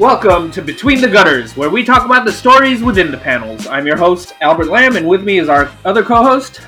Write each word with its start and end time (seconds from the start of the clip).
Welcome 0.00 0.50
to 0.52 0.62
Between 0.62 1.02
the 1.02 1.08
Gutters, 1.08 1.58
where 1.58 1.68
we 1.68 1.84
talk 1.84 2.06
about 2.06 2.24
the 2.24 2.32
stories 2.32 2.82
within 2.82 3.10
the 3.10 3.18
panels. 3.18 3.66
I'm 3.66 3.86
your 3.86 3.98
host, 3.98 4.32
Albert 4.40 4.68
Lamb, 4.68 4.96
and 4.96 5.06
with 5.06 5.22
me 5.22 5.38
is 5.38 5.50
our 5.50 5.70
other 5.84 6.02
co 6.02 6.22
host, 6.22 6.62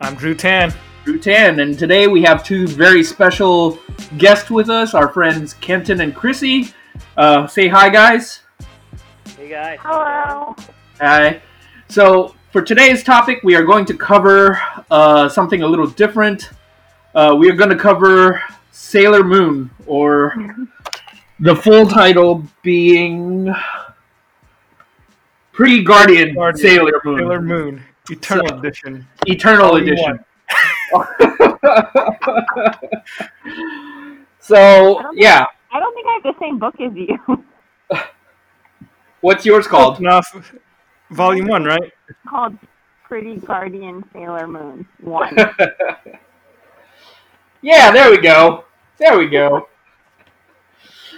I'm 0.00 0.14
Drew 0.14 0.34
Tan. 0.34 0.72
Drew 1.04 1.18
Tan. 1.18 1.60
And 1.60 1.78
today 1.78 2.06
we 2.06 2.22
have 2.22 2.42
two 2.42 2.66
very 2.66 3.04
special 3.04 3.78
guests 4.16 4.50
with 4.50 4.70
us, 4.70 4.94
our 4.94 5.12
friends 5.12 5.52
Kenton 5.60 6.00
and 6.00 6.16
Chrissy. 6.16 6.72
Uh, 7.18 7.46
say 7.46 7.68
hi, 7.68 7.90
guys. 7.90 8.40
Hey 9.36 9.50
guys. 9.50 9.78
Hello. 9.82 10.56
Hi. 11.02 11.42
So, 11.90 12.34
for 12.50 12.62
today's 12.62 13.04
topic, 13.04 13.40
we 13.44 13.56
are 13.56 13.64
going 13.64 13.84
to 13.84 13.94
cover 13.94 14.58
uh, 14.90 15.28
something 15.28 15.60
a 15.64 15.66
little 15.66 15.86
different. 15.86 16.48
Uh, 17.14 17.36
we 17.38 17.50
are 17.50 17.56
going 17.56 17.68
to 17.68 17.76
cover 17.76 18.42
Sailor 18.72 19.22
Moon, 19.22 19.70
or 19.86 20.34
the 21.40 21.54
full 21.56 21.86
title 21.86 22.42
being 22.62 23.52
Pretty 25.52 25.82
Guardian, 25.82 26.34
Guardian 26.34 26.66
Sailor 26.66 27.00
Moon. 27.04 27.18
Sailor 27.18 27.42
Moon, 27.42 27.82
Eternal 28.10 28.48
So- 28.48 28.58
Edition. 28.58 29.06
Eternal 29.26 29.68
Volume 29.68 29.88
Edition. 29.88 30.24
so, 34.40 35.00
don't 35.02 35.18
yeah. 35.18 35.44
I 35.72 35.80
don't 35.80 35.94
think 35.94 36.06
I 36.06 36.12
have 36.14 36.22
the 36.22 36.34
same 36.40 36.58
book 36.58 36.80
as 36.80 36.92
you. 36.94 37.44
What's 39.20 39.44
yours 39.44 39.66
called? 39.66 39.98
Enough. 39.98 40.52
Volume 41.10 41.48
one, 41.48 41.64
right? 41.64 41.92
It's 42.08 42.18
called 42.28 42.56
Pretty 43.04 43.36
Guardian 43.36 44.04
Sailor 44.12 44.46
Moon 44.46 44.86
1. 45.00 45.36
yeah, 47.62 47.90
there 47.90 48.10
we 48.10 48.18
go. 48.18 48.64
There 48.98 49.18
we 49.18 49.28
go. 49.28 49.68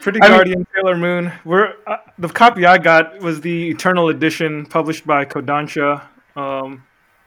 Pretty 0.03 0.21
I 0.23 0.29
mean- 0.29 0.37
Guardian 0.37 0.67
Sailor 0.75 0.97
Moon. 0.97 1.33
We're, 1.45 1.75
uh, 1.87 1.99
the 2.19 2.29
copy 2.29 2.65
I 2.65 2.79
got 2.79 3.21
was 3.21 3.41
the 3.41 3.71
Eternal 3.71 4.09
Edition 4.09 4.65
published 4.67 5.07
by 5.07 5.25
Kodansha 5.25 6.03
um, 6.37 6.85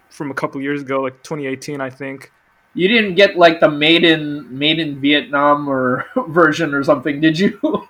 from 0.09 0.31
a 0.31 0.33
couple 0.33 0.59
years 0.61 0.81
ago, 0.81 1.01
like 1.01 1.21
2018, 1.23 1.79
I 1.81 1.89
think. 1.89 2.31
You 2.75 2.87
didn't 2.87 3.13
get 3.13 3.37
like 3.37 3.59
the 3.59 3.69
made 3.69 4.03
in 4.03 4.57
made 4.57 4.79
in 4.79 4.99
Vietnam 4.99 5.67
or 5.69 6.07
version 6.29 6.73
or 6.73 6.83
something, 6.83 7.21
did 7.21 7.37
you? 7.37 7.59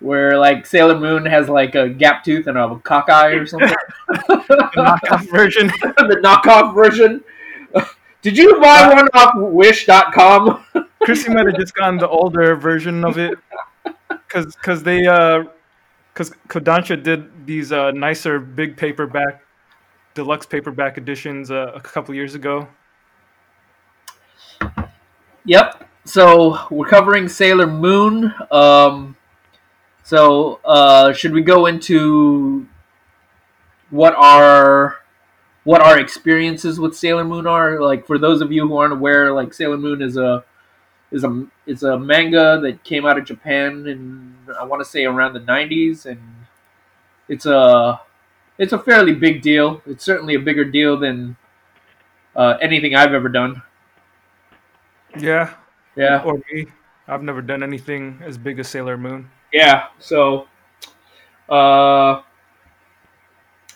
Where 0.00 0.36
like 0.38 0.66
Sailor 0.66 0.98
Moon 0.98 1.24
has 1.24 1.48
like 1.48 1.74
a 1.76 1.88
gap 1.88 2.24
tooth 2.24 2.48
and 2.48 2.58
a 2.58 2.76
cockeye 2.80 3.30
or 3.32 3.46
something. 3.46 3.72
The 4.28 4.70
knockoff 4.76 5.30
version. 5.30 5.68
the 5.68 6.20
knockoff 6.22 6.74
version. 6.74 7.24
Did 8.20 8.36
you 8.36 8.60
buy 8.60 8.92
one 8.92 9.08
off 9.14 9.32
Wish.com? 9.36 10.64
Chrissy 11.04 11.30
might 11.30 11.46
have 11.46 11.56
just 11.56 11.74
gotten 11.74 11.98
the 11.98 12.08
older 12.08 12.54
version 12.56 13.04
of 13.04 13.18
it, 13.18 13.38
because 14.08 14.54
cause 14.56 14.82
they 14.82 15.06
uh, 15.06 15.44
because 16.12 16.30
Kodansha 16.48 17.02
did 17.02 17.46
these 17.46 17.72
uh, 17.72 17.90
nicer 17.90 18.38
big 18.38 18.76
paperback, 18.76 19.42
deluxe 20.14 20.46
paperback 20.46 20.98
editions 20.98 21.50
uh, 21.50 21.72
a 21.74 21.80
couple 21.80 22.14
years 22.14 22.34
ago. 22.34 22.68
Yep. 25.44 25.88
So 26.04 26.66
we're 26.70 26.88
covering 26.88 27.28
Sailor 27.28 27.66
Moon. 27.66 28.34
Um, 28.50 29.16
so 30.02 30.60
uh, 30.64 31.12
should 31.12 31.32
we 31.32 31.42
go 31.42 31.66
into 31.66 32.66
what 33.90 34.14
our 34.16 34.98
what 35.64 35.80
our 35.80 35.98
experiences 35.98 36.80
with 36.80 36.96
Sailor 36.96 37.24
Moon 37.24 37.46
are? 37.46 37.80
Like 37.80 38.06
for 38.06 38.18
those 38.18 38.40
of 38.40 38.52
you 38.52 38.66
who 38.66 38.76
aren't 38.76 38.92
aware, 38.92 39.32
like 39.32 39.54
Sailor 39.54 39.78
Moon 39.78 40.02
is 40.02 40.16
a 40.16 40.44
is 41.12 41.22
a 41.24 41.46
is 41.66 41.82
a 41.84 41.98
manga 41.98 42.58
that 42.62 42.82
came 42.82 43.06
out 43.06 43.18
of 43.18 43.24
Japan 43.24 43.86
in 43.86 44.34
I 44.58 44.64
want 44.64 44.80
to 44.80 44.84
say 44.88 45.04
around 45.04 45.34
the 45.34 45.40
'90s, 45.40 46.06
and 46.06 46.20
it's 47.28 47.46
a 47.46 48.00
it's 48.58 48.72
a 48.72 48.78
fairly 48.78 49.14
big 49.14 49.42
deal. 49.42 49.82
It's 49.86 50.04
certainly 50.04 50.34
a 50.34 50.38
bigger 50.40 50.64
deal 50.64 50.96
than 50.96 51.36
uh, 52.34 52.56
anything 52.60 52.94
I've 52.96 53.12
ever 53.12 53.28
done. 53.28 53.62
Yeah, 55.18 55.54
Yeah. 55.96 56.22
or 56.24 56.40
me. 56.52 56.66
I've 57.06 57.22
never 57.22 57.42
done 57.42 57.62
anything 57.62 58.20
as 58.24 58.38
big 58.38 58.58
as 58.58 58.68
Sailor 58.68 58.96
Moon. 58.96 59.28
Yeah. 59.52 59.88
So, 59.98 60.46
uh, 61.48 62.22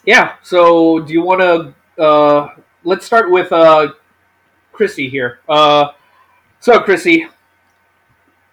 yeah. 0.04 0.36
So, 0.42 1.00
do 1.00 1.12
you 1.12 1.22
want 1.22 1.40
to? 1.42 2.02
Uh, 2.02 2.48
let's 2.84 3.04
start 3.04 3.30
with 3.30 3.52
uh, 3.52 3.88
Chrissy 4.72 5.08
here. 5.10 5.40
Uh, 5.48 5.88
so, 6.60 6.80
Chrissy, 6.80 7.26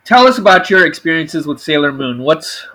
tell 0.03 0.27
us 0.27 0.37
about 0.37 0.69
your 0.69 0.85
experiences 0.85 1.45
with 1.45 1.59
Sailor 1.59 1.91
Moon. 1.91 2.19
What's 2.19 2.67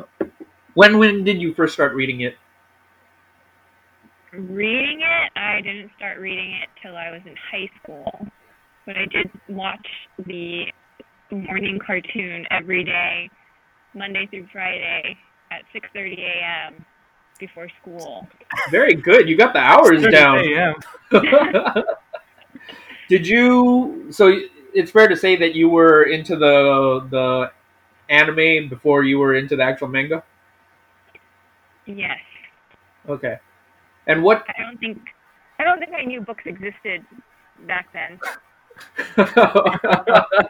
when? 0.75 0.99
When 0.99 1.25
did 1.25 1.41
you 1.41 1.55
first 1.55 1.75
start 1.75 1.95
reading 1.95 2.21
it? 2.21 2.37
reading 4.33 5.01
it, 5.01 5.39
I 5.39 5.61
didn't 5.61 5.91
start 5.97 6.19
reading 6.19 6.53
it 6.63 6.69
till 6.83 6.97
I 6.97 7.11
was 7.11 7.21
in 7.25 7.35
high 7.51 7.69
school. 7.83 8.27
But 8.87 8.97
I 8.97 9.07
did 9.07 9.31
watch 9.49 9.87
the 10.27 10.65
morning 11.31 11.79
cartoon 11.85 12.47
every 12.51 12.85
day, 12.85 13.29
Monday 13.95 14.27
through 14.31 14.49
Friday 14.53 15.17
at 15.51 15.63
6:30 15.75 16.21
a.m. 16.21 16.85
before 17.39 17.69
school. 17.81 18.27
Very 18.71 18.95
good. 18.95 19.29
You 19.29 19.37
got 19.37 19.53
the 19.53 19.61
hours 19.61 20.03
30 20.03 20.11
down. 20.11 20.39
a.m. 20.39 20.75
did 23.09 23.27
you? 23.27 24.07
So 24.11 24.41
it's 24.79 24.91
fair 24.91 25.09
to 25.09 25.17
say 25.17 25.37
that 25.37 25.55
you 25.55 25.69
were 25.69 26.05
into 26.05 26.37
the 26.37 27.07
the 27.11 27.53
anime 28.09 28.69
before 28.69 29.05
you 29.05 29.19
were 29.19 29.35
into 29.35 29.57
the 29.57 29.63
actual 29.63 29.89
manga. 29.89 30.23
Yes. 31.87 32.19
Okay. 33.09 33.39
And 34.07 34.23
what 34.23 34.45
I 34.49 34.63
don't 34.63 34.79
think 34.79 34.99
I 35.59 35.65
don't 35.65 35.79
think 35.79 35.93
I 35.95 36.05
knew 36.05 36.21
books 36.21 36.45
existed 36.47 37.05
back 37.67 37.89
then. 37.93 38.19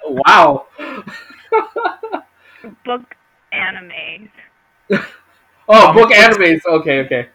wow. 0.05 0.67
Book 2.84 3.15
animes. 3.53 4.31
Oh, 5.71 5.88
Um, 5.88 5.94
book 5.94 6.11
animes. 6.12 6.65
Okay, 6.65 7.00
okay. 7.00 7.28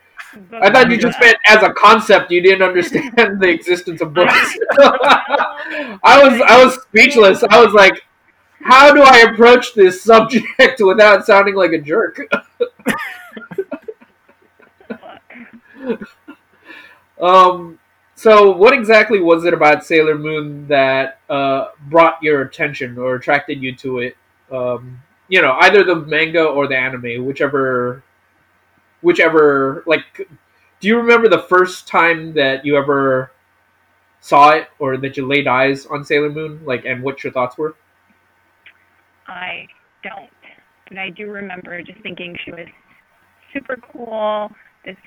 I 0.54 0.72
thought 0.72 0.90
you 0.90 0.98
just 0.98 1.20
meant 1.20 1.38
as 1.48 1.64
a 1.64 1.72
concept 1.74 2.32
you 2.32 2.42
didn't 2.42 2.64
understand 2.64 3.40
the 3.40 3.50
existence 3.50 4.02
of 4.02 4.14
books. 4.14 4.32
I 4.80 6.20
was 6.22 6.42
I 6.42 6.64
was 6.64 6.82
speechless. 6.84 7.44
I 7.44 7.64
was 7.64 7.74
like, 7.74 8.02
how 8.62 8.94
do 8.94 9.02
I 9.02 9.32
approach 9.32 9.74
this 9.74 10.02
subject 10.02 10.46
without 10.80 11.26
sounding 11.26 11.56
like 11.56 11.72
a 11.72 11.80
jerk? 11.80 12.20
Um 17.22 17.80
so 18.16 18.52
what 18.52 18.74
exactly 18.74 19.20
was 19.20 19.44
it 19.44 19.54
about 19.54 19.84
Sailor 19.84 20.18
Moon 20.18 20.66
that 20.68 21.20
uh, 21.30 21.68
brought 21.90 22.24
your 22.24 22.42
attention 22.44 22.98
or 22.98 23.16
attracted 23.16 23.62
you 23.62 23.76
to 23.76 24.00
it? 24.00 24.16
Um, 24.50 25.02
you 25.28 25.42
know, 25.42 25.58
either 25.60 25.84
the 25.84 25.96
manga 25.96 26.42
or 26.42 26.68
the 26.68 26.78
anime, 26.78 27.26
whichever 27.26 28.02
whichever 29.04 29.84
like 29.86 30.28
do 30.80 30.88
you 30.88 30.98
remember 30.98 31.30
the 31.30 31.44
first 31.44 31.88
time 31.88 32.34
that 32.34 32.66
you 32.66 32.76
ever 32.76 33.32
saw 34.20 34.52
it 34.52 34.70
or 34.80 34.98
that 34.98 35.16
you 35.16 35.28
laid 35.28 35.48
eyes 35.48 35.86
on 35.86 36.04
Sailor 36.04 36.30
Moon 36.30 36.62
like 36.66 36.86
and 36.86 37.04
what 37.04 37.24
your 37.24 37.32
thoughts 37.32 37.58
were? 37.58 37.76
I 39.28 39.68
don't. 40.04 40.30
But 40.90 40.98
I 40.98 41.10
do 41.10 41.30
remember 41.32 41.82
just 41.82 42.02
thinking 42.02 42.36
she 42.44 42.52
was 42.52 42.68
super 43.54 43.78
cool. 43.92 44.52
This, 44.86 44.98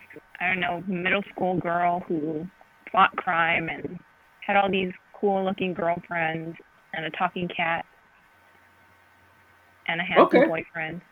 I 0.40 0.49
don't 0.49 0.60
know, 0.60 0.82
middle 0.87 1.22
school 1.34 1.58
girl 1.58 2.00
who 2.08 2.46
fought 2.90 3.14
crime 3.16 3.69
and 3.69 3.99
had 4.46 4.56
all 4.56 4.70
these 4.70 4.92
cool 5.12 5.44
looking 5.44 5.75
girlfriends 5.75 6.56
and 6.94 7.04
a 7.04 7.10
talking 7.10 7.49
cat 7.54 7.84
and 9.88 10.00
a 10.00 10.04
handsome 10.04 10.42
Okay. 10.42 10.46
boyfriend. 10.46 11.02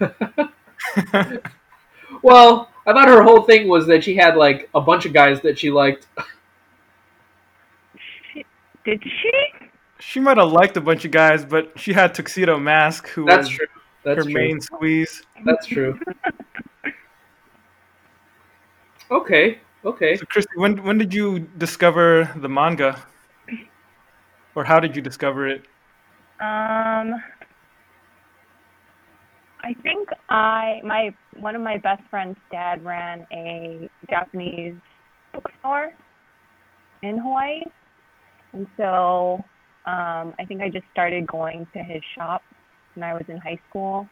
Well, 2.22 2.70
I 2.86 2.92
thought 2.92 3.08
her 3.08 3.22
whole 3.22 3.42
thing 3.42 3.68
was 3.68 3.86
that 3.86 4.04
she 4.04 4.14
had 4.14 4.36
like 4.36 4.68
a 4.74 4.80
bunch 4.80 5.06
of 5.06 5.12
guys 5.12 5.40
that 5.42 5.58
she 5.58 5.70
liked. 5.70 6.06
Did 8.84 9.02
she? 9.02 9.32
she 10.04 10.20
might 10.20 10.36
have 10.36 10.52
liked 10.52 10.76
a 10.76 10.80
bunch 10.80 11.04
of 11.04 11.10
guys, 11.10 11.44
but 11.44 11.72
she 11.76 11.92
had 11.92 12.14
Tuxedo 12.14 12.58
Mask, 12.58 13.08
who 13.08 13.24
That's 13.24 13.48
was 13.48 13.56
true. 13.56 13.66
That's 14.04 14.18
her 14.18 14.22
true. 14.24 14.32
main 14.32 14.60
squeeze. 14.60 15.22
That's 15.44 15.66
true. 15.66 15.98
Okay. 19.10 19.58
Okay. 19.84 20.16
So, 20.16 20.26
Christy, 20.26 20.52
when 20.56 20.82
when 20.84 20.98
did 20.98 21.12
you 21.14 21.40
discover 21.58 22.30
the 22.36 22.48
manga, 22.48 23.02
or 24.54 24.64
how 24.64 24.80
did 24.80 24.94
you 24.94 25.02
discover 25.02 25.48
it? 25.48 25.64
Um, 26.40 27.22
I 29.64 29.74
think 29.82 30.08
I 30.28 30.80
my 30.84 31.14
one 31.40 31.56
of 31.56 31.62
my 31.62 31.78
best 31.78 32.02
friend's 32.10 32.38
dad 32.52 32.84
ran 32.84 33.26
a 33.32 33.88
Japanese 34.10 34.74
bookstore 35.32 35.90
in 37.02 37.16
Hawaii, 37.16 37.62
and 38.52 38.66
so 38.76 39.42
um, 39.86 40.34
I 40.38 40.44
think 40.46 40.60
I 40.60 40.68
just 40.68 40.84
started 40.92 41.26
going 41.26 41.66
to 41.72 41.78
his 41.78 42.02
shop 42.14 42.42
when 42.94 43.04
I 43.04 43.14
was 43.14 43.22
in 43.28 43.38
high 43.38 43.58
school, 43.70 44.06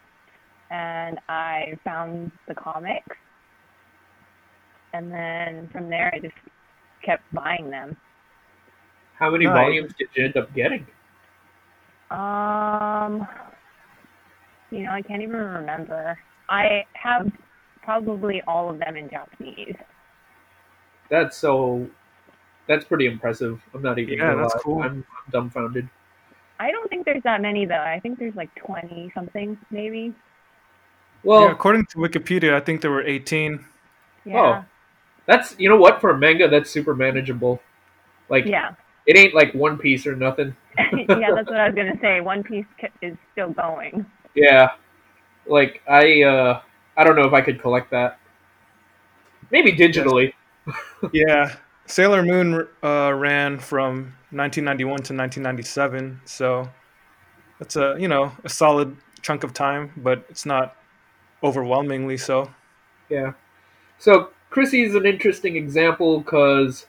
and 0.70 1.18
I 1.28 1.74
found 1.84 2.32
the 2.48 2.54
comics, 2.54 3.16
and 4.94 5.12
then 5.12 5.68
from 5.70 5.90
there 5.90 6.10
I 6.14 6.18
just 6.18 6.34
kept 7.04 7.24
buying 7.34 7.68
them. 7.68 7.94
How 9.18 9.30
many 9.30 9.44
Nice. 9.44 9.54
volumes 9.54 9.92
did 9.98 10.08
you 10.16 10.24
end 10.24 10.36
up 10.38 10.54
getting? 10.54 10.86
Um, 12.10 13.26
you 14.72 14.84
know, 14.84 14.90
I 14.92 15.02
can't 15.02 15.22
even 15.22 15.36
remember. 15.36 16.18
I 16.48 16.84
have 16.94 17.30
probably 17.82 18.42
all 18.46 18.70
of 18.70 18.78
them 18.78 18.96
in 18.96 19.08
Japanese. 19.10 19.76
That's 21.10 21.36
so. 21.36 21.88
That's 22.68 22.84
pretty 22.84 23.06
impressive. 23.06 23.60
I'm 23.74 23.82
not 23.82 23.98
even. 23.98 24.14
Yeah, 24.14 24.30
gonna 24.30 24.42
that's 24.42 24.54
lie. 24.54 24.60
cool. 24.62 24.82
I'm, 24.82 25.04
I'm 25.26 25.30
dumbfounded. 25.30 25.88
I 26.60 26.70
don't 26.70 26.88
think 26.88 27.04
there's 27.04 27.22
that 27.24 27.42
many 27.42 27.66
though. 27.66 27.74
I 27.74 27.98
think 28.00 28.18
there's 28.18 28.34
like 28.36 28.54
20 28.54 29.10
something 29.14 29.58
maybe. 29.70 30.14
Well, 31.24 31.42
yeah, 31.42 31.52
according 31.52 31.86
to 31.86 31.98
Wikipedia, 31.98 32.54
I 32.54 32.60
think 32.60 32.80
there 32.82 32.90
were 32.90 33.02
18. 33.04 33.64
Yeah. 34.24 34.62
Oh, 34.62 34.64
that's 35.26 35.54
you 35.58 35.68
know 35.68 35.76
what 35.76 36.00
for 36.00 36.10
a 36.10 36.18
manga 36.18 36.48
that's 36.48 36.70
super 36.70 36.94
manageable. 36.94 37.60
Like 38.28 38.44
Yeah. 38.46 38.74
it 39.06 39.16
ain't 39.16 39.34
like 39.34 39.52
One 39.54 39.76
Piece 39.76 40.06
or 40.06 40.14
nothing. 40.16 40.56
yeah, 40.78 41.30
that's 41.34 41.48
what 41.48 41.60
I 41.60 41.66
was 41.68 41.74
gonna 41.76 41.98
say. 42.00 42.20
One 42.20 42.42
Piece 42.44 42.64
is 43.02 43.16
still 43.32 43.50
going. 43.50 44.06
Yeah, 44.34 44.72
like 45.46 45.82
I 45.88 46.22
uh 46.22 46.60
I 46.96 47.04
don't 47.04 47.16
know 47.16 47.26
if 47.26 47.32
I 47.32 47.40
could 47.40 47.60
collect 47.60 47.90
that. 47.90 48.18
Maybe 49.50 49.72
digitally. 49.72 50.32
Yeah, 51.12 51.56
Sailor 51.86 52.22
Moon 52.22 52.68
uh, 52.84 53.12
ran 53.12 53.58
from 53.58 54.14
1991 54.30 54.86
to 54.86 55.14
1997, 55.14 56.20
so 56.24 56.70
that's 57.58 57.74
a 57.74 57.96
you 57.98 58.06
know 58.06 58.30
a 58.44 58.48
solid 58.48 58.96
chunk 59.20 59.42
of 59.42 59.52
time, 59.52 59.92
but 59.96 60.24
it's 60.28 60.46
not 60.46 60.76
overwhelmingly 61.42 62.16
so. 62.16 62.52
Yeah. 63.08 63.32
So 63.98 64.30
Chrissy 64.50 64.82
is 64.82 64.94
an 64.94 65.06
interesting 65.06 65.56
example 65.56 66.20
because 66.20 66.86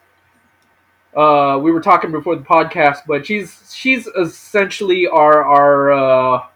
uh, 1.16 1.60
we 1.62 1.72
were 1.72 1.82
talking 1.82 2.12
before 2.12 2.36
the 2.36 2.44
podcast, 2.44 3.00
but 3.08 3.26
she's 3.26 3.74
she's 3.74 4.08
essentially 4.08 5.08
our 5.08 5.44
our 5.44 5.92
uh, 5.92 6.48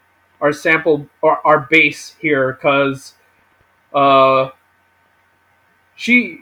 our 0.41 0.53
sample 0.53 1.07
our, 1.23 1.41
our 1.45 1.67
base 1.69 2.15
here 2.19 2.53
because 2.53 3.13
uh, 3.93 4.49
she 5.95 6.41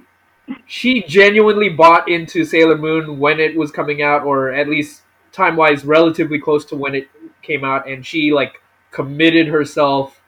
she 0.68 1.04
genuinely 1.04 1.70
bought 1.70 2.10
into 2.10 2.46
Sailor 2.46 2.78
Moon 2.78 3.20
when 3.20 3.40
it 3.40 3.56
was 3.56 3.72
coming 3.72 4.02
out, 4.02 4.24
or 4.24 4.52
at 4.52 4.70
least 4.70 5.02
time 5.32 5.56
wise, 5.56 5.84
relatively 5.86 6.40
close 6.40 6.66
to 6.66 6.76
when 6.76 6.96
it 6.96 7.10
came 7.42 7.64
out, 7.64 7.88
and 7.88 8.06
she 8.06 8.32
like 8.32 8.62
committed 8.92 9.48
herself 9.48 10.22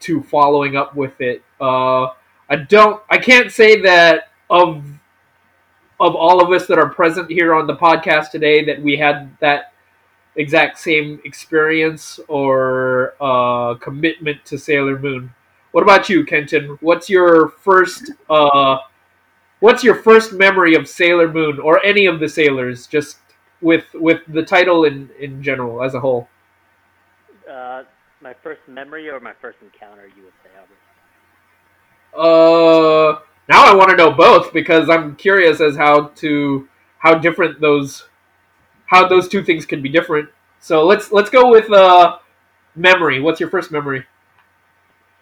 to 0.00 0.22
following 0.22 0.76
up 0.76 0.94
with 0.94 1.20
it. 1.20 1.42
Uh, 1.60 2.08
I 2.48 2.56
don't. 2.68 3.02
I 3.10 3.18
can't 3.18 3.50
say 3.50 3.80
that 3.82 4.30
of 4.50 4.84
of 6.00 6.14
all 6.14 6.42
of 6.42 6.50
us 6.50 6.66
that 6.66 6.78
are 6.78 6.88
present 6.88 7.30
here 7.30 7.54
on 7.54 7.66
the 7.66 7.76
podcast 7.76 8.30
today 8.30 8.64
that 8.64 8.80
we 8.82 8.96
had 8.96 9.36
that 9.40 9.73
exact 10.36 10.78
same 10.78 11.20
experience 11.24 12.18
or 12.28 13.14
uh, 13.20 13.74
commitment 13.74 14.44
to 14.46 14.58
Sailor 14.58 14.98
Moon. 14.98 15.32
What 15.72 15.82
about 15.82 16.08
you, 16.08 16.24
Kenton? 16.24 16.78
What's 16.80 17.08
your 17.10 17.48
first 17.48 18.12
uh, 18.30 18.78
What's 19.64 19.82
your 19.82 19.94
first 19.94 20.34
memory 20.34 20.74
of 20.74 20.86
Sailor 20.86 21.32
Moon 21.32 21.58
or 21.58 21.82
any 21.82 22.04
of 22.04 22.20
the 22.20 22.28
sailors? 22.28 22.86
Just 22.86 23.18
with 23.62 23.86
with 23.94 24.20
the 24.28 24.42
title 24.42 24.84
in 24.84 25.08
in 25.18 25.42
general 25.42 25.82
as 25.82 25.94
a 25.94 26.00
whole. 26.00 26.28
Uh, 27.50 27.84
my 28.20 28.34
first 28.42 28.60
memory 28.68 29.08
or 29.08 29.20
my 29.20 29.32
first 29.40 29.56
encounter, 29.62 30.06
you 30.14 30.24
would 30.24 30.34
say, 30.42 30.50
Albert? 30.58 30.76
Uh, 32.14 33.20
now 33.48 33.64
I 33.64 33.74
want 33.74 33.88
to 33.90 33.96
know 33.96 34.10
both 34.10 34.52
because 34.52 34.90
I'm 34.90 35.16
curious 35.16 35.62
as 35.62 35.76
how 35.76 36.08
to 36.16 36.68
how 36.98 37.14
different 37.14 37.58
those 37.60 38.08
how 38.86 39.06
those 39.08 39.28
two 39.28 39.42
things 39.44 39.66
can 39.66 39.82
be 39.82 39.88
different. 39.88 40.28
So 40.60 40.84
let's 40.86 41.12
let's 41.12 41.30
go 41.30 41.50
with 41.50 41.70
uh 41.72 42.18
memory. 42.76 43.20
What's 43.20 43.40
your 43.40 43.50
first 43.50 43.70
memory? 43.70 44.04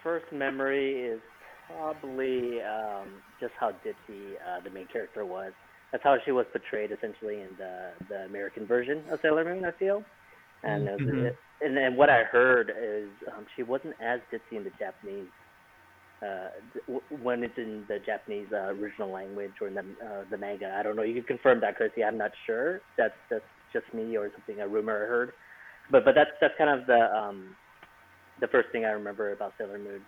First 0.01 0.31
memory 0.31 1.01
is 1.01 1.21
probably 1.67 2.61
um, 2.61 3.07
just 3.39 3.53
how 3.59 3.71
ditzy 3.85 4.35
uh, 4.45 4.59
the 4.63 4.69
main 4.69 4.87
character 4.87 5.25
was. 5.25 5.53
That's 5.91 6.03
how 6.03 6.17
she 6.25 6.31
was 6.31 6.45
portrayed 6.51 6.91
essentially 6.91 7.41
in 7.41 7.49
the 7.57 7.91
the 8.09 8.25
American 8.25 8.65
version 8.65 9.03
of 9.11 9.19
Sailor 9.21 9.45
Moon. 9.45 9.63
I 9.65 9.71
feel, 9.71 10.03
and 10.63 10.87
it 10.87 10.99
was- 10.99 11.01
Mhm. 11.01 11.35
and 11.61 11.77
then 11.77 11.95
what 11.95 12.09
I 12.09 12.23
heard 12.23 12.69
is 12.77 13.09
um, 13.35 13.45
she 13.55 13.63
wasn't 13.63 13.95
as 14.01 14.19
ditzy 14.31 14.57
in 14.57 14.63
the 14.63 14.71
Japanese. 14.79 15.27
Uh, 16.23 16.99
when 17.21 17.43
it's 17.43 17.57
in 17.57 17.83
the 17.87 17.99
Japanese 18.05 18.47
uh, 18.53 18.73
original 18.79 19.11
language 19.11 19.51
or 19.59 19.67
in 19.67 19.73
the 19.73 19.81
uh, 19.81 20.23
the 20.29 20.37
manga, 20.37 20.73
I 20.77 20.83
don't 20.83 20.95
know. 20.95 21.03
You 21.03 21.15
can 21.15 21.23
confirm 21.23 21.59
that, 21.61 21.75
Chrissy. 21.75 22.03
I'm 22.03 22.17
not 22.17 22.31
sure. 22.45 22.81
That's 22.97 23.15
that's 23.29 23.43
just 23.73 23.91
me 23.93 24.15
or 24.15 24.31
something 24.31 24.61
a 24.61 24.67
rumor 24.67 25.03
I 25.03 25.07
heard. 25.07 25.33
But 25.91 26.05
but 26.05 26.15
that's 26.15 26.29
that's 26.39 26.53
kind 26.57 26.69
of 26.69 26.85
the 26.87 27.13
um, 27.13 27.55
the 28.39 28.47
first 28.47 28.69
thing 28.71 28.85
I 28.85 28.89
remember 28.89 29.33
about 29.33 29.53
Sailor 29.57 29.79
Moon. 29.79 30.01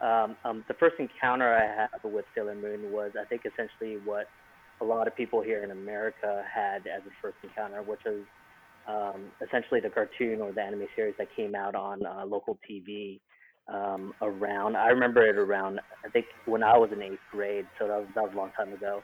Um, 0.00 0.36
um, 0.44 0.64
the 0.68 0.74
first 0.74 0.96
encounter 0.98 1.52
I 1.54 1.82
had 1.82 1.88
with 2.04 2.26
Sailor 2.34 2.54
Moon 2.54 2.92
was, 2.92 3.12
I 3.20 3.24
think, 3.24 3.42
essentially 3.46 3.96
what 4.04 4.26
a 4.80 4.84
lot 4.84 5.08
of 5.08 5.16
people 5.16 5.42
here 5.42 5.64
in 5.64 5.70
America 5.70 6.44
had 6.52 6.86
as 6.86 7.02
a 7.06 7.10
first 7.22 7.38
encounter, 7.42 7.82
which 7.82 8.00
was 8.04 8.22
um, 8.86 9.32
essentially 9.46 9.80
the 9.80 9.88
cartoon 9.88 10.40
or 10.40 10.52
the 10.52 10.60
anime 10.60 10.86
series 10.94 11.14
that 11.18 11.28
came 11.34 11.54
out 11.54 11.74
on 11.74 12.04
uh, 12.04 12.24
local 12.26 12.58
TV 12.68 13.18
um, 13.68 14.14
around. 14.22 14.76
I 14.76 14.88
remember 14.88 15.26
it 15.26 15.36
around, 15.36 15.80
I 16.04 16.08
think, 16.08 16.26
when 16.44 16.62
I 16.62 16.76
was 16.76 16.90
in 16.92 17.02
eighth 17.02 17.18
grade, 17.30 17.66
so 17.78 17.88
that 17.88 17.98
was, 17.98 18.08
that 18.14 18.24
was 18.24 18.32
a 18.34 18.36
long 18.36 18.50
time 18.56 18.72
ago. 18.72 19.02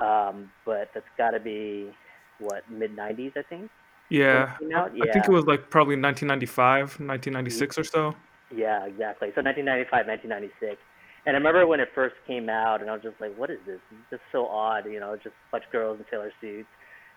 Um, 0.00 0.50
but 0.64 0.90
that's 0.94 1.06
got 1.16 1.30
to 1.30 1.40
be 1.40 1.90
what 2.38 2.62
mid 2.70 2.96
'90s, 2.96 3.36
I 3.36 3.42
think. 3.42 3.70
Yeah, 4.10 4.56
out? 4.74 4.92
I 4.92 5.12
think 5.12 5.26
it 5.26 5.30
was 5.30 5.44
like 5.44 5.68
probably 5.70 5.96
1995, 5.96 7.00
1996 7.00 7.78
or 7.78 7.84
so. 7.84 8.14
Yeah, 8.54 8.86
exactly. 8.86 9.28
So 9.34 9.42
1995, 9.44 10.06
1996. 10.06 10.80
And 11.26 11.36
I 11.36 11.38
remember 11.38 11.66
when 11.66 11.80
it 11.80 11.90
first 11.94 12.14
came 12.26 12.48
out, 12.48 12.80
and 12.80 12.88
I 12.88 12.94
was 12.94 13.02
just 13.02 13.20
like, 13.20 13.36
"What 13.36 13.50
is 13.50 13.58
this? 13.66 13.80
It's 13.90 14.10
just 14.10 14.22
so 14.32 14.46
odd." 14.46 14.86
You 14.86 15.00
know, 15.00 15.14
just 15.16 15.34
a 15.34 15.50
bunch 15.52 15.64
of 15.66 15.72
girls 15.72 15.98
in 15.98 16.06
sailor 16.10 16.32
suits, 16.40 16.68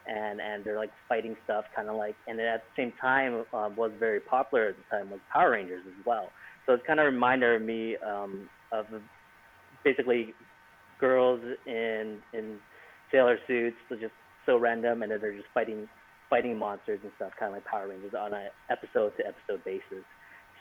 and 0.06 0.42
and 0.42 0.66
they're 0.66 0.78
like 0.78 0.92
fighting 1.08 1.38
stuff, 1.46 1.66
kind 1.74 1.88
of 1.88 1.96
like. 1.96 2.16
And 2.28 2.38
then 2.38 2.48
at 2.48 2.64
the 2.64 2.82
same 2.82 2.92
time, 3.00 3.46
um, 3.54 3.76
was 3.78 3.92
very 4.00 4.20
popular 4.20 4.70
at 4.70 4.76
the 4.76 4.98
time 4.98 5.12
was 5.12 5.22
Power 5.32 5.52
Rangers 5.52 5.84
as 5.88 6.06
well. 6.06 6.30
So 6.72 6.76
it's 6.76 6.88
kind 6.88 7.02
of 7.02 7.06
reminded 7.06 7.62
me 7.64 7.98
um, 7.98 8.48
of 8.72 8.86
basically 9.84 10.34
girls 11.02 11.42
in 11.68 12.20
in 12.34 12.60
sailor 13.12 13.38
suits, 13.46 13.76
so 13.90 13.96
just 13.96 14.14
so 14.46 14.58
random, 14.58 15.04
and 15.04 15.12
then 15.12 15.20
they're 15.20 15.36
just 15.36 15.50
fighting 15.54 15.86
fighting 16.30 16.58
monsters 16.58 17.02
and 17.04 17.12
stuff, 17.18 17.34
kind 17.38 17.52
of 17.52 17.58
like 17.58 17.66
Power 17.66 17.90
Rangers 17.90 18.14
on 18.18 18.32
a 18.32 18.48
episode 18.70 19.12
to 19.18 19.28
episode 19.28 19.66
basis. 19.66 20.06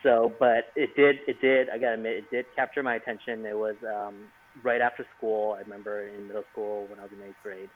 So, 0.02 0.32
but 0.40 0.74
it 0.74 0.90
did, 0.96 1.18
it 1.28 1.40
did. 1.40 1.68
I 1.70 1.78
gotta 1.78 1.94
admit, 1.94 2.16
it 2.16 2.24
did 2.32 2.46
capture 2.56 2.82
my 2.82 2.96
attention. 2.96 3.46
It 3.46 3.56
was 3.56 3.76
um, 3.86 4.16
right 4.64 4.80
after 4.80 5.06
school. 5.16 5.54
I 5.56 5.60
remember 5.60 6.08
in 6.08 6.26
middle 6.26 6.42
school 6.50 6.88
when 6.90 6.98
I 6.98 7.02
was 7.02 7.12
in 7.12 7.22
eighth 7.22 7.38
grade, 7.44 7.70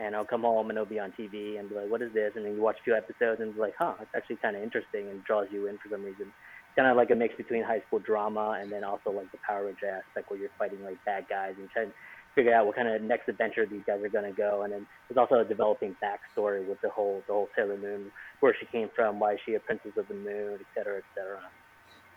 and 0.00 0.16
I'll 0.16 0.26
come 0.26 0.42
home 0.42 0.70
and 0.70 0.76
it'll 0.76 0.90
be 0.90 0.98
on 0.98 1.12
TV 1.12 1.60
and 1.60 1.68
be 1.68 1.76
like, 1.76 1.88
"What 1.88 2.02
is 2.02 2.12
this?" 2.12 2.32
And 2.34 2.44
then 2.44 2.56
you 2.56 2.62
watch 2.62 2.78
a 2.80 2.82
few 2.82 2.96
episodes 2.96 3.40
and 3.40 3.54
be 3.54 3.60
like, 3.60 3.74
"Huh, 3.78 3.94
it's 4.00 4.10
actually 4.16 4.42
kind 4.42 4.56
of 4.56 4.64
interesting," 4.64 5.06
and 5.06 5.22
draws 5.22 5.46
you 5.52 5.68
in 5.68 5.78
for 5.78 5.88
some 5.88 6.02
reason. 6.02 6.32
Kind 6.76 6.88
of 6.90 6.96
like 6.96 7.10
a 7.10 7.14
mix 7.14 7.34
between 7.36 7.62
high 7.62 7.80
school 7.86 8.00
drama 8.00 8.58
and 8.60 8.70
then 8.70 8.84
also 8.84 9.10
like 9.10 9.32
the 9.32 9.38
Power 9.46 9.64
Ranger 9.64 9.88
aspect 9.88 10.30
where 10.30 10.38
you're 10.38 10.50
fighting 10.58 10.84
like 10.84 11.02
bad 11.06 11.24
guys 11.26 11.54
and 11.56 11.70
trying 11.70 11.88
to 11.88 11.94
figure 12.34 12.54
out 12.54 12.66
what 12.66 12.76
kind 12.76 12.86
of 12.86 13.00
next 13.00 13.30
adventure 13.30 13.64
these 13.64 13.80
guys 13.86 14.02
are 14.02 14.10
gonna 14.10 14.30
go. 14.30 14.62
And 14.62 14.72
then 14.72 14.86
there's 15.08 15.16
also 15.16 15.40
a 15.40 15.44
developing 15.44 15.96
backstory 16.04 16.68
with 16.68 16.78
the 16.82 16.90
whole 16.90 17.22
the 17.26 17.32
whole 17.32 17.48
Sailor 17.56 17.78
Moon, 17.78 18.12
where 18.40 18.54
she 18.60 18.66
came 18.66 18.90
from, 18.94 19.18
why 19.18 19.32
is 19.32 19.40
she 19.46 19.54
a 19.54 19.60
princess 19.60 19.92
of 19.96 20.06
the 20.08 20.14
moon, 20.14 20.58
et 20.60 20.66
cetera, 20.76 20.98
et 20.98 21.04
cetera. 21.14 21.40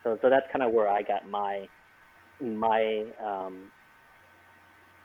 So 0.03 0.19
so 0.21 0.29
that's 0.29 0.45
kind 0.51 0.61
of 0.61 0.73
where 0.73 0.89
I 0.89 1.03
got 1.03 1.29
my 1.29 1.69
my 2.41 3.05
um, 3.25 3.71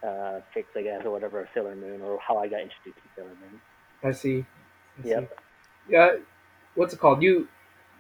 uh, 0.03 0.41
fix, 0.53 0.69
I 0.77 0.83
guess, 0.83 1.03
or 1.05 1.11
whatever, 1.13 1.49
Sailor 1.55 1.77
Moon, 1.77 2.03
or 2.03 2.19
how 2.19 2.39
I 2.39 2.49
got 2.49 2.61
introduced 2.61 2.97
to 2.97 3.09
Sailor 3.15 3.29
Moon. 3.29 3.61
I 4.03 4.11
see. 4.11 4.45
I 4.99 5.03
see. 5.03 5.29
Yeah. 5.89 6.17
What's 6.75 6.93
it 6.93 6.99
called? 6.99 7.23
You 7.23 7.47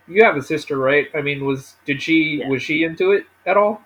you 0.07 0.25
have 0.25 0.37
a 0.37 0.43
sister, 0.43 0.79
right? 0.79 1.09
I 1.15 1.23
mean, 1.23 1.45
was 1.45 1.77
did 1.85 2.03
she 2.03 2.43
Yeah. 2.43 2.47
was 2.47 2.63
she 2.63 2.85
into 2.85 3.13
it 3.13 3.27
at 3.47 3.57
all? 3.57 3.83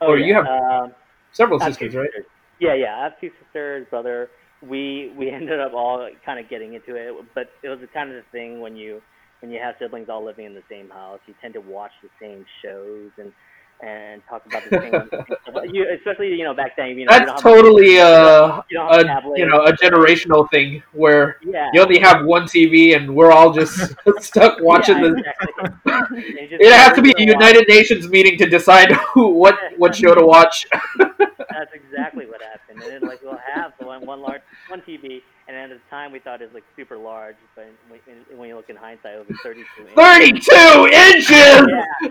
Oh, 0.00 0.12
Or 0.12 0.18
yeah. 0.18 0.26
you 0.26 0.34
have 0.34 0.48
um, 0.48 0.94
several 1.32 1.60
sisters, 1.60 1.94
right? 1.94 2.10
sisters. 2.12 2.26
Yeah, 2.60 2.74
yeah. 2.74 2.98
I 2.98 3.04
have 3.04 3.20
two 3.20 3.30
sisters, 3.42 3.86
brother. 3.90 4.30
We 4.62 5.12
we 5.16 5.30
ended 5.32 5.60
up 5.60 5.72
all 5.74 6.08
kind 6.24 6.40
of 6.40 6.48
getting 6.50 6.74
into 6.74 6.94
it, 6.96 7.14
but 7.34 7.48
it 7.62 7.68
was 7.68 7.80
kind 7.94 8.10
of 8.10 8.16
the 8.16 8.30
thing 8.32 8.60
when 8.60 8.76
you 8.76 9.02
when 9.40 9.50
you 9.52 9.60
have 9.62 9.74
siblings 9.80 10.08
all 10.08 10.24
living 10.24 10.46
in 10.46 10.54
the 10.54 10.62
same 10.70 10.88
house, 10.90 11.20
you 11.26 11.34
tend 11.40 11.54
to 11.54 11.60
watch 11.60 11.92
the 12.02 12.08
same 12.20 12.44
shows, 12.64 13.10
and 13.18 13.32
and 13.80 14.22
talk 14.28 14.44
about 14.46 14.62
the 14.64 14.78
thing. 14.78 15.74
you, 15.74 15.86
especially 15.94 16.34
you 16.34 16.44
know 16.44 16.54
back 16.54 16.76
then, 16.76 16.98
you 16.98 17.04
know, 17.06 17.12
you 17.12 17.18
That's 17.18 17.42
don't 17.42 17.54
have- 17.54 17.62
totally 17.64 17.98
uh, 17.98 18.62
you 18.70 18.80
a 18.80 19.22
you 19.36 19.46
know 19.46 19.64
a 19.64 19.72
generational 19.72 20.50
thing 20.50 20.82
where 20.92 21.38
yeah. 21.42 21.70
you 21.72 21.80
only 21.80 21.98
have 21.98 22.24
one 22.24 22.44
TV 22.44 22.96
and 22.96 23.14
we're 23.14 23.32
all 23.32 23.52
just 23.52 23.94
stuck 24.20 24.60
watching 24.60 24.96
yeah, 24.96 25.02
the. 25.02 25.16
exactly. 25.16 26.56
It 26.58 26.72
has 26.72 26.94
to 26.96 27.02
be 27.02 27.14
a 27.18 27.22
United 27.22 27.68
Nations 27.68 28.08
meeting 28.08 28.38
to 28.38 28.46
decide 28.46 28.92
who 28.92 29.28
what 29.28 29.58
what 29.76 29.94
show 29.94 30.14
to 30.14 30.24
watch. 30.24 30.66
That's 30.98 31.72
exactly 31.74 32.26
what 32.26 32.42
happened. 32.42 32.82
And 32.82 33.02
then 33.02 33.08
like 33.08 33.22
we'll 33.22 33.40
have 33.54 33.72
the 33.78 33.86
one 33.86 34.04
one 34.06 34.20
large 34.20 34.42
one 34.68 34.80
TV, 34.82 35.22
and 35.48 35.56
at 35.56 35.70
the 35.70 35.78
time 35.88 36.12
we 36.12 36.18
thought 36.18 36.42
it 36.42 36.46
was 36.46 36.54
like 36.54 36.64
super 36.74 36.96
large, 36.96 37.36
but 37.54 37.68
when, 37.88 38.38
when 38.38 38.48
you 38.48 38.56
look 38.56 38.68
in 38.68 38.76
hindsight, 38.76 39.14
it 39.14 39.28
was 39.28 39.38
32 39.42 39.82
inches. 39.82 39.94
Thirty-two 39.94 40.88
inches. 40.92 41.30
Yeah. 41.30 41.86
Like, 42.02 42.10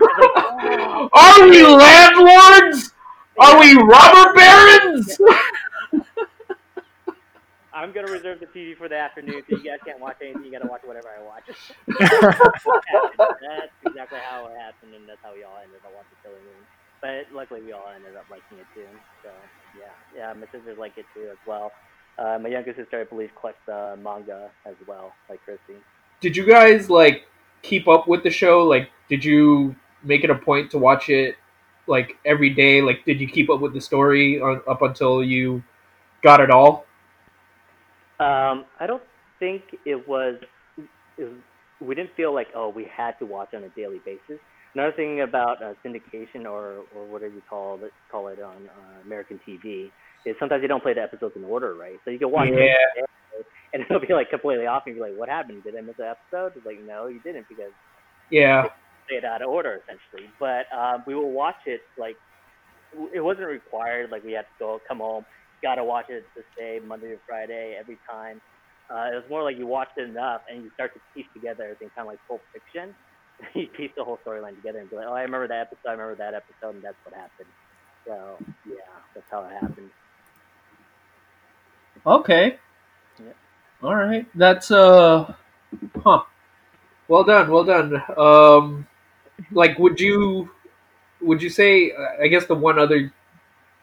oh, 0.80 1.08
Are 1.12 1.48
we 1.48 1.62
landlords? 1.62 2.92
Are 3.38 3.60
we 3.60 3.74
robber 3.74 4.32
barons? 4.34 5.18
I'm 7.76 7.92
gonna 7.92 8.10
reserve 8.10 8.40
the 8.40 8.46
TV 8.46 8.74
for 8.74 8.88
the 8.88 8.96
afternoon, 8.96 9.42
so 9.44 9.58
you 9.58 9.62
guys 9.62 9.80
can't 9.84 10.00
watch 10.00 10.16
anything. 10.22 10.44
You 10.44 10.50
gotta 10.50 10.66
watch 10.66 10.80
whatever 10.82 11.12
I 11.12 11.20
watch. 11.22 11.44
that's 11.86 13.68
exactly 13.84 14.18
how 14.24 14.46
it 14.48 14.56
happened, 14.56 14.96
and 14.96 15.04
that's 15.06 15.20
how 15.22 15.34
we 15.34 15.44
all 15.44 15.60
ended 15.60 15.84
up 15.84 15.92
watching 15.92 16.16
Killing 16.24 16.40
Moon. 16.40 16.64
But 17.04 17.28
luckily, 17.36 17.60
we 17.60 17.72
all 17.72 17.84
ended 17.94 18.16
up 18.16 18.24
liking 18.30 18.56
it 18.56 18.66
too. 18.72 18.88
So 19.22 19.28
yeah, 19.76 19.92
yeah, 20.16 20.32
my 20.32 20.46
sisters 20.48 20.78
like 20.78 20.96
it 20.96 21.04
too 21.12 21.28
as 21.30 21.36
well. 21.46 21.70
Uh, 22.18 22.38
my 22.40 22.48
younger 22.48 22.74
sister, 22.74 23.00
I 23.00 23.04
believe, 23.04 23.30
collects 23.38 23.68
uh, 23.68 23.96
manga 24.02 24.50
as 24.64 24.74
well, 24.86 25.12
like 25.28 25.42
Christy. 25.44 25.74
Did 26.20 26.36
you 26.36 26.46
guys 26.46 26.88
like 26.88 27.26
keep 27.62 27.88
up 27.88 28.08
with 28.08 28.22
the 28.22 28.30
show? 28.30 28.64
Like, 28.64 28.90
did 29.08 29.24
you 29.24 29.76
make 30.02 30.24
it 30.24 30.30
a 30.30 30.34
point 30.34 30.70
to 30.70 30.78
watch 30.78 31.10
it 31.10 31.36
like 31.86 32.16
every 32.24 32.50
day? 32.50 32.80
Like, 32.80 33.04
did 33.04 33.20
you 33.20 33.28
keep 33.28 33.50
up 33.50 33.60
with 33.60 33.74
the 33.74 33.80
story 33.80 34.40
on, 34.40 34.62
up 34.66 34.80
until 34.80 35.22
you 35.22 35.62
got 36.22 36.40
it 36.40 36.50
all? 36.50 36.86
Um, 38.18 38.64
I 38.80 38.86
don't 38.86 39.02
think 39.38 39.62
it 39.84 40.08
was, 40.08 40.36
it 40.78 41.24
was. 41.24 41.32
We 41.78 41.94
didn't 41.94 42.16
feel 42.16 42.32
like 42.32 42.48
oh 42.54 42.70
we 42.70 42.84
had 42.84 43.18
to 43.18 43.26
watch 43.26 43.52
on 43.52 43.62
a 43.64 43.68
daily 43.70 44.00
basis. 44.06 44.40
Another 44.72 44.92
thing 44.92 45.20
about 45.20 45.62
uh, 45.62 45.74
syndication 45.84 46.46
or 46.46 46.84
or 46.94 47.04
whatever 47.04 47.34
you 47.34 47.42
call 47.50 47.78
it 47.84 47.92
call 48.10 48.28
it 48.28 48.40
on 48.40 48.70
uh, 48.70 49.02
American 49.04 49.38
TV 49.46 49.90
is 50.26 50.36
sometimes 50.40 50.62
they 50.62 50.68
don't 50.68 50.82
play 50.84 50.94
the 50.94 51.02
episodes 51.02 51.36
in 51.36 51.44
order, 51.44 51.76
right? 51.76 52.00
So 52.04 52.10
you 52.12 52.20
can 52.20 52.32
watch 52.32 52.50
Yeah. 52.54 52.74
it 52.96 53.06
and 53.74 53.84
it'll 53.84 54.00
be 54.00 54.14
like 54.14 54.30
completely 54.30 54.66
off, 54.66 54.84
and 54.86 54.96
you're 54.96 55.06
like, 55.06 55.16
what 55.16 55.30
happened? 55.30 55.64
Did 55.64 55.74
I 55.78 55.82
miss 55.82 55.96
an 55.98 56.06
episode? 56.12 56.52
It's 56.56 56.66
like 56.66 56.80
no, 56.84 57.08
you 57.08 57.20
didn't 57.22 57.46
because 57.48 57.72
Yeah, 58.30 58.64
play 59.08 59.18
it 59.18 59.24
out 59.24 59.42
of 59.42 59.48
order 59.50 59.80
essentially. 59.82 60.32
But 60.38 60.66
um, 60.76 61.04
we 61.06 61.14
will 61.14 61.32
watch 61.32 61.60
it 61.66 61.80
like 61.96 62.16
it 63.14 63.20
wasn't 63.20 63.48
required. 63.48 64.10
Like 64.10 64.24
we 64.24 64.32
had 64.32 64.42
to 64.42 64.56
go 64.60 64.80
come 64.88 64.98
home, 64.98 65.24
gotta 65.62 65.84
watch 65.84 66.06
it 66.08 66.24
this 66.36 66.46
day, 66.58 66.80
Monday 66.84 67.08
to 67.08 67.18
Friday, 67.26 67.76
every 67.78 68.00
time. 68.10 68.40
Uh, 68.90 69.10
it 69.12 69.16
was 69.16 69.24
more 69.30 69.42
like 69.42 69.58
you 69.58 69.66
watched 69.66 69.96
it 69.98 70.08
enough 70.08 70.42
and 70.48 70.62
you 70.62 70.70
start 70.74 70.92
to 70.94 71.00
piece 71.14 71.26
together 71.34 71.64
everything, 71.64 71.90
kind 71.96 72.06
of 72.06 72.12
like 72.12 72.20
Pulp 72.28 72.42
Fiction. 72.52 72.94
you 73.54 73.68
piece 73.76 73.92
the 73.96 74.04
whole 74.04 74.20
storyline 74.26 74.54
together 74.56 74.78
and 74.78 74.90
be 74.90 74.96
like, 74.96 75.06
oh, 75.08 75.14
I 75.14 75.22
remember 75.22 75.48
that 75.48 75.68
episode, 75.68 75.88
I 75.88 75.92
remember 75.92 76.16
that 76.18 76.34
episode, 76.34 76.76
and 76.76 76.84
that's 76.84 76.98
what 77.04 77.14
happened. 77.14 77.52
So 78.06 78.40
yeah, 78.64 78.94
that's 79.14 79.28
how 79.30 79.44
it 79.44 79.52
happened. 79.60 79.90
Okay. 82.06 82.58
Yeah. 83.18 83.32
All 83.82 83.94
right. 83.94 84.26
That's 84.34 84.70
uh, 84.70 85.34
huh. 86.02 86.22
Well 87.08 87.24
done. 87.24 87.50
Well 87.50 87.64
done. 87.64 88.02
Um, 88.16 88.86
like, 89.52 89.78
would 89.78 90.00
you, 90.00 90.50
would 91.22 91.42
you 91.42 91.50
say? 91.50 91.92
uh, 91.92 92.22
I 92.24 92.28
guess 92.28 92.46
the 92.46 92.54
one 92.54 92.78
other 92.78 93.12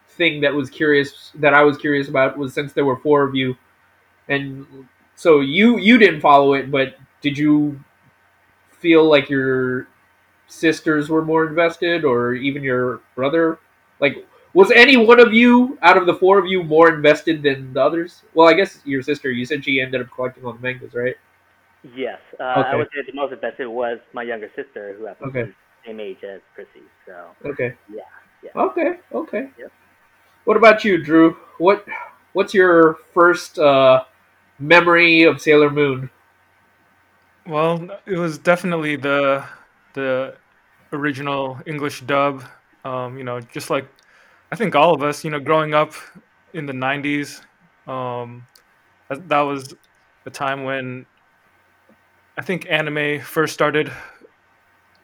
thing 0.08 0.42
that 0.42 0.54
was 0.54 0.70
curious 0.70 1.32
that 1.36 1.54
I 1.54 1.62
was 1.64 1.78
curious 1.78 2.08
about 2.08 2.38
was 2.38 2.54
since 2.54 2.72
there 2.72 2.84
were 2.84 2.98
four 2.98 3.24
of 3.24 3.34
you, 3.34 3.56
and 4.28 4.66
so 5.16 5.40
you 5.40 5.78
you 5.78 5.98
didn't 5.98 6.20
follow 6.20 6.54
it, 6.54 6.70
but 6.70 6.96
did 7.22 7.38
you 7.38 7.80
feel 8.72 9.04
like 9.08 9.30
your 9.30 9.88
sisters 10.48 11.10
were 11.10 11.24
more 11.24 11.46
invested, 11.46 12.04
or 12.04 12.34
even 12.34 12.62
your 12.62 13.00
brother? 13.16 13.58
Like, 14.00 14.26
was 14.54 14.70
any 14.70 14.96
one 14.96 15.20
of 15.20 15.32
you 15.32 15.78
out 15.82 15.96
of 15.96 16.06
the 16.06 16.14
four 16.14 16.38
of 16.38 16.46
you 16.46 16.62
more 16.62 16.92
invested 16.94 17.42
than 17.42 17.72
the 17.74 17.82
others? 17.82 18.22
Well, 18.34 18.48
I 18.48 18.54
guess 18.54 18.80
your 18.84 19.02
sister. 19.02 19.30
You 19.30 19.44
said 19.44 19.64
she 19.64 19.80
ended 19.80 20.00
up 20.00 20.10
collecting 20.10 20.44
all 20.44 20.52
the 20.52 20.60
mangas, 20.60 20.94
right? 20.94 21.16
Yes, 21.96 22.18
uh, 22.40 22.42
I 22.44 22.76
would 22.76 22.88
say 22.94 23.02
the 23.06 23.12
most 23.14 23.32
invested 23.32 23.68
was 23.68 23.98
my 24.14 24.22
younger 24.22 24.50
sister, 24.56 24.94
who 24.98 25.04
happens 25.06 25.30
Okay. 25.30 25.40
to 25.40 25.46
be 25.46 25.52
the 25.52 25.88
same 25.88 26.00
age 26.00 26.24
as 26.24 26.40
Chrissy. 26.54 26.82
So 27.06 27.36
Okay. 27.44 27.74
yeah, 27.92 28.02
yeah. 28.42 28.50
Okay. 28.56 29.00
Okay. 29.12 29.50
Yep. 29.58 29.72
What 30.44 30.56
about 30.56 30.84
you, 30.84 31.02
Drew? 31.02 31.36
What 31.58 31.86
What's 32.32 32.54
your 32.54 32.98
first 33.12 33.58
uh, 33.58 34.04
memory 34.58 35.22
of 35.24 35.40
Sailor 35.40 35.70
Moon? 35.70 36.10
Well, 37.46 37.88
it 38.06 38.18
was 38.18 38.38
definitely 38.38 38.96
the 38.96 39.44
the 39.94 40.36
original 40.92 41.60
English 41.66 42.00
dub. 42.02 42.44
Um, 42.84 43.16
you 43.18 43.24
know, 43.24 43.40
just 43.40 43.70
like 43.70 43.86
I 44.54 44.56
think 44.56 44.76
all 44.76 44.94
of 44.94 45.02
us, 45.02 45.24
you 45.24 45.32
know, 45.32 45.40
growing 45.40 45.74
up 45.74 45.94
in 46.52 46.66
the 46.66 46.72
'90s, 46.72 47.40
um, 47.88 48.46
that, 49.08 49.40
was 49.40 49.74
the 50.22 50.30
time 50.30 50.62
when 50.62 51.06
I 52.38 52.42
think 52.42 52.64
anime 52.70 53.20
first 53.20 53.52
started. 53.52 53.90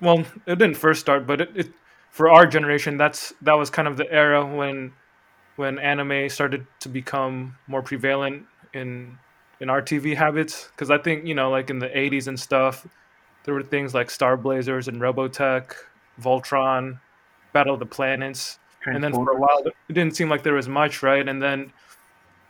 Well, 0.00 0.20
it 0.46 0.56
didn't 0.60 0.76
first 0.76 1.00
start, 1.00 1.26
but 1.26 1.40
it, 1.40 1.50
it 1.56 1.72
for 2.12 2.30
our 2.30 2.46
generation, 2.46 2.96
that's 2.96 3.34
that 3.42 3.54
was 3.54 3.70
kind 3.70 3.88
of 3.88 3.96
the 3.96 4.08
era 4.12 4.46
when 4.46 4.92
when 5.56 5.80
anime 5.80 6.28
started 6.28 6.64
to 6.78 6.88
become 6.88 7.56
more 7.66 7.82
prevalent 7.82 8.46
in 8.72 9.18
in 9.58 9.68
our 9.68 9.82
TV 9.82 10.14
habits 10.14 10.68
because 10.70 10.92
I 10.92 10.98
think 10.98 11.26
you 11.26 11.34
know 11.34 11.50
like 11.50 11.70
in 11.70 11.80
the 11.80 11.88
80s 11.88 12.28
and 12.28 12.38
stuff 12.38 12.86
there 13.42 13.54
were 13.54 13.64
things 13.64 13.94
like 13.94 14.10
Star 14.10 14.36
Blazers 14.36 14.86
and 14.86 15.00
Robotech, 15.00 15.72
Voltron, 16.22 17.00
Battle 17.52 17.74
of 17.74 17.80
the 17.80 17.86
Planets, 17.86 18.59
and 18.86 19.02
then 19.02 19.12
for 19.12 19.32
a 19.32 19.36
while 19.36 19.62
it 19.64 19.92
didn't 19.92 20.16
seem 20.16 20.28
like 20.28 20.42
there 20.42 20.54
was 20.54 20.68
much, 20.68 21.02
right? 21.02 21.26
And 21.26 21.42
then 21.42 21.72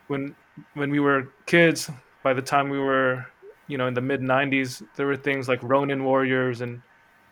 when 0.08 0.34
when 0.75 0.90
we 0.90 1.00
were 1.00 1.28
kids, 1.46 1.90
by 2.22 2.32
the 2.32 2.42
time 2.42 2.68
we 2.68 2.78
were 2.78 3.26
you 3.66 3.78
know 3.78 3.87
in 3.87 3.94
the 3.94 4.00
mid 4.00 4.20
90s, 4.20 4.82
there 4.96 5.06
were 5.06 5.16
things 5.16 5.49
like 5.49 5.60
Ronin 5.62 6.04
Warriors 6.04 6.60
and 6.60 6.82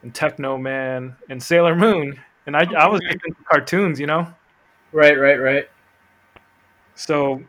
and 0.02 0.14
Teknoman 0.14 1.16
and 1.28 1.42
Sailor 1.42 1.74
Moon, 1.74 2.18
and 2.46 2.56
I 2.56 2.66
I 2.76 2.88
was 2.88 3.00
into 3.02 3.34
cartoons, 3.50 3.98
you 4.00 4.06
know. 4.06 4.26
Right. 4.92 5.18
Right. 5.18 5.36
Right. 5.40 5.68
So 6.94 7.42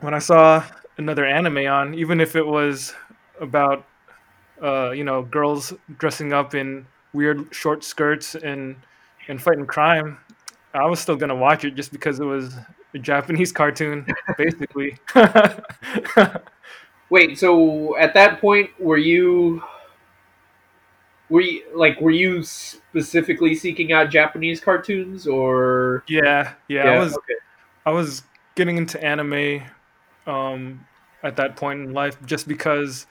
when 0.00 0.14
I 0.14 0.18
saw 0.18 0.64
another 0.98 1.24
anime 1.24 1.66
on, 1.66 1.94
even 1.94 2.20
if 2.20 2.36
it 2.36 2.46
was 2.46 2.94
about 3.40 3.86
uh, 4.62 4.90
you 4.90 5.04
know 5.04 5.22
girls 5.22 5.72
dressing 5.98 6.32
up 6.32 6.54
in 6.54 6.86
weird 7.12 7.52
short 7.54 7.84
skirts 7.84 8.34
and 8.34 8.76
and 9.28 9.40
fighting 9.40 9.66
crime, 9.66 10.18
I 10.74 10.86
was 10.86 11.00
still 11.00 11.16
gonna 11.16 11.36
watch 11.36 11.64
it 11.64 11.74
just 11.74 11.92
because 11.92 12.20
it 12.20 12.24
was 12.24 12.54
a 12.94 12.98
Japanese 12.98 13.52
cartoon, 13.52 14.06
basically. 14.38 14.98
Wait. 17.10 17.38
So 17.38 17.96
at 17.96 18.14
that 18.14 18.40
point, 18.40 18.70
were 18.78 18.98
you? 18.98 19.62
Were 21.30 21.40
you 21.40 21.62
like? 21.74 22.00
Were 22.00 22.10
you 22.10 22.42
specifically 22.42 23.54
seeking 23.54 23.92
out 23.92 24.10
Japanese 24.10 24.60
cartoons, 24.60 25.26
or 25.26 26.04
yeah, 26.08 26.54
yeah, 26.68 26.84
I 26.84 26.98
was 26.98 27.16
okay. 27.16 27.34
I 27.84 27.90
was 27.90 28.22
getting 28.54 28.76
into 28.76 29.02
anime 29.02 29.62
um, 30.26 30.86
at 31.22 31.36
that 31.36 31.56
point 31.56 31.80
in 31.80 31.92
life 31.92 32.16
just 32.24 32.48
because 32.48 33.06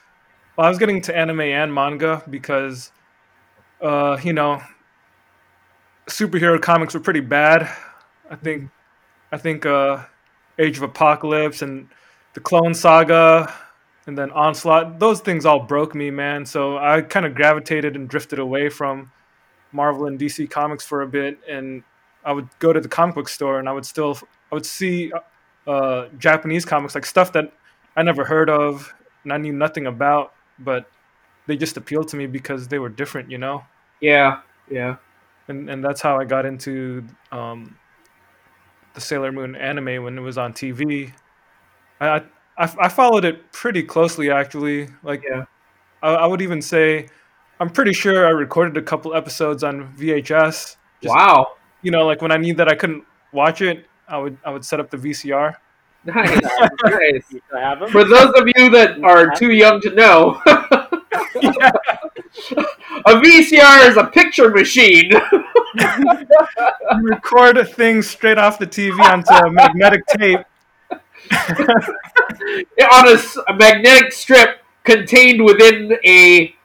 well, 0.57 0.65
I 0.67 0.69
was 0.69 0.79
getting 0.79 0.97
into 0.97 1.15
anime 1.15 1.41
and 1.41 1.73
manga 1.73 2.23
because 2.29 2.91
uh, 3.81 4.17
you 4.23 4.33
know 4.33 4.61
superhero 6.07 6.61
comics 6.61 6.93
were 6.93 6.99
pretty 6.99 7.19
bad. 7.19 7.69
I 8.29 8.35
think 8.35 8.69
I 9.31 9.37
think 9.37 9.65
uh, 9.65 10.03
Age 10.57 10.77
of 10.77 10.83
Apocalypse 10.83 11.61
and 11.61 11.89
the 12.33 12.39
Clone 12.39 12.73
Saga 12.73 13.53
and 14.05 14.17
then 14.17 14.31
Onslaught 14.31 14.99
those 14.99 15.19
things 15.19 15.45
all 15.45 15.59
broke 15.59 15.93
me, 15.93 16.09
man. 16.09 16.45
So 16.45 16.77
I 16.77 17.01
kind 17.01 17.25
of 17.25 17.35
gravitated 17.35 17.95
and 17.95 18.09
drifted 18.09 18.39
away 18.39 18.69
from 18.69 19.11
Marvel 19.71 20.07
and 20.07 20.17
DC 20.17 20.49
comics 20.49 20.85
for 20.85 21.01
a 21.01 21.07
bit 21.07 21.39
and 21.49 21.83
I 22.23 22.31
would 22.31 22.47
go 22.59 22.73
to 22.73 22.79
the 22.79 22.89
comic 22.89 23.15
book 23.15 23.29
store 23.29 23.59
and 23.59 23.69
I 23.69 23.73
would 23.73 23.85
still 23.85 24.17
I 24.51 24.55
would 24.55 24.65
see 24.65 25.11
uh, 25.65 26.07
Japanese 26.17 26.65
comics 26.65 26.95
like 26.95 27.05
stuff 27.05 27.33
that 27.33 27.51
I 27.95 28.03
never 28.03 28.23
heard 28.23 28.49
of 28.49 28.93
and 29.23 29.33
I 29.33 29.37
knew 29.37 29.53
nothing 29.53 29.87
about, 29.87 30.33
but 30.59 30.89
they 31.47 31.57
just 31.57 31.75
appealed 31.77 32.07
to 32.09 32.15
me 32.15 32.27
because 32.27 32.67
they 32.67 32.79
were 32.79 32.89
different, 32.89 33.29
you 33.29 33.37
know. 33.37 33.63
Yeah. 33.99 34.41
Yeah. 34.69 34.97
And 35.47 35.69
and 35.69 35.83
that's 35.83 36.01
how 36.01 36.19
I 36.19 36.25
got 36.25 36.45
into 36.45 37.05
um, 37.31 37.77
the 38.93 39.01
Sailor 39.01 39.31
Moon 39.31 39.55
anime 39.55 40.03
when 40.03 40.17
it 40.17 40.21
was 40.21 40.37
on 40.37 40.53
TV. 40.53 41.13
I 42.01 42.23
I, 42.57 42.73
I 42.79 42.89
followed 42.89 43.25
it 43.25 43.51
pretty 43.51 43.83
closely 43.83 44.29
actually. 44.31 44.89
Like 45.03 45.23
Yeah. 45.27 45.45
I, 46.01 46.13
I 46.13 46.25
would 46.27 46.41
even 46.41 46.61
say 46.61 47.07
I'm 47.59 47.69
pretty 47.69 47.93
sure 47.93 48.25
I 48.27 48.29
recorded 48.29 48.77
a 48.77 48.81
couple 48.81 49.15
episodes 49.15 49.63
on 49.63 49.93
VHS. 49.95 50.75
Just 51.01 51.15
wow. 51.15 51.53
you 51.81 51.91
know, 51.91 52.05
like 52.05 52.21
when 52.21 52.31
I 52.31 52.37
knew 52.37 52.53
that 52.55 52.67
I 52.67 52.75
couldn't 52.75 53.03
watch 53.31 53.61
it, 53.61 53.85
I 54.07 54.17
would 54.17 54.37
I 54.45 54.51
would 54.51 54.65
set 54.65 54.79
up 54.79 54.89
the 54.89 54.97
VCR. 54.97 55.55
Nice, 56.05 56.39
nice. 56.39 57.23
You 57.31 57.41
still 57.47 57.59
have 57.59 57.79
them? 57.81 57.89
For 57.89 58.05
those 58.05 58.31
of 58.39 58.47
you 58.55 58.69
that 58.69 59.03
are 59.03 59.35
too 59.35 59.51
young 59.51 59.81
to 59.81 59.89
know, 59.93 60.41
Yeah. 61.41 61.71
a 63.05 63.15
VCR 63.15 63.89
is 63.89 63.97
a 63.97 64.05
picture 64.05 64.49
machine. 64.49 65.11
You 65.11 65.21
record 67.01 67.57
things 67.69 68.09
straight 68.09 68.37
off 68.37 68.59
the 68.59 68.67
TV 68.67 68.97
onto 68.99 69.33
a 69.33 69.51
magnetic 69.51 70.05
tape. 70.07 70.39
on 72.91 73.07
a 73.07 73.17
magnetic 73.53 74.13
strip 74.13 74.61
contained 74.83 75.43
within 75.43 75.97
a 76.05 76.55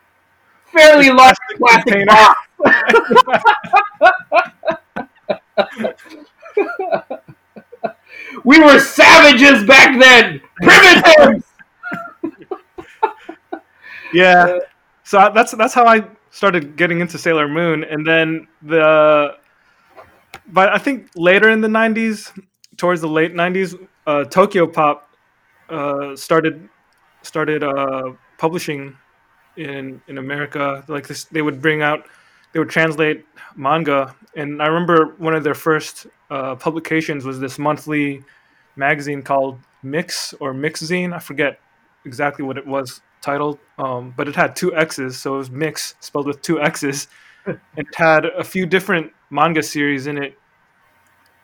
fairly 0.73 1.09
A 1.09 1.15
large 1.15 1.37
plastic 1.57 2.07
box. 2.07 2.39
we 8.45 8.61
were 8.61 8.79
savages 8.79 9.65
back 9.65 9.99
then, 9.99 10.41
primitives. 10.63 11.45
Yeah. 14.13 14.45
Uh, 14.45 14.59
So 15.13 15.19
I- 15.19 15.29
that's 15.29 15.53
that's 15.53 15.75
how 15.75 15.85
I 15.85 16.05
started 16.31 16.75
getting 16.75 17.01
into 17.01 17.19
Sailor 17.19 17.47
Moon, 17.47 17.85
and 17.85 18.07
then 18.07 18.49
the, 18.63 19.37
but 20.47 20.71
I 20.71 20.79
think 20.79 21.11
later 21.15 21.51
in 21.51 21.61
the 21.61 21.69
'90s, 21.69 22.33
towards 22.79 23.03
the 23.03 23.09
late 23.09 23.35
'90s, 23.35 23.75
uh, 24.07 24.25
Tokyo 24.25 24.67
Pop 24.67 25.07
uh, 25.69 26.17
started 26.17 26.67
started 27.21 27.63
uh, 27.63 28.13
publishing 28.39 28.97
in 29.59 30.01
in 30.09 30.17
America. 30.17 30.83
Like 30.89 31.07
this, 31.09 31.25
they 31.25 31.43
would 31.43 31.61
bring 31.61 31.83
out, 31.83 32.07
they 32.55 32.59
would 32.59 32.71
translate 32.71 33.27
manga, 33.55 34.17
and 34.35 34.63
I 34.63 34.67
remember 34.69 35.15
one 35.19 35.35
of 35.35 35.45
their 35.45 35.59
first 35.69 36.07
uh, 36.31 36.55
publications 36.55 37.27
was 37.27 37.39
this 37.39 37.59
monthly 37.59 38.25
magazine 38.77 39.21
called 39.21 39.59
Mix 39.83 40.33
or 40.41 40.55
MixxZine. 40.55 41.13
I 41.13 41.19
forget 41.19 41.61
exactly 42.05 42.45
what 42.45 42.59
it 42.59 42.67
was 42.67 43.01
titled, 43.21 43.59
um, 43.79 44.13
but 44.17 44.29
it 44.29 44.37
had 44.37 44.55
two 44.55 44.75
X's, 44.75 45.19
so 45.19 45.35
it 45.35 45.39
was 45.39 45.51
Mix 45.51 45.95
spelled 46.01 46.27
with 46.27 46.43
two 46.43 46.61
X's, 46.61 47.09
and 47.47 47.59
it 47.77 47.95
had 47.95 48.27
a 48.27 48.45
few 48.45 48.67
different 48.67 49.13
manga 49.31 49.63
series 49.63 50.07
in 50.07 50.23
it. 50.23 50.39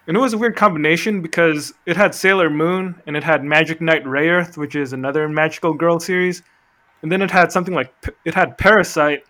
And 0.07 0.17
it 0.17 0.21
was 0.21 0.33
a 0.33 0.39
weird 0.39 0.57
combination 0.57 1.21
because 1.21 1.73
it 1.87 1.97
had 1.97 2.15
Sailor 2.15 2.49
Moon 2.49 3.01
and 3.07 3.15
it 3.15 3.23
had 3.23 3.45
Magic 3.45 3.81
Knight 3.81 4.05
Rayearth, 4.05 4.57
which 4.57 4.75
is 4.75 4.95
another 4.95 5.29
magical 5.29 5.75
girl 5.75 6.01
series, 6.01 6.43
and 7.03 7.13
then 7.13 7.23
it 7.23 7.31
had 7.31 7.53
something 7.53 7.75
like 7.75 7.93
it 8.25 8.35
had 8.35 8.59
Parasyte, 8.59 9.23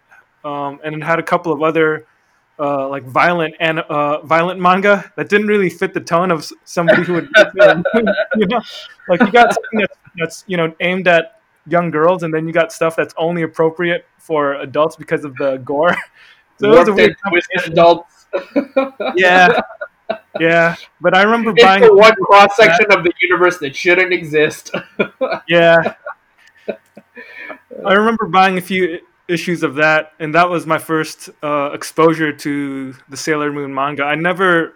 um, 0.45 0.81
and 0.85 0.95
it 0.95 1.03
had 1.05 1.19
a 1.19 1.23
couple 1.23 1.53
of 1.53 1.63
other 1.63 2.07
uh, 2.59 2.89
like 2.89 3.05
violent 3.05 3.55
and 3.61 3.81
uh, 3.81 4.21
violent 4.23 4.61
manga 4.61 5.11
that 5.17 5.29
didn't 5.29 5.47
really 5.47 5.71
fit 5.71 5.95
the 5.95 6.01
tone 6.01 6.31
of 6.31 6.51
somebody 6.65 7.03
who 7.05 7.15
would 7.15 7.29
you 8.37 8.47
know? 8.47 8.61
Like 9.09 9.21
you 9.21 9.31
got 9.31 9.55
something 9.55 9.79
that's, 9.81 9.97
that's 10.17 10.45
you 10.47 10.57
know 10.57 10.75
aimed 10.81 11.09
at 11.09 11.41
young 11.67 11.91
girls 11.91 12.23
and 12.23 12.33
then 12.33 12.47
you 12.47 12.53
got 12.53 12.73
stuff 12.73 12.97
that's 12.97 13.15
only 13.17 13.43
appropriate 13.43 14.07
for 14.19 14.55
adults 14.55 14.97
because 14.97 15.25
of 15.25 15.35
the 15.37 15.57
gore. 15.59 15.97
So 16.61 16.73
it 16.73 16.77
was 16.77 16.89
a 16.89 16.93
weird 16.93 17.17
twisted 17.29 17.73
adults. 17.73 18.27
yeah. 19.15 19.61
Yeah. 20.41 20.75
But 21.01 21.17
i 21.17 21.23
remember 21.23 21.53
It's 21.53 21.63
buying 21.63 21.83
the 21.83 21.95
one 21.95 22.17
cross 22.17 22.57
section 22.57 22.91
of 22.91 23.05
the 23.05 23.13
universe 23.21 23.59
that 23.59 23.77
shouldn't 23.77 24.13
exist. 24.13 24.73
yeah. 25.47 25.95
I 27.87 27.93
remember 27.93 28.27
buying 28.27 28.59
a 28.59 28.61
few 28.61 28.99
issues 29.29 29.63
of 29.63 29.75
that 29.77 30.13
and 30.19 30.35
that 30.35 30.49
was 30.49 30.67
my 30.67 30.79
first 30.79 31.31
uh, 31.43 31.71
exposure 31.73 32.33
to 32.33 32.95
the 33.09 33.17
sailor 33.17 33.53
moon 33.53 33.75
manga. 33.75 34.03
I 34.03 34.15
never 34.15 34.75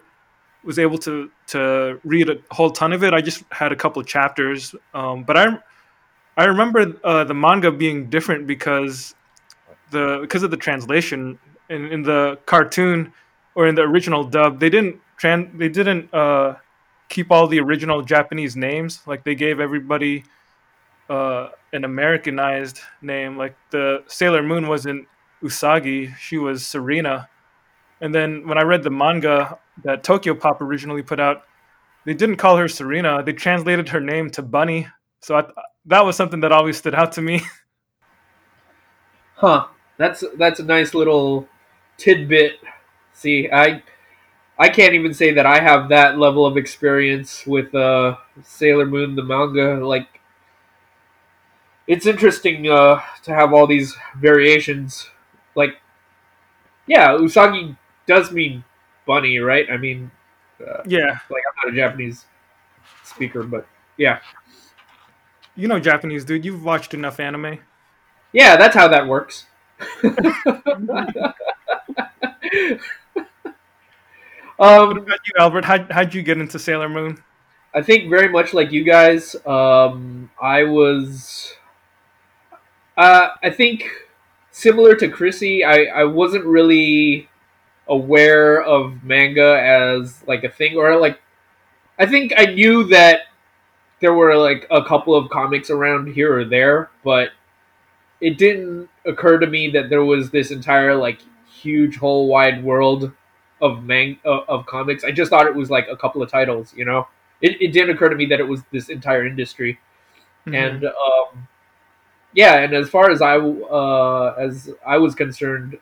was 0.65 0.79
able 0.79 0.99
to 0.99 1.31
to 1.49 2.01
read 2.05 2.29
a 2.31 2.37
whole 2.51 2.71
ton 2.71 2.93
of 2.93 3.03
it. 3.03 3.15
I 3.15 3.21
just 3.21 3.43
had 3.51 3.73
a 3.73 3.77
couple 3.77 4.03
chapters 4.03 4.75
um, 4.95 5.25
but 5.25 5.37
i 5.37 5.47
i 6.37 6.45
remember 6.45 6.95
uh, 7.05 7.25
the 7.25 7.35
manga 7.35 7.71
being 7.73 8.11
different 8.11 8.47
because 8.47 9.15
the 9.91 10.19
because 10.21 10.43
of 10.43 10.51
the 10.51 10.57
translation. 10.57 11.39
In, 11.71 11.87
in 11.87 12.03
the 12.03 12.39
cartoon 12.45 13.15
or 13.55 13.67
in 13.67 13.75
the 13.77 13.83
original 13.83 14.25
dub 14.25 14.61
they 14.61 14.69
didn't 14.69 14.97
tran 15.19 15.57
they 15.57 15.71
didn't 15.71 16.13
uh, 16.13 16.57
keep 17.09 17.31
all 17.31 17.47
the 17.47 17.61
original 17.61 18.03
japanese 18.03 18.57
names. 18.57 19.01
Like 19.07 19.25
they 19.25 19.35
gave 19.35 19.59
everybody 19.59 20.25
uh, 21.09 21.49
an 21.73 21.85
Americanized 21.85 22.81
name. 23.01 23.37
Like 23.37 23.57
the 23.71 24.03
Sailor 24.07 24.43
Moon 24.43 24.69
wasn't 24.69 25.07
Usagi, 25.43 26.15
she 26.17 26.39
was 26.39 26.67
Serena. 26.67 27.29
And 28.01 28.15
then 28.15 28.47
when 28.47 28.59
I 28.59 28.63
read 28.63 28.83
the 28.83 28.91
manga 28.91 29.59
that 29.85 30.03
Tokyo 30.03 30.35
Pop 30.35 30.61
originally 30.61 31.03
put 31.03 31.21
out, 31.21 31.43
they 32.05 32.15
didn't 32.15 32.37
call 32.37 32.57
her 32.57 32.69
Serena. 32.69 33.23
They 33.23 33.33
translated 33.33 33.89
her 33.91 34.01
name 34.01 34.31
to 34.31 34.43
Bunny. 34.43 34.89
So 35.21 35.37
I, 35.37 35.45
that 35.87 36.05
was 36.05 36.17
something 36.17 36.41
that 36.41 36.53
always 36.53 36.77
stood 36.77 36.95
out 36.95 37.13
to 37.13 37.23
me. 37.23 37.43
Huh. 39.35 39.67
That's 39.99 40.23
that's 40.37 40.61
a 40.61 40.65
nice 40.65 40.95
little 40.95 41.49
tidbit. 41.97 42.61
See, 43.13 43.51
I 43.53 43.83
I 44.59 44.69
can't 44.69 44.95
even 44.95 45.15
say 45.15 45.33
that 45.35 45.47
I 45.47 45.61
have 45.61 45.89
that 45.89 46.19
level 46.19 46.47
of 46.47 46.57
experience 46.57 47.47
with 47.47 47.75
uh, 47.75 48.17
Sailor 48.43 48.87
Moon 48.87 49.17
the 49.17 49.23
manga. 49.25 49.85
Like, 49.85 50.12
it's 51.87 52.07
interesting 52.07 52.69
uh, 52.69 53.01
to 53.25 53.35
have 53.35 53.53
all 53.53 53.67
these 53.67 53.97
variations. 54.17 55.09
Like, 55.55 55.77
yeah, 56.87 57.11
Usagi 57.11 57.77
does 58.07 58.33
mean 58.33 58.65
bunny, 59.07 59.39
right? 59.39 59.67
I 59.71 59.77
mean, 59.77 60.11
uh, 60.61 60.83
yeah, 60.87 61.19
like 61.31 61.43
I'm 61.49 61.69
not 61.69 61.73
a 61.73 61.77
Japanese 61.77 62.27
speaker, 63.05 63.43
but 63.43 63.67
yeah, 63.97 64.21
you 65.57 65.69
know 65.69 65.81
Japanese, 65.81 66.25
dude. 66.25 66.45
You've 66.45 66.65
watched 66.65 66.95
enough 66.95 67.21
anime. 67.21 67.59
yeah, 68.33 68.57
that's 68.57 68.75
how 68.75 68.89
that 68.89 69.07
works. 69.07 69.47
What 74.63 74.73
um, 74.73 74.99
about 74.99 75.19
you, 75.27 75.35
Albert? 75.41 75.65
How, 75.65 75.85
how'd 75.91 76.15
you 76.15 76.23
get 76.23 76.39
into 76.39 76.57
Sailor 76.57 76.89
Moon? 76.89 77.23
I 77.75 77.83
think 77.83 78.09
very 78.09 78.29
much 78.29 78.55
like 78.55 78.71
you 78.71 78.85
guys. 78.85 79.35
Um, 79.45 80.31
I 80.41 80.63
was, 80.63 81.55
uh, 82.97 83.29
I 83.43 83.51
think, 83.51 83.85
similar 84.51 84.95
to 84.97 85.09
Chrissy. 85.09 85.65
I 85.65 85.85
I 85.85 86.05
wasn't 86.05 86.45
really 86.45 87.29
aware 87.89 88.63
of 88.63 89.03
manga 89.05 89.61
as 89.61 90.23
like 90.27 90.45
a 90.45 90.49
thing, 90.49 90.77
or 90.77 90.97
like, 90.99 91.21
I 91.99 92.07
think 92.07 92.33
I 92.37 92.47
knew 92.47 92.85
that 92.89 93.23
there 94.01 94.15
were 94.15 94.37
like 94.37 94.67
a 94.71 94.85
couple 94.85 95.15
of 95.15 95.31
comics 95.31 95.71
around 95.71 96.13
here 96.15 96.37
or 96.37 96.45
there, 96.45 96.91
but 97.05 97.31
it 98.21 98.39
didn't 98.39 98.89
occur 99.05 99.39
to 99.39 99.47
me 99.47 99.71
that 99.71 99.91
there 99.91 100.05
was 100.05 100.31
this 100.31 100.51
entire 100.51 100.95
like 100.95 101.21
huge 101.51 101.97
whole 101.97 102.29
wide 102.29 102.63
world 102.65 103.13
of 103.61 103.85
mang 103.85 104.19
of, 104.25 104.45
of 104.49 104.67
comics. 104.67 105.05
I 105.05 105.13
just 105.13 105.31
thought 105.31 105.47
it 105.47 105.55
was 105.55 105.71
like 105.71 105.89
a 105.89 105.97
couple 105.97 106.23
of 106.23 106.31
titles, 106.31 106.73
you 106.77 106.85
know 106.85 107.09
it, 107.41 107.61
it 107.61 107.73
didn't 107.73 107.91
occur 107.91 108.09
to 108.09 108.15
me 108.15 108.25
that 108.27 108.39
it 108.39 108.47
was 108.47 108.63
this 108.73 108.89
entire 108.89 109.27
industry 109.27 109.79
Mhm. 110.47 110.55
and 110.55 110.85
um, 110.85 111.49
yeah 112.35 112.59
and 112.61 112.75
as 112.75 112.89
far 112.89 113.11
as 113.11 113.23
i 113.23 113.37
uh, 113.37 114.35
as 114.39 114.71
i 114.87 114.97
was 114.99 115.15
concerned 115.15 115.79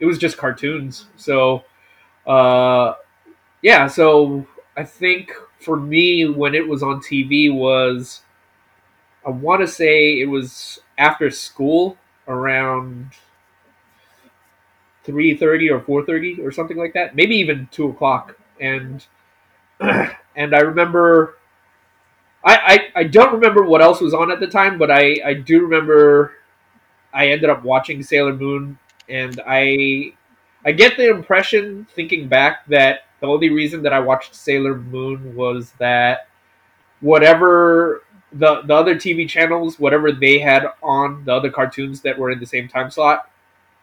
it 0.00 0.06
was 0.06 0.16
just 0.16 0.36
cartoons. 0.38 1.06
So 1.16 1.64
uh, 2.26 2.94
yeah 3.62 3.86
so 3.86 4.46
i 4.76 4.84
think 4.84 5.32
for 5.60 5.76
me 5.76 6.28
when 6.28 6.54
it 6.54 6.66
was 6.66 6.82
on 6.84 7.00
tv 7.00 7.52
was 7.52 8.22
i 9.26 9.30
want 9.30 9.60
to 9.60 9.66
say 9.66 10.20
it 10.20 10.26
was 10.28 10.80
after 10.98 11.30
school 11.30 11.96
around 12.28 13.10
3.30 15.08 15.70
or 15.88 16.04
4.30 16.04 16.44
or 16.44 16.52
something 16.52 16.76
like 16.76 16.92
that 16.92 17.16
maybe 17.16 17.34
even 17.36 17.68
2 17.72 17.88
o'clock. 17.88 18.36
And 18.60 19.04
and 19.80 20.54
I 20.54 20.60
remember 20.60 21.37
I, 22.44 22.56
I 22.94 23.00
I 23.00 23.04
don't 23.04 23.32
remember 23.32 23.62
what 23.62 23.82
else 23.82 24.00
was 24.00 24.14
on 24.14 24.30
at 24.30 24.40
the 24.40 24.46
time, 24.46 24.78
but 24.78 24.90
I 24.90 25.16
I 25.24 25.34
do 25.34 25.62
remember 25.62 26.32
I 27.12 27.28
ended 27.28 27.50
up 27.50 27.64
watching 27.64 28.02
Sailor 28.02 28.34
Moon, 28.34 28.78
and 29.08 29.40
I 29.46 30.12
I 30.64 30.72
get 30.72 30.96
the 30.96 31.10
impression 31.10 31.86
thinking 31.94 32.28
back 32.28 32.66
that 32.68 33.00
the 33.20 33.26
only 33.26 33.50
reason 33.50 33.82
that 33.82 33.92
I 33.92 34.00
watched 34.00 34.34
Sailor 34.34 34.76
Moon 34.76 35.34
was 35.34 35.72
that 35.78 36.28
whatever 37.00 38.02
the 38.32 38.62
the 38.62 38.74
other 38.74 38.96
TV 38.96 39.28
channels, 39.28 39.78
whatever 39.78 40.12
they 40.12 40.38
had 40.38 40.66
on 40.82 41.24
the 41.24 41.34
other 41.34 41.50
cartoons 41.50 42.02
that 42.02 42.18
were 42.18 42.30
in 42.30 42.40
the 42.40 42.46
same 42.46 42.68
time 42.68 42.90
slot, 42.90 43.30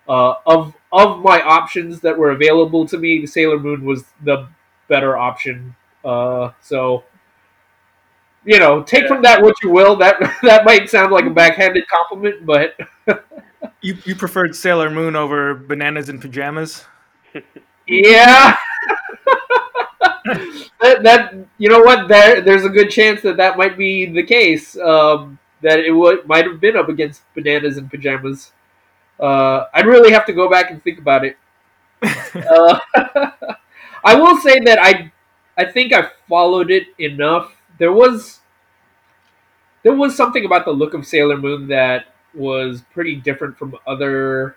uh, 0.07 0.35
of 0.45 0.75
of 0.91 1.21
my 1.21 1.41
options 1.41 2.01
that 2.01 2.17
were 2.17 2.31
available 2.31 2.87
to 2.87 2.97
me, 2.97 3.25
Sailor 3.25 3.59
Moon 3.59 3.85
was 3.85 4.05
the 4.23 4.47
better 4.87 5.17
option. 5.17 5.75
Uh, 6.03 6.51
so 6.61 7.03
you 8.45 8.59
know, 8.59 8.83
take 8.83 9.07
from 9.07 9.21
that 9.23 9.41
what 9.41 9.55
you 9.63 9.69
will. 9.71 9.95
That 9.95 10.19
that 10.43 10.65
might 10.65 10.89
sound 10.89 11.11
like 11.11 11.25
a 11.25 11.29
backhanded 11.29 11.87
compliment, 11.87 12.45
but 12.45 12.75
You 13.81 13.97
you 14.03 14.15
preferred 14.15 14.55
Sailor 14.55 14.89
Moon 14.89 15.15
over 15.15 15.53
Bananas 15.53 16.09
in 16.09 16.19
Pajamas? 16.19 16.85
yeah, 17.87 18.55
that, 20.81 21.03
that 21.03 21.35
you 21.57 21.69
know 21.69 21.81
what 21.81 22.07
there 22.07 22.41
there's 22.41 22.65
a 22.65 22.69
good 22.69 22.89
chance 22.89 23.21
that 23.21 23.37
that 23.37 23.57
might 23.57 23.77
be 23.77 24.05
the 24.07 24.23
case. 24.23 24.77
Um, 24.77 25.37
that 25.61 25.79
it 25.79 25.91
would 25.91 26.27
might 26.27 26.45
have 26.45 26.59
been 26.59 26.75
up 26.75 26.89
against 26.89 27.21
bananas 27.33 27.77
and 27.77 27.89
pajamas. 27.89 28.51
Uh, 29.19 29.65
I'd 29.73 29.85
really 29.85 30.11
have 30.11 30.25
to 30.25 30.33
go 30.33 30.49
back 30.49 30.71
and 30.71 30.83
think 30.83 30.99
about 30.99 31.23
it. 31.23 31.37
uh, 32.01 32.79
I 34.03 34.15
will 34.15 34.37
say 34.37 34.59
that 34.61 34.79
I 34.81 35.11
I 35.57 35.65
think 35.65 35.93
I 35.93 36.09
followed 36.27 36.71
it 36.71 36.87
enough. 36.99 37.54
There 37.77 37.91
was 37.91 38.39
there 39.83 39.93
was 39.93 40.15
something 40.15 40.45
about 40.45 40.65
the 40.65 40.71
look 40.71 40.93
of 40.93 41.05
Sailor 41.05 41.37
Moon 41.37 41.67
that 41.67 42.07
was 42.33 42.81
pretty 42.91 43.15
different 43.15 43.57
from 43.57 43.75
other 43.87 44.55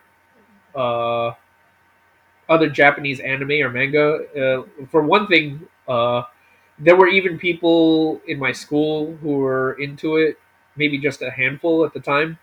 uh, 0.74 1.32
other 2.48 2.68
Japanese 2.68 3.20
anime 3.20 3.52
or 3.62 3.70
manga. 3.70 4.24
Uh, 4.34 4.86
for 4.90 5.02
one 5.02 5.26
thing, 5.26 5.66
uh, 5.86 6.22
there 6.78 6.96
were 6.96 7.08
even 7.08 7.38
people 7.38 8.20
in 8.26 8.38
my 8.38 8.52
school 8.52 9.16
who 9.16 9.38
were 9.38 9.74
into 9.74 10.16
it. 10.16 10.38
Maybe 10.76 10.98
just 10.98 11.22
a 11.22 11.30
handful 11.30 11.84
at 11.84 11.92
the 11.92 12.00
time, 12.00 12.38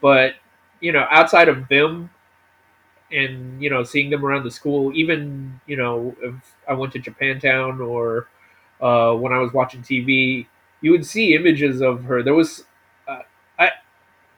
but 0.00 0.34
you 0.80 0.92
know, 0.92 1.06
outside 1.10 1.48
of 1.48 1.68
them, 1.68 2.10
and 3.10 3.62
you 3.62 3.70
know, 3.70 3.84
seeing 3.84 4.10
them 4.10 4.24
around 4.24 4.44
the 4.44 4.50
school, 4.50 4.92
even 4.94 5.60
you 5.66 5.76
know, 5.76 6.14
if 6.20 6.34
I 6.68 6.74
went 6.74 6.92
to 6.94 6.98
Japantown 7.00 7.86
or 7.86 8.28
uh, 8.80 9.14
when 9.14 9.32
I 9.32 9.38
was 9.38 9.52
watching 9.52 9.82
TV, 9.82 10.48
you 10.80 10.90
would 10.92 11.06
see 11.06 11.34
images 11.34 11.80
of 11.80 12.04
her. 12.04 12.22
There 12.22 12.34
was, 12.34 12.64
uh, 13.08 13.22
I, 13.58 13.70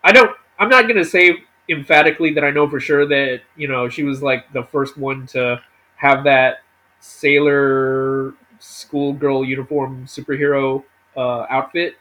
I 0.05 0.13
don't, 0.13 0.31
I'm 0.59 0.69
not 0.69 0.89
gonna 0.89 1.05
say 1.05 1.39
emphatically 1.69 2.33
that 2.35 2.45
I 2.45 2.51
know 2.51 2.69
for 2.69 2.81
sure 2.81 3.07
that 3.07 3.43
you 3.57 3.69
know 3.69 3.89
she 3.89 4.03
was 4.03 4.23
like 4.23 4.53
the 4.53 4.65
first 4.65 4.97
one 4.97 5.27
to 5.29 5.61
have 5.97 6.25
that 6.25 6.63
sailor 7.01 8.35
schoolgirl 8.59 9.45
uniform 9.45 10.07
superhero 10.07 10.85
uh, 11.17 11.47
outfit, 11.51 11.97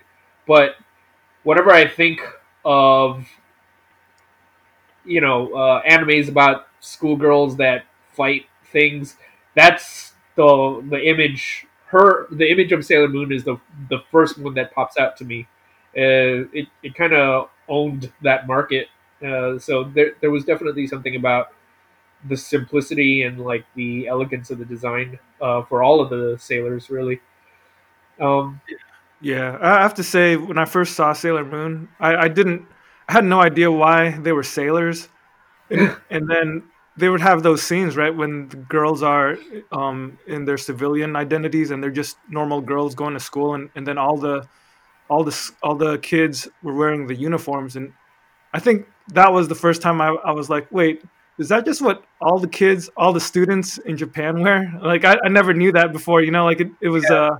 but 0.47 0.75
whatever 1.43 1.71
I 1.71 1.87
think 1.87 2.21
of, 2.65 3.27
you 5.05 5.21
know, 5.21 5.53
uh, 5.53 5.81
animes 5.83 6.29
about 6.29 6.67
schoolgirls 6.79 7.57
that 7.57 7.85
fight 8.13 8.45
things, 8.71 9.17
that's 9.55 10.13
the 10.35 10.83
the 10.89 11.07
image. 11.07 11.66
Her 11.87 12.27
the 12.31 12.49
image 12.51 12.71
of 12.71 12.85
Sailor 12.85 13.07
Moon 13.07 13.31
is 13.31 13.43
the 13.43 13.57
the 13.89 13.99
first 14.11 14.37
one 14.37 14.53
that 14.55 14.73
pops 14.73 14.97
out 14.97 15.17
to 15.17 15.25
me. 15.25 15.47
Uh, 15.97 16.45
it 16.53 16.67
it 16.83 16.95
kind 16.95 17.13
of 17.13 17.49
owned 17.69 18.11
that 18.21 18.47
market 18.47 18.87
uh, 19.25 19.57
so 19.57 19.83
there, 19.83 20.11
there 20.21 20.31
was 20.31 20.45
definitely 20.45 20.85
something 20.87 21.15
about 21.15 21.53
the 22.27 22.37
simplicity 22.37 23.23
and 23.23 23.39
like 23.39 23.65
the 23.75 24.07
elegance 24.07 24.51
of 24.51 24.59
the 24.59 24.65
design 24.65 25.19
uh, 25.41 25.63
for 25.63 25.83
all 25.83 26.01
of 26.01 26.09
the 26.09 26.37
sailors, 26.39 26.89
really. 26.89 27.19
Um, 28.19 28.61
Yeah, 29.21 29.57
I 29.61 29.81
have 29.81 29.95
to 29.95 30.03
say, 30.03 30.37
when 30.37 30.57
I 30.57 30.65
first 30.65 30.95
saw 30.95 31.13
Sailor 31.13 31.45
Moon, 31.45 31.89
I, 31.99 32.15
I 32.15 32.27
didn't, 32.27 32.67
I 33.09 33.13
had 33.13 33.25
no 33.25 33.41
idea 33.41 33.71
why 33.71 34.11
they 34.11 34.31
were 34.31 34.43
sailors, 34.43 35.09
and, 35.71 35.97
and 36.09 36.29
then 36.29 36.63
they 36.97 37.09
would 37.09 37.21
have 37.21 37.43
those 37.43 37.61
scenes 37.61 37.95
right 37.95 38.15
when 38.15 38.49
the 38.49 38.57
girls 38.57 39.03
are 39.03 39.37
um, 39.71 40.17
in 40.27 40.45
their 40.45 40.57
civilian 40.57 41.15
identities 41.15 41.71
and 41.71 41.81
they're 41.81 41.91
just 41.91 42.17
normal 42.29 42.61
girls 42.61 42.95
going 42.95 43.13
to 43.13 43.19
school, 43.19 43.53
and, 43.53 43.69
and 43.75 43.85
then 43.85 43.97
all 43.97 44.17
the, 44.17 44.47
all 45.09 45.23
the 45.23 45.51
all 45.63 45.75
the 45.75 45.97
kids 45.99 46.47
were 46.63 46.73
wearing 46.73 47.07
the 47.07 47.15
uniforms, 47.15 47.75
and 47.75 47.93
I 48.53 48.59
think 48.59 48.87
that 49.13 49.31
was 49.31 49.47
the 49.47 49.55
first 49.55 49.81
time 49.81 50.01
I, 50.01 50.09
I 50.09 50.31
was 50.31 50.49
like, 50.49 50.67
wait, 50.71 51.03
is 51.37 51.49
that 51.49 51.65
just 51.65 51.81
what 51.81 52.03
all 52.19 52.39
the 52.39 52.47
kids, 52.47 52.89
all 52.97 53.13
the 53.13 53.21
students 53.21 53.77
in 53.77 53.95
Japan 53.95 54.41
wear? 54.41 54.73
Like 54.81 55.05
I, 55.05 55.17
I 55.23 55.29
never 55.29 55.53
knew 55.53 55.71
that 55.73 55.93
before, 55.93 56.21
you 56.21 56.31
know, 56.31 56.45
like 56.45 56.59
it, 56.59 56.71
it 56.81 56.89
was 56.89 57.05
uh 57.09 57.37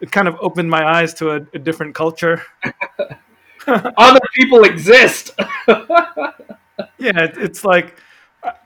it 0.00 0.10
kind 0.12 0.28
of 0.28 0.36
opened 0.40 0.70
my 0.70 0.84
eyes 0.84 1.12
to 1.14 1.32
a, 1.32 1.36
a 1.54 1.58
different 1.58 1.94
culture. 1.94 2.42
other 3.66 4.20
people 4.34 4.64
exist. 4.64 5.32
Yeah, 6.98 7.24
it, 7.24 7.36
it's 7.38 7.64
like 7.64 7.96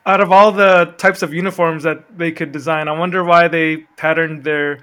out 0.05 0.21
of 0.21 0.31
all 0.31 0.51
the 0.51 0.93
types 0.97 1.21
of 1.21 1.33
uniforms 1.33 1.83
that 1.83 2.17
they 2.17 2.31
could 2.31 2.51
design, 2.51 2.87
I 2.87 2.97
wonder 2.97 3.23
why 3.23 3.47
they 3.47 3.77
patterned 3.97 4.43
their 4.43 4.79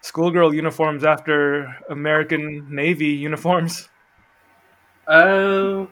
schoolgirl 0.00 0.54
uniforms 0.54 1.04
after 1.04 1.76
American 1.88 2.74
Navy 2.74 3.08
uniforms. 3.08 3.88
Uh, 5.06 5.86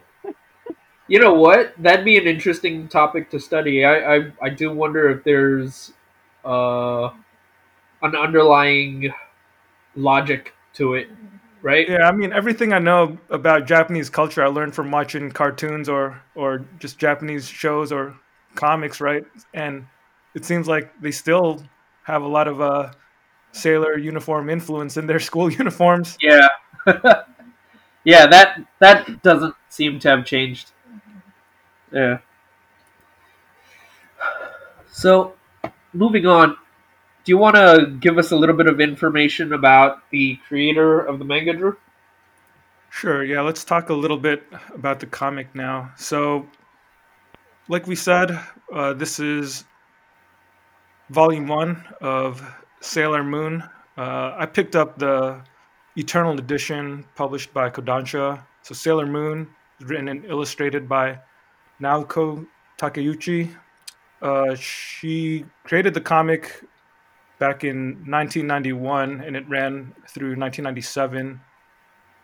you 1.08 1.18
know 1.18 1.34
what? 1.34 1.74
That'd 1.78 2.04
be 2.04 2.18
an 2.18 2.26
interesting 2.26 2.88
topic 2.88 3.30
to 3.30 3.40
study. 3.40 3.84
I 3.84 4.16
I, 4.16 4.32
I 4.42 4.50
do 4.50 4.72
wonder 4.72 5.10
if 5.10 5.24
there's 5.24 5.92
uh, 6.44 7.10
an 8.02 8.14
underlying 8.16 9.12
logic 9.96 10.54
to 10.74 10.94
it, 10.94 11.08
right? 11.62 11.88
Yeah, 11.88 12.08
I 12.08 12.12
mean 12.12 12.32
everything 12.32 12.72
I 12.72 12.78
know 12.78 13.18
about 13.28 13.66
Japanese 13.66 14.08
culture 14.08 14.44
I 14.44 14.48
learned 14.48 14.74
from 14.74 14.90
watching 14.90 15.30
cartoons 15.30 15.88
or 15.88 16.22
or 16.34 16.64
just 16.78 16.98
Japanese 16.98 17.48
shows 17.48 17.90
or 17.90 18.14
comics, 18.54 19.00
right? 19.00 19.24
And 19.54 19.86
it 20.34 20.44
seems 20.44 20.68
like 20.68 20.92
they 21.00 21.10
still 21.10 21.62
have 22.04 22.22
a 22.22 22.28
lot 22.28 22.48
of 22.48 22.60
uh 22.60 22.92
sailor 23.52 23.98
uniform 23.98 24.50
influence 24.50 24.96
in 24.96 25.06
their 25.06 25.20
school 25.30 25.50
uniforms. 25.50 26.16
Yeah. 26.20 26.48
yeah, 28.04 28.26
that 28.26 28.60
that 28.78 29.22
doesn't 29.22 29.54
seem 29.68 29.98
to 30.00 30.08
have 30.08 30.24
changed. 30.24 30.72
Yeah. 31.92 32.18
So, 34.92 35.34
moving 35.92 36.26
on, 36.26 36.50
do 37.24 37.32
you 37.32 37.38
want 37.38 37.56
to 37.56 37.96
give 38.00 38.18
us 38.18 38.32
a 38.32 38.36
little 38.36 38.56
bit 38.56 38.66
of 38.66 38.80
information 38.80 39.52
about 39.52 40.08
the 40.10 40.38
creator 40.48 41.00
of 41.00 41.18
the 41.18 41.24
manga, 41.24 41.52
Drew? 41.54 41.76
Sure, 42.90 43.24
yeah, 43.24 43.40
let's 43.40 43.64
talk 43.64 43.88
a 43.88 43.94
little 43.94 44.16
bit 44.18 44.44
about 44.74 45.00
the 45.00 45.06
comic 45.06 45.54
now. 45.54 45.92
So, 45.96 46.46
like 47.70 47.86
we 47.86 47.94
said, 47.94 48.36
uh, 48.74 48.92
this 48.94 49.20
is 49.20 49.64
volume 51.08 51.46
one 51.46 51.84
of 52.00 52.42
Sailor 52.80 53.22
Moon. 53.22 53.62
Uh, 53.96 54.34
I 54.36 54.44
picked 54.46 54.74
up 54.74 54.98
the 54.98 55.40
Eternal 55.96 56.36
edition 56.36 57.04
published 57.14 57.54
by 57.54 57.70
Kodansha. 57.70 58.42
So, 58.62 58.74
Sailor 58.74 59.06
Moon 59.06 59.48
written 59.82 60.08
and 60.08 60.24
illustrated 60.24 60.88
by 60.88 61.20
Naoko 61.80 62.44
Takeuchi. 62.76 63.54
Uh, 64.20 64.56
she 64.56 65.44
created 65.62 65.94
the 65.94 66.00
comic 66.00 66.64
back 67.38 67.62
in 67.62 68.04
1991 68.04 69.20
and 69.20 69.36
it 69.36 69.48
ran 69.48 69.94
through 70.08 70.30
1997 70.30 71.40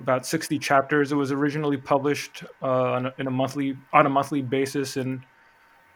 about 0.01 0.27
60 0.27 0.59
chapters. 0.59 1.13
It 1.13 1.15
was 1.15 1.31
originally 1.31 1.77
published 1.77 2.43
uh, 2.61 2.67
on 2.67 3.07
a, 3.07 3.15
in 3.19 3.29
a 3.29 3.31
monthly 3.31 3.77
on 3.93 4.07
a 4.07 4.11
monthly 4.11 4.43
basis 4.43 4.97
in 4.97 5.25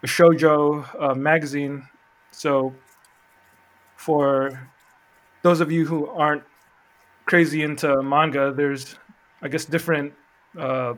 shojo 0.06 0.86
uh, 1.00 1.14
magazine. 1.14 1.86
So, 2.30 2.74
for 3.96 4.68
those 5.42 5.60
of 5.60 5.70
you 5.70 5.86
who 5.86 6.06
aren't 6.06 6.42
crazy 7.26 7.62
into 7.62 8.02
manga, 8.02 8.52
there's 8.52 8.96
I 9.42 9.48
guess 9.48 9.64
different 9.64 10.12
uh, 10.58 10.94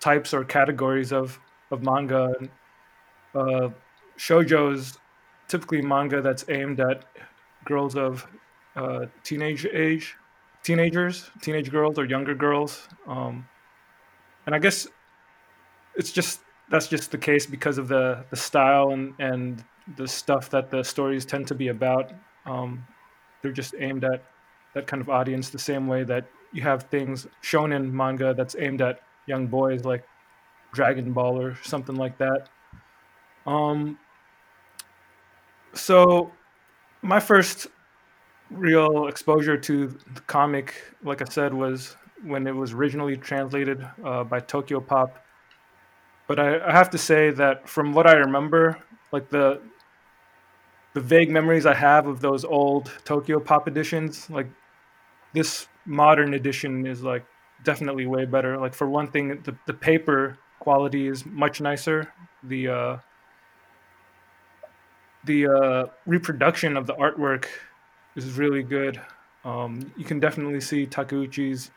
types 0.00 0.34
or 0.34 0.44
categories 0.44 1.12
of 1.12 1.38
of 1.70 1.82
manga. 1.82 2.34
Uh, 3.34 3.70
shojo 4.18 4.74
is 4.74 4.98
typically 5.48 5.82
manga 5.82 6.20
that's 6.22 6.44
aimed 6.48 6.80
at 6.80 7.04
girls 7.64 7.96
of 7.96 8.26
uh, 8.76 9.06
teenage 9.22 9.66
age 9.66 10.16
teenagers, 10.64 11.30
teenage 11.42 11.70
girls 11.70 11.98
or 11.98 12.06
younger 12.06 12.34
girls. 12.34 12.88
Um, 13.06 13.46
and 14.46 14.54
I 14.54 14.58
guess 14.58 14.88
it's 15.94 16.10
just 16.10 16.40
that's 16.70 16.88
just 16.88 17.10
the 17.10 17.18
case 17.18 17.46
because 17.46 17.78
of 17.78 17.88
the 17.88 18.24
the 18.30 18.36
style 18.36 18.90
and 18.90 19.14
and 19.18 19.64
the 19.96 20.08
stuff 20.08 20.48
that 20.50 20.70
the 20.70 20.82
stories 20.82 21.24
tend 21.24 21.46
to 21.48 21.54
be 21.54 21.68
about. 21.68 22.12
Um, 22.46 22.86
they're 23.42 23.52
just 23.52 23.74
aimed 23.78 24.04
at 24.04 24.24
that 24.74 24.86
kind 24.86 25.00
of 25.00 25.10
audience 25.10 25.50
the 25.50 25.58
same 25.58 25.86
way 25.86 26.04
that 26.04 26.26
you 26.52 26.62
have 26.62 26.84
things 26.84 27.26
shonen 27.42 27.90
manga 27.92 28.32
that's 28.34 28.56
aimed 28.58 28.80
at 28.80 29.00
young 29.26 29.46
boys 29.46 29.84
like 29.84 30.04
Dragon 30.72 31.12
Ball 31.12 31.40
or 31.40 31.56
something 31.62 31.96
like 31.96 32.18
that. 32.18 32.48
Um, 33.46 33.98
so 35.74 36.32
my 37.02 37.20
first 37.20 37.66
real 38.50 39.06
exposure 39.06 39.56
to 39.56 39.88
the 40.14 40.20
comic, 40.22 40.74
like 41.02 41.22
I 41.22 41.24
said, 41.26 41.52
was 41.52 41.96
when 42.22 42.46
it 42.46 42.54
was 42.54 42.72
originally 42.72 43.16
translated 43.16 43.86
uh, 44.04 44.24
by 44.24 44.40
Tokyo 44.40 44.80
Pop. 44.80 45.23
But 46.26 46.38
I, 46.38 46.66
I 46.66 46.72
have 46.72 46.90
to 46.90 46.98
say 46.98 47.30
that 47.30 47.68
from 47.68 47.92
what 47.92 48.06
I 48.06 48.14
remember, 48.14 48.78
like 49.12 49.28
the 49.30 49.60
the 50.94 51.00
vague 51.00 51.30
memories 51.30 51.66
I 51.66 51.74
have 51.74 52.06
of 52.06 52.20
those 52.20 52.44
old 52.44 52.90
Tokyo 53.04 53.40
Pop 53.40 53.66
editions, 53.66 54.30
like 54.30 54.48
this 55.32 55.66
modern 55.84 56.34
edition 56.34 56.86
is 56.86 57.02
like 57.02 57.26
definitely 57.64 58.06
way 58.06 58.24
better. 58.24 58.58
Like 58.58 58.74
for 58.74 58.88
one 58.88 59.10
thing, 59.10 59.28
the, 59.42 59.56
the 59.66 59.74
paper 59.74 60.38
quality 60.60 61.08
is 61.08 61.26
much 61.26 61.60
nicer. 61.60 62.12
The 62.44 62.68
uh, 62.68 62.96
the 65.24 65.46
uh, 65.46 65.86
reproduction 66.06 66.76
of 66.76 66.86
the 66.86 66.94
artwork 66.94 67.46
is 68.16 68.32
really 68.38 68.62
good. 68.62 69.00
Um, 69.44 69.92
you 69.96 70.04
can 70.04 70.20
definitely 70.20 70.60
see 70.60 70.86
Takeuchi's 70.86 71.70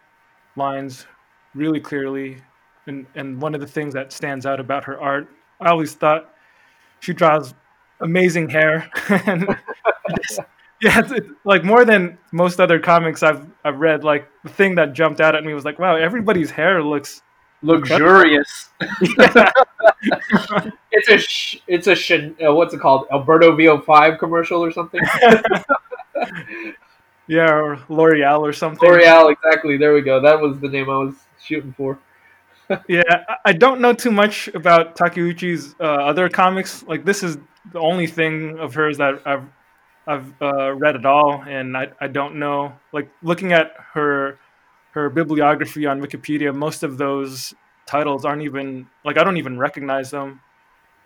lines 0.56 1.06
really 1.54 1.80
clearly, 1.80 2.38
and 2.88 3.06
and 3.16 3.42
one 3.42 3.56
of 3.56 3.62
the 3.62 3.68
things 3.68 3.94
that 3.94 4.12
stands 4.12 4.46
out 4.46 4.60
about 4.60 4.84
her 4.86 5.00
art, 5.00 5.28
I 5.60 5.70
always 5.70 5.94
thought 5.94 6.34
she 7.00 7.14
draws 7.14 7.54
amazing 8.02 8.50
hair, 8.50 8.90
and 9.26 9.48
just- 10.22 10.40
yeah, 10.80 11.00
it's, 11.00 11.12
it's 11.12 11.28
like 11.44 11.64
more 11.64 11.86
than 11.86 12.20
most 12.32 12.60
other 12.60 12.80
comics 12.80 13.24
I've 13.24 13.46
I've 13.66 13.80
read. 13.80 14.04
Like 14.04 14.28
the 14.44 14.50
thing 14.50 14.76
that 14.76 14.94
jumped 14.94 15.22
out 15.22 15.36
at 15.36 15.44
me 15.44 15.54
was 15.54 15.66
like, 15.66 15.80
wow, 15.80 15.96
everybody's 15.96 16.52
hair 16.52 16.84
looks 16.84 17.22
Luxurious. 17.64 18.70
it's 20.92 21.10
a 21.10 21.18
sh- 21.18 21.58
it's 21.68 21.88
a 21.88 21.96
sh- 21.96 22.12
uh, 22.46 22.54
what's 22.54 22.74
it 22.76 22.80
called? 22.80 23.08
Alberto 23.12 23.58
VO5 23.58 24.20
commercial 24.20 24.64
or 24.64 24.72
something. 24.72 25.02
yeah, 27.28 27.52
or 27.52 27.78
L'Oreal 27.90 28.40
or 28.42 28.54
something. 28.54 28.90
L'Oreal, 28.90 29.32
exactly. 29.32 29.78
There 29.78 29.94
we 29.94 30.02
go. 30.02 30.22
That 30.22 30.40
was 30.40 30.60
the 30.60 30.70
name 30.70 30.90
I 30.90 30.98
was 30.98 31.16
shooting 31.42 31.74
for. 31.76 32.00
Yeah, 32.88 33.04
I- 33.46 33.54
don't 33.54 33.80
know 33.82 33.94
too 33.94 34.12
much 34.12 34.48
about 34.50 34.96
Takeuchi's 34.96 35.76
uh, 35.80 35.84
other 35.84 36.28
comics. 36.30 36.84
Like 36.84 37.06
this 37.06 37.24
is 37.24 37.38
the 37.72 37.80
only 37.80 38.08
thing 38.08 38.60
of 38.60 38.74
hers 38.74 38.98
that 38.98 39.22
I've 39.26 39.46
I've 40.06 40.34
uh, 40.42 40.74
read 40.74 40.96
at 40.96 41.06
all, 41.06 41.44
and 41.48 41.76
I, 41.78 41.90
I 42.00 42.08
don't 42.08 42.36
know. 42.40 42.74
Like 42.94 43.10
looking 43.22 43.54
at 43.54 43.74
her 43.94 44.40
her 44.92 45.10
bibliography 45.10 45.86
on 45.86 46.02
Wikipedia, 46.02 46.54
most 46.56 46.84
of 46.84 46.98
those 46.98 47.54
titles 47.86 48.26
aren't 48.26 48.42
even 48.44 48.88
like 49.06 49.18
I 49.18 49.24
don't 49.24 49.38
even 49.38 49.58
recognize 49.58 50.12
them. 50.12 50.42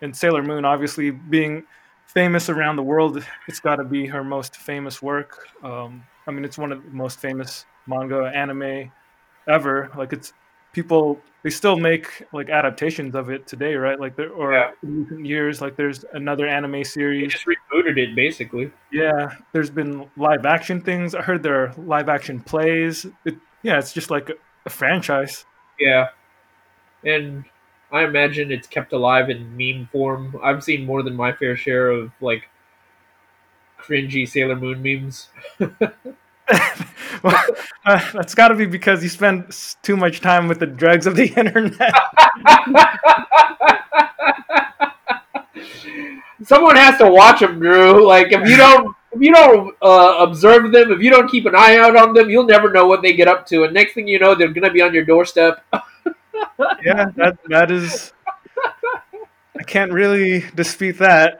And 0.02 0.16
Sailor 0.16 0.42
Moon, 0.42 0.64
obviously 0.64 1.10
being 1.10 1.64
famous 2.06 2.48
around 2.48 2.76
the 2.76 2.82
world, 2.82 3.24
it's 3.48 3.60
got 3.60 3.76
to 3.76 3.84
be 3.84 4.06
her 4.06 4.24
most 4.24 4.56
famous 4.56 5.00
work. 5.02 5.48
Um, 5.62 6.04
I 6.26 6.30
mean, 6.32 6.44
it's 6.44 6.58
one 6.58 6.72
of 6.72 6.82
the 6.84 6.90
most 6.90 7.20
famous 7.20 7.66
manga 7.86 8.30
anime 8.34 8.92
ever. 9.48 9.90
Like 9.96 10.12
it's 10.12 10.32
people 10.72 11.20
they 11.42 11.50
still 11.50 11.76
make 11.76 12.22
like 12.32 12.48
adaptations 12.50 13.14
of 13.14 13.28
it 13.30 13.46
today, 13.46 13.74
right? 13.74 13.98
Like 13.98 14.14
there 14.16 14.30
or 14.30 14.52
Yeah. 14.52 14.70
recent 14.82 15.26
years, 15.26 15.60
like 15.60 15.76
there's 15.76 16.04
another 16.12 16.46
anime 16.46 16.84
series. 16.84 17.22
They 17.22 17.26
just 17.28 17.46
rebooted 17.46 17.98
it 17.98 18.14
basically. 18.14 18.70
Yeah, 18.92 19.34
there's 19.52 19.70
been 19.70 20.08
live 20.16 20.46
action 20.46 20.80
things. 20.80 21.14
I 21.14 21.22
heard 21.22 21.42
there 21.42 21.64
are 21.64 21.74
live 21.76 22.08
action 22.08 22.40
plays. 22.40 23.06
It, 23.24 23.36
yeah, 23.62 23.78
it's 23.78 23.92
just 23.92 24.10
like 24.10 24.30
a, 24.30 24.34
a 24.66 24.70
franchise. 24.70 25.44
Yeah, 25.80 26.08
and 27.04 27.44
I 27.90 28.04
imagine 28.04 28.52
it's 28.52 28.66
kept 28.68 28.92
alive 28.92 29.28
in 29.30 29.56
meme 29.56 29.88
form. 29.92 30.38
I've 30.42 30.62
seen 30.62 30.86
more 30.86 31.02
than 31.02 31.14
my 31.14 31.32
fair 31.32 31.56
share 31.56 31.90
of 31.90 32.12
like 32.20 32.48
cringy 33.80 34.28
Sailor 34.28 34.56
Moon 34.56 34.82
memes. 34.82 35.28
well, 37.22 37.44
uh, 37.84 38.10
that's 38.12 38.34
got 38.34 38.48
to 38.48 38.54
be 38.54 38.66
because 38.66 39.02
you 39.02 39.08
spend 39.08 39.46
too 39.82 39.96
much 39.96 40.20
time 40.20 40.48
with 40.48 40.58
the 40.58 40.66
dregs 40.66 41.06
of 41.06 41.16
the 41.16 41.26
internet. 41.36 41.92
Someone 46.44 46.76
has 46.76 46.98
to 46.98 47.08
watch 47.08 47.40
them, 47.40 47.60
Drew. 47.60 48.06
Like 48.06 48.32
if 48.32 48.48
you 48.48 48.56
don't, 48.56 48.96
if 49.12 49.20
you 49.20 49.32
don't 49.32 49.74
uh, 49.82 50.16
observe 50.20 50.72
them, 50.72 50.90
if 50.92 51.00
you 51.00 51.10
don't 51.10 51.30
keep 51.30 51.46
an 51.46 51.54
eye 51.54 51.76
out 51.76 51.96
on 51.96 52.14
them, 52.14 52.30
you'll 52.30 52.46
never 52.46 52.72
know 52.72 52.86
what 52.86 53.02
they 53.02 53.12
get 53.12 53.28
up 53.28 53.46
to. 53.46 53.64
And 53.64 53.72
next 53.74 53.94
thing 53.94 54.08
you 54.08 54.18
know, 54.18 54.34
they're 54.34 54.48
gonna 54.48 54.70
be 54.70 54.82
on 54.82 54.92
your 54.92 55.04
doorstep. 55.04 55.64
yeah, 56.84 57.10
that 57.16 57.38
that 57.48 57.70
is. 57.70 58.12
I 59.58 59.62
can't 59.64 59.92
really 59.92 60.40
dispute 60.54 60.98
that. 60.98 61.38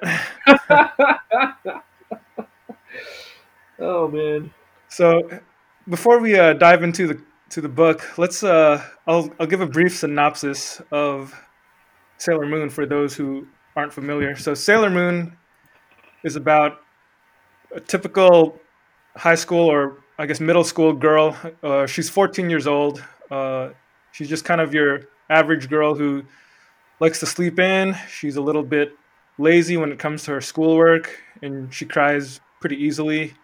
oh 3.78 4.08
man. 4.08 4.52
So, 4.88 5.22
before 5.88 6.18
we 6.20 6.38
uh, 6.38 6.52
dive 6.54 6.82
into 6.82 7.06
the 7.06 7.22
to 7.50 7.60
the 7.60 7.68
book, 7.68 8.18
let's 8.18 8.42
uh, 8.42 8.82
I'll 9.06 9.32
I'll 9.38 9.46
give 9.46 9.60
a 9.60 9.66
brief 9.66 9.96
synopsis 9.96 10.80
of 10.90 11.34
Sailor 12.18 12.46
Moon 12.46 12.70
for 12.70 12.86
those 12.86 13.14
who 13.14 13.46
aren't 13.76 13.92
familiar. 13.92 14.36
So, 14.36 14.54
Sailor 14.54 14.90
Moon 14.90 15.36
is 16.24 16.36
about 16.36 16.78
a 17.74 17.80
typical 17.80 18.60
high 19.16 19.34
school 19.34 19.68
or 19.68 19.98
I 20.18 20.26
guess 20.26 20.40
middle 20.40 20.64
school 20.64 20.92
girl. 20.92 21.36
Uh, 21.62 21.86
she's 21.86 22.08
14 22.08 22.48
years 22.48 22.66
old. 22.66 23.02
Uh, 23.30 23.70
she's 24.12 24.28
just 24.28 24.44
kind 24.44 24.60
of 24.60 24.72
your 24.72 25.00
average 25.30 25.68
girl 25.68 25.94
who 25.94 26.22
likes 27.00 27.18
to 27.20 27.26
sleep 27.26 27.58
in. 27.58 27.96
She's 28.08 28.36
a 28.36 28.40
little 28.40 28.62
bit 28.62 28.92
lazy 29.38 29.76
when 29.76 29.90
it 29.90 29.98
comes 29.98 30.24
to 30.24 30.32
her 30.32 30.40
schoolwork, 30.40 31.18
and 31.42 31.72
she 31.72 31.86
cries 31.86 32.40
pretty 32.60 32.76
easily. 32.76 33.34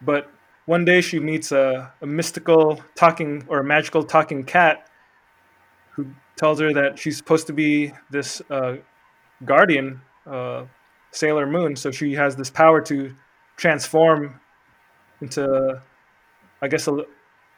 But 0.00 0.30
one 0.66 0.84
day 0.84 1.00
she 1.00 1.18
meets 1.18 1.52
a, 1.52 1.92
a 2.00 2.06
mystical 2.06 2.82
talking 2.94 3.44
or 3.48 3.60
a 3.60 3.64
magical 3.64 4.02
talking 4.02 4.44
cat 4.44 4.88
who 5.92 6.06
tells 6.36 6.60
her 6.60 6.72
that 6.72 6.98
she's 6.98 7.16
supposed 7.16 7.46
to 7.46 7.52
be 7.52 7.92
this 8.10 8.40
uh, 8.50 8.76
guardian, 9.44 10.00
uh, 10.26 10.64
Sailor 11.12 11.46
Moon. 11.46 11.76
So 11.76 11.90
she 11.90 12.14
has 12.14 12.36
this 12.36 12.50
power 12.50 12.80
to 12.82 13.14
transform 13.56 14.40
into, 15.20 15.82
I 16.62 16.68
guess, 16.68 16.88
a, 16.88 16.98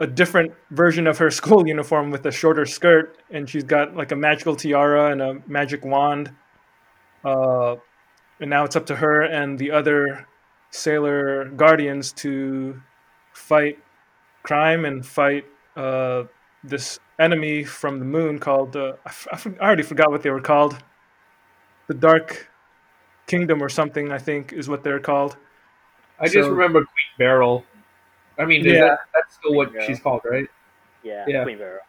a 0.00 0.06
different 0.06 0.52
version 0.70 1.06
of 1.06 1.18
her 1.18 1.30
school 1.40 1.66
uniform 1.66 2.10
with 2.10 2.24
a 2.26 2.32
shorter 2.32 2.66
skirt. 2.66 3.18
And 3.30 3.48
she's 3.48 3.64
got 3.64 3.94
like 3.94 4.12
a 4.12 4.16
magical 4.16 4.56
tiara 4.56 5.12
and 5.12 5.22
a 5.22 5.42
magic 5.46 5.84
wand. 5.84 6.32
Uh, 7.24 7.76
and 8.40 8.50
now 8.50 8.64
it's 8.64 8.74
up 8.74 8.86
to 8.86 8.96
her 8.96 9.22
and 9.22 9.58
the 9.58 9.70
other 9.70 10.26
sailor 10.70 11.44
guardians 11.50 12.12
to 12.12 12.80
fight 13.48 13.78
crime 14.42 14.84
and 14.84 15.04
fight 15.04 15.44
uh, 15.76 16.24
this 16.64 16.98
enemy 17.18 17.64
from 17.64 17.98
the 17.98 18.04
moon 18.04 18.38
called 18.38 18.76
uh, 18.76 18.92
I, 19.06 19.08
f- 19.08 19.28
I 19.32 19.34
f- 19.36 19.46
I 19.60 19.64
already 19.66 19.82
forgot 19.82 20.10
what 20.10 20.22
they 20.22 20.30
were 20.30 20.40
called 20.40 20.74
the 21.88 21.94
dark 21.94 22.48
kingdom 23.26 23.62
or 23.62 23.68
something 23.68 24.10
i 24.12 24.18
think 24.18 24.52
is 24.52 24.68
what 24.68 24.82
they're 24.84 25.00
called 25.12 25.36
I 26.20 26.26
just 26.28 26.48
remember 26.48 26.80
Queen 26.80 27.12
Beryl. 27.18 27.64
I 28.38 28.44
mean, 28.44 28.64
is 28.64 28.72
Yeah. 28.72 28.80
that, 28.80 28.98
that's 29.14 29.34
still 29.34 29.54
what 29.54 29.70
Queen 29.70 29.82
she's 29.86 29.98
called, 29.98 30.20
right? 30.24 30.46
Yeah, 31.02 31.24
Yeah. 31.26 31.42
Queen 31.42 31.58
Beryl. 31.58 31.80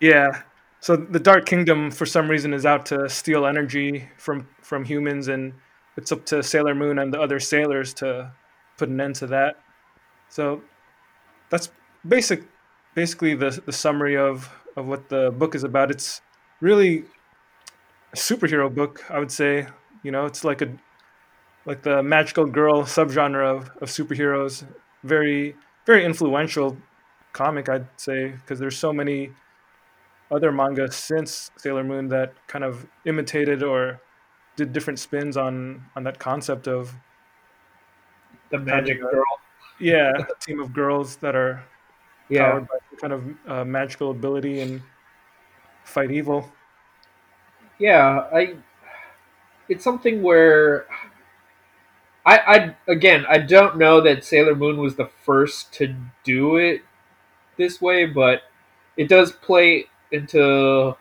yeah 0.00 0.42
so 0.80 0.94
the 0.96 1.18
dark 1.18 1.44
kingdom 1.46 1.90
for 1.90 2.06
some 2.06 2.28
reason 2.30 2.52
is 2.54 2.64
out 2.66 2.86
to 2.86 3.08
steal 3.08 3.46
energy 3.46 4.08
from 4.16 4.46
from 4.62 4.84
humans 4.84 5.28
and 5.28 5.52
it's 5.96 6.12
up 6.12 6.24
to 6.26 6.42
sailor 6.42 6.74
moon 6.74 6.98
and 7.00 7.12
the 7.12 7.20
other 7.20 7.40
sailors 7.40 7.92
to 7.94 8.30
put 8.76 8.88
an 8.88 9.00
end 9.00 9.14
to 9.16 9.26
that 9.26 9.56
so 10.28 10.62
that's 11.50 11.70
basic 12.06 12.44
basically 12.94 13.34
the 13.34 13.50
the 13.64 13.72
summary 13.72 14.16
of 14.16 14.50
of 14.76 14.86
what 14.86 15.08
the 15.08 15.30
book 15.30 15.54
is 15.54 15.64
about. 15.64 15.90
It's 15.90 16.20
really 16.60 17.04
a 18.12 18.16
superhero 18.16 18.72
book 18.74 19.04
i 19.10 19.18
would 19.18 19.32
say. 19.32 19.66
You 20.04 20.12
know 20.12 20.26
it's 20.26 20.44
like 20.44 20.62
a 20.62 20.68
like 21.66 21.82
the 21.82 22.02
magical 22.02 22.46
girl 22.46 22.84
subgenre 22.84 23.44
of 23.44 23.70
of 23.82 23.88
superheroes. 23.88 24.64
Very 25.04 25.56
very 25.86 26.04
influential 26.04 26.76
comic 27.32 27.68
i'd 27.68 27.86
say 27.96 28.28
because 28.28 28.58
there's 28.58 28.76
so 28.76 28.92
many 28.92 29.30
other 30.30 30.50
manga 30.52 30.90
since 30.90 31.50
Sailor 31.56 31.84
Moon 31.84 32.08
that 32.08 32.32
kind 32.46 32.64
of 32.64 32.86
imitated 33.04 33.62
or 33.62 34.00
did 34.56 34.72
different 34.72 34.98
spins 34.98 35.36
on 35.36 35.84
on 35.96 36.04
that 36.04 36.18
concept 36.18 36.68
of 36.68 36.94
The 38.50 38.58
Magic 38.58 39.00
Girl. 39.00 39.24
Yeah 39.80 40.12
a 40.28 40.34
team 40.40 40.60
of 40.60 40.72
girls 40.72 41.16
that 41.16 41.34
are 41.34 41.62
Yeah. 42.28 42.52
powered 42.52 42.66
by 42.68 42.76
some 42.90 42.98
kind 43.00 43.12
of 43.12 43.50
uh, 43.50 43.64
magical 43.64 44.10
ability 44.10 44.60
and 44.60 44.82
fight 45.84 46.10
evil. 46.10 46.52
yeah 47.78 48.26
i 48.32 48.56
it's 49.68 49.84
something 49.84 50.22
where 50.22 50.86
I, 52.26 52.38
I 52.38 52.76
again 52.92 53.24
i 53.28 53.38
don't 53.38 53.76
know 53.78 54.00
that 54.00 54.24
sailor 54.24 54.54
moon 54.54 54.78
was 54.78 54.96
the 54.96 55.06
first 55.06 55.72
to 55.74 55.94
do 56.24 56.56
it 56.56 56.82
this 57.56 57.80
way 57.80 58.06
but 58.06 58.42
it 58.96 59.08
does 59.08 59.32
play 59.32 59.86
into 60.12 60.96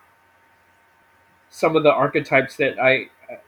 some 1.49 1.75
of 1.75 1.83
the 1.83 1.91
archetypes 1.91 2.55
that 2.57 2.79
i 2.79 3.07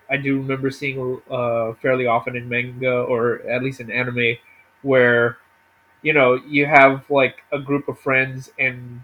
i 0.10 0.18
do 0.18 0.38
remember 0.38 0.70
seeing 0.72 1.22
uh, 1.30 1.74
fairly 1.82 2.06
often 2.06 2.36
in 2.36 2.48
manga 2.50 3.02
or 3.04 3.42
at 3.48 3.64
least 3.64 3.80
in 3.80 3.92
anime 3.92 4.36
where 4.82 5.38
you 6.02 6.14
know 6.14 6.36
you 6.48 6.66
have 6.66 7.10
like 7.10 7.44
a 7.52 7.60
group 7.60 7.88
of 7.90 8.00
friends 8.00 8.52
and 8.60 9.02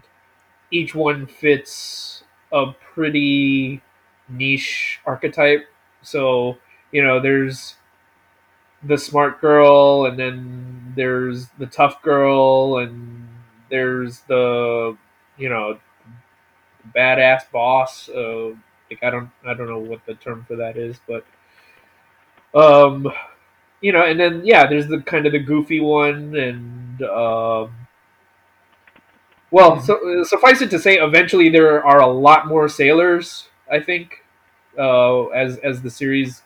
each 0.70 0.94
one 0.94 1.26
fits 1.26 2.24
a 2.52 2.72
pretty 2.94 3.82
niche 4.28 5.00
archetype. 5.06 5.66
So, 6.02 6.58
you 6.92 7.02
know, 7.04 7.20
there's 7.20 7.76
the 8.82 8.98
smart 8.98 9.40
girl, 9.40 10.06
and 10.06 10.18
then 10.18 10.92
there's 10.96 11.48
the 11.58 11.66
tough 11.66 12.02
girl, 12.02 12.78
and 12.78 13.28
there's 13.70 14.20
the, 14.20 14.96
you 15.36 15.48
know, 15.48 15.78
badass 16.94 17.50
boss. 17.50 18.08
Uh, 18.08 18.48
like 18.90 19.02
I 19.02 19.10
don't, 19.10 19.30
I 19.46 19.54
don't 19.54 19.68
know 19.68 19.78
what 19.78 20.04
the 20.06 20.14
term 20.14 20.44
for 20.46 20.56
that 20.56 20.76
is, 20.76 21.00
but, 21.08 21.24
um, 22.54 23.12
you 23.86 23.92
know, 23.92 24.02
and 24.02 24.18
then 24.18 24.44
yeah, 24.44 24.66
there's 24.66 24.88
the 24.88 25.00
kind 25.00 25.26
of 25.26 25.32
the 25.32 25.38
goofy 25.38 25.78
one, 25.78 26.34
and 26.34 27.00
um, 27.02 27.70
well, 29.52 29.78
so 29.80 30.24
suffice 30.24 30.60
it 30.60 30.70
to 30.70 30.78
say, 30.80 30.96
eventually 30.98 31.48
there 31.50 31.86
are 31.86 32.00
a 32.00 32.06
lot 32.08 32.48
more 32.48 32.68
sailors. 32.68 33.46
I 33.70 33.78
think 33.78 34.24
uh, 34.76 35.26
as 35.26 35.58
as 35.58 35.82
the 35.82 35.90
series 35.90 36.42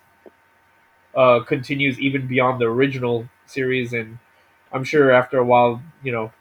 uh, 1.17 1.41
continues 1.41 1.99
even 1.99 2.27
beyond 2.27 2.61
the 2.61 2.67
original 2.67 3.27
series, 3.47 3.95
and 3.95 4.19
I'm 4.71 4.85
sure 4.85 5.11
after 5.11 5.39
a 5.39 5.45
while, 5.45 5.83
you 6.03 6.13
know, 6.13 6.33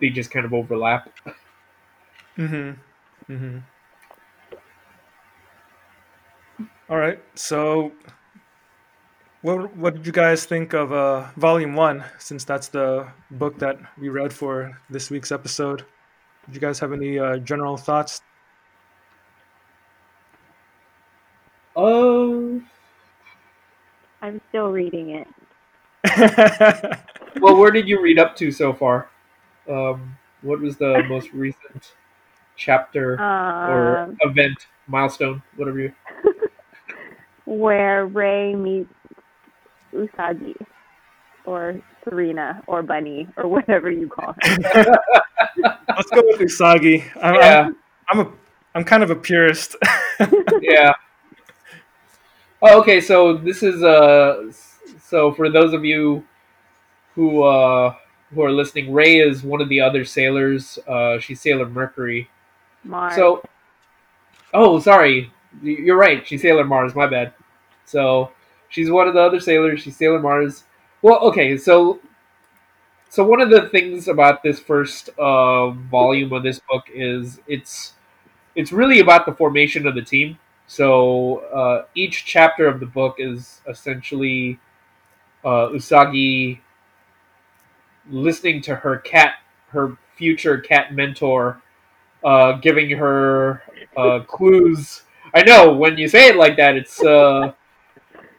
they 0.00 0.08
just 0.08 0.30
kind 0.30 0.46
of 0.46 0.54
overlap. 0.54 1.10
Mm-hmm. 2.38 3.32
Mm-hmm. 3.32 3.58
All 6.88 6.96
right. 6.96 7.20
So, 7.34 7.90
what 9.42 9.76
what 9.76 9.94
did 9.94 10.06
you 10.06 10.12
guys 10.12 10.44
think 10.44 10.72
of 10.72 10.92
uh, 10.92 11.26
Volume 11.36 11.74
One? 11.74 12.04
Since 12.18 12.44
that's 12.44 12.68
the 12.68 13.08
book 13.30 13.58
that 13.58 13.78
we 13.98 14.08
read 14.08 14.32
for 14.32 14.78
this 14.88 15.10
week's 15.10 15.32
episode, 15.32 15.84
did 16.46 16.54
you 16.54 16.60
guys 16.60 16.78
have 16.78 16.92
any 16.92 17.18
uh, 17.18 17.38
general 17.38 17.76
thoughts? 17.76 18.22
Oh, 21.74 22.62
I'm 24.20 24.40
still 24.48 24.70
reading 24.70 25.10
it. 25.10 25.28
well, 27.40 27.56
where 27.56 27.70
did 27.70 27.88
you 27.88 28.00
read 28.00 28.18
up 28.18 28.36
to 28.36 28.50
so 28.52 28.72
far? 28.72 29.08
Um, 29.68 30.16
what 30.42 30.60
was 30.60 30.76
the 30.76 31.02
most 31.08 31.32
recent 31.32 31.94
chapter 32.56 33.14
or 33.14 33.98
Um, 33.98 34.16
event, 34.20 34.66
milestone, 34.86 35.42
whatever 35.56 35.80
you? 35.80 35.92
where 37.46 38.06
Ray 38.06 38.54
meets 38.54 38.92
Usagi, 39.94 40.56
or 41.44 41.80
Serena, 42.04 42.62
or 42.66 42.82
Bunny, 42.82 43.28
or 43.36 43.48
whatever 43.48 43.90
you 43.90 44.08
call 44.08 44.34
her. 44.42 44.56
Let's 45.88 46.10
go 46.10 46.22
with 46.24 46.40
Usagi. 46.40 47.04
I'm, 47.20 47.34
Yeah, 47.34 47.60
I'm, 47.66 47.76
I'm 48.10 48.26
a 48.26 48.32
I'm 48.74 48.84
kind 48.84 49.02
of 49.02 49.10
a 49.10 49.16
purist. 49.16 49.76
yeah. 50.60 50.94
Oh, 52.62 52.80
okay. 52.80 53.00
So 53.00 53.36
this 53.36 53.62
is 53.62 53.82
uh, 53.82 54.50
so 55.00 55.32
for 55.32 55.50
those 55.50 55.74
of 55.74 55.84
you 55.84 56.24
who 57.14 57.42
uh 57.42 57.94
who 58.34 58.42
are 58.42 58.52
listening, 58.52 58.92
Ray 58.92 59.18
is 59.18 59.42
one 59.42 59.60
of 59.60 59.68
the 59.68 59.80
other 59.80 60.04
sailors. 60.04 60.78
Uh, 60.88 61.18
she's 61.18 61.40
Sailor 61.40 61.68
Mercury. 61.68 62.30
Mars. 62.84 63.14
So, 63.14 63.42
oh, 64.54 64.80
sorry, 64.80 65.30
you're 65.62 65.98
right. 65.98 66.26
She's 66.26 66.40
Sailor 66.40 66.64
Mars. 66.64 66.94
My 66.94 67.06
bad. 67.06 67.34
So 67.84 68.30
she's 68.72 68.90
one 68.90 69.06
of 69.06 69.14
the 69.14 69.20
other 69.20 69.38
sailors. 69.38 69.80
She's 69.82 69.96
Sailor 69.96 70.18
Mars. 70.18 70.64
Well, 71.02 71.20
okay. 71.20 71.56
So, 71.56 72.00
so 73.08 73.24
one 73.24 73.40
of 73.40 73.50
the 73.50 73.68
things 73.68 74.08
about 74.08 74.42
this 74.42 74.58
first 74.58 75.10
uh, 75.18 75.70
volume 75.70 76.32
of 76.32 76.42
this 76.42 76.60
book 76.68 76.84
is 76.92 77.40
it's 77.46 77.94
it's 78.54 78.72
really 78.72 79.00
about 79.00 79.26
the 79.26 79.32
formation 79.32 79.86
of 79.86 79.94
the 79.94 80.02
team. 80.02 80.38
So 80.66 81.38
uh, 81.54 81.84
each 81.94 82.24
chapter 82.24 82.66
of 82.66 82.80
the 82.80 82.86
book 82.86 83.16
is 83.18 83.60
essentially 83.68 84.58
uh, 85.44 85.68
Usagi 85.68 86.60
listening 88.10 88.62
to 88.62 88.74
her 88.76 88.98
cat, 88.98 89.34
her 89.68 89.96
future 90.16 90.58
cat 90.58 90.94
mentor, 90.94 91.60
uh, 92.24 92.52
giving 92.52 92.90
her 92.90 93.62
uh, 93.96 94.20
clues. 94.20 95.02
I 95.34 95.42
know 95.42 95.72
when 95.72 95.98
you 95.98 96.08
say 96.08 96.28
it 96.28 96.36
like 96.36 96.56
that, 96.56 96.76
it's 96.76 97.02
uh, 97.02 97.52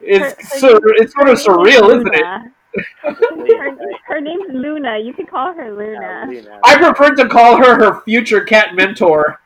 it's 0.06 0.24
Her- 0.54 0.56
her 0.56 0.60
so, 0.60 0.68
name- 0.70 0.82
it's 0.98 1.14
sort 1.14 1.30
of 1.30 1.38
surreal, 1.40 1.90
isn't 1.96 2.14
it? 2.14 2.22
Luna. 2.22 2.52
Luna, 3.36 3.58
Her, 3.58 3.70
right? 3.76 3.96
her 4.08 4.22
name's 4.22 4.46
Luna. 4.50 4.98
You 4.98 5.14
can 5.14 5.26
call 5.28 5.54
her 5.54 5.66
Yeah, 5.66 6.26
Luna. 6.26 6.26
Luna. 6.28 6.60
I 6.64 6.78
prefer 6.78 7.14
to 7.16 7.30
call 7.30 7.58
her 7.58 7.76
her 7.76 8.02
future 8.02 8.42
cat 8.42 8.74
mentor. 8.76 9.40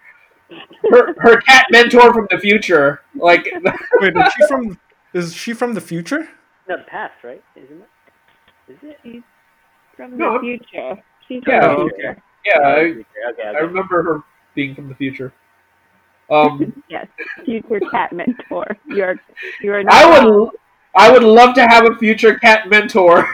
Her 0.89 1.13
her 1.19 1.41
cat 1.41 1.65
mentor 1.71 2.13
from 2.13 2.27
the 2.31 2.39
future. 2.39 3.01
Like 3.15 3.45
Wait, 3.99 4.15
is 4.15 4.33
she 4.33 4.47
from 4.47 4.79
is 5.13 5.33
she 5.35 5.53
from 5.53 5.73
the 5.73 5.81
future? 5.81 6.29
No, 6.69 6.77
the 6.77 6.83
past, 6.83 7.15
right? 7.23 7.43
Isn't 7.55 7.81
it? 7.81 8.71
Is 8.71 8.77
it? 8.83 8.97
She's 9.03 9.21
from 9.97 10.17
No, 10.17 10.25
the 10.25 10.31
I'm- 10.31 10.41
future. 10.41 11.03
She's 11.27 11.43
Yeah, 11.45 11.61
from 11.75 11.75
the 11.75 11.81
oh, 11.83 11.85
okay. 11.87 12.19
yeah, 12.45 12.59
I, 12.61 12.71
okay, 12.79 13.03
okay. 13.31 13.43
I 13.43 13.59
remember 13.59 14.01
her 14.03 14.21
being 14.55 14.73
from 14.73 14.87
the 14.87 14.95
future. 14.95 15.33
Um, 16.29 16.83
Yes, 16.89 17.07
future 17.45 17.79
cat 17.91 18.11
mentor. 18.13 18.77
You're 18.87 19.19
you're 19.61 19.83
not. 19.83 19.93
I 19.93 20.19
wrong. 20.19 20.39
would 20.39 20.49
I 20.95 21.11
would 21.11 21.23
love 21.23 21.53
to 21.55 21.61
have 21.65 21.85
a 21.89 21.95
future 21.97 22.35
cat 22.39 22.69
mentor. 22.69 23.27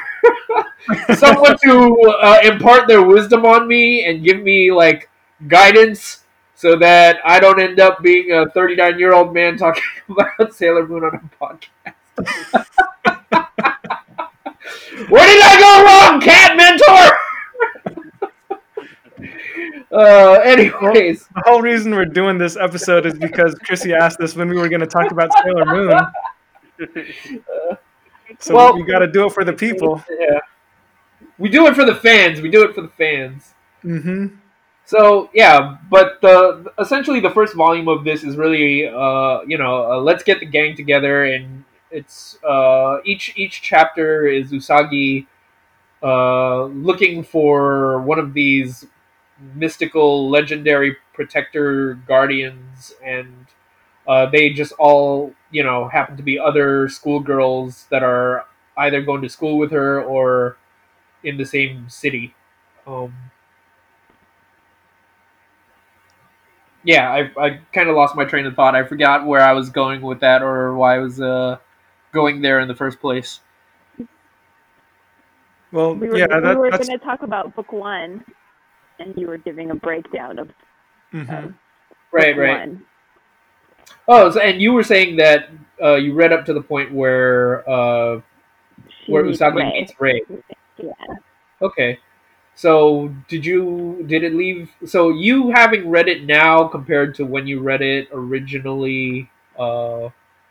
Someone 1.16 1.58
to 1.64 2.02
uh, 2.22 2.40
impart 2.44 2.88
their 2.88 3.02
wisdom 3.04 3.46
on 3.46 3.68
me 3.68 4.06
and 4.06 4.24
give 4.24 4.42
me 4.42 4.72
like 4.72 5.10
guidance 5.48 6.24
so 6.56 6.76
that 6.78 7.18
I 7.26 7.40
don't 7.40 7.60
end 7.60 7.80
up 7.80 8.02
being 8.02 8.32
a 8.32 8.50
39 8.50 9.00
year 9.00 9.14
old 9.14 9.34
man 9.34 9.58
talking 9.58 9.84
about 10.10 10.54
Sailor 10.54 10.88
Moon 10.88 11.04
on 11.06 11.16
a 11.16 11.22
podcast. 11.44 12.68
Where 15.10 15.26
did 15.28 15.42
I 15.44 15.60
go 15.60 15.84
wrong, 15.86 16.22
cat 16.22 16.56
mentor? 16.56 17.18
Uh, 19.94 20.40
anyways, 20.44 21.28
The 21.36 21.44
whole 21.46 21.62
reason 21.62 21.94
we're 21.94 22.06
doing 22.06 22.38
this 22.38 22.58
episode 22.58 23.06
is 23.06 23.14
because 23.14 23.54
Chrissy 23.64 23.94
asked 23.94 24.20
us 24.22 24.36
when 24.36 24.50
we 24.50 24.58
were 24.58 24.70
going 24.70 24.82
to 24.82 24.88
talk 24.88 25.12
about 25.12 25.32
Sailor 25.44 25.66
Moon. 25.66 26.00
So 28.40 28.56
Well- 28.56 28.76
we 28.76 28.84
got 28.84 29.00
to 29.00 29.08
do 29.08 29.28
it 29.28 29.34
for 29.34 29.44
the 29.44 29.54
people. 29.54 30.04
yeah, 30.20 30.40
we 31.38 31.50
do 31.50 31.68
it 31.68 31.76
for 31.76 31.86
the 31.86 31.96
fans. 31.96 32.42
We 32.42 32.50
do 32.50 32.64
it 32.64 32.74
for 32.74 32.82
the 32.82 32.88
fans. 32.90 33.54
hmm 33.82 34.28
So 34.86 35.30
yeah, 35.34 35.78
but 35.90 36.20
the 36.22 36.72
essentially 36.80 37.20
the 37.20 37.30
first 37.30 37.54
volume 37.56 37.88
of 37.88 38.04
this 38.04 38.24
is 38.24 38.36
really 38.36 38.88
uh, 38.88 39.42
you 39.48 39.58
know 39.58 39.92
uh, 39.92 39.98
let's 40.02 40.24
get 40.24 40.40
the 40.40 40.46
gang 40.46 40.76
together 40.76 41.26
and 41.26 41.64
it's 41.92 42.38
uh, 42.44 42.98
each 43.06 43.34
each 43.38 43.62
chapter 43.62 44.26
is 44.28 44.52
Usagi 44.52 45.28
uh, 46.02 46.64
looking 46.66 47.24
for 47.24 48.02
one 48.02 48.20
of 48.20 48.34
these 48.34 48.86
mystical 49.56 50.30
legendary 50.30 50.98
protector 51.14 51.96
guardians 52.08 52.94
and 53.04 53.46
uh, 54.08 54.26
they 54.26 54.50
just 54.50 54.74
all 54.74 55.34
you 55.52 55.64
know 55.64 55.88
happen 55.88 56.18
to 56.18 56.24
be 56.24 56.38
other 56.38 56.90
schoolgirls 56.90 57.86
that 57.90 58.04
are 58.04 58.46
either 58.78 59.02
going 59.02 59.22
to 59.22 59.30
school 59.30 59.58
with 59.58 59.72
her 59.72 60.02
or 60.02 60.58
in 61.24 61.38
the 61.38 61.46
same 61.46 61.88
city. 61.90 62.34
Um, 62.86 63.14
yeah, 66.84 67.10
I, 67.12 67.42
I 67.42 67.60
kind 67.72 67.90
of 67.90 67.96
lost 67.96 68.16
my 68.16 68.26
train 68.26 68.46
of 68.46 68.56
thought. 68.56 68.76
I 68.76 68.84
forgot 68.84 69.26
where 69.26 69.42
I 69.42 69.54
was 69.54 69.70
going 69.70 70.02
with 70.02 70.20
that 70.20 70.42
or 70.42 70.76
why 70.76 70.96
I 70.96 71.00
was 71.00 71.22
uh, 71.22 71.58
going 72.12 72.42
there 72.42 72.60
in 72.60 72.68
the 72.68 72.76
first 72.76 73.00
place. 73.00 73.40
Well, 75.72 75.96
We 75.96 76.10
were, 76.10 76.18
yeah, 76.18 76.28
we 76.30 76.42
that, 76.42 76.58
were 76.58 76.70
going 76.70 76.86
to 76.86 76.98
talk 77.00 77.24
about 77.24 77.56
book 77.56 77.72
one, 77.72 78.24
and 79.00 79.14
you 79.18 79.28
were 79.28 79.38
giving 79.38 79.72
a 79.72 79.76
breakdown 79.76 80.40
of 80.40 80.50
mhm. 81.14 81.54
Right, 82.12 82.38
right. 82.38 82.68
one. 82.68 82.86
Oh, 84.08 84.30
so, 84.30 84.40
and 84.40 84.62
you 84.62 84.74
were 84.74 84.84
saying 84.84 85.16
that 85.18 85.50
uh, 85.82 85.96
you 85.96 86.14
read 86.14 86.32
up 86.32 86.46
to 86.46 86.54
the 86.54 86.62
point 86.62 86.94
where 86.94 87.68
uh, 87.70 88.22
where 89.08 89.24
meets 89.24 89.40
Usagi 89.40 89.56
Ray. 89.56 89.72
meets 89.72 89.94
Ray. 90.00 90.22
Yeah. 90.78 90.94
Okay. 91.62 92.00
So 92.56 93.14
did 93.28 93.46
you 93.46 94.04
did 94.06 94.24
it 94.24 94.34
leave? 94.36 94.70
So 94.86 95.10
you 95.10 95.52
having 95.52 95.90
read 95.90 96.08
it 96.08 96.24
now 96.24 96.68
compared 96.68 97.16
to 97.16 97.26
when 97.26 97.48
you 97.48 97.62
read 97.62 97.82
it 97.82 98.10
originally 98.12 99.30
uh, 99.58 100.10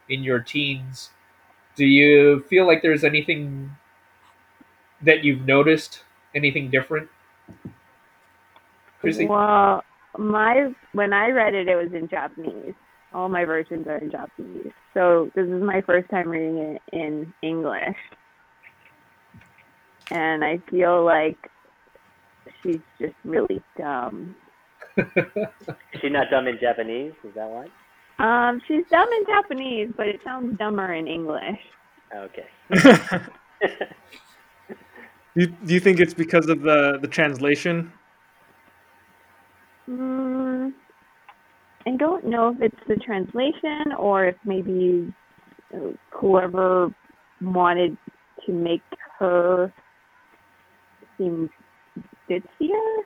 in 0.08 0.22
your 0.22 0.40
teens, 0.40 1.10
do 1.76 1.86
you 1.86 2.40
feel 2.48 2.66
like 2.66 2.82
there's 2.82 3.04
anything 3.04 3.76
that 5.00 5.24
you've 5.24 5.46
noticed? 5.46 6.02
Anything 6.34 6.70
different? 6.70 7.08
Chrissy? 9.02 9.26
Well, 9.26 9.84
my 10.16 10.72
when 10.92 11.12
I 11.12 11.28
read 11.28 11.54
it, 11.54 11.68
it 11.68 11.76
was 11.76 11.92
in 11.92 12.08
Japanese. 12.08 12.74
All 13.12 13.28
my 13.28 13.44
versions 13.44 13.86
are 13.88 13.98
in 13.98 14.10
Japanese. 14.10 14.72
So 14.94 15.30
this 15.34 15.46
is 15.46 15.62
my 15.62 15.82
first 15.82 16.08
time 16.08 16.28
reading 16.28 16.56
it 16.58 16.82
in 16.92 17.34
English, 17.42 17.96
and 20.10 20.42
I 20.42 20.62
feel 20.70 21.04
like 21.04 21.36
she's 22.62 22.80
just 22.98 23.14
really 23.24 23.62
dumb. 23.76 24.34
she's 24.96 26.12
not 26.12 26.30
dumb 26.30 26.46
in 26.46 26.58
Japanese? 26.60 27.12
Is 27.24 27.34
that 27.34 27.48
why? 27.48 27.66
Um, 28.18 28.62
she's 28.68 28.84
dumb 28.90 29.08
in 29.08 29.26
Japanese, 29.26 29.90
but 29.96 30.06
it 30.06 30.22
sounds 30.22 30.56
dumber 30.58 30.94
in 30.94 31.08
English. 31.08 31.58
Okay. 32.14 32.46
do, 32.70 32.76
you, 35.34 35.46
do 35.46 35.74
you 35.74 35.80
think 35.80 35.98
it's 35.98 36.14
because 36.14 36.48
of 36.48 36.62
the, 36.62 36.98
the 37.00 37.08
translation? 37.08 37.92
Mm, 39.92 40.72
I 41.86 41.96
don't 41.96 42.24
know 42.26 42.50
if 42.50 42.60
it's 42.60 42.80
the 42.88 42.96
translation 42.96 43.92
or 43.98 44.26
if 44.26 44.36
maybe 44.44 45.12
uh, 45.74 45.92
whoever 46.12 46.94
wanted 47.40 47.98
to 48.46 48.52
make 48.52 48.82
her 49.18 49.72
seem 51.16 51.48
ditzier 52.28 53.04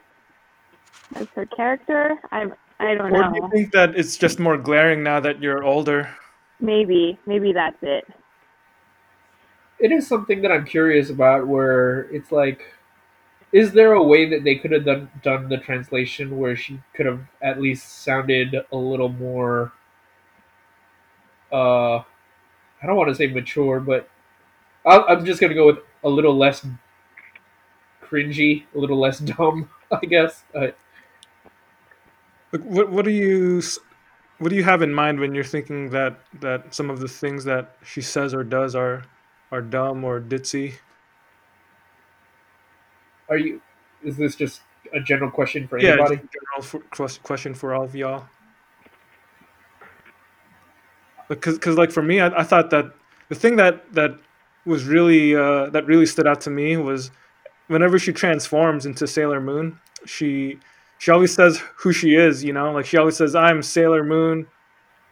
as 1.16 1.26
her 1.34 1.46
character. 1.46 2.16
I 2.30 2.44
I 2.78 2.94
don't 2.94 3.12
Or 3.12 3.22
know. 3.22 3.24
do 3.24 3.30
you 3.34 3.42
think 3.50 3.72
that 3.72 3.96
it's 3.96 4.16
just 4.16 4.38
more 4.38 4.56
glaring 4.56 5.02
now 5.02 5.18
that 5.20 5.42
you're 5.42 5.64
older? 5.64 6.16
Maybe 6.60 7.18
maybe 7.26 7.52
that's 7.54 7.78
it. 7.82 8.04
it 9.78 9.92
is 9.92 10.06
something 10.06 10.42
that 10.42 10.52
I'm 10.52 10.64
curious 10.64 11.10
about. 11.10 11.46
Where 11.46 12.02
it's 12.12 12.32
like, 12.32 12.72
is 13.52 13.72
there 13.72 13.92
a 13.92 14.02
way 14.02 14.28
that 14.28 14.44
they 14.44 14.56
could 14.56 14.72
have 14.72 14.84
done 14.84 15.10
done 15.22 15.48
the 15.48 15.58
translation 15.58 16.38
where 16.38 16.56
she 16.56 16.80
could 16.94 17.06
have 17.06 17.20
at 17.42 17.60
least 17.60 18.02
sounded 18.02 18.54
a 18.72 18.76
little 18.76 19.08
more? 19.08 19.72
Uh, 21.52 21.96
I 21.96 22.86
don't 22.86 22.96
want 22.96 23.08
to 23.08 23.14
say 23.14 23.28
mature, 23.28 23.80
but 23.80 24.08
I'll, 24.84 25.04
I'm 25.08 25.24
just 25.24 25.40
gonna 25.40 25.54
go 25.54 25.66
with 25.66 25.78
a 26.04 26.08
little 26.08 26.36
less 26.36 26.66
cringy, 28.02 28.64
a 28.74 28.78
little 28.78 28.98
less 28.98 29.18
dumb, 29.36 29.70
I 29.90 30.04
guess. 30.06 30.44
Uh, 30.54 30.68
what 32.52 32.90
what 32.90 33.04
do 33.04 33.10
you 33.10 33.62
what 34.38 34.50
do 34.50 34.56
you 34.56 34.64
have 34.64 34.82
in 34.82 34.92
mind 34.92 35.18
when 35.18 35.34
you're 35.34 35.44
thinking 35.44 35.90
that 35.90 36.18
that 36.40 36.74
some 36.74 36.90
of 36.90 37.00
the 37.00 37.08
things 37.08 37.44
that 37.44 37.76
she 37.84 38.00
says 38.00 38.34
or 38.34 38.44
does 38.44 38.74
are 38.74 39.04
are 39.50 39.62
dumb 39.62 40.04
or 40.04 40.20
ditzy? 40.20 40.74
Are 43.28 43.36
you? 43.36 43.60
Is 44.04 44.16
this 44.16 44.36
just 44.36 44.60
a 44.92 45.00
general 45.00 45.30
question 45.30 45.66
for 45.66 45.78
Yeah, 45.78 45.92
anybody? 45.92 46.14
a 46.14 46.18
general 46.18 46.62
for, 46.90 47.08
question 47.22 47.54
for 47.54 47.74
all 47.74 47.84
of 47.84 47.94
y'all. 47.94 48.24
Because, 51.28 51.58
cause 51.58 51.76
like 51.76 51.90
for 51.90 52.02
me, 52.02 52.20
I, 52.20 52.40
I 52.40 52.42
thought 52.44 52.70
that 52.70 52.86
the 53.28 53.34
thing 53.34 53.56
that 53.56 53.92
that 53.94 54.12
was 54.64 54.84
really 54.84 55.34
uh, 55.34 55.70
that 55.70 55.86
really 55.86 56.06
stood 56.06 56.26
out 56.26 56.40
to 56.42 56.50
me 56.50 56.76
was 56.76 57.10
whenever 57.68 57.98
she 57.98 58.12
transforms 58.12 58.86
into 58.86 59.06
Sailor 59.06 59.40
Moon, 59.40 59.78
she 60.04 60.58
she 60.98 61.10
always 61.10 61.34
says 61.34 61.60
who 61.78 61.92
she 61.92 62.14
is. 62.14 62.44
You 62.44 62.52
know, 62.52 62.72
like 62.72 62.86
she 62.86 62.96
always 62.96 63.16
says, 63.16 63.34
"I'm 63.34 63.62
Sailor 63.62 64.04
Moon," 64.04 64.46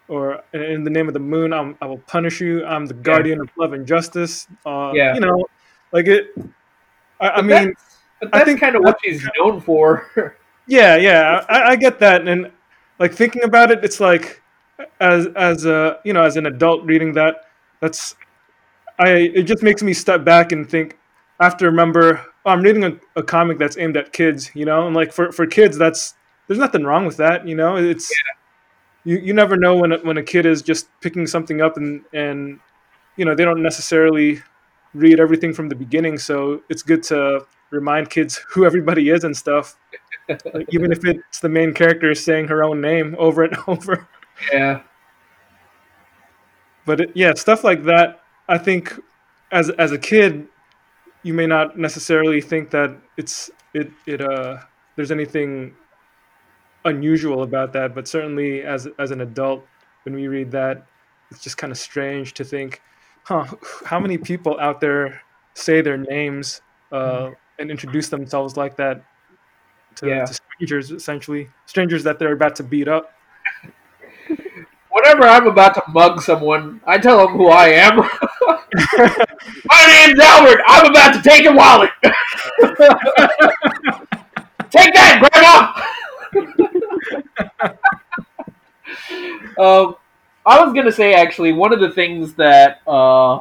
or 0.07 0.43
"In- 0.53 0.63
"In 0.63 0.85
the 0.85 0.91
name 0.91 1.09
of 1.09 1.15
the 1.15 1.21
moon, 1.21 1.53
I'm, 1.53 1.77
I 1.81 1.87
will 1.87 1.99
punish 1.99 2.41
you. 2.41 2.65
I'm 2.65 2.87
the 2.87 2.95
guardian 2.95 3.41
of 3.41 3.51
love 3.59 3.73
and 3.73 3.87
justice." 3.87 4.47
Uh, 4.65 4.93
Yeah. 4.95 5.15
you 5.15 5.21
know, 5.21 5.45
like 5.93 6.07
it. 6.07 6.29
I, 7.21 7.31
I 7.31 7.43
But 8.21 8.33
that's, 8.33 8.43
I 8.43 8.45
think 8.45 8.61
kind 8.61 8.77
of 8.77 8.83
what 8.83 8.99
she's 9.03 9.27
known 9.39 9.61
for. 9.61 10.37
Yeah, 10.67 10.97
yeah, 10.97 11.45
I, 11.51 11.73
I 11.73 11.77
get 11.77 11.99
that, 11.99 12.27
and 12.27 12.51
like 12.99 13.13
thinking 13.13 13.43
about 13.43 13.71
it, 13.71 13.85
it's 13.85 14.01
like 14.01 14.41
as 14.99 15.27
as 15.37 15.67
a 15.67 15.99
you 16.07 16.15
know 16.15 16.23
as 16.23 16.39
an 16.39 16.47
adult 16.47 16.85
reading 16.85 17.13
that, 17.13 17.45
that's 17.81 18.17
I 18.99 19.11
it 19.11 19.43
just 19.43 19.63
makes 19.63 19.83
me 19.83 19.93
step 19.93 20.25
back 20.25 20.53
and 20.53 20.67
think. 20.67 20.99
I 21.39 21.45
have 21.45 21.59
to 21.59 21.67
remember 21.67 22.25
oh, 22.47 22.51
I'm 22.51 22.63
reading 22.63 22.85
a, 22.85 22.93
a 23.17 23.23
comic 23.23 23.59
that's 23.59 23.77
aimed 23.77 23.97
at 23.97 24.13
kids, 24.13 24.51
you 24.55 24.65
know, 24.65 24.87
and 24.87 24.95
like 24.95 25.13
for, 25.13 25.33
for 25.33 25.47
kids, 25.47 25.77
that's 25.77 26.15
there's 26.47 26.61
nothing 26.61 26.85
wrong 26.85 27.07
with 27.07 27.17
that, 27.17 27.47
you 27.47 27.57
know. 27.57 27.77
It's 27.77 28.13
you, 29.05 29.19
you 29.19 29.33
never 29.33 29.57
know 29.57 29.77
when 29.77 29.93
a, 29.93 29.99
when 29.99 30.19
a 30.19 30.23
kid 30.23 30.47
is 30.47 30.63
just 30.63 30.89
picking 31.01 31.27
something 31.27 31.61
up 31.61 31.77
and 31.77 32.05
and 32.13 32.61
you 33.17 33.25
know 33.25 33.35
they 33.35 33.45
don't 33.45 33.63
necessarily 33.63 34.41
read 34.93 35.21
everything 35.21 35.53
from 35.53 35.69
the 35.69 35.75
beginning, 35.75 36.19
so 36.19 36.63
it's 36.69 36.83
good 36.83 37.03
to 37.05 37.47
remind 37.75 38.11
kids 38.11 38.41
who 38.49 38.65
everybody 38.65 39.11
is 39.11 39.25
and 39.25 39.37
stuff 39.37 39.77
like, 40.29 40.69
even 40.71 40.93
if 40.93 41.05
it's 41.05 41.41
the 41.41 41.49
main 41.49 41.75
character 41.75 42.15
saying 42.15 42.49
her 42.49 42.65
own 42.65 42.81
name 42.81 43.15
over 43.19 43.45
and 43.45 43.57
over. 43.67 44.09
yeah. 44.53 44.81
But 46.87 47.01
it, 47.01 47.11
yeah, 47.15 47.35
stuff 47.35 47.65
like 47.65 47.85
that. 47.85 48.21
I 48.49 48.59
think 48.59 48.95
as 49.53 49.71
as 49.71 49.93
a 49.93 49.99
kid, 49.99 50.47
you 51.23 51.33
may 51.33 51.47
not 51.47 51.79
necessarily 51.79 52.41
think 52.41 52.71
that 52.71 52.97
it's 53.17 53.51
it 53.73 53.91
it 54.07 54.21
uh 54.21 54.59
there's 54.97 55.11
anything 55.11 55.75
unusual 56.85 57.43
about 57.43 57.73
that, 57.73 57.95
but 57.95 58.07
certainly 58.07 58.63
as 58.63 58.87
as 58.99 59.11
an 59.11 59.23
adult, 59.23 59.67
when 60.05 60.15
we 60.15 60.29
read 60.29 60.51
that, 60.51 60.87
it's 61.31 61.43
just 61.43 61.57
kind 61.57 61.71
of 61.71 61.79
strange 61.79 62.35
to 62.35 62.45
think, 62.45 62.83
huh? 63.25 63.47
How 63.87 63.99
many 63.99 64.19
people 64.19 64.59
out 64.61 64.81
there 64.81 65.23
say 65.55 65.81
their 65.81 65.97
names 65.97 66.61
uh, 66.93 67.31
and 67.59 67.71
introduce 67.71 68.09
themselves 68.09 68.57
like 68.57 68.77
that 68.77 69.03
to, 69.97 70.09
Yeah. 70.09 70.25
to 70.27 70.35
strangers, 70.35 70.91
essentially 70.91 71.49
strangers 71.67 72.03
that 72.05 72.19
they're 72.19 72.33
about 72.33 72.57
to 72.57 72.63
beat 72.63 72.89
up. 72.89 73.13
Whenever 74.91 75.25
I'm 75.25 75.47
about 75.47 75.75
to 75.75 75.83
mug 75.89 76.21
someone, 76.23 76.81
I 76.87 76.99
tell 76.99 77.19
them 77.27 77.37
who 77.37 77.49
I 77.49 77.69
am. 77.69 77.97
My 79.67 80.05
name's 80.07 80.21
Albert. 80.21 80.61
I'm 80.67 80.87
about 80.91 81.13
to 81.15 81.23
take 81.23 81.43
your 81.45 81.55
wallet. 81.55 81.91
take 84.71 84.95
that, 84.95 85.21
Grandma. 85.21 85.83
um, 89.59 89.97
I 90.47 90.63
was 90.65 90.73
gonna 90.75 90.93
say 90.93 91.15
actually 91.15 91.53
one 91.53 91.73
of 91.73 91.81
the 91.81 91.91
things 91.91 92.35
that, 92.35 92.81
uh, 92.87 93.41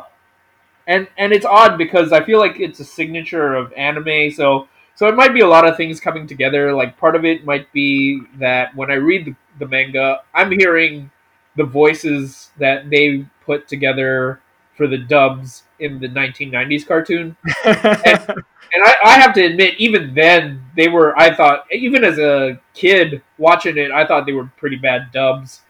and 0.87 1.07
and 1.17 1.31
it's 1.31 1.45
odd 1.45 1.77
because 1.77 2.11
I 2.11 2.23
feel 2.23 2.39
like 2.39 2.59
it's 2.59 2.79
a 2.79 2.85
signature 2.85 3.55
of 3.55 3.73
anime. 3.73 4.31
So 4.31 4.67
so 4.95 5.07
it 5.07 5.15
might 5.15 5.33
be 5.33 5.41
a 5.41 5.47
lot 5.47 5.67
of 5.67 5.77
things 5.77 5.99
coming 5.99 6.27
together. 6.27 6.73
Like 6.73 6.97
part 6.97 7.15
of 7.15 7.25
it 7.25 7.45
might 7.45 7.71
be 7.71 8.21
that 8.37 8.75
when 8.75 8.91
I 8.91 8.95
read 8.95 9.25
the, 9.25 9.35
the 9.59 9.67
manga, 9.67 10.21
I'm 10.33 10.51
hearing 10.51 11.09
the 11.55 11.63
voices 11.63 12.51
that 12.57 12.89
they 12.89 13.25
put 13.45 13.67
together 13.67 14.41
for 14.75 14.87
the 14.87 14.97
dubs 14.97 15.63
in 15.79 15.99
the 15.99 16.07
1990s 16.07 16.87
cartoon. 16.87 17.35
And 18.73 18.83
I, 18.83 18.95
I 19.03 19.19
have 19.19 19.33
to 19.35 19.45
admit, 19.45 19.75
even 19.77 20.15
then, 20.15 20.65
they 20.75 20.87
were, 20.87 21.17
I 21.17 21.35
thought, 21.35 21.65
even 21.71 22.03
as 22.03 22.17
a 22.17 22.59
kid 22.73 23.21
watching 23.37 23.77
it, 23.77 23.91
I 23.91 24.05
thought 24.07 24.25
they 24.25 24.33
were 24.33 24.49
pretty 24.57 24.77
bad 24.77 25.11
dubs. 25.11 25.61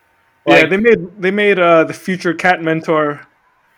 yeah, 0.48 0.66
they 0.66 0.78
made 0.78 1.22
they 1.22 1.32
made 1.32 1.60
uh, 1.60 1.84
the 1.84 1.94
future 1.94 2.34
cat 2.34 2.62
mentor 2.62 3.28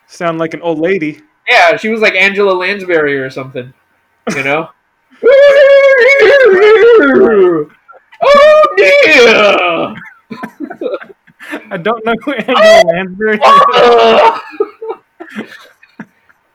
sound 0.06 0.38
like 0.38 0.54
an 0.54 0.62
old 0.62 0.78
lady. 0.78 1.22
Yeah, 1.48 1.76
she 1.76 1.88
was 1.88 2.00
like 2.00 2.14
Angela 2.14 2.52
Lansbury 2.52 3.18
or 3.18 3.30
something, 3.30 3.72
you 4.34 4.42
know? 4.42 4.68
oh 8.22 8.62
dear! 8.76 9.94
I 11.70 11.76
don't 11.76 12.04
know 12.04 12.14
who 12.24 12.32
Angela 12.34 12.82
Lansbury 12.86 13.38
is. 13.38 14.40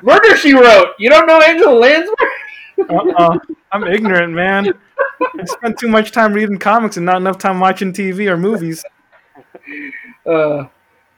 Murder 0.01 0.35
She 0.37 0.53
Wrote. 0.53 0.93
You 0.97 1.09
don't 1.09 1.27
know 1.27 1.41
Angela 1.41 1.73
Lansbury? 1.73 2.15
Uh-uh. 2.89 3.37
I'm 3.71 3.83
ignorant, 3.85 4.33
man. 4.33 4.73
I 5.39 5.45
spent 5.45 5.77
too 5.77 5.87
much 5.87 6.11
time 6.11 6.33
reading 6.33 6.57
comics 6.57 6.97
and 6.97 7.05
not 7.05 7.17
enough 7.17 7.37
time 7.37 7.59
watching 7.59 7.93
TV 7.93 8.27
or 8.27 8.37
movies. 8.37 8.83
Uh, 10.25 10.65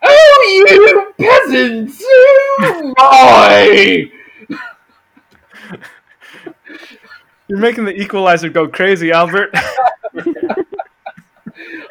oh, 0.04 0.64
you 0.68 1.14
peasants! 1.18 2.04
Oh, 2.06 2.94
my! 2.98 4.12
You're 7.48 7.60
making 7.60 7.86
the 7.86 7.94
equalizer 7.94 8.50
go 8.50 8.68
crazy, 8.68 9.12
Albert. 9.12 9.54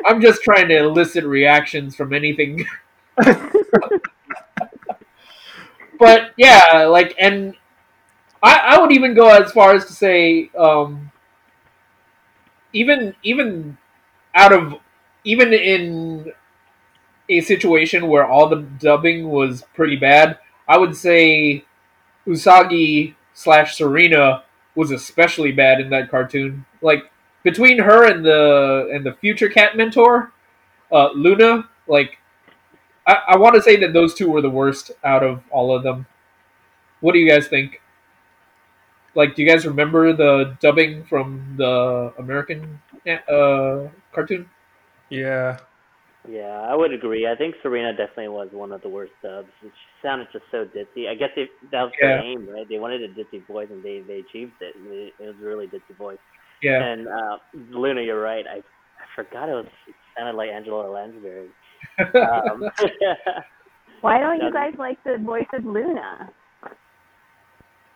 I'm 0.06 0.20
just 0.20 0.42
trying 0.42 0.68
to 0.68 0.76
elicit 0.78 1.24
reactions 1.24 1.94
from 1.94 2.12
anything. 2.12 2.66
but 5.98 6.32
yeah, 6.36 6.86
like, 6.88 7.14
and 7.18 7.54
I, 8.42 8.58
I 8.58 8.80
would 8.80 8.92
even 8.92 9.14
go 9.14 9.28
as 9.28 9.52
far 9.52 9.74
as 9.74 9.86
to 9.86 9.92
say, 9.92 10.50
um, 10.58 11.10
even 12.72 13.14
even 13.22 13.76
out 14.34 14.52
of 14.52 14.74
even 15.24 15.52
in 15.52 16.32
a 17.38 17.42
situation 17.42 18.08
where 18.08 18.26
all 18.26 18.48
the 18.48 18.62
dubbing 18.62 19.30
was 19.30 19.64
pretty 19.74 19.96
bad, 19.96 20.38
I 20.68 20.78
would 20.78 20.96
say 20.96 21.64
Usagi 22.26 23.14
slash 23.34 23.76
Serena 23.76 24.44
was 24.74 24.90
especially 24.90 25.52
bad 25.52 25.80
in 25.80 25.90
that 25.90 26.10
cartoon. 26.10 26.64
Like 26.80 27.10
between 27.42 27.78
her 27.78 28.04
and 28.04 28.24
the 28.24 28.88
and 28.92 29.04
the 29.04 29.14
future 29.14 29.48
cat 29.48 29.76
mentor, 29.76 30.32
uh, 30.90 31.10
Luna, 31.14 31.68
like 31.86 32.18
I, 33.06 33.18
I 33.28 33.36
want 33.36 33.54
to 33.56 33.62
say 33.62 33.76
that 33.76 33.92
those 33.92 34.14
two 34.14 34.30
were 34.30 34.40
the 34.40 34.50
worst 34.50 34.92
out 35.04 35.22
of 35.22 35.42
all 35.50 35.74
of 35.74 35.82
them. 35.82 36.06
What 37.00 37.12
do 37.12 37.18
you 37.18 37.28
guys 37.28 37.48
think? 37.48 37.80
Like, 39.14 39.34
do 39.34 39.42
you 39.42 39.48
guys 39.48 39.66
remember 39.66 40.14
the 40.14 40.56
dubbing 40.60 41.04
from 41.04 41.54
the 41.58 42.14
American 42.18 42.80
uh, 43.06 43.88
cartoon? 44.12 44.48
yeah. 45.10 45.58
Yeah, 46.28 46.66
I 46.70 46.76
would 46.76 46.92
agree. 46.92 47.26
I 47.26 47.34
think 47.34 47.56
Serena 47.62 47.90
definitely 47.92 48.28
was 48.28 48.48
one 48.52 48.70
of 48.70 48.80
the 48.82 48.88
worst 48.88 49.12
dubs. 49.22 49.48
She 49.60 49.68
sounded 50.02 50.28
just 50.32 50.44
so 50.52 50.64
ditzy. 50.64 51.08
I 51.08 51.14
guess 51.14 51.30
they, 51.34 51.46
that 51.72 51.82
was 51.82 51.92
Yeah. 52.00 52.08
their 52.08 52.18
aim, 52.20 52.48
right? 52.48 52.68
They 52.68 52.78
wanted 52.78 53.02
a 53.02 53.08
ditzy 53.08 53.44
voice, 53.46 53.68
and 53.70 53.82
they 53.82 54.00
they 54.06 54.20
achieved 54.20 54.52
it. 54.60 54.74
It 54.86 55.14
it 55.18 55.26
was 55.26 55.36
a 55.42 55.44
really 55.44 55.66
ditzy 55.66 55.96
voice. 55.98 56.18
Yeah, 56.62 56.80
And 56.82 57.08
uh, 57.08 57.38
Luna, 57.70 58.02
you're 58.02 58.20
right. 58.22 58.44
I 58.46 58.58
I 58.58 59.06
forgot 59.16 59.48
it 59.48 59.52
was 59.52 59.66
it 59.88 59.94
sounded 60.16 60.36
like 60.36 60.50
Angela 60.50 60.88
Lansbury. 60.88 61.48
Um, 61.98 62.70
Why 64.00 64.18
don't 64.20 64.40
you 64.40 64.52
guys 64.52 64.74
like 64.78 65.02
the 65.04 65.18
voice 65.18 65.46
of 65.52 65.64
Luna? 65.64 66.30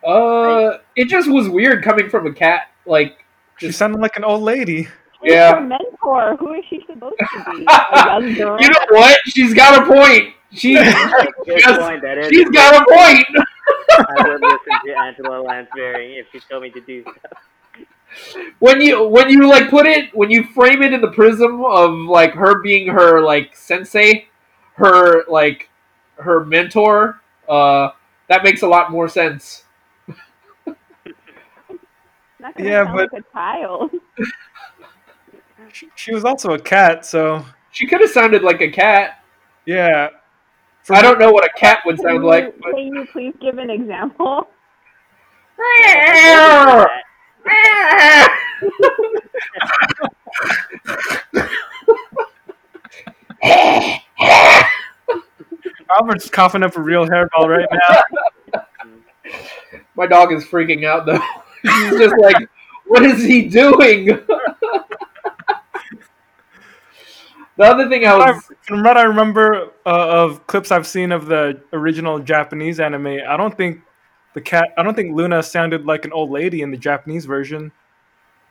Uh, 0.04 0.78
it 0.96 1.08
just 1.08 1.30
was 1.30 1.48
weird 1.48 1.82
coming 1.84 2.08
from 2.08 2.26
a 2.26 2.32
cat. 2.32 2.68
Like, 2.86 3.24
She 3.58 3.72
sounded 3.72 4.00
like 4.00 4.16
an 4.16 4.24
old 4.24 4.42
lady. 4.42 4.88
Who's 5.26 5.34
Yeah. 5.34 5.54
her 5.56 5.60
mentor? 5.60 6.36
Who 6.36 6.54
is 6.54 6.64
she 6.70 6.80
supposed 6.88 7.16
to 7.18 7.44
be? 7.50 7.66
A 7.68 8.06
young 8.06 8.34
girl? 8.34 8.60
you 8.60 8.68
know 8.68 8.86
what? 8.90 9.18
She's 9.26 9.52
got 9.54 9.82
a 9.82 9.86
point. 9.92 10.34
She, 10.52 10.74
Good 10.74 10.84
Yes, 11.46 11.78
point. 11.78 12.00
That 12.02 12.18
is. 12.18 12.28
she's 12.28 12.48
got 12.50 12.74
a 12.80 12.84
point. 12.94 13.26
I 14.08 14.28
would 14.28 14.40
listen 14.40 14.72
to 14.86 14.94
Angela 15.04 15.42
Lansbury 15.42 16.16
if 16.18 16.26
she 16.32 16.38
told 16.48 16.62
me 16.62 16.70
to 16.70 16.80
do 16.80 17.04
so. 17.04 17.12
when 18.60 18.80
you 18.80 19.06
when 19.08 19.28
you 19.28 19.48
like 19.48 19.68
put 19.68 19.84
it 19.86 20.14
when 20.16 20.30
you 20.30 20.44
frame 20.54 20.82
it 20.82 20.92
in 20.92 21.00
the 21.00 21.10
prism 21.10 21.64
of 21.64 21.92
like 21.92 22.32
her 22.32 22.62
being 22.62 22.86
her 22.86 23.20
like 23.20 23.54
sensei 23.56 24.28
her 24.74 25.24
like 25.28 25.68
her 26.14 26.44
mentor 26.44 27.20
uh 27.48 27.88
that 28.28 28.44
makes 28.44 28.62
a 28.62 28.66
lot 28.66 28.90
more 28.92 29.08
sense 29.08 29.64
Not 32.38 32.54
Yeah, 32.58 32.84
sound 32.84 32.96
but- 32.96 33.12
like 33.12 33.22
a 33.24 33.32
child. 33.32 33.90
She, 35.76 35.88
she 35.94 36.14
was 36.14 36.24
also 36.24 36.52
a 36.52 36.58
cat, 36.58 37.04
so 37.04 37.44
she 37.70 37.86
could 37.86 38.00
have 38.00 38.08
sounded 38.08 38.42
like 38.42 38.62
a 38.62 38.70
cat 38.70 39.22
yeah. 39.66 40.08
i 40.88 41.02
don't 41.02 41.18
know 41.18 41.30
what 41.30 41.44
a 41.44 41.50
cat 41.58 41.80
would 41.84 41.96
Can 41.96 42.04
sound 42.06 42.22
you, 42.22 42.26
like 42.26 42.58
but 42.62 42.74
can 42.74 42.86
you 42.86 43.06
please 43.12 43.34
give 43.42 43.58
an 43.58 43.68
example? 43.68 44.48
Albert's 55.98 56.30
coughing 56.30 56.62
up 56.62 56.74
a 56.78 56.80
real 56.80 57.06
hairball 57.06 57.48
right 57.48 57.68
now. 57.70 58.62
my 59.94 60.06
dog 60.06 60.32
is 60.32 60.42
freaking 60.46 60.86
out 60.86 61.04
though 61.04 61.20
he's 61.62 61.98
just 61.98 62.14
like 62.18 62.48
what 62.86 63.02
is 63.02 63.22
he 63.22 63.46
doing 63.46 64.08
the 67.56 67.64
other 67.64 67.88
thing 67.88 68.06
i 68.06 68.14
was 68.16 68.42
From 68.62 68.82
what 68.82 68.96
I 68.96 69.02
remember 69.02 69.72
uh, 69.86 70.24
of 70.24 70.46
clips 70.46 70.70
I've 70.70 70.86
seen 70.86 71.12
of 71.12 71.26
the 71.26 71.60
original 71.72 72.18
Japanese 72.18 72.80
anime, 72.80 73.18
I 73.28 73.36
don't 73.36 73.56
think 73.56 73.80
the 74.34 74.40
cat. 74.40 74.68
I 74.76 74.82
don't 74.82 74.94
think 74.94 75.16
Luna 75.16 75.42
sounded 75.42 75.86
like 75.86 76.04
an 76.04 76.12
old 76.12 76.30
lady 76.30 76.62
in 76.62 76.70
the 76.70 76.76
Japanese 76.76 77.24
version. 77.24 77.72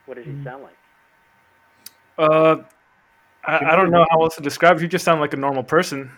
What 0.06 0.16
does 0.16 0.26
she 0.26 0.32
sound 0.44 0.64
like? 0.64 0.78
Uh, 2.18 2.56
I, 3.46 3.74
I 3.74 3.76
don't 3.76 3.92
know 3.92 4.06
how 4.10 4.24
else 4.24 4.36
to 4.36 4.42
describe. 4.42 4.78
it. 4.78 4.82
You 4.82 4.88
just 4.88 5.06
sound 5.06 5.22
like 5.22 5.34
a 5.34 5.38
normal 5.38 5.64
person, 5.64 6.10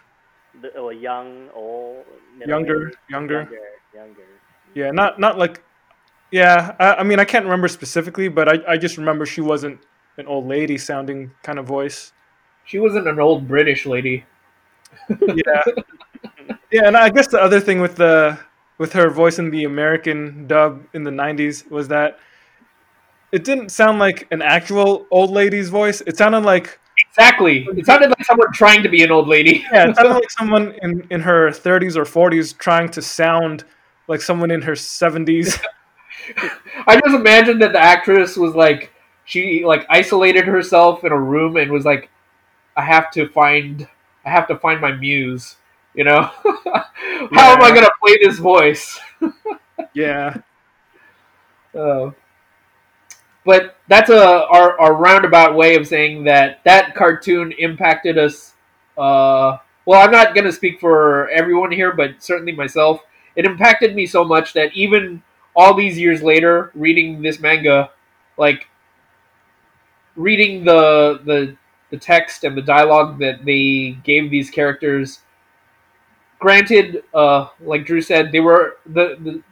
The, 0.62 0.72
oh, 0.78 0.90
a 0.90 0.94
young, 0.94 1.50
old, 1.54 2.06
younger, 2.46 2.74
middle-aged? 2.76 2.98
younger. 3.10 3.34
younger, 3.40 3.60
younger. 3.94 4.22
Yeah, 4.74 4.92
not 4.92 5.20
not 5.20 5.38
like. 5.38 5.64
Yeah, 6.32 6.76
I, 6.80 6.96
I 6.96 7.04
mean 7.04 7.20
I 7.20 7.26
can't 7.26 7.46
remember 7.46 7.68
specifically, 7.68 8.28
but 8.28 8.48
I, 8.48 8.74
I 8.74 8.78
just 8.78 8.98
remember 8.98 9.26
she 9.26 9.42
wasn't 9.42 9.80
an 10.18 10.28
old 10.28 10.48
lady 10.48 10.78
sounding 10.78 11.32
kind 11.44 11.58
of 11.60 11.66
voice. 11.66 12.14
She 12.68 12.80
wasn't 12.80 13.08
an 13.08 13.20
old 13.20 13.48
british 13.48 13.86
lady. 13.86 14.26
Yeah. 15.10 15.64
Yeah 16.72 16.82
and 16.86 16.98
i 16.98 17.10
guess 17.10 17.28
the 17.28 17.42
other 17.42 17.60
thing 17.60 17.80
with 17.80 17.96
the 17.96 18.38
with 18.78 18.92
her 18.94 19.10
voice 19.10 19.40
in 19.40 19.50
the 19.52 19.64
american 19.64 20.48
dub 20.48 20.84
in 20.94 21.04
the 21.04 21.12
90s 21.12 21.70
was 21.70 21.88
that 21.88 22.20
it 23.32 23.44
didn't 23.44 23.70
sound 23.70 24.00
like 24.00 24.28
an 24.32 24.42
actual 24.42 25.06
old 25.12 25.32
lady's 25.32 25.70
voice. 25.70 26.02
It 26.08 26.18
sounded 26.18 26.40
like 26.46 26.80
exactly. 27.10 27.68
It 27.76 27.86
sounded 27.86 28.10
like 28.10 28.26
someone 28.26 28.52
trying 28.54 28.84
to 28.84 28.90
be 28.90 29.04
an 29.04 29.12
old 29.12 29.28
lady. 29.28 29.66
Yeah 29.72 29.90
it 29.90 29.96
sounded 29.96 30.14
like 30.22 30.32
someone 30.32 30.74
in 30.82 31.06
in 31.10 31.22
her 31.22 31.50
30s 31.50 31.96
or 31.96 32.04
40s 32.04 32.58
trying 32.58 32.90
to 32.90 33.02
sound 33.02 33.66
like 34.08 34.22
someone 34.22 34.52
in 34.52 34.62
her 34.62 34.74
70s 34.74 35.60
I 36.88 37.00
just 37.00 37.16
imagine 37.16 37.60
that 37.60 37.74
the 37.74 37.80
actress 37.80 38.38
was 38.38 38.56
like 38.56 38.92
she 39.26 39.66
like 39.66 39.86
isolated 39.90 40.46
herself 40.46 41.04
in 41.04 41.12
a 41.12 41.20
room 41.20 41.58
and 41.58 41.70
was 41.70 41.84
like, 41.84 42.10
I 42.78 42.84
have 42.84 43.12
to 43.12 43.28
find 43.30 43.88
I 44.26 44.30
have 44.30 44.48
to 44.50 44.58
find 44.58 44.82
my 44.82 44.94
muse, 44.94 45.58
you 45.96 46.06
know? 46.06 46.22
How 47.34 47.54
am 47.54 47.62
I 47.64 47.72
gonna 47.74 47.90
play 48.02 48.18
this 48.22 48.40
voice? 48.40 49.00
yeah 49.94 50.38
Uh, 51.74 52.12
but 53.46 53.78
that's 53.88 54.10
a 54.10 54.46
our, 54.48 54.80
our 54.80 54.94
roundabout 54.94 55.56
way 55.56 55.76
of 55.76 55.88
saying 55.88 56.26
that 56.26 56.64
that 56.66 56.96
cartoon 56.96 57.54
impacted 57.58 58.18
us. 58.18 58.54
Uh, 58.98 59.58
well, 59.86 60.02
I'm 60.02 60.12
not 60.12 60.36
gonna 60.36 60.52
speak 60.52 60.80
for 60.80 61.30
everyone 61.30 61.72
here, 61.72 61.94
but 61.94 62.22
certainly 62.22 62.52
myself. 62.52 63.02
It 63.36 63.46
impacted 63.46 63.96
me 63.96 64.06
so 64.06 64.24
much 64.26 64.54
that 64.54 64.74
even 64.74 65.24
all 65.56 65.74
these 65.74 65.98
years 65.98 66.22
later, 66.22 66.72
reading 66.76 67.22
this 67.22 67.40
manga, 67.40 67.92
like 68.38 68.68
reading 70.16 70.66
the 70.66 71.22
the 71.24 71.56
the 71.90 71.98
text 71.98 72.44
and 72.44 72.58
the 72.58 72.62
dialogue 72.62 73.20
that 73.20 73.46
they 73.46 73.98
gave 74.04 74.30
these 74.30 74.50
characters. 74.50 75.22
Granted, 76.40 77.04
uh, 77.14 77.50
like 77.60 77.86
Drew 77.86 78.02
said, 78.02 78.32
they 78.32 78.40
were 78.40 78.78
the 78.86 79.18
the 79.20 79.44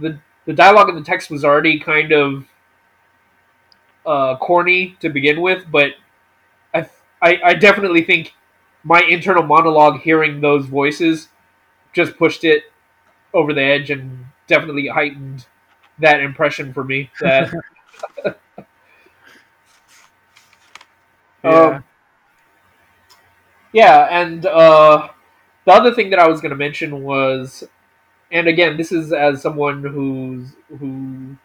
the, 0.00 0.18
the 0.46 0.52
dialogue 0.52 0.88
in 0.88 0.96
the 0.96 1.02
text 1.02 1.30
was 1.30 1.44
already 1.44 1.78
kind 1.78 2.12
of 2.12 2.46
uh, 4.06 4.36
corny 4.36 4.96
to 5.00 5.08
begin 5.08 5.40
with, 5.40 5.64
but 5.70 5.92
I, 6.74 6.88
I 7.22 7.40
I 7.44 7.54
definitely 7.54 8.02
think 8.04 8.34
my 8.84 9.02
internal 9.02 9.42
monologue 9.42 10.00
hearing 10.00 10.40
those 10.40 10.66
voices 10.66 11.28
just 11.92 12.16
pushed 12.18 12.44
it 12.44 12.64
over 13.34 13.52
the 13.54 13.62
edge 13.62 13.90
and 13.90 14.26
definitely 14.46 14.88
heightened 14.88 15.46
that 15.98 16.20
impression 16.20 16.72
for 16.72 16.84
me 16.84 17.10
that 17.20 17.52
yeah 21.44 21.76
Um, 21.76 21.84
yeah, 23.72 24.06
and 24.10 24.46
uh, 24.46 25.08
the 25.64 25.72
other 25.72 25.92
thing 25.94 26.10
that 26.10 26.18
I 26.18 26.28
was 26.28 26.40
going 26.40 26.50
to 26.50 26.56
mention 26.56 27.02
was, 27.02 27.64
and 28.32 28.48
again, 28.48 28.76
this 28.76 28.92
is 28.92 29.12
as 29.12 29.42
someone 29.42 29.82
who's 29.82 30.54
who, 30.78 31.36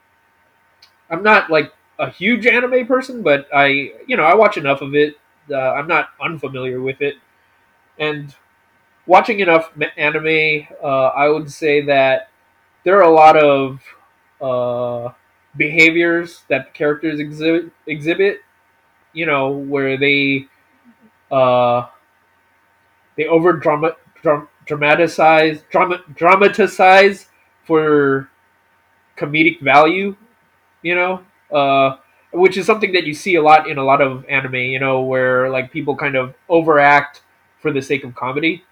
I'm 1.10 1.24
not 1.24 1.50
like 1.50 1.74
a 1.97 2.10
huge 2.10 2.45
anime 2.45 2.86
person, 2.88 3.22
but 3.22 3.47
I, 3.54 3.93
you 4.08 4.16
know, 4.18 4.24
I 4.24 4.36
watch 4.36 4.58
enough 4.58 4.82
of 4.82 4.95
it. 4.95 5.16
Uh, 5.50 5.56
I'm 5.58 5.88
not 5.88 6.10
unfamiliar 6.22 6.80
with 6.80 7.02
it, 7.02 7.16
and 8.00 8.36
watching 9.08 9.41
enough 9.41 9.72
anime, 9.97 10.68
uh, 10.84 11.08
I 11.10 11.30
would 11.30 11.52
say 11.52 11.82
that 11.84 12.30
there 12.86 12.97
are 12.97 13.04
a 13.04 13.12
lot 13.14 13.38
of 13.38 13.82
uh, 14.41 15.14
behaviors 15.58 16.43
that 16.50 16.74
characters 16.74 17.20
exhibit 17.20 17.72
exhibit 17.88 18.41
you 19.14 19.26
know, 19.26 19.49
where 19.51 19.97
they 19.97 20.47
uh, 21.32 21.88
they 23.16 23.26
over 23.28 23.53
drama, 23.53 23.93
dram, 24.22 24.47
dramatize 24.66 25.64
drama, 25.70 26.01
dramatize 26.16 27.28
for 27.66 28.30
comedic 29.18 29.62
value, 29.62 30.16
you 30.82 30.95
know, 30.95 31.24
uh, 31.51 31.97
which 32.34 32.57
is 32.57 32.66
something 32.66 32.91
that 32.93 33.05
you 33.05 33.14
see 33.14 33.36
a 33.36 33.41
lot 33.41 33.70
in 33.70 33.78
a 33.78 33.84
lot 33.84 34.01
of 34.01 34.26
anime, 34.30 34.55
you 34.55 34.80
know, 34.80 35.01
where 35.01 35.49
like 35.49 35.72
people 35.72 35.95
kind 35.95 36.16
of 36.16 36.34
overact 36.49 37.24
for 37.62 37.72
the 37.72 37.82
sake 37.82 38.03
of 38.03 38.16
comedy, 38.16 38.64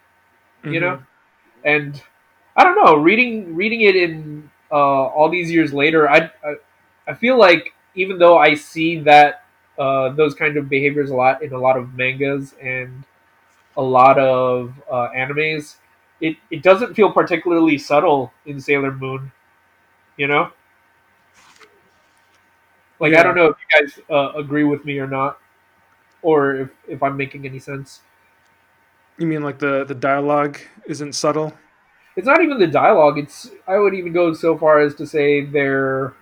you 0.63 0.79
know, 0.79 1.01
and 1.63 2.01
I 2.55 2.63
don't 2.63 2.75
know, 2.83 2.95
reading 2.97 3.55
reading 3.55 3.81
it 3.81 3.95
in 3.95 4.49
uh, 4.71 4.75
all 4.75 5.29
these 5.29 5.51
years 5.51 5.73
later, 5.73 6.09
I, 6.09 6.31
I 6.43 6.55
I 7.07 7.13
feel 7.13 7.38
like 7.38 7.73
even 7.95 8.19
though 8.19 8.38
I 8.38 8.55
see 8.55 8.99
that 9.01 9.45
uh, 9.78 10.09
those 10.09 10.34
kind 10.34 10.57
of 10.57 10.69
behaviors 10.69 11.09
a 11.09 11.15
lot 11.15 11.43
in 11.43 11.53
a 11.53 11.59
lot 11.59 11.78
of 11.78 11.93
mangas 11.95 12.53
and 12.61 13.03
a 13.75 13.82
lot 13.82 14.17
of 14.17 14.73
uh, 14.91 15.09
animes. 15.15 15.75
It, 16.19 16.38
it 16.49 16.63
doesn't 16.63 16.95
feel 16.95 17.11
particularly 17.11 17.78
subtle 17.78 18.34
in 18.45 18.59
Sailor 18.59 18.91
Moon, 18.91 19.32
you 20.17 20.28
know. 20.28 20.51
Like 22.99 23.13
I 23.13 23.21
don't 23.21 23.36
know 23.36 23.47
if 23.47 23.57
you 23.59 23.80
guys 23.80 23.99
uh, 24.09 24.38
agree 24.38 24.63
with 24.63 24.84
me 24.84 24.97
or 24.97 25.07
not, 25.07 25.39
or 26.23 26.55
if, 26.55 26.69
if 26.88 27.03
I'm 27.03 27.15
making 27.15 27.45
any 27.45 27.59
sense. 27.59 28.01
you 29.17 29.28
mean 29.28 29.43
like 29.43 29.59
the 29.59 29.84
the 29.86 29.95
dialogue 29.95 30.57
isn't 30.88 31.13
subtle 31.13 31.53
It's 32.15 32.25
not 32.28 32.41
even 32.41 32.57
the 32.59 32.67
dialogue. 32.67 33.19
It's 33.19 33.51
I 33.67 33.78
would 33.78 33.93
even 33.93 34.11
go 34.13 34.34
so 34.34 34.57
far 34.57 34.80
as 34.80 34.95
to 34.95 35.05
say 35.05 35.45
their. 35.45 36.13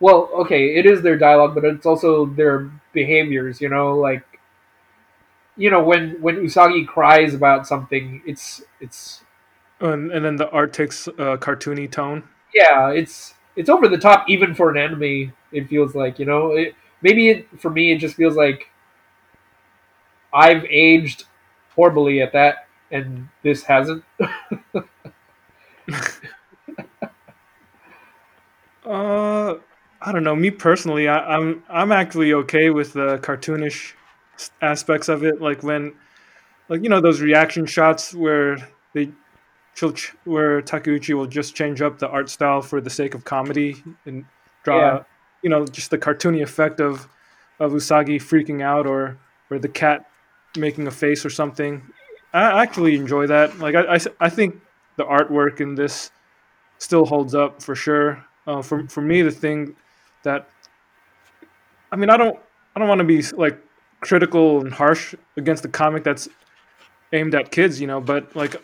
Well, 0.00 0.30
okay, 0.34 0.76
it 0.76 0.86
is 0.86 1.02
their 1.02 1.18
dialogue, 1.18 1.54
but 1.54 1.64
it's 1.64 1.86
also 1.86 2.26
their 2.26 2.70
behaviors. 2.92 3.60
You 3.60 3.68
know, 3.68 3.96
like 3.96 4.24
you 5.56 5.70
know 5.70 5.82
when 5.82 6.20
when 6.20 6.36
Usagi 6.36 6.86
cries 6.86 7.34
about 7.34 7.66
something, 7.66 8.22
it's 8.26 8.62
it's 8.80 9.22
and, 9.80 10.10
and 10.12 10.24
then 10.24 10.36
the 10.36 10.50
art 10.50 10.72
takes 10.72 11.06
a 11.06 11.38
cartoony 11.38 11.90
tone 11.90 12.24
yeah, 12.54 12.90
it's 12.90 13.34
it's 13.56 13.68
over 13.68 13.88
the 13.88 13.98
top 13.98 14.28
even 14.28 14.54
for 14.54 14.70
an 14.70 14.76
anime. 14.78 15.32
It 15.52 15.68
feels 15.68 15.94
like 15.94 16.18
you 16.18 16.26
know 16.26 16.52
it, 16.52 16.74
maybe 17.02 17.28
it 17.28 17.60
for 17.60 17.70
me 17.70 17.92
it 17.92 17.98
just 17.98 18.16
feels 18.16 18.36
like 18.36 18.70
I've 20.32 20.64
aged 20.66 21.24
horribly 21.74 22.20
at 22.22 22.32
that, 22.32 22.66
and 22.90 23.28
this 23.42 23.64
hasn't. 23.64 24.04
Uh, 28.86 29.56
I 30.00 30.12
don't 30.12 30.22
know. 30.24 30.36
Me 30.36 30.50
personally, 30.50 31.08
I, 31.08 31.36
I'm 31.36 31.62
I'm 31.68 31.92
actually 31.92 32.32
okay 32.32 32.70
with 32.70 32.92
the 32.92 33.18
cartoonish 33.18 33.94
aspects 34.62 35.08
of 35.08 35.24
it. 35.24 35.40
Like 35.40 35.62
when, 35.62 35.94
like 36.68 36.82
you 36.82 36.88
know, 36.88 37.00
those 37.00 37.20
reaction 37.20 37.66
shots 37.66 38.14
where 38.14 38.56
they, 38.94 39.10
where 40.24 40.62
Takeuchi 40.62 41.14
will 41.14 41.26
just 41.26 41.54
change 41.54 41.82
up 41.82 41.98
the 41.98 42.08
art 42.08 42.28
style 42.30 42.62
for 42.62 42.80
the 42.80 42.90
sake 42.90 43.14
of 43.14 43.24
comedy 43.24 43.82
and 44.06 44.24
draw, 44.64 44.78
Yeah. 44.78 45.02
you 45.42 45.50
know, 45.50 45.66
just 45.66 45.90
the 45.90 45.98
cartoony 45.98 46.42
effect 46.42 46.80
of 46.80 47.08
of 47.58 47.72
Usagi 47.72 48.16
freaking 48.22 48.62
out 48.62 48.86
or 48.86 49.18
or 49.50 49.58
the 49.58 49.68
cat 49.68 50.06
making 50.56 50.86
a 50.86 50.92
face 50.92 51.24
or 51.24 51.30
something. 51.30 51.82
I 52.32 52.62
actually 52.62 52.94
enjoy 52.94 53.26
that. 53.26 53.58
Like 53.58 53.74
I 53.74 53.98
I 54.20 54.28
think 54.28 54.60
the 54.96 55.04
artwork 55.04 55.60
in 55.60 55.74
this 55.74 56.12
still 56.78 57.04
holds 57.06 57.34
up 57.34 57.62
for 57.62 57.74
sure. 57.74 58.24
Uh, 58.46 58.62
for 58.62 58.86
for 58.88 59.00
me, 59.02 59.22
the 59.22 59.30
thing 59.30 59.74
that 60.24 60.48
I 61.90 61.96
mean, 61.96 62.10
I 62.10 62.16
don't 62.16 62.38
I 62.74 62.78
don't 62.78 62.88
want 62.88 63.00
to 63.00 63.04
be 63.04 63.22
like 63.36 63.58
critical 64.00 64.60
and 64.60 64.72
harsh 64.72 65.14
against 65.36 65.62
the 65.62 65.68
comic 65.68 66.04
that's 66.04 66.28
aimed 67.12 67.34
at 67.34 67.50
kids, 67.50 67.80
you 67.80 67.86
know, 67.86 68.00
but 68.00 68.34
like 68.36 68.56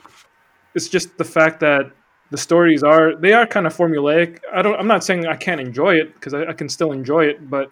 it's 0.75 0.89
just 0.89 1.17
the 1.19 1.25
fact 1.25 1.61
that 1.61 1.91
the 2.31 2.39
stories 2.39 2.83
are 2.83 3.17
they 3.17 3.33
are 3.33 3.47
kind 3.47 3.67
of 3.67 3.77
formulaic. 3.77 4.41
I 4.53 4.63
don't 4.63 4.79
I'm 4.79 4.87
not 4.87 5.05
saying 5.05 5.27
I 5.27 5.37
can't 5.37 5.61
enjoy 5.61 5.97
it 5.97 6.15
because 6.15 6.35
I, 6.35 6.47
I 6.47 6.53
can 6.53 6.69
still 6.69 6.93
enjoy 6.93 7.27
it, 7.27 7.49
but 7.49 7.71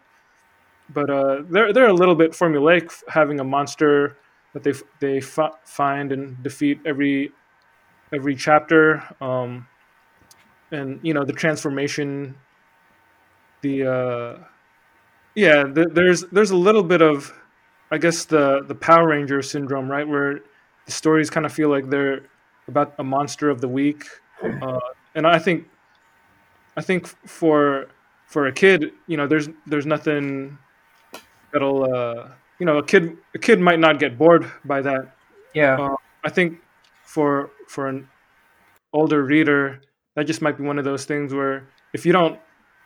but 0.90 1.10
uh, 1.10 1.42
they're 1.50 1.72
they're 1.72 1.88
a 1.88 1.94
little 1.94 2.14
bit 2.14 2.32
formulaic 2.32 2.92
having 3.08 3.40
a 3.40 3.44
monster 3.44 4.16
that 4.52 4.62
they 4.62 4.72
they 5.00 5.18
f- 5.18 5.58
find 5.64 6.12
and 6.12 6.42
defeat 6.42 6.80
every 6.84 7.32
every 8.12 8.36
chapter 8.36 9.02
um, 9.20 9.66
and 10.70 11.00
you 11.02 11.14
know 11.14 11.24
the 11.24 11.32
transformation 11.32 12.34
the 13.62 13.86
uh, 13.86 14.38
yeah 15.34 15.64
th- 15.64 15.88
there's 15.92 16.22
there's 16.32 16.50
a 16.50 16.56
little 16.56 16.82
bit 16.82 17.00
of 17.02 17.32
I 17.90 17.98
guess 17.98 18.24
the 18.24 18.62
the 18.66 18.74
Power 18.74 19.08
Ranger 19.08 19.42
syndrome 19.42 19.90
right 19.90 20.06
where 20.06 20.40
the 20.86 20.92
stories 20.92 21.30
kind 21.30 21.46
of 21.46 21.52
feel 21.52 21.68
like 21.68 21.88
they're 21.90 22.22
about 22.68 22.94
a 22.98 23.04
monster 23.04 23.48
of 23.50 23.60
the 23.60 23.68
week 23.68 24.04
uh, 24.62 24.78
and 25.14 25.26
I 25.26 25.38
think 25.38 25.66
I 26.76 26.82
think 26.82 27.06
for 27.28 27.86
for 28.26 28.46
a 28.46 28.52
kid 28.52 28.92
you 29.06 29.16
know 29.16 29.26
there's 29.26 29.48
there's 29.66 29.86
nothing 29.86 30.58
that'll 31.52 31.84
uh, 31.94 32.28
you 32.58 32.66
know 32.66 32.78
a 32.78 32.84
kid 32.84 33.16
a 33.34 33.38
kid 33.38 33.60
might 33.60 33.78
not 33.78 33.98
get 33.98 34.16
bored 34.18 34.50
by 34.64 34.80
that 34.82 35.14
Yeah. 35.54 35.76
uh, 35.78 35.96
I 36.24 36.30
think 36.30 36.58
for 37.04 37.50
for 37.68 37.88
an 37.88 38.08
older 38.94 39.22
reader, 39.24 39.80
that 40.14 40.26
just 40.26 40.40
might 40.42 40.56
be 40.58 40.64
one 40.64 40.78
of 40.78 40.84
those 40.84 41.04
things 41.04 41.32
where 41.34 41.64
if 41.92 42.04
you 42.06 42.12
don't, 42.12 42.38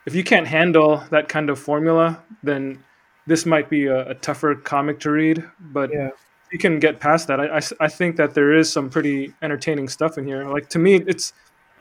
if 0.07 0.15
you 0.15 0.25
can't 0.25 0.47
handle 0.47 1.03
that 1.11 1.29
kind 1.29 1.51
of 1.51 1.59
formula, 1.59 2.23
then 2.43 2.83
this 3.27 3.45
might 3.45 3.69
be 3.69 3.87
a, 3.87 4.11
a 4.11 4.15
tougher 4.15 4.55
comic 4.55 5.01
to 5.01 5.11
read. 5.11 5.45
But 5.61 5.91
Yeah. 5.93 6.11
you 6.53 6.59
can 6.59 6.79
get 6.79 7.01
past 7.01 7.27
that. 7.29 7.41
I 7.41 7.61
I 7.85 7.89
think 7.89 8.17
that 8.17 8.35
there 8.35 8.53
is 8.55 8.73
some 8.73 8.89
pretty 8.89 9.35
entertaining 9.43 9.89
stuff 9.89 10.17
in 10.19 10.27
here. 10.27 10.45
Like 10.45 10.69
to 10.71 10.79
me, 10.79 10.95
it's 11.07 11.33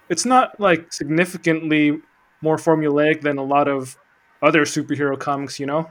it's 0.10 0.26
not 0.26 0.60
like 0.60 0.92
significantly 0.92 2.02
more 2.42 2.58
formulaic 2.58 3.22
than 3.22 3.38
a 3.38 3.44
lot 3.44 3.68
of 3.68 3.96
other 4.42 4.66
superhero 4.66 5.18
comics. 5.20 5.60
You 5.60 5.68
know, 5.68 5.90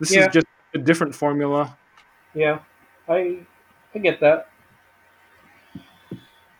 this 0.00 0.12
Yeah. 0.14 0.26
is 0.26 0.32
just 0.32 0.46
a 0.74 0.78
different 0.78 1.14
formula. 1.14 1.76
Yeah, 2.34 2.58
I 3.08 3.38
I 3.94 3.98
get 3.98 4.20
that. 4.20 4.48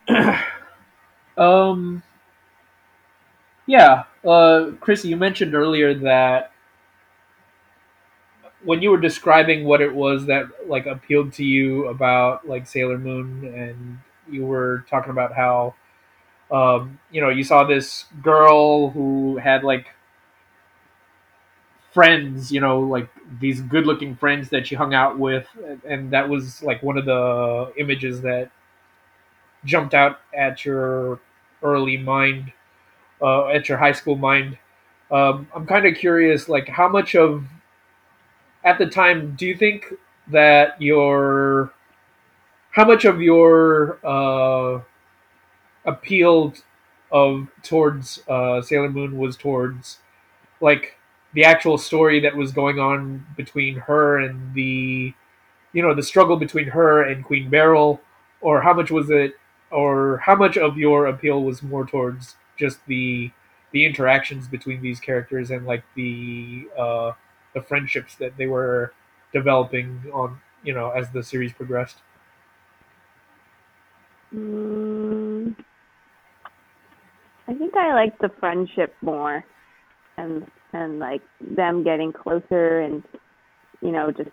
um, 1.37 2.01
yeah, 3.65 4.03
uh, 4.25 4.71
Chrissy, 4.79 5.09
you 5.09 5.17
mentioned 5.17 5.55
earlier 5.55 5.93
that 5.93 6.51
when 8.63 8.81
you 8.81 8.89
were 8.91 8.99
describing 8.99 9.65
what 9.65 9.81
it 9.81 9.93
was 9.93 10.25
that 10.25 10.45
like 10.67 10.85
appealed 10.85 11.33
to 11.33 11.43
you 11.43 11.87
about 11.87 12.47
like 12.47 12.67
Sailor 12.67 12.97
Moon, 12.97 13.53
and 13.55 13.99
you 14.29 14.45
were 14.45 14.85
talking 14.89 15.11
about 15.11 15.33
how 15.33 15.75
um, 16.51 16.99
you 17.11 17.21
know 17.21 17.29
you 17.29 17.43
saw 17.43 17.63
this 17.63 18.05
girl 18.21 18.89
who 18.91 19.37
had 19.37 19.63
like 19.63 19.87
friends, 21.93 22.51
you 22.51 22.61
know, 22.61 22.79
like 22.79 23.09
these 23.39 23.61
good-looking 23.61 24.15
friends 24.15 24.49
that 24.49 24.67
she 24.67 24.75
hung 24.75 24.93
out 24.93 25.17
with, 25.17 25.47
and 25.87 26.11
that 26.11 26.29
was 26.29 26.61
like 26.61 26.83
one 26.83 26.97
of 26.97 27.05
the 27.05 27.73
images 27.77 28.21
that 28.21 28.51
jumped 29.65 29.93
out 29.93 30.19
at 30.35 30.65
your 30.65 31.19
early 31.63 31.97
mind, 31.97 32.53
uh, 33.21 33.47
at 33.47 33.69
your 33.69 33.77
high 33.77 33.91
school 33.91 34.15
mind. 34.15 34.57
Um, 35.09 35.47
I'm 35.55 35.65
kind 35.65 35.85
of 35.85 35.95
curious, 35.95 36.49
like 36.49 36.67
how 36.67 36.89
much 36.89 37.15
of 37.15 37.45
at 38.63 38.77
the 38.77 38.85
time 38.85 39.35
do 39.35 39.45
you 39.45 39.55
think 39.55 39.93
that 40.27 40.81
your 40.81 41.73
how 42.71 42.85
much 42.85 43.05
of 43.05 43.21
your 43.21 43.97
uh, 44.05 44.81
appeal 45.85 46.53
of 47.11 47.47
towards 47.63 48.21
uh, 48.27 48.61
Sailor 48.61 48.89
Moon 48.89 49.17
was 49.17 49.37
towards 49.37 49.99
like 50.59 50.97
the 51.33 51.45
actual 51.45 51.77
story 51.77 52.19
that 52.19 52.35
was 52.35 52.51
going 52.51 52.79
on 52.79 53.25
between 53.35 53.75
her 53.77 54.17
and 54.17 54.53
the 54.53 55.13
you 55.73 55.81
know 55.81 55.93
the 55.93 56.03
struggle 56.03 56.37
between 56.37 56.67
her 56.67 57.03
and 57.03 57.23
Queen 57.23 57.49
Beryl 57.49 58.01
or 58.41 58.61
how 58.61 58.73
much 58.73 58.91
was 58.91 59.09
it 59.09 59.35
or 59.71 60.17
how 60.17 60.35
much 60.35 60.57
of 60.57 60.77
your 60.77 61.07
appeal 61.07 61.43
was 61.43 61.63
more 61.63 61.85
towards 61.85 62.35
just 62.57 62.79
the 62.87 63.31
the 63.71 63.85
interactions 63.85 64.47
between 64.47 64.81
these 64.81 64.99
characters 64.99 65.51
and 65.51 65.65
like 65.65 65.83
the 65.95 66.67
uh 66.77 67.11
the 67.53 67.61
friendships 67.61 68.15
that 68.15 68.35
they 68.37 68.47
were 68.47 68.93
developing 69.33 70.01
on 70.13 70.39
you 70.63 70.73
know 70.73 70.89
as 70.91 71.09
the 71.11 71.23
series 71.23 71.53
progressed 71.53 71.97
Mm, 74.35 75.55
I 77.47 77.53
think 77.53 77.75
I 77.75 77.93
like 77.93 78.17
the 78.19 78.29
friendship 78.39 78.93
more, 79.01 79.43
and 80.17 80.45
and 80.73 80.99
like 80.99 81.21
them 81.39 81.83
getting 81.83 82.11
closer, 82.11 82.81
and 82.81 83.03
you 83.81 83.91
know 83.91 84.11
just 84.11 84.29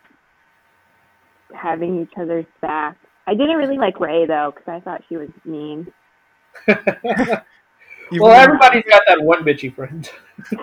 having 1.55 2.03
each 2.03 2.13
other's 2.21 2.47
back. 2.61 2.97
I 3.27 3.35
didn't 3.35 3.57
really 3.57 3.79
like 3.79 4.01
Ray 4.01 4.27
though, 4.27 4.53
because 4.55 4.69
I 4.69 4.81
thought 4.81 5.03
she 5.09 5.17
was 5.17 5.31
mean. 5.45 5.93
Even 8.13 8.21
well 8.23 8.31
though- 8.35 8.41
everybody's 8.41 8.85
got 8.85 9.03
that 9.09 9.21
one 9.23 9.45
bitchy 9.45 9.75
friend 9.75 10.11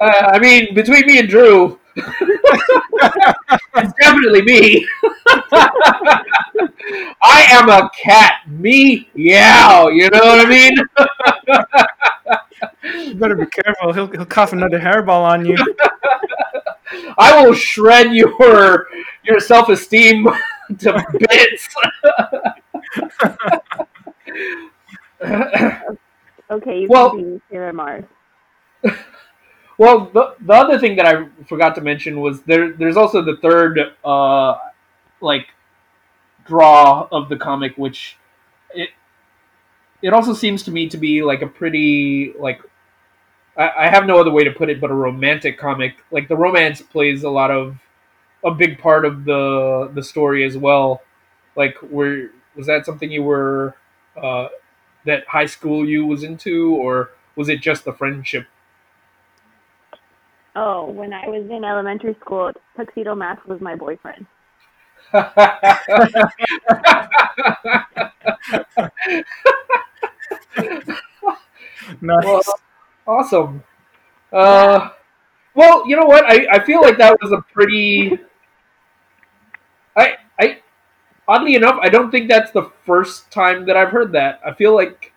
I 0.00 0.38
mean 0.38 0.74
between 0.74 1.06
me 1.06 1.18
and 1.18 1.28
Drew 1.28 1.78
it's 3.74 3.92
definitely 4.00 4.42
me 4.42 4.86
I 7.22 7.46
am 7.50 7.68
a 7.68 7.90
cat 8.02 8.40
me 8.48 9.08
yeah 9.14 9.88
you 9.88 10.08
know 10.10 10.18
what 10.20 10.46
I 10.46 10.48
mean 10.48 10.74
You 12.84 13.14
better 13.14 13.34
be 13.36 13.46
careful. 13.46 13.92
He'll 13.92 14.06
he'll 14.08 14.26
cough 14.26 14.52
another 14.52 14.78
hairball 14.78 15.22
on 15.24 15.44
you. 15.46 15.56
I 17.18 17.42
will 17.42 17.54
shred 17.54 18.12
your 18.14 18.88
your 19.24 19.40
self 19.40 19.68
esteem 19.68 20.26
to 20.80 21.04
bits. 21.18 21.68
okay, 26.50 26.80
you 26.80 26.88
Well- 26.88 27.10
can 27.10 27.34
be 27.34 27.40
Sailor 27.50 27.72
Mars. 27.72 28.04
well, 29.78 30.10
the, 30.12 30.34
the 30.40 30.52
other 30.52 30.78
thing 30.78 30.96
that 30.96 31.06
I 31.06 31.26
forgot 31.48 31.74
to 31.76 31.80
mention 31.80 32.20
was 32.20 32.42
there. 32.42 32.72
There's 32.72 32.96
also 32.96 33.22
the 33.22 33.36
third, 33.36 33.78
uh, 34.04 34.58
like, 35.20 35.46
draw 36.46 37.06
of 37.12 37.28
the 37.28 37.36
comic, 37.36 37.76
which 37.76 38.16
it 38.74 38.90
it 40.02 40.12
also 40.12 40.32
seems 40.32 40.64
to 40.64 40.72
me 40.72 40.88
to 40.88 40.96
be 40.96 41.22
like 41.22 41.42
a 41.42 41.46
pretty 41.46 42.34
like 42.38 42.60
I, 43.56 43.70
I 43.78 43.88
have 43.88 44.06
no 44.06 44.18
other 44.18 44.32
way 44.32 44.42
to 44.44 44.50
put 44.50 44.68
it 44.68 44.80
but 44.80 44.90
a 44.90 44.94
romantic 44.94 45.58
comic. 45.58 45.96
Like 46.10 46.26
the 46.28 46.36
romance 46.36 46.82
plays 46.82 47.22
a 47.22 47.30
lot 47.30 47.50
of 47.52 47.76
a 48.44 48.50
big 48.50 48.78
part 48.80 49.04
of 49.04 49.24
the 49.24 49.90
the 49.94 50.02
story 50.02 50.44
as 50.44 50.56
well. 50.58 51.02
Like, 51.54 51.80
were 51.82 52.30
was 52.56 52.66
that 52.66 52.84
something 52.84 53.10
you 53.12 53.22
were 53.22 53.76
uh, 54.20 54.48
that 55.04 55.26
high 55.28 55.46
school 55.46 55.88
you 55.88 56.06
was 56.06 56.22
into, 56.22 56.74
or 56.74 57.10
was 57.36 57.48
it 57.48 57.60
just 57.60 57.84
the 57.84 57.92
friendship? 57.92 58.46
Oh, 60.54 60.90
when 60.90 61.12
I 61.12 61.26
was 61.28 61.48
in 61.50 61.64
elementary 61.64 62.16
school, 62.20 62.52
Tuxedo 62.76 63.14
Mask 63.14 63.46
was 63.46 63.60
my 63.60 63.74
boyfriend. 63.74 64.26
Nice. 72.00 72.24
Well, 72.24 72.42
awesome. 73.06 73.62
Uh, 74.32 74.90
well, 75.54 75.88
you 75.88 75.96
know 75.96 76.06
what? 76.06 76.24
I, 76.24 76.46
I 76.50 76.64
feel 76.64 76.80
like 76.80 76.98
that 76.98 77.18
was 77.20 77.32
a 77.32 77.42
pretty. 77.52 78.18
I 79.96 80.04
I 80.04 80.16
oddly 81.32 81.54
enough, 81.54 81.78
I 81.80 81.88
don't 81.88 82.10
think 82.10 82.28
that's 82.28 82.50
the 82.52 82.70
first 82.84 83.30
time 83.30 83.64
that 83.66 83.76
I've 83.76 83.90
heard 83.90 84.12
that. 84.12 84.40
I 84.44 84.52
feel 84.52 84.74
like 84.74 85.12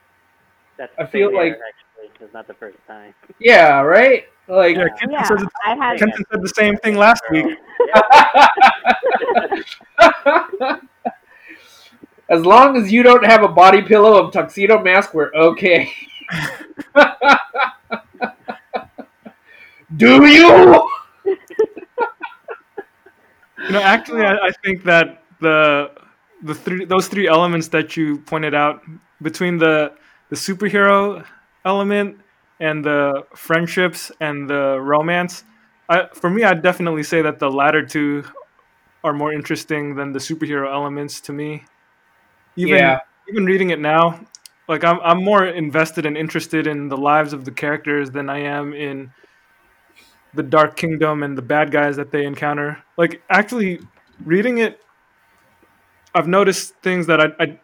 That's 0.77 0.93
I 0.97 1.05
feel 1.05 1.33
like- 1.33 1.53
actually, 1.53 2.25
it's 2.25 2.33
not 2.33 2.47
the 2.47 2.53
first 2.53 2.77
time. 2.87 3.13
Yeah, 3.39 3.81
right? 3.81 4.25
Like 4.47 4.77
Yeah, 4.77 4.87
Kenton, 4.89 5.11
Yeah, 5.11 5.23
says 5.23 5.41
it- 5.41 5.49
I 5.65 5.75
had 5.75 5.99
Kenton 5.99 6.23
said 6.31 6.41
the 6.41 6.49
same 6.49 6.77
thing 6.77 6.95
last 6.95 7.23
week. 7.31 7.47
as 12.29 12.45
long 12.45 12.75
as 12.77 12.91
you 12.91 13.03
don't 13.03 13.25
have 13.25 13.43
a 13.43 13.47
body 13.47 13.81
pillow 13.81 14.23
of 14.23 14.31
tuxedo 14.33 14.81
mask, 14.81 15.13
we're 15.13 15.31
okay. 15.33 15.91
Do 19.97 20.25
you? 20.25 20.89
You 23.57 23.71
know, 23.71 23.81
actually, 23.81 24.21
I, 24.23 24.35
I 24.47 24.51
think 24.63 24.83
that 24.83 25.23
the 25.39 25.91
the 26.45 26.55
three 26.55 26.85
those 26.85 27.07
three 27.07 27.27
elements 27.27 27.69
that 27.69 27.97
you 27.97 28.19
pointed 28.19 28.53
out 28.53 28.81
between 29.21 29.57
the 29.57 29.91
the 30.29 30.35
superhero 30.35 31.25
element 31.65 32.21
and 32.59 32.83
the 32.85 33.23
friendships 33.35 34.11
and 34.21 34.49
the 34.49 34.79
romance, 34.79 35.43
I, 35.89 36.07
for 36.13 36.29
me, 36.29 36.43
I'd 36.43 36.61
definitely 36.63 37.03
say 37.03 37.21
that 37.21 37.39
the 37.39 37.49
latter 37.49 37.85
two 37.85 38.23
are 39.03 39.13
more 39.13 39.33
interesting 39.33 39.95
than 39.95 40.13
the 40.13 40.19
superhero 40.19 40.71
elements 40.71 41.21
to 41.21 41.33
me. 41.33 41.65
Even 42.55 42.77
Yeah. 42.77 42.99
even 43.29 43.45
reading 43.45 43.71
it 43.71 43.79
now, 43.79 44.19
like 44.67 44.83
I'm 44.83 44.99
I'm 45.01 45.23
more 45.23 45.45
invested 45.45 46.05
and 46.05 46.17
interested 46.17 46.67
in 46.67 46.89
the 46.89 46.97
lives 46.97 47.33
of 47.33 47.45
the 47.45 47.51
characters 47.51 48.11
than 48.11 48.29
I 48.29 48.39
am 48.39 48.73
in 48.73 49.11
the 50.33 50.43
Dark 50.43 50.75
Kingdom 50.75 51.23
and 51.23 51.37
the 51.37 51.41
bad 51.41 51.71
guys 51.71 51.95
that 51.97 52.11
they 52.11 52.25
encounter. 52.25 52.83
Like 52.97 53.21
actually 53.29 53.79
reading 54.23 54.59
it, 54.59 54.79
I've 56.15 56.27
noticed 56.27 56.73
things 56.81 57.07
that 57.07 57.19
I, 57.19 57.27
I 57.39 57.59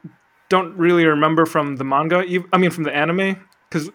don't 0.49 0.75
really 0.77 1.05
remember 1.05 1.45
from 1.45 1.77
the 1.77 1.83
manga. 1.85 2.23
I 2.53 2.57
mean, 2.57 2.69
from 2.69 2.83
the 2.83 2.93
anime, 2.93 3.47
because 3.69 3.89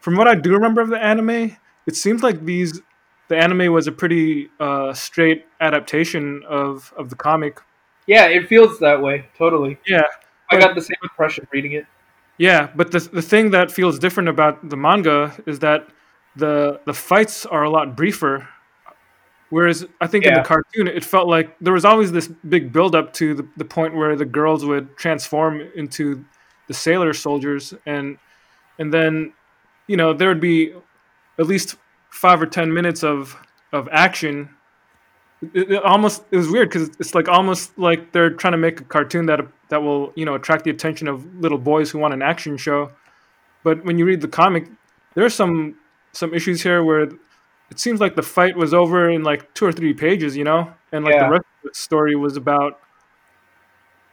from 0.00 0.16
what 0.16 0.26
I 0.26 0.34
do 0.34 0.52
remember 0.52 0.80
of 0.80 0.88
the 0.88 1.02
anime, 1.02 1.56
it 1.86 1.96
seems 1.96 2.22
like 2.22 2.44
these 2.44 2.80
the 3.28 3.36
anime 3.38 3.72
was 3.72 3.86
a 3.86 3.92
pretty 3.92 4.50
uh, 4.60 4.92
straight 4.92 5.46
adaptation 5.60 6.42
of 6.48 6.92
of 6.98 7.08
the 7.08 7.16
comic. 7.16 7.60
Yeah, 8.06 8.26
it 8.26 8.48
feels 8.48 8.80
that 8.80 9.00
way. 9.00 9.28
Totally. 9.38 9.78
Yeah, 9.86 10.02
I 10.50 10.58
got 10.58 10.74
the 10.74 10.82
same 10.82 10.96
impression 11.02 11.46
reading 11.52 11.72
it. 11.72 11.86
Yeah, 12.36 12.70
but 12.74 12.90
the 12.90 12.98
the 12.98 13.22
thing 13.22 13.52
that 13.52 13.70
feels 13.70 13.98
different 13.98 14.28
about 14.28 14.68
the 14.68 14.76
manga 14.76 15.34
is 15.46 15.60
that 15.60 15.88
the 16.34 16.80
the 16.84 16.94
fights 16.94 17.46
are 17.46 17.62
a 17.62 17.70
lot 17.70 17.96
briefer. 17.96 18.48
Whereas 19.52 19.84
I 20.00 20.06
think 20.06 20.24
in 20.24 20.32
the 20.32 20.40
cartoon, 20.40 20.88
it 20.88 21.04
felt 21.04 21.28
like 21.28 21.54
there 21.60 21.74
was 21.74 21.84
always 21.84 22.10
this 22.10 22.26
big 22.26 22.72
build 22.72 22.94
up 22.94 23.12
to 23.20 23.34
the, 23.34 23.46
the 23.58 23.66
point 23.66 23.94
where 23.94 24.16
the 24.16 24.24
girls 24.24 24.64
would 24.64 24.96
transform 24.96 25.60
into 25.76 26.24
the 26.68 26.72
sailor 26.72 27.12
soldiers, 27.12 27.74
and 27.84 28.16
and 28.78 28.94
then 28.94 29.34
you 29.88 29.98
know 29.98 30.14
there 30.14 30.28
would 30.30 30.40
be 30.40 30.72
at 31.38 31.46
least 31.46 31.76
five 32.08 32.40
or 32.40 32.46
ten 32.46 32.72
minutes 32.72 33.04
of 33.04 33.36
of 33.74 33.90
action. 33.92 34.48
It, 35.52 35.72
it 35.72 35.84
almost 35.84 36.22
it 36.30 36.38
was 36.38 36.48
weird 36.48 36.70
because 36.70 36.88
it's 36.98 37.14
like 37.14 37.28
almost 37.28 37.78
like 37.78 38.10
they're 38.12 38.30
trying 38.30 38.52
to 38.52 38.58
make 38.58 38.80
a 38.80 38.84
cartoon 38.84 39.26
that 39.26 39.40
that 39.68 39.82
will 39.82 40.14
you 40.16 40.24
know 40.24 40.34
attract 40.34 40.64
the 40.64 40.70
attention 40.70 41.08
of 41.08 41.26
little 41.34 41.58
boys 41.58 41.90
who 41.90 41.98
want 41.98 42.14
an 42.14 42.22
action 42.22 42.56
show. 42.56 42.90
But 43.64 43.84
when 43.84 43.98
you 43.98 44.06
read 44.06 44.22
the 44.22 44.28
comic, 44.28 44.66
there 45.12 45.26
are 45.26 45.36
some 45.42 45.76
some 46.12 46.32
issues 46.32 46.62
here 46.62 46.82
where 46.82 47.10
it 47.72 47.80
seems 47.80 48.00
like 48.00 48.14
the 48.14 48.22
fight 48.22 48.54
was 48.54 48.74
over 48.74 49.08
in 49.08 49.22
like 49.22 49.54
two 49.54 49.64
or 49.64 49.72
three 49.72 49.94
pages, 49.94 50.36
you 50.36 50.44
know, 50.44 50.70
and 50.92 51.06
like 51.06 51.14
Yeah. 51.14 51.24
the 51.24 51.30
rest 51.30 51.46
of 51.64 51.70
the 51.70 51.74
story 51.74 52.14
was 52.14 52.36
about 52.36 52.78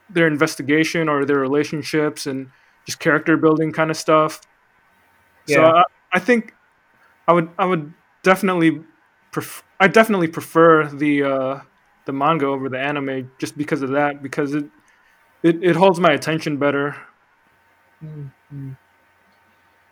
their 0.10 0.28
investigation 0.28 1.10
or 1.10 1.26
their 1.26 1.40
relationships 1.40 2.26
and 2.26 2.50
just 2.86 3.00
character 3.00 3.36
building 3.36 3.74
kind 3.74 3.92
of 3.92 3.98
stuff. 3.98 4.40
So 5.46 5.62
Yeah. 5.62 5.72
I, 5.74 5.84
I 6.14 6.20
think 6.20 6.54
I 7.28 7.34
would 7.34 7.50
I 7.60 7.66
would 7.66 7.94
definitely 8.24 8.82
pref- 9.34 9.64
I 9.78 9.90
definitely 9.90 10.30
prefer 10.30 10.88
the 10.88 11.24
uh, 11.24 11.60
the 12.06 12.14
manga 12.14 12.46
over 12.46 12.70
the 12.70 12.80
anime 12.80 13.30
just 13.40 13.58
because 13.58 13.82
of 13.82 13.90
that 13.90 14.24
because 14.24 14.54
it 14.54 14.68
it, 15.44 15.62
it 15.62 15.76
holds 15.76 16.00
my 16.00 16.14
attention 16.14 16.56
better. 16.60 16.96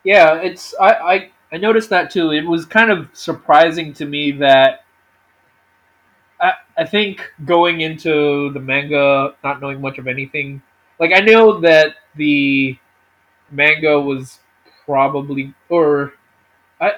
Yeah, 0.03 0.35
it's 0.35 0.73
I, 0.79 0.91
I 0.93 1.31
I 1.51 1.57
noticed 1.57 1.89
that 1.89 2.11
too. 2.11 2.31
It 2.31 2.45
was 2.45 2.65
kind 2.65 2.91
of 2.91 3.09
surprising 3.13 3.93
to 3.93 4.05
me 4.05 4.31
that 4.33 4.83
I 6.39 6.53
I 6.77 6.85
think 6.85 7.31
going 7.45 7.81
into 7.81 8.51
the 8.51 8.59
manga 8.59 9.35
not 9.43 9.61
knowing 9.61 9.81
much 9.81 9.97
of 9.97 10.07
anything. 10.07 10.61
Like 10.99 11.11
I 11.13 11.19
know 11.19 11.59
that 11.61 11.95
the 12.15 12.77
manga 13.51 13.99
was 13.99 14.39
probably 14.85 15.53
or 15.69 16.13
I 16.81 16.93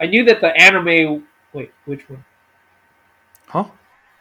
I 0.00 0.06
knew 0.06 0.24
that 0.24 0.40
the 0.40 0.54
anime 0.60 1.26
wait, 1.52 1.72
which 1.86 2.08
one? 2.08 2.24
Huh? 3.46 3.64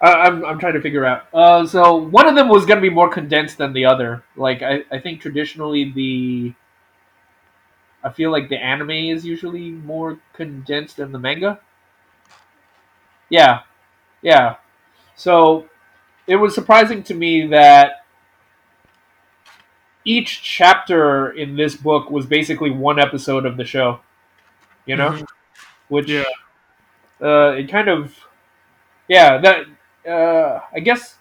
I, 0.02 0.12
I'm 0.12 0.46
I'm 0.46 0.60
trying 0.60 0.74
to 0.74 0.82
figure 0.82 1.06
out. 1.06 1.28
Uh, 1.34 1.66
so 1.66 1.96
one 1.96 2.28
of 2.28 2.36
them 2.36 2.50
was 2.50 2.66
gonna 2.66 2.82
be 2.82 2.90
more 2.90 3.10
condensed 3.10 3.58
than 3.58 3.74
the 3.74 3.86
other. 3.86 4.24
Like 4.36 4.62
I, 4.62 4.84
I 4.92 5.00
think 5.00 5.22
traditionally 5.22 5.92
the 5.92 6.54
I 8.04 8.10
feel 8.12 8.32
like 8.32 8.50
the 8.50 8.58
anime 8.58 8.92
is 8.92 9.26
usually 9.26 9.72
more 9.72 10.20
condensed 10.34 10.98
than 10.98 11.12
the 11.12 11.20
manga. 11.20 11.60
Yeah, 13.30 13.62
yeah. 14.22 14.56
So 15.16 15.68
it 16.28 16.38
was 16.38 16.56
surprising 16.56 17.04
to 17.06 17.14
me 17.16 17.48
that 17.48 18.06
each 20.06 20.42
chapter 20.42 21.30
in 21.32 21.56
this 21.56 21.76
book 21.76 22.10
was 22.10 22.26
basically 22.26 22.70
one 22.70 23.00
episode 23.00 23.46
of 23.46 23.58
the 23.58 23.66
show. 23.66 24.00
You 24.86 24.98
know, 24.98 25.12
Mhm. 25.12 25.28
which 25.90 26.10
Yeah. 26.10 26.26
uh, 27.22 27.56
it 27.58 27.70
kind 27.70 27.88
of 27.90 28.16
yeah 29.08 29.38
that 29.40 29.66
uh, 30.08 30.62
I 30.74 30.80
guess 30.82 31.18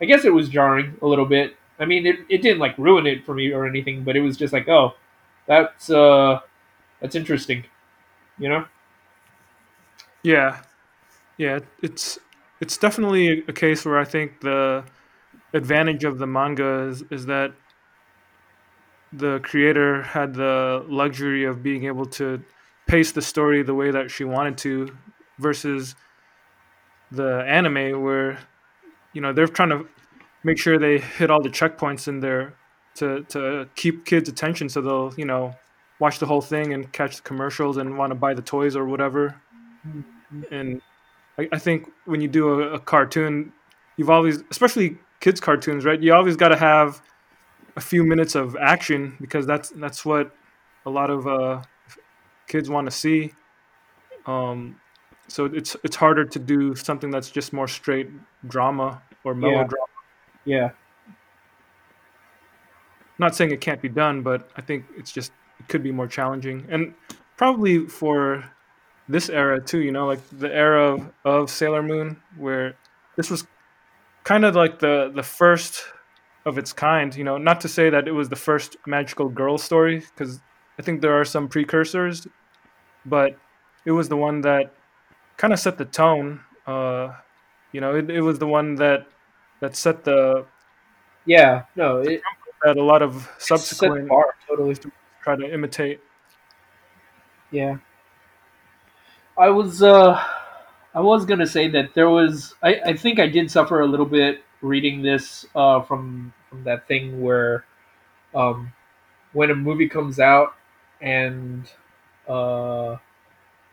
I 0.00 0.04
guess 0.06 0.24
it 0.24 0.32
was 0.32 0.48
jarring 0.48 0.96
a 1.02 1.06
little 1.06 1.26
bit. 1.26 1.56
I 1.80 1.84
mean, 1.86 2.06
it, 2.06 2.20
it 2.28 2.42
didn't 2.42 2.58
like 2.60 2.76
ruin 2.78 3.06
it 3.06 3.24
for 3.26 3.34
me 3.34 3.52
or 3.52 3.66
anything, 3.66 4.04
but 4.04 4.16
it 4.16 4.20
was 4.20 4.36
just 4.36 4.52
like, 4.52 4.68
oh, 4.68 4.94
that's 5.48 5.90
uh, 5.90 6.40
that's 7.00 7.14
interesting, 7.16 7.64
you 8.38 8.48
know? 8.50 8.66
Yeah, 10.22 10.60
yeah. 11.38 11.60
It's 11.82 12.18
it's 12.60 12.78
definitely 12.78 13.44
a 13.48 13.54
case 13.54 13.84
where 13.84 13.98
I 13.98 14.04
think 14.04 14.40
the 14.40 14.84
advantage 15.54 16.04
of 16.04 16.18
the 16.18 16.26
manga 16.26 16.88
is, 16.88 17.04
is 17.10 17.26
that 17.26 17.54
the 19.12 19.40
creator 19.40 20.02
had 20.02 20.34
the 20.34 20.84
luxury 20.88 21.44
of 21.44 21.62
being 21.62 21.84
able 21.86 22.04
to 22.06 22.42
pace 22.86 23.12
the 23.12 23.22
story 23.22 23.62
the 23.62 23.74
way 23.74 23.90
that 23.90 24.10
she 24.10 24.24
wanted 24.24 24.58
to, 24.58 24.96
versus 25.38 25.94
the 27.10 27.44
anime 27.46 28.02
where 28.02 28.38
you 29.14 29.20
know 29.22 29.32
they're 29.32 29.46
trying 29.48 29.70
to 29.70 29.86
make 30.44 30.58
sure 30.58 30.78
they 30.78 30.98
hit 30.98 31.30
all 31.30 31.42
the 31.42 31.48
checkpoints 31.50 32.08
in 32.08 32.20
there 32.20 32.54
to 32.98 33.24
to 33.24 33.68
keep 33.74 34.04
kids' 34.04 34.28
attention, 34.28 34.68
so 34.68 34.80
they'll 34.80 35.14
you 35.16 35.24
know 35.24 35.54
watch 36.00 36.18
the 36.18 36.26
whole 36.26 36.40
thing 36.40 36.72
and 36.72 36.92
catch 36.92 37.16
the 37.16 37.22
commercials 37.22 37.76
and 37.76 37.98
want 37.98 38.10
to 38.12 38.14
buy 38.14 38.32
the 38.32 38.42
toys 38.42 38.76
or 38.76 38.84
whatever 38.86 39.34
and 40.50 40.80
I, 41.38 41.48
I 41.52 41.58
think 41.58 41.88
when 42.04 42.20
you 42.20 42.28
do 42.28 42.60
a, 42.60 42.74
a 42.74 42.80
cartoon, 42.80 43.52
you've 43.96 44.10
always, 44.10 44.42
especially 44.50 44.98
kids' 45.20 45.40
cartoons, 45.40 45.84
right? 45.84 46.00
You 46.00 46.14
always 46.14 46.36
got 46.36 46.48
to 46.48 46.56
have 46.56 47.00
a 47.76 47.80
few 47.80 48.04
minutes 48.04 48.34
of 48.34 48.56
action 48.56 49.16
because 49.20 49.46
that's 49.46 49.70
that's 49.70 50.04
what 50.04 50.32
a 50.84 50.90
lot 50.90 51.10
of 51.10 51.26
uh, 51.26 51.62
kids 52.48 52.68
want 52.68 52.86
to 52.86 52.90
see. 52.90 53.32
Um, 54.26 54.76
so 55.28 55.46
it's 55.46 55.76
it's 55.84 55.96
harder 55.96 56.24
to 56.24 56.38
do 56.38 56.74
something 56.74 57.10
that's 57.10 57.30
just 57.30 57.52
more 57.52 57.68
straight 57.68 58.08
drama 58.46 59.02
or 59.24 59.34
Yeah. 59.34 59.40
melodrama. 59.40 59.84
Yeah, 60.44 60.70
Not 63.18 63.34
saying 63.34 63.50
it 63.50 63.60
can't 63.60 63.82
be 63.82 63.88
done, 63.88 64.22
but 64.22 64.48
I 64.56 64.60
think 64.60 64.84
it's 64.96 65.10
just 65.10 65.32
it 65.58 65.68
could 65.68 65.82
be 65.82 65.90
more 65.90 66.06
challenging 66.06 66.66
and 66.70 66.94
probably 67.36 67.86
for 67.86 68.44
this 69.08 69.28
era 69.30 69.60
too. 69.60 69.80
You 69.80 69.92
know, 69.92 70.06
like 70.06 70.20
the 70.30 70.54
era 70.54 70.92
of, 70.92 71.10
of 71.24 71.50
Sailor 71.50 71.82
Moon, 71.82 72.20
where 72.36 72.76
this 73.16 73.30
was 73.30 73.46
kind 74.24 74.44
of 74.44 74.54
like 74.54 74.78
the 74.78 75.10
the 75.14 75.22
first 75.22 75.84
of 76.44 76.58
its 76.58 76.72
kind. 76.72 77.14
You 77.14 77.24
know, 77.24 77.38
not 77.38 77.60
to 77.62 77.68
say 77.68 77.90
that 77.90 78.06
it 78.06 78.12
was 78.12 78.28
the 78.28 78.36
first 78.36 78.76
magical 78.86 79.28
girl 79.28 79.58
story, 79.58 80.00
because 80.00 80.40
I 80.78 80.82
think 80.82 81.00
there 81.00 81.18
are 81.18 81.24
some 81.24 81.48
precursors, 81.48 82.26
but 83.06 83.38
it 83.84 83.92
was 83.92 84.08
the 84.08 84.16
one 84.16 84.42
that 84.42 84.74
kind 85.38 85.52
of 85.52 85.58
set 85.58 85.78
the 85.78 85.84
tone. 85.84 86.40
Uh, 86.66 87.14
you 87.72 87.80
know, 87.80 87.94
it, 87.96 88.10
it 88.10 88.20
was 88.20 88.38
the 88.38 88.46
one 88.46 88.74
that 88.76 89.06
that 89.60 89.74
set 89.74 90.04
the 90.04 90.44
yeah. 91.26 91.64
No, 91.76 91.98
it 91.98 92.22
that 92.64 92.76
a 92.76 92.82
lot 92.82 93.02
of 93.02 93.30
subsequent 93.38 94.08
bar 94.08 94.34
totally. 94.46 94.76
try 95.22 95.36
to 95.36 95.52
imitate. 95.52 96.00
Yeah. 97.50 97.78
I 99.36 99.50
was 99.50 99.82
uh 99.82 100.22
I 100.94 101.00
was 101.00 101.24
gonna 101.24 101.46
say 101.46 101.68
that 101.68 101.94
there 101.94 102.10
was 102.10 102.54
I, 102.62 102.80
I 102.84 102.92
think 102.94 103.18
I 103.20 103.26
did 103.26 103.50
suffer 103.50 103.80
a 103.80 103.86
little 103.86 104.06
bit 104.06 104.42
reading 104.60 105.02
this 105.02 105.46
uh 105.54 105.80
from 105.82 106.32
from 106.48 106.64
that 106.64 106.88
thing 106.88 107.22
where 107.22 107.64
um 108.34 108.72
when 109.32 109.50
a 109.50 109.54
movie 109.54 109.88
comes 109.88 110.18
out 110.18 110.54
and 111.00 111.70
uh, 112.28 112.96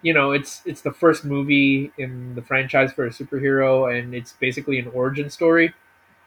you 0.01 0.13
know, 0.13 0.31
it's 0.31 0.61
it's 0.65 0.81
the 0.81 0.91
first 0.91 1.25
movie 1.25 1.91
in 1.97 2.36
the 2.36 2.41
franchise 2.41 2.93
for 2.93 3.05
a 3.05 3.09
superhero, 3.09 3.97
and 3.97 4.13
it's 4.13 4.33
basically 4.33 4.79
an 4.79 4.88
origin 4.93 5.29
story. 5.29 5.73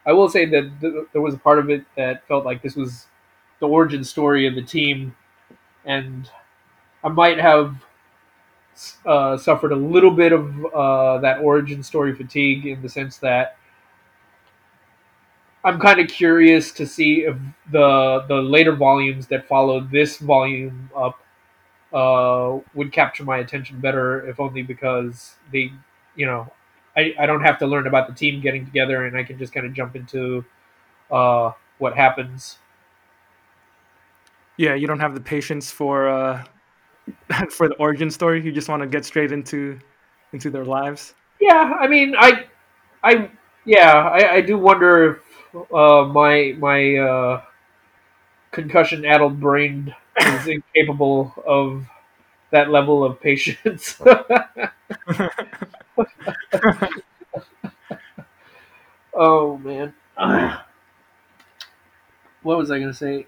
I 0.09 0.13
will 0.13 0.29
say 0.29 0.45
that 0.47 0.71
th- 0.81 1.05
there 1.13 1.21
was 1.21 1.35
a 1.35 1.37
part 1.37 1.59
of 1.59 1.69
it 1.69 1.85
that 1.95 2.27
felt 2.27 2.43
like 2.43 2.63
this 2.63 2.75
was 2.75 3.05
the 3.59 3.67
origin 3.67 4.03
story 4.03 4.47
of 4.47 4.55
the 4.55 4.63
team, 4.63 5.15
and 5.85 6.29
I 7.03 7.09
might 7.09 7.39
have 7.39 7.75
uh, 9.05 9.37
suffered 9.37 9.71
a 9.71 9.75
little 9.75 10.11
bit 10.11 10.31
of 10.31 10.65
uh, 10.73 11.17
that 11.19 11.39
origin 11.41 11.83
story 11.83 12.15
fatigue 12.15 12.65
in 12.65 12.81
the 12.81 12.89
sense 12.89 13.17
that 13.17 13.57
I'm 15.63 15.79
kind 15.79 15.99
of 15.99 16.07
curious 16.07 16.71
to 16.73 16.85
see 16.87 17.21
if 17.25 17.35
the 17.71 18.23
the 18.27 18.35
later 18.35 18.73
volumes 18.75 19.27
that 19.27 19.47
follow 19.47 19.81
this 19.81 20.17
volume 20.17 20.89
up 20.95 21.19
uh, 21.93 22.59
would 22.75 22.91
capture 22.93 23.23
my 23.25 23.39
attention 23.39 23.79
better, 23.79 24.27
if 24.29 24.39
only 24.39 24.63
because 24.63 25.35
they, 25.53 25.71
you 26.15 26.25
know, 26.27 26.51
I, 26.99 27.13
I 27.19 27.25
don't 27.25 27.41
have 27.41 27.57
to 27.59 27.67
learn 27.67 27.87
about 27.87 28.07
the 28.07 28.13
team 28.13 28.41
getting 28.41 28.65
together 28.65 29.05
and 29.05 29.17
I 29.17 29.23
can 29.23 29.37
just 29.37 29.53
kind 29.53 29.65
of 29.65 29.73
jump 29.73 29.95
into 29.95 30.43
uh, 31.09 31.51
what 31.77 31.95
happens. 31.95 32.57
Yeah, 34.57 34.75
you 34.75 34.87
don't 34.87 34.99
have 34.99 35.15
the 35.15 35.21
patience 35.21 35.71
for 35.71 36.09
uh, 36.09 36.43
for 37.49 37.69
the 37.69 37.75
origin 37.75 38.11
story. 38.11 38.43
You 38.43 38.51
just 38.51 38.67
want 38.67 38.81
to 38.81 38.87
get 38.87 39.05
straight 39.05 39.31
into 39.31 39.79
into 40.33 40.49
their 40.49 40.65
lives. 40.65 41.15
Yeah, 41.39 41.77
I 41.79 41.87
mean, 41.87 42.15
I, 42.19 42.45
I, 43.01 43.29
yeah, 43.65 43.93
I, 43.93 44.33
I 44.35 44.41
do 44.41 44.57
wonder 44.57 45.21
if 45.55 45.71
uh, 45.73 46.03
my 46.03 46.53
my 46.57 46.97
uh, 46.97 47.41
concussion-addled 48.51 49.39
brain 49.39 49.95
is 50.19 50.47
incapable 50.47 51.33
of 51.47 51.85
that 52.51 52.69
level 52.69 53.05
of 53.05 53.21
patience. 53.21 54.01
oh 59.13 59.57
man, 59.57 59.93
what 62.43 62.57
was 62.57 62.71
I 62.71 62.79
going 62.79 62.91
to 62.91 62.97
say? 62.97 63.27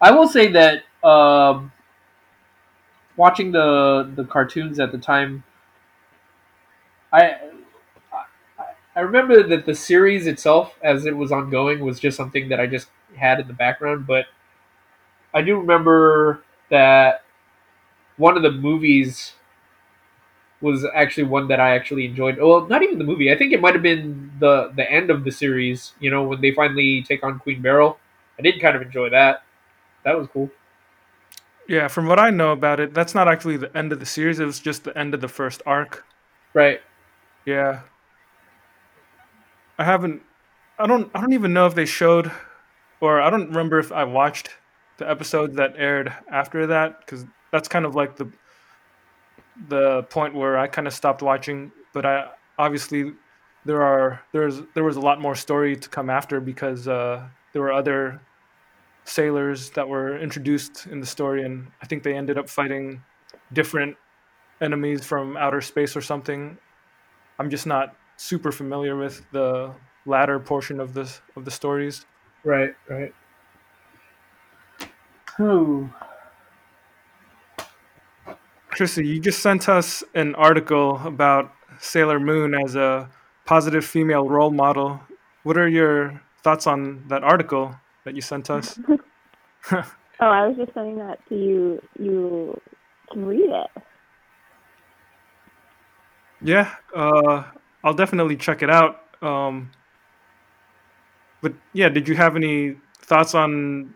I 0.00 0.12
will 0.12 0.28
say 0.28 0.52
that 0.52 0.82
um, 1.06 1.72
watching 3.16 3.52
the 3.52 4.10
the 4.14 4.24
cartoons 4.24 4.78
at 4.80 4.92
the 4.92 4.98
time, 4.98 5.44
I 7.12 7.36
I 8.94 9.00
remember 9.00 9.42
that 9.44 9.64
the 9.66 9.74
series 9.74 10.26
itself, 10.26 10.76
as 10.82 11.06
it 11.06 11.16
was 11.16 11.30
ongoing, 11.32 11.80
was 11.80 12.00
just 12.00 12.16
something 12.16 12.48
that 12.48 12.60
I 12.60 12.66
just 12.66 12.88
had 13.16 13.40
in 13.40 13.46
the 13.46 13.52
background. 13.54 14.06
But 14.06 14.26
I 15.32 15.42
do 15.42 15.58
remember 15.58 16.42
that 16.70 17.22
one 18.18 18.36
of 18.36 18.44
the 18.44 18.52
movies 18.52 19.34
was 20.60 20.84
actually 20.94 21.24
one 21.24 21.48
that 21.48 21.60
I 21.60 21.74
actually 21.74 22.06
enjoyed. 22.06 22.38
Oh, 22.40 22.48
well, 22.48 22.66
not 22.66 22.82
even 22.82 22.98
the 22.98 23.04
movie. 23.04 23.32
I 23.32 23.38
think 23.38 23.52
it 23.52 23.60
might 23.60 23.74
have 23.74 23.82
been 23.82 24.32
the 24.40 24.72
the 24.74 24.90
end 24.90 25.10
of 25.10 25.24
the 25.24 25.30
series. 25.30 25.92
You 26.00 26.10
know, 26.10 26.24
when 26.24 26.40
they 26.40 26.52
finally 26.52 27.02
take 27.02 27.22
on 27.22 27.38
Queen 27.38 27.62
Beryl. 27.62 27.98
I 28.38 28.42
did 28.42 28.60
kind 28.60 28.76
of 28.76 28.82
enjoy 28.82 29.10
that. 29.10 29.42
That 30.04 30.16
was 30.16 30.28
cool. 30.32 30.50
Yeah, 31.68 31.88
from 31.88 32.06
what 32.06 32.18
I 32.18 32.30
know 32.30 32.52
about 32.52 32.80
it, 32.80 32.94
that's 32.94 33.14
not 33.14 33.28
actually 33.28 33.56
the 33.56 33.76
end 33.76 33.92
of 33.92 34.00
the 34.00 34.06
series. 34.06 34.40
It 34.40 34.46
was 34.46 34.58
just 34.58 34.84
the 34.84 34.96
end 34.96 35.12
of 35.12 35.20
the 35.20 35.28
first 35.28 35.60
arc. 35.66 36.04
Right. 36.54 36.80
Yeah. 37.44 37.80
I 39.78 39.84
haven't. 39.84 40.22
I 40.78 40.86
don't. 40.86 41.10
I 41.14 41.20
don't 41.20 41.32
even 41.32 41.52
know 41.52 41.66
if 41.66 41.74
they 41.74 41.84
showed, 41.84 42.32
or 43.00 43.20
I 43.20 43.30
don't 43.30 43.48
remember 43.48 43.78
if 43.78 43.92
I 43.92 44.04
watched 44.04 44.50
the 44.96 45.08
episodes 45.08 45.56
that 45.56 45.74
aired 45.76 46.12
after 46.30 46.66
that 46.68 47.00
because 47.00 47.24
that's 47.52 47.68
kind 47.68 47.84
of 47.84 47.94
like 47.94 48.16
the 48.16 48.30
the 49.68 50.02
point 50.04 50.34
where 50.34 50.58
I 50.58 50.66
kind 50.68 50.86
of 50.86 50.92
stopped 50.92 51.22
watching. 51.22 51.72
But 51.92 52.06
I 52.06 52.28
obviously 52.58 53.12
there 53.64 53.82
are 53.82 54.20
there's 54.32 54.60
there 54.74 54.84
was 54.84 54.96
a 54.96 55.00
lot 55.00 55.20
more 55.20 55.34
story 55.34 55.76
to 55.76 55.88
come 55.88 56.10
after 56.10 56.40
because 56.40 56.86
uh, 56.86 57.26
there 57.52 57.62
were 57.62 57.72
other 57.72 58.20
sailors 59.04 59.70
that 59.70 59.88
were 59.88 60.18
introduced 60.18 60.86
in 60.86 61.00
the 61.00 61.06
story, 61.06 61.44
and 61.44 61.68
I 61.82 61.86
think 61.86 62.02
they 62.02 62.14
ended 62.14 62.38
up 62.38 62.48
fighting 62.48 63.02
different 63.52 63.96
enemies 64.60 65.04
from 65.04 65.36
outer 65.36 65.60
space 65.60 65.96
or 65.96 66.00
something. 66.00 66.58
I'm 67.38 67.50
just 67.50 67.66
not 67.66 67.96
super 68.16 68.52
familiar 68.52 68.96
with 68.96 69.24
the 69.32 69.72
latter 70.06 70.38
portion 70.38 70.80
of 70.80 70.94
this 70.94 71.20
of 71.36 71.44
the 71.44 71.50
stories. 71.50 72.06
Right. 72.44 72.74
Right. 72.88 73.14
Oh. 75.38 75.88
Chrissy, 78.78 79.04
you 79.04 79.18
just 79.18 79.40
sent 79.40 79.68
us 79.68 80.04
an 80.14 80.36
article 80.36 81.00
about 81.04 81.52
Sailor 81.80 82.20
Moon 82.20 82.54
as 82.54 82.76
a 82.76 83.10
positive 83.44 83.84
female 83.84 84.28
role 84.28 84.52
model. 84.52 85.00
What 85.42 85.58
are 85.58 85.66
your 85.66 86.22
thoughts 86.44 86.68
on 86.68 87.02
that 87.08 87.24
article 87.24 87.74
that 88.04 88.14
you 88.14 88.20
sent 88.20 88.50
us? 88.50 88.78
oh, 89.72 89.82
I 90.20 90.46
was 90.46 90.56
just 90.56 90.72
saying 90.74 90.96
that 90.98 91.18
to 91.28 91.34
you. 91.34 91.82
You 91.98 92.60
can 93.10 93.24
read 93.24 93.50
it. 93.50 93.82
Yeah, 96.40 96.72
uh, 96.94 97.42
I'll 97.82 97.94
definitely 97.94 98.36
check 98.36 98.62
it 98.62 98.70
out. 98.70 99.00
Um, 99.20 99.72
but 101.40 101.52
yeah, 101.72 101.88
did 101.88 102.06
you 102.06 102.14
have 102.14 102.36
any 102.36 102.76
thoughts 103.02 103.34
on 103.34 103.92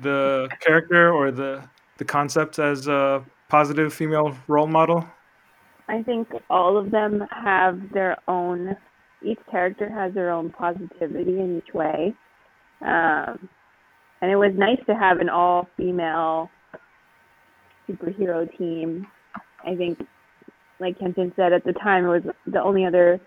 the 0.00 0.48
character 0.58 1.12
or 1.12 1.30
the 1.30 1.62
the 1.98 2.04
concept 2.04 2.58
as 2.58 2.88
a 2.88 3.24
positive 3.54 3.94
female 3.94 4.36
role 4.48 4.66
model? 4.66 5.06
I 5.86 6.02
think 6.02 6.26
all 6.50 6.76
of 6.76 6.90
them 6.90 7.22
have 7.30 7.78
their 7.92 8.16
own. 8.26 8.76
Each 9.24 9.38
character 9.48 9.88
has 9.88 10.12
their 10.12 10.32
own 10.32 10.50
positivity 10.50 11.38
in 11.38 11.58
each 11.58 11.72
way, 11.72 12.14
um, 12.80 13.48
and 14.20 14.32
it 14.32 14.36
was 14.36 14.52
nice 14.56 14.80
to 14.86 14.94
have 14.96 15.18
an 15.18 15.28
all-female 15.28 16.50
superhero 17.88 18.40
team. 18.58 19.06
I 19.64 19.76
think, 19.76 20.00
like 20.80 20.98
Kenton 20.98 21.32
said 21.36 21.52
at 21.52 21.64
the 21.64 21.74
time, 21.74 22.06
it 22.06 22.08
was 22.08 22.22
the 22.46 22.60
only 22.60 22.84
other 22.84 23.20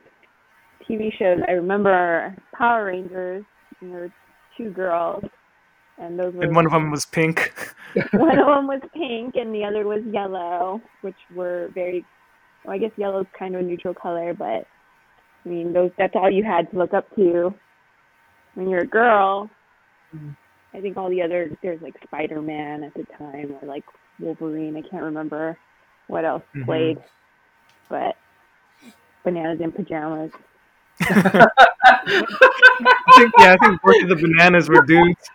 TV 0.89 1.09
shows 1.17 1.39
I 1.47 1.53
remember 1.53 1.89
are 1.89 2.35
Power 2.53 2.85
Rangers. 2.87 3.45
And 3.79 3.93
there 3.93 4.01
were 4.01 4.13
two 4.57 4.71
girls, 4.71 5.23
and 5.97 6.17
those 6.19 6.33
were 6.33 6.43
And 6.43 6.55
one 6.55 6.65
of 6.65 6.71
them 6.71 6.91
was 6.91 7.05
pink. 7.05 7.53
one 8.13 8.37
of 8.39 8.45
them 8.45 8.67
was 8.73 8.81
pink 8.93 9.35
and 9.35 9.53
the 9.53 9.63
other 9.63 9.85
was 9.85 10.03
yellow, 10.05 10.81
which 11.01 11.15
were 11.35 11.69
very. 11.73 12.05
Well, 12.63 12.73
I 12.75 12.77
guess 12.77 12.91
yellow's 12.97 13.27
kind 13.37 13.55
of 13.55 13.61
a 13.61 13.63
neutral 13.63 13.93
color, 13.93 14.33
but 14.33 14.65
I 15.45 15.49
mean, 15.49 15.73
those 15.73 15.91
that's 15.97 16.15
all 16.15 16.29
you 16.29 16.43
had 16.43 16.69
to 16.71 16.77
look 16.77 16.93
up 16.93 17.13
to 17.15 17.53
when 18.55 18.69
you're 18.69 18.81
a 18.81 18.87
girl. 18.87 19.49
I 20.73 20.81
think 20.81 20.97
all 20.97 21.09
the 21.09 21.21
other 21.21 21.49
there's 21.61 21.81
like 21.81 21.95
Spider 22.03 22.41
Man 22.41 22.83
at 22.83 22.93
the 22.93 23.05
time 23.17 23.55
or 23.61 23.67
like 23.67 23.83
Wolverine. 24.19 24.75
I 24.77 24.81
can't 24.81 25.03
remember 25.03 25.57
what 26.07 26.25
else 26.25 26.43
Mhm. 26.55 26.65
played, 26.65 26.97
but 27.89 28.15
bananas 29.23 29.59
in 29.61 29.71
pajamas. 29.71 30.31
I 32.79 33.13
think 33.17 33.31
yeah, 33.39 33.55
I 33.59 33.65
think 33.65 33.81
both 33.81 34.03
of 34.03 34.09
the 34.09 34.15
bananas 34.15 34.69
were 34.69 34.81
dudes. 34.85 35.29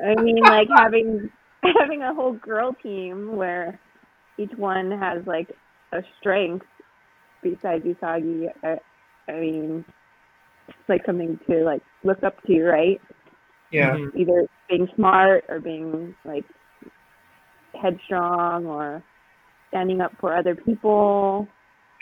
I 0.00 0.14
mean, 0.22 0.42
like 0.42 0.68
having 0.76 1.30
having 1.78 2.02
a 2.02 2.14
whole 2.14 2.34
girl 2.34 2.74
team 2.82 3.36
where 3.36 3.78
each 4.38 4.52
one 4.56 4.90
has 4.90 5.26
like 5.26 5.50
a 5.92 6.02
strength 6.20 6.66
besides 7.42 7.84
Usagi. 7.84 8.48
I, 8.62 8.78
I 9.28 9.40
mean, 9.40 9.84
it's 10.68 10.76
like 10.88 11.04
something 11.06 11.38
to 11.48 11.64
like 11.64 11.82
look 12.04 12.22
up 12.22 12.42
to, 12.46 12.62
right? 12.64 13.00
Yeah. 13.72 13.96
Mhm. 13.96 14.14
Either 14.16 14.46
being 14.68 14.88
smart 14.94 15.44
or 15.48 15.60
being 15.60 16.14
like 16.24 16.44
headstrong 17.80 18.66
or 18.66 19.02
standing 19.70 20.00
up 20.00 20.12
for 20.20 20.34
other 20.36 20.54
people. 20.54 21.48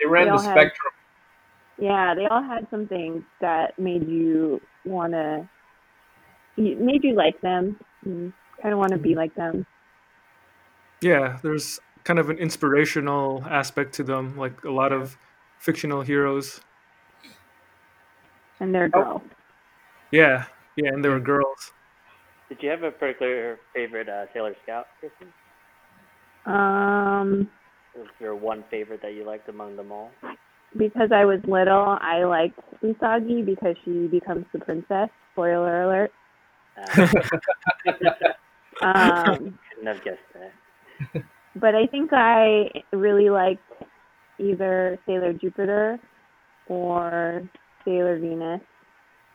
They 0.01 0.07
ran 0.09 0.25
They 0.25 0.31
the 0.31 0.37
all 0.37 0.43
had- 0.43 0.51
spectrum. 0.59 0.93
Yeah, 1.79 2.15
they 2.15 2.27
all 2.27 2.43
had 2.43 2.67
some 2.71 2.87
things 2.87 3.25
that 3.41 3.79
made 3.79 4.09
you 4.09 4.61
wanna, 4.85 5.49
you- 6.57 6.77
made 6.77 7.03
you 7.05 7.15
like 7.15 7.41
them. 7.41 7.79
Kind 8.05 8.73
of 8.73 8.79
want 8.79 8.93
to 8.93 8.99
be 8.99 9.15
like 9.15 9.35
them. 9.35 9.67
Yeah, 11.01 11.39
there's 11.43 11.81
kind 12.05 12.19
of 12.19 12.31
an 12.31 12.39
inspirational 12.39 13.45
aspect 13.49 13.93
to 13.95 14.05
them, 14.05 14.37
like 14.39 14.65
a 14.65 14.71
lot 14.71 14.93
of 14.93 15.19
fictional 15.59 16.03
heroes. 16.03 16.61
And 18.61 18.75
they're 18.75 18.91
Oh. 18.95 19.03
girls. 19.03 19.23
Yeah, 20.13 20.45
yeah, 20.77 20.91
and 20.93 21.05
they 21.05 21.09
were 21.09 21.19
girls. 21.21 21.73
Did 22.49 22.63
you 22.63 22.71
have 22.71 22.83
a 22.85 22.91
particular 22.93 23.59
favorite 23.75 24.09
uh, 24.09 24.27
Sailor 24.33 24.55
Scout, 24.63 24.87
Kristen? 25.01 25.33
Um, 26.47 27.51
Was 27.97 28.09
there 28.21 28.35
one 28.35 28.63
favorite 28.71 29.01
that 29.03 29.15
you 29.15 29.25
liked 29.25 29.49
among 29.49 29.77
them 29.77 29.91
all? 29.91 30.13
Because 30.77 31.11
I 31.13 31.25
was 31.25 31.41
little, 31.47 31.99
I 32.01 32.25
liked 32.25 32.59
Usagi 32.83 33.45
because 33.45 33.77
she 33.85 34.07
becomes 34.09 34.47
the 34.53 34.59
princess. 34.59 35.09
Spoiler 35.33 35.83
alert. 35.83 36.13
Um, 38.83 39.59
couldn't 39.71 39.87
have 39.87 40.05
guessed 40.05 40.19
that. 40.35 41.23
but 41.57 41.75
I 41.75 41.87
think 41.87 42.11
I 42.13 42.65
really 42.93 43.31
liked 43.31 43.63
either 44.39 44.99
Sailor 45.07 45.33
Jupiter 45.33 45.99
or 46.69 47.49
Sailor 47.85 48.19
Venus. 48.19 48.61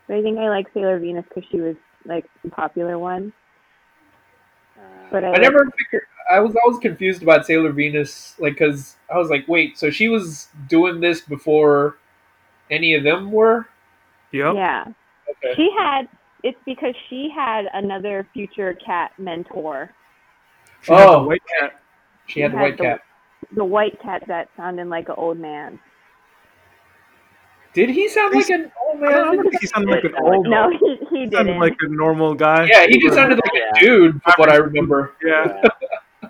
But 0.08 0.18
I 0.18 0.22
think 0.22 0.38
I 0.40 0.50
like 0.50 0.68
Sailor 0.74 1.00
Venus 1.00 1.26
because 1.30 1.50
she 1.52 1.62
was 1.62 1.76
like 2.06 2.26
the 2.44 2.50
popular 2.50 3.00
one. 3.00 3.32
But 5.12 5.24
I, 5.24 5.28
I 5.28 5.30
liked- 5.32 5.42
never 5.44 5.66
figured. 5.78 6.04
I 6.32 6.40
was 6.40 6.56
always 6.64 6.80
confused 6.80 7.24
about 7.24 7.46
Sailor 7.48 7.72
Venus, 7.72 8.36
like, 8.40 8.54
because 8.54 8.96
I 9.12 9.18
was 9.18 9.30
like, 9.32 9.48
wait, 9.48 9.80
so 9.80 9.90
she 9.90 10.10
was 10.10 10.50
doing 10.68 11.00
this 11.00 11.22
before 11.22 11.98
any 12.70 12.94
of 12.94 13.04
them 13.04 13.32
were? 13.32 13.68
Yep. 14.32 14.54
Yeah. 14.56 14.86
Okay. 15.30 15.56
She 15.56 15.72
had. 15.78 16.08
It's 16.44 16.58
because 16.66 16.94
she 17.10 17.30
had 17.34 17.66
another 17.74 18.28
future 18.34 18.74
cat 18.76 19.12
mentor, 19.18 19.92
She 20.84 20.94
had 20.94 21.00
the 21.02 21.08
Oh. 21.10 21.24
white 21.28 21.42
cat. 21.60 21.82
She 22.28 22.40
had 22.42 22.52
the 22.54 22.58
white 22.58 22.78
the- 22.78 22.84
cat. 22.84 23.02
the 23.56 23.66
white 23.66 24.00
cat 24.02 24.24
that 24.28 24.50
sounded 24.56 24.88
like 24.88 25.10
an 25.10 25.16
old 25.18 25.38
man. 25.40 25.80
Did 27.74 27.90
he 27.90 28.08
sound 28.10 28.34
like 28.34 28.50
an 28.50 28.72
old 28.86 29.04
I 29.04 29.12
don't 29.12 29.36
man? 29.36 29.42
think 29.42 29.62
he 29.62 29.68
sounded 29.68 29.90
like 29.92 30.04
an 30.04 30.12
Yeah, 30.14 30.22
old. 30.22 30.48
No, 30.48 30.70
he, 30.70 30.78
he 31.10 31.26
he 31.26 31.32
sounded 31.32 31.54
didn't. 31.54 31.60
like 31.60 31.76
a 31.82 31.88
normal 31.90 32.34
guy. 32.36 32.68
Yeah, 32.72 32.86
he 32.88 33.00
just 33.00 33.16
sounded 33.16 33.38
like 33.38 33.54
a 33.54 33.58
Yeah. 33.58 33.82
dude, 33.82 34.22
from 34.24 34.34
what 34.38 34.50
I 34.50 34.56
remember. 34.56 35.14
Yeah. 35.24 35.62
yeah. 35.64 35.70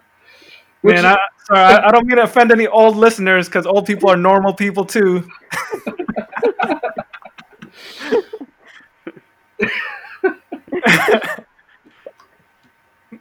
Which 0.81 0.95
Man, 0.95 1.05
I, 1.05 1.17
sorry, 1.45 1.59
I, 1.59 1.87
I 1.87 1.91
don't 1.91 2.05
mean 2.07 2.17
to 2.17 2.23
offend 2.23 2.51
any 2.51 2.67
old 2.67 2.95
listeners 2.95 3.47
because 3.47 3.65
old 3.65 3.85
people 3.85 4.09
are 4.09 4.17
normal 4.17 4.53
people 4.53 4.85
too. 4.85 5.27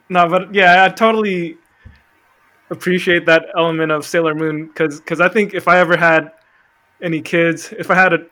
no, 0.09 0.27
but 0.29 0.53
yeah, 0.53 0.85
I 0.85 0.89
totally 0.89 1.57
appreciate 2.69 3.25
that 3.25 3.45
element 3.57 3.91
of 3.91 4.05
Sailor 4.05 4.35
Moon 4.35 4.67
because 4.67 4.99
because 4.99 5.21
I 5.21 5.29
think 5.29 5.53
if 5.53 5.67
I 5.67 5.79
ever 5.79 5.97
had 5.97 6.31
any 7.01 7.21
kids, 7.21 7.73
if 7.77 7.89
I 7.91 7.95
had 7.95 8.13
a 8.13 8.25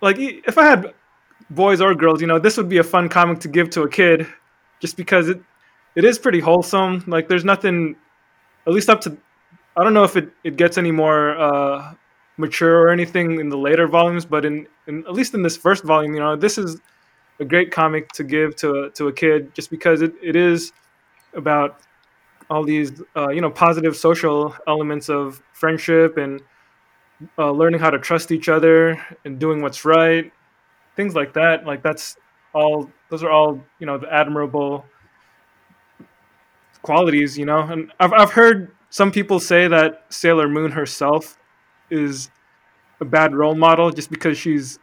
like 0.00 0.16
if 0.18 0.56
I 0.58 0.64
had 0.64 0.94
boys 1.50 1.80
or 1.80 1.94
girls, 1.94 2.20
you 2.20 2.26
know, 2.26 2.38
this 2.38 2.56
would 2.56 2.68
be 2.68 2.78
a 2.78 2.84
fun 2.84 3.08
comic 3.08 3.40
to 3.40 3.48
give 3.48 3.70
to 3.70 3.82
a 3.82 3.88
kid, 3.88 4.26
just 4.80 4.96
because 4.96 5.28
it 5.28 5.40
it 5.94 6.04
is 6.04 6.18
pretty 6.18 6.40
wholesome. 6.40 7.04
Like 7.06 7.28
there's 7.28 7.44
nothing, 7.44 7.96
at 8.66 8.72
least 8.72 8.88
up 8.88 9.00
to 9.02 9.16
I 9.76 9.84
don't 9.84 9.94
know 9.94 10.04
if 10.04 10.16
it, 10.16 10.30
it 10.44 10.56
gets 10.56 10.78
any 10.78 10.90
more 10.90 11.38
uh, 11.38 11.94
mature 12.36 12.78
or 12.78 12.88
anything 12.90 13.40
in 13.40 13.48
the 13.48 13.56
later 13.56 13.86
volumes, 13.86 14.24
but 14.24 14.44
in, 14.44 14.66
in 14.86 15.04
at 15.06 15.12
least 15.12 15.34
in 15.34 15.42
this 15.42 15.56
first 15.56 15.84
volume, 15.84 16.14
you 16.14 16.20
know, 16.20 16.36
this 16.36 16.58
is 16.58 16.80
a 17.38 17.44
great 17.44 17.70
comic 17.70 18.08
to 18.12 18.24
give 18.24 18.56
to 18.56 18.84
a, 18.84 18.90
to 18.90 19.08
a 19.08 19.12
kid 19.12 19.54
just 19.54 19.70
because 19.70 20.02
it, 20.02 20.12
it 20.22 20.36
is 20.36 20.72
about 21.34 21.80
all 22.50 22.64
these 22.64 23.00
uh, 23.16 23.28
you 23.30 23.40
know 23.40 23.50
positive 23.50 23.96
social 23.96 24.54
elements 24.66 25.08
of 25.08 25.42
friendship 25.52 26.16
and 26.16 26.42
uh, 27.38 27.50
learning 27.50 27.80
how 27.80 27.90
to 27.90 27.98
trust 27.98 28.32
each 28.32 28.48
other 28.48 29.00
and 29.24 29.38
doing 29.38 29.62
what's 29.62 29.84
right, 29.84 30.32
things 30.96 31.14
like 31.14 31.32
that. 31.34 31.66
Like 31.66 31.82
that's 31.82 32.16
all; 32.54 32.90
those 33.10 33.22
are 33.22 33.30
all 33.30 33.60
you 33.78 33.86
know 33.86 33.98
the 33.98 34.12
admirable 34.12 34.84
qualities, 36.82 37.36
you 37.38 37.44
know. 37.44 37.60
And 37.60 37.92
I've 38.00 38.12
I've 38.12 38.32
heard 38.32 38.74
some 38.90 39.12
people 39.12 39.40
say 39.40 39.68
that 39.68 40.04
Sailor 40.08 40.48
Moon 40.48 40.72
herself 40.72 41.38
is 41.90 42.30
a 43.00 43.04
bad 43.04 43.34
role 43.34 43.54
model 43.54 43.90
just 43.90 44.10
because 44.10 44.36
she's, 44.36 44.78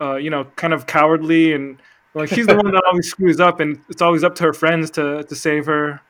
uh, 0.00 0.16
you 0.16 0.30
know, 0.30 0.44
kind 0.56 0.72
of 0.72 0.86
cowardly 0.86 1.54
and 1.54 1.78
like 2.14 2.28
she's 2.28 2.46
the 2.46 2.54
one 2.54 2.70
that 2.72 2.82
always 2.86 3.08
screws 3.08 3.40
up, 3.40 3.60
and 3.60 3.80
it's 3.88 4.02
always 4.02 4.22
up 4.22 4.34
to 4.36 4.44
her 4.44 4.52
friends 4.52 4.90
to 4.92 5.24
to 5.24 5.34
save 5.34 5.66
her. 5.66 6.00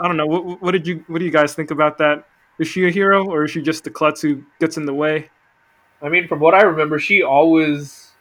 I 0.00 0.06
don't 0.06 0.16
know. 0.16 0.26
What, 0.26 0.62
what 0.62 0.70
did 0.72 0.86
you 0.86 1.04
What 1.06 1.18
do 1.20 1.24
you 1.24 1.30
guys 1.30 1.54
think 1.54 1.70
about 1.70 1.98
that? 1.98 2.24
Is 2.58 2.66
she 2.66 2.86
a 2.86 2.90
hero, 2.90 3.24
or 3.28 3.44
is 3.44 3.50
she 3.52 3.62
just 3.62 3.84
the 3.84 3.90
klutz 3.90 4.20
who 4.20 4.42
gets 4.60 4.76
in 4.76 4.84
the 4.84 4.94
way? 4.94 5.30
I 6.02 6.08
mean, 6.08 6.28
from 6.28 6.40
what 6.40 6.54
I 6.54 6.62
remember, 6.62 6.98
she 6.98 7.22
always. 7.22 8.12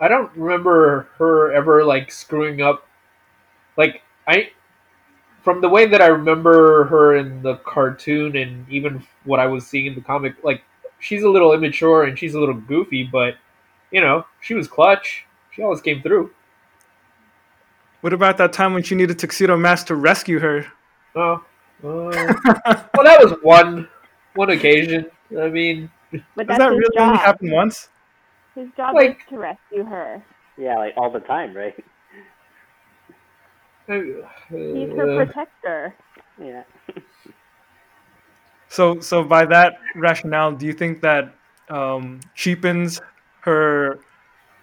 I 0.00 0.08
don't 0.08 0.30
remember 0.36 1.08
her 1.18 1.52
ever 1.52 1.84
like 1.84 2.10
screwing 2.10 2.60
up. 2.60 2.86
Like 3.76 4.02
I, 4.26 4.50
from 5.42 5.60
the 5.60 5.68
way 5.68 5.86
that 5.86 6.00
I 6.00 6.06
remember 6.06 6.84
her 6.84 7.16
in 7.16 7.42
the 7.42 7.56
cartoon 7.56 8.36
and 8.36 8.68
even 8.68 9.04
what 9.24 9.40
I 9.40 9.46
was 9.46 9.66
seeing 9.66 9.86
in 9.86 9.94
the 9.94 10.00
comic, 10.00 10.34
like 10.42 10.62
she's 10.98 11.22
a 11.22 11.28
little 11.28 11.52
immature 11.52 12.04
and 12.04 12.18
she's 12.18 12.34
a 12.34 12.40
little 12.40 12.54
goofy, 12.54 13.04
but 13.04 13.36
you 13.90 14.00
know 14.00 14.26
she 14.40 14.54
was 14.54 14.68
clutch. 14.68 15.24
She 15.50 15.62
always 15.62 15.80
came 15.80 16.02
through. 16.02 16.30
What 18.00 18.12
about 18.12 18.38
that 18.38 18.52
time 18.52 18.74
when 18.74 18.82
she 18.82 18.96
needed 18.96 19.18
Tuxedo 19.18 19.56
Mask 19.56 19.86
to 19.86 19.94
rescue 19.94 20.40
her? 20.40 20.66
Oh, 21.14 21.44
well, 21.82 22.10
that 22.10 23.18
was 23.22 23.34
one 23.42 23.88
one 24.34 24.50
occasion. 24.50 25.06
I 25.38 25.48
mean, 25.48 25.90
but 26.36 26.46
Does 26.46 26.58
that 26.58 26.70
really 26.70 26.96
job. 26.96 27.08
only 27.08 27.18
happen 27.18 27.50
once? 27.50 27.88
His 28.54 28.68
job 28.76 28.94
Like- 28.94 29.10
is 29.10 29.16
to 29.30 29.38
rescue 29.38 29.84
her. 29.84 30.22
Yeah, 30.56 30.78
like 30.78 30.94
all 30.96 31.10
the 31.10 31.20
time, 31.20 31.54
right? 31.56 31.74
He's 33.86 33.94
uh, 33.94 34.96
her 34.96 35.24
protector. 35.24 35.94
Yeah. 36.40 36.62
So, 38.68 39.00
so 39.00 39.22
by 39.22 39.44
that 39.44 39.74
rationale, 39.94 40.52
do 40.52 40.64
you 40.64 40.72
think 40.72 41.02
that 41.02 41.34
um, 41.68 42.20
cheapens 42.34 43.02
her 43.42 43.98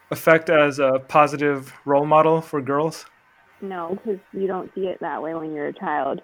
effect 0.10 0.50
as 0.50 0.80
a 0.80 0.98
positive 1.08 1.72
role 1.86 2.08
model 2.08 2.42
for 2.42 2.60
girls? 2.60 3.06
No, 3.62 3.90
because 4.04 4.20
you 4.34 4.48
don't 4.48 4.74
see 4.74 4.88
it 4.88 5.00
that 5.02 5.22
way 5.22 5.36
when 5.36 5.54
you're 5.54 5.68
a 5.68 5.74
child. 5.74 6.24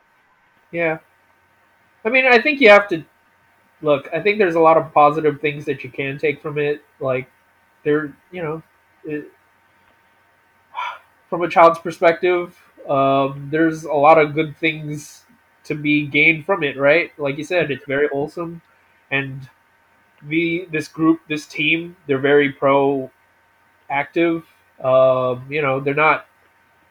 Yeah. 0.75 0.97
I 2.03 2.09
mean, 2.09 2.25
I 2.25 2.41
think 2.41 2.59
you 2.59 2.69
have 2.69 2.89
to 2.89 3.05
look. 3.81 4.09
I 4.13 4.19
think 4.19 4.39
there's 4.39 4.55
a 4.55 4.59
lot 4.59 4.75
of 4.75 4.93
positive 4.93 5.39
things 5.39 5.63
that 5.65 5.85
you 5.85 5.89
can 5.89 6.17
take 6.17 6.41
from 6.41 6.57
it. 6.57 6.83
Like, 6.99 7.31
there, 7.83 8.13
you 8.29 8.43
know, 8.43 8.61
it, 9.05 9.31
from 11.29 11.43
a 11.43 11.49
child's 11.49 11.79
perspective, 11.79 12.61
um, 12.89 13.47
there's 13.49 13.85
a 13.85 13.93
lot 13.93 14.17
of 14.17 14.33
good 14.33 14.57
things 14.57 15.23
to 15.63 15.75
be 15.75 16.05
gained 16.05 16.45
from 16.45 16.61
it, 16.61 16.77
right? 16.77 17.17
Like 17.17 17.37
you 17.37 17.45
said, 17.45 17.71
it's 17.71 17.85
very 17.85 18.09
wholesome, 18.09 18.61
and 19.11 19.49
the 20.23 20.67
this 20.71 20.89
group, 20.89 21.21
this 21.29 21.45
team, 21.47 21.95
they're 22.05 22.19
very 22.19 22.51
proactive. 22.51 24.43
Um, 24.83 25.45
you 25.49 25.61
know, 25.61 25.79
they're 25.79 25.93
not. 25.93 26.27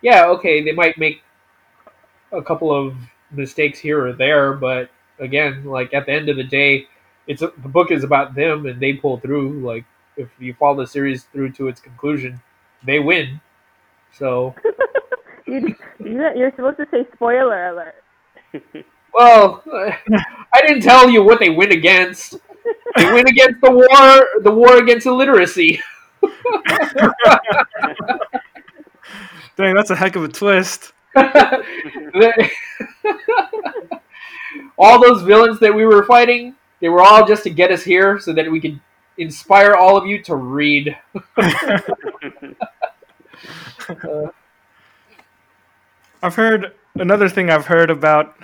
Yeah, 0.01 0.27
okay, 0.29 0.65
they 0.65 0.73
might 0.73 0.97
make 0.97 1.23
a 2.33 2.43
couple 2.43 2.73
of 2.75 2.97
mistakes 3.37 3.79
here 3.79 4.05
or 4.07 4.13
there, 4.13 4.53
but 4.55 4.91
again, 5.19 5.65
like 5.65 5.93
at 5.95 6.07
the 6.07 6.13
end 6.13 6.29
of 6.29 6.37
the 6.37 6.45
day, 6.45 6.87
it's 7.27 7.43
a, 7.43 7.53
the 7.63 7.69
book 7.69 7.91
is 7.91 8.05
about 8.05 8.35
them 8.35 8.67
and 8.67 8.81
they 8.81 8.93
pull 8.95 9.19
through. 9.19 9.61
Like 9.61 9.85
if 10.17 10.29
you 10.39 10.55
follow 10.55 10.77
the 10.83 10.87
series 10.87 11.25
through 11.25 11.53
to 11.53 11.69
its 11.69 11.81
conclusion, 11.81 12.41
they 12.85 12.99
win. 12.99 13.41
So, 14.13 14.55
You, 15.47 15.77
you- 15.99 16.31
you're 16.35 16.51
supposed 16.53 16.79
to 16.79 16.87
say 16.91 17.07
spoiler 17.15 17.67
alert. 17.69 18.03
well, 19.13 19.63
I 19.67 20.61
didn't 20.67 20.81
tell 20.83 21.11
you 21.11 21.23
what 21.23 21.39
they 21.39 21.51
win 21.51 21.71
against. 21.71 22.37
They 22.97 23.13
win 23.13 23.29
against 23.29 23.61
the 23.61 23.71
war, 23.71 24.27
the 24.43 24.51
war 24.51 24.79
against 24.79 25.07
illiteracy. 25.07 25.83
Dang, 29.57 29.75
that's 29.75 29.91
a 29.91 29.97
heck 29.97 30.17
of 30.17 30.25
a 30.25 30.29
twist. 30.29 30.94
all 34.79 35.01
those 35.01 35.23
villains 35.23 35.59
that 35.61 35.75
we 35.75 35.85
were 35.85 36.05
fighting, 36.05 36.55
they 36.81 36.89
were 36.89 37.03
all 37.03 37.27
just 37.27 37.43
to 37.45 37.51
get 37.51 37.71
us 37.71 37.83
here 37.83 38.19
so 38.19 38.33
that 38.33 38.51
we 38.51 38.61
could 38.61 38.81
inspire 39.19 39.75
all 39.75 39.97
of 39.97 40.07
you 40.07 40.23
to 40.23 40.37
read. 40.37 40.97
Uh, 43.87 44.29
I've 46.23 46.35
heard 46.35 46.73
another 46.95 47.29
thing 47.29 47.51
I've 47.51 47.67
heard 47.67 47.91
about 47.91 48.35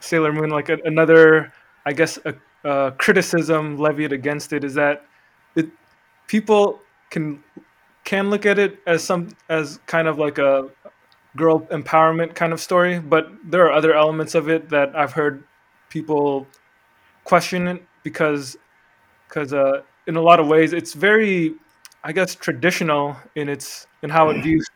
Sailor 0.00 0.34
Moon, 0.34 0.50
like 0.50 0.68
a, 0.68 0.76
another, 0.84 1.50
I 1.86 1.94
guess, 1.94 2.18
a, 2.26 2.34
a 2.68 2.92
criticism 2.98 3.78
levied 3.78 4.12
against 4.12 4.52
it 4.52 4.64
is 4.64 4.74
that 4.74 5.06
it 5.54 5.68
people 6.26 6.80
can 7.08 7.42
can 8.04 8.28
look 8.28 8.44
at 8.44 8.58
it 8.58 8.80
as 8.86 9.02
some 9.02 9.28
as 9.48 9.78
kind 9.86 10.08
of 10.08 10.18
like 10.18 10.38
a 10.38 10.68
girl 11.36 11.60
empowerment 11.66 12.34
kind 12.34 12.52
of 12.52 12.60
story, 12.60 12.98
but 12.98 13.28
there 13.44 13.66
are 13.66 13.72
other 13.72 13.94
elements 13.94 14.34
of 14.34 14.48
it 14.48 14.70
that 14.70 14.96
I've 14.96 15.12
heard 15.12 15.44
people 15.90 16.46
question 17.24 17.68
it 17.68 17.82
because 18.02 18.56
because 19.28 19.52
uh, 19.52 19.82
in 20.06 20.16
a 20.16 20.22
lot 20.22 20.40
of 20.40 20.46
ways 20.46 20.72
it's 20.72 20.94
very 20.94 21.54
I 22.04 22.12
guess 22.12 22.34
traditional 22.34 23.16
in 23.34 23.48
its 23.48 23.86
in 24.02 24.10
how 24.10 24.30
it 24.30 24.42
views 24.42 24.66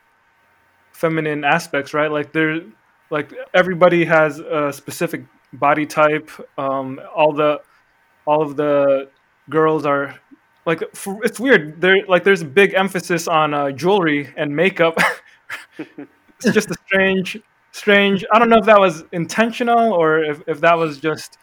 feminine 0.93 1.45
aspects, 1.45 1.95
right? 1.95 2.11
Like 2.11 2.33
there, 2.33 2.61
like 3.11 3.33
everybody 3.55 4.05
has 4.05 4.39
a 4.39 4.73
specific 4.73 5.25
body 5.53 5.87
type. 5.87 6.31
Um, 6.59 7.01
all 7.15 7.33
the 7.33 7.61
all 8.27 8.43
of 8.43 8.57
the 8.57 9.09
girls 9.49 9.87
are 9.87 10.19
like 10.67 10.83
it's 11.25 11.41
weird. 11.41 11.81
There 11.81 12.05
like 12.07 12.25
there's 12.25 12.43
a 12.43 12.53
big 12.63 12.75
emphasis 12.75 13.29
on 13.29 13.55
uh, 13.55 13.71
jewelry 13.71 14.33
and 14.37 14.55
makeup 14.55 14.99
it's 16.45 16.55
just 16.55 16.71
a 16.71 16.75
strange, 16.87 17.39
strange. 17.73 18.25
I 18.33 18.39
don't 18.39 18.49
know 18.49 18.59
if 18.59 18.67
that 18.67 18.81
was 18.81 19.05
intentional 19.13 19.93
or 19.93 20.23
if, 20.23 20.43
if 20.47 20.61
that 20.61 20.75
was 20.75 20.99
just 20.99 21.39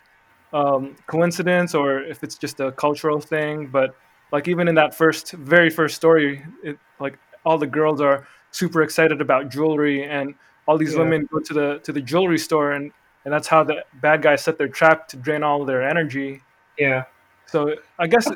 um, 0.53 0.95
coincidence 1.07 1.75
or 1.75 2.01
if 2.01 2.23
it's 2.23 2.37
just 2.37 2.59
a 2.59 2.71
cultural 2.71 3.19
thing. 3.19 3.67
But 3.67 3.95
like 4.31 4.47
even 4.47 4.67
in 4.67 4.75
that 4.75 4.95
first, 4.95 5.31
very 5.33 5.69
first 5.69 5.95
story, 5.95 6.43
it, 6.63 6.77
like 6.99 7.17
all 7.45 7.57
the 7.57 7.67
girls 7.67 8.01
are 8.01 8.27
super 8.51 8.81
excited 8.81 9.21
about 9.21 9.49
jewelry, 9.49 10.03
and 10.03 10.35
all 10.67 10.77
these 10.77 10.93
Yeah. 10.93 10.99
women 10.99 11.27
go 11.31 11.39
to 11.39 11.53
the 11.53 11.79
to 11.83 11.93
the 11.93 12.01
jewelry 12.01 12.37
store, 12.37 12.71
and 12.71 12.91
and 13.23 13.33
that's 13.33 13.47
how 13.47 13.63
the 13.63 13.83
bad 14.01 14.21
guys 14.21 14.43
set 14.43 14.57
their 14.57 14.67
trap 14.69 15.07
to 15.09 15.17
drain 15.17 15.43
all 15.43 15.65
their 15.65 15.87
energy. 15.87 16.41
Yeah. 16.77 17.03
So 17.45 17.75
I 17.99 18.07
guess 18.07 18.27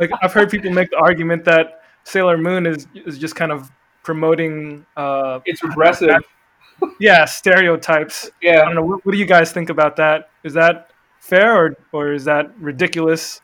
like 0.00 0.10
I've 0.22 0.32
heard 0.32 0.50
people 0.50 0.70
make 0.70 0.90
the 0.90 0.96
argument 0.98 1.44
that 1.44 1.82
Sailor 2.04 2.38
Moon 2.38 2.66
is 2.66 2.86
is 2.94 3.18
just 3.18 3.36
kind 3.36 3.52
of 3.52 3.70
promoting 4.02 4.84
uh 4.96 5.40
It's 5.44 5.62
regressive. 5.62 6.16
yeah 7.00 7.24
stereotypes. 7.24 8.26
I 8.26 8.30
Yeah. 8.42 8.64
don't 8.64 8.74
know. 8.74 8.82
What, 8.84 9.04
what 9.06 9.12
do 9.12 9.18
you 9.18 9.26
guys 9.26 9.52
think 9.52 9.70
about 9.70 9.96
that? 9.96 10.30
Is 10.44 10.52
that 10.54 10.90
fair 11.20 11.54
or 11.56 11.76
or 11.92 12.12
is 12.12 12.24
that 12.24 12.50
ridiculous? 12.58 13.40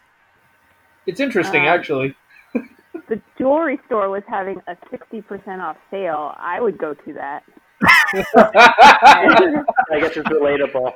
It's 1.07 1.21
interesting, 1.21 1.67
Uh, 1.67 1.75
actually. 1.75 2.15
The 3.09 3.21
jewelry 3.39 3.79
store 3.87 4.11
was 4.11 4.23
having 4.29 4.61
a 4.67 4.77
60% 4.93 5.61
off 5.61 5.79
sale. 5.91 6.35
I 6.37 6.61
would 6.61 6.77
go 6.77 6.93
to 6.93 7.13
that. 7.15 7.43
I 8.37 9.99
guess 10.01 10.15
it's 10.17 10.29
relatable. 10.29 10.93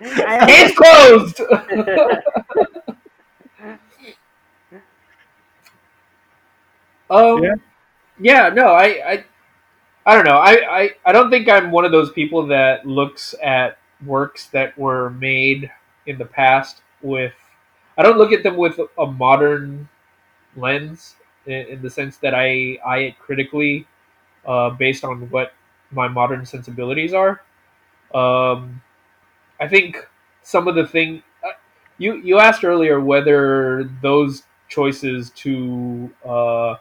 I 0.00 0.46
Case 0.46 0.74
closed. 0.74 1.40
um, 7.10 7.42
Yeah. 7.42 7.54
Yeah. 8.22 8.48
no, 8.50 8.68
I, 8.68 8.84
I, 9.12 9.24
I 10.06 10.14
don't 10.14 10.24
know. 10.24 10.38
I, 10.38 10.80
I, 10.80 10.90
I 11.04 11.12
don't 11.12 11.30
think 11.30 11.48
I'm 11.48 11.70
one 11.70 11.84
of 11.84 11.92
those 11.92 12.10
people 12.12 12.46
that 12.48 12.86
looks 12.86 13.34
at 13.42 13.78
works 14.04 14.48
that 14.48 14.76
were 14.78 15.10
made 15.10 15.70
in 16.06 16.18
the 16.18 16.24
past 16.24 16.82
with. 17.02 17.34
I 17.96 18.02
don't 18.02 18.18
look 18.18 18.32
at 18.32 18.42
them 18.42 18.56
with 18.56 18.80
a 18.98 19.06
modern 19.06 19.88
lens 20.56 21.16
in, 21.46 21.66
in 21.66 21.82
the 21.82 21.90
sense 21.90 22.16
that 22.18 22.34
I 22.34 22.78
eye 22.84 22.98
it 22.98 23.18
critically, 23.18 23.86
uh, 24.46 24.70
based 24.70 25.04
on 25.04 25.28
what 25.30 25.52
my 25.90 26.08
modern 26.08 26.46
sensibilities 26.46 27.12
are. 27.12 27.42
Um, 28.14 28.82
I 29.60 29.68
think 29.68 30.08
some 30.42 30.68
of 30.68 30.74
the 30.74 30.86
thing 30.86 31.22
uh, 31.44 31.52
you 31.98 32.14
you 32.16 32.38
asked 32.38 32.64
earlier 32.64 33.00
whether 33.00 33.84
those 34.02 34.42
choices 34.68 35.30
to 35.30 36.10
uh, 36.24 36.74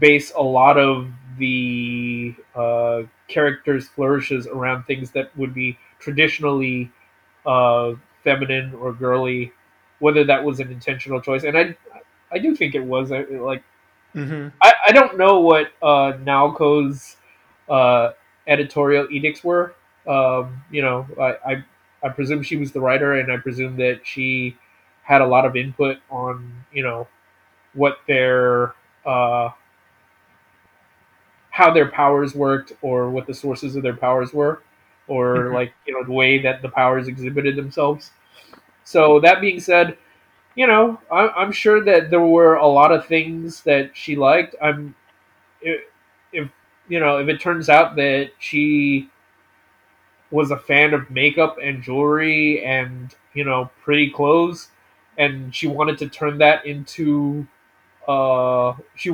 base 0.00 0.32
a 0.36 0.42
lot 0.42 0.78
of 0.78 1.08
the 1.38 2.34
uh, 2.54 3.02
characters 3.28 3.88
flourishes 3.88 4.46
around 4.46 4.84
things 4.84 5.10
that 5.12 5.36
would 5.36 5.54
be 5.54 5.78
traditionally 5.98 6.90
uh, 7.46 7.92
feminine 8.24 8.74
or 8.74 8.92
girly, 8.92 9.52
whether 10.00 10.24
that 10.24 10.44
was 10.44 10.60
an 10.60 10.70
intentional 10.70 11.20
choice, 11.20 11.44
and 11.44 11.56
I 11.58 11.76
I 12.30 12.38
do 12.38 12.56
think 12.56 12.74
it 12.74 12.84
was 12.84 13.12
I, 13.12 13.22
like 13.22 13.62
Mm-hmm. 14.14 14.48
I, 14.62 14.72
I 14.88 14.92
don't 14.92 15.16
know 15.16 15.40
what 15.40 15.72
uh, 15.82 16.12
Naoko's 16.22 17.16
uh, 17.68 18.10
editorial 18.46 19.08
edicts 19.10 19.42
were. 19.42 19.74
Um, 20.06 20.62
you 20.70 20.82
know, 20.82 21.06
I, 21.20 21.52
I 21.52 21.64
I 22.04 22.08
presume 22.10 22.42
she 22.42 22.56
was 22.56 22.72
the 22.72 22.80
writer, 22.80 23.14
and 23.14 23.32
I 23.32 23.38
presume 23.38 23.76
that 23.76 24.00
she 24.04 24.56
had 25.02 25.20
a 25.20 25.26
lot 25.26 25.46
of 25.46 25.56
input 25.56 25.98
on 26.10 26.52
you 26.72 26.82
know 26.82 27.08
what 27.74 27.98
their 28.06 28.74
uh, 29.06 29.50
how 31.52 31.72
their 31.72 31.90
powers 31.90 32.34
worked, 32.36 32.74
or 32.82 33.10
what 33.10 33.28
the 33.28 33.34
sources 33.34 33.76
of 33.76 33.84
their 33.84 33.96
powers 33.96 34.34
were, 34.34 34.62
or 35.08 35.50
Mhm. 35.50 35.54
like 35.54 35.74
you 35.86 35.94
know 35.94 36.04
the 36.04 36.12
way 36.12 36.40
that 36.42 36.62
the 36.62 36.70
powers 36.70 37.08
exhibited 37.08 37.56
themselves. 37.56 38.12
So 38.84 39.20
that 39.20 39.40
being 39.40 39.60
said, 39.60 39.98
you 40.56 40.66
know, 40.66 41.00
I, 41.10 41.28
I'm 41.30 41.52
sure 41.52 41.84
that 41.84 42.10
there 42.10 42.20
were 42.22 42.56
a 42.56 42.68
lot 42.68 42.92
of 42.92 43.06
things 43.06 43.62
that 43.64 43.96
she 43.96 44.16
liked. 44.16 44.56
I'm, 44.62 44.94
if 46.32 46.50
you 46.88 47.00
know, 47.00 47.18
if 47.18 47.28
it 47.28 47.40
turns 47.40 47.68
out 47.68 47.96
that 47.96 48.30
she 48.38 49.08
was 50.30 50.50
a 50.50 50.56
fan 50.58 50.94
of 50.94 51.10
makeup 51.10 51.58
and 51.62 51.82
jewelry 51.82 52.64
and 52.64 53.14
you 53.34 53.44
know 53.44 53.70
pretty 53.82 54.10
clothes, 54.10 54.68
and 55.18 55.54
she 55.54 55.66
wanted 55.66 55.98
to 55.98 56.08
turn 56.08 56.38
that 56.38 56.64
into, 56.66 57.46
uh, 58.08 58.74
she 58.96 59.10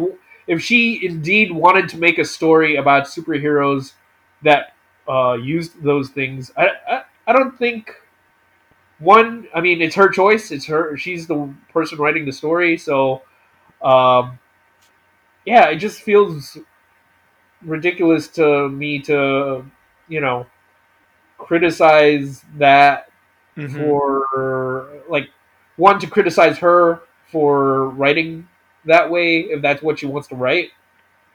if 0.48 0.62
she 0.62 1.06
indeed 1.06 1.52
wanted 1.52 1.88
to 1.90 1.98
make 1.98 2.18
a 2.18 2.26
story 2.26 2.76
about 2.76 3.04
superheroes 3.04 3.94
that 4.42 4.74
uh, 5.08 5.34
used 5.34 5.82
those 5.82 6.10
things, 6.10 6.52
I, 6.56 6.70
I 6.90 7.02
I 7.28 7.34
don't 7.34 7.58
think 7.58 7.94
one 8.98 9.46
i 9.54 9.60
mean 9.60 9.80
it's 9.80 9.94
her 9.94 10.08
choice 10.08 10.50
it's 10.50 10.66
her 10.66 10.96
she's 10.96 11.26
the 11.26 11.48
person 11.72 11.98
writing 11.98 12.24
the 12.24 12.32
story 12.32 12.76
so 12.76 13.22
um 13.82 14.38
yeah 15.44 15.68
it 15.68 15.76
just 15.76 16.02
feels 16.02 16.58
ridiculous 17.64 18.28
to 18.28 18.68
me 18.68 19.00
to 19.00 19.64
you 20.08 20.20
know 20.20 20.46
criticize 21.38 22.44
that 22.56 23.10
Mm-hmm. 23.56 23.76
for 23.76 24.88
like 25.08 25.30
one 25.76 25.98
to 26.00 26.06
criticize 26.08 26.58
her 26.58 27.02
for 27.32 27.90
writing 27.90 28.48
that 28.88 29.10
way 29.10 29.40
if 29.40 29.62
that's 29.62 29.82
what 29.82 29.98
she 30.00 30.06
wants 30.06 30.28
to 30.28 30.34
write 30.36 30.70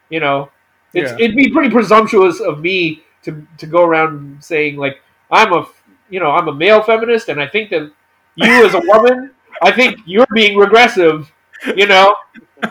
you 0.10 0.20
know? 0.20 0.50
It's 0.94 1.12
Yeah. 1.12 1.18
it'd 1.26 1.36
be 1.36 1.50
pretty 1.52 1.70
presumptuous 1.72 2.40
of 2.40 2.60
me 2.62 3.04
to 3.24 3.48
to 3.58 3.66
go 3.66 3.84
around 3.84 4.44
saying 4.44 4.76
like 4.78 5.02
i'm 5.32 5.54
a 5.54 5.66
you 6.10 6.20
know 6.20 6.32
i'm 6.32 6.48
a 6.50 6.54
male 6.54 6.84
feminist 6.84 7.30
and 7.30 7.42
i 7.42 7.48
think 7.48 7.70
that 7.72 7.92
you 8.36 8.66
as 8.66 8.74
a 8.76 8.80
woman 8.94 9.32
i 9.62 9.72
think 9.72 10.00
you're 10.06 10.28
being 10.34 10.58
regressive 10.58 11.32
you 11.76 11.88
know? 11.88 12.16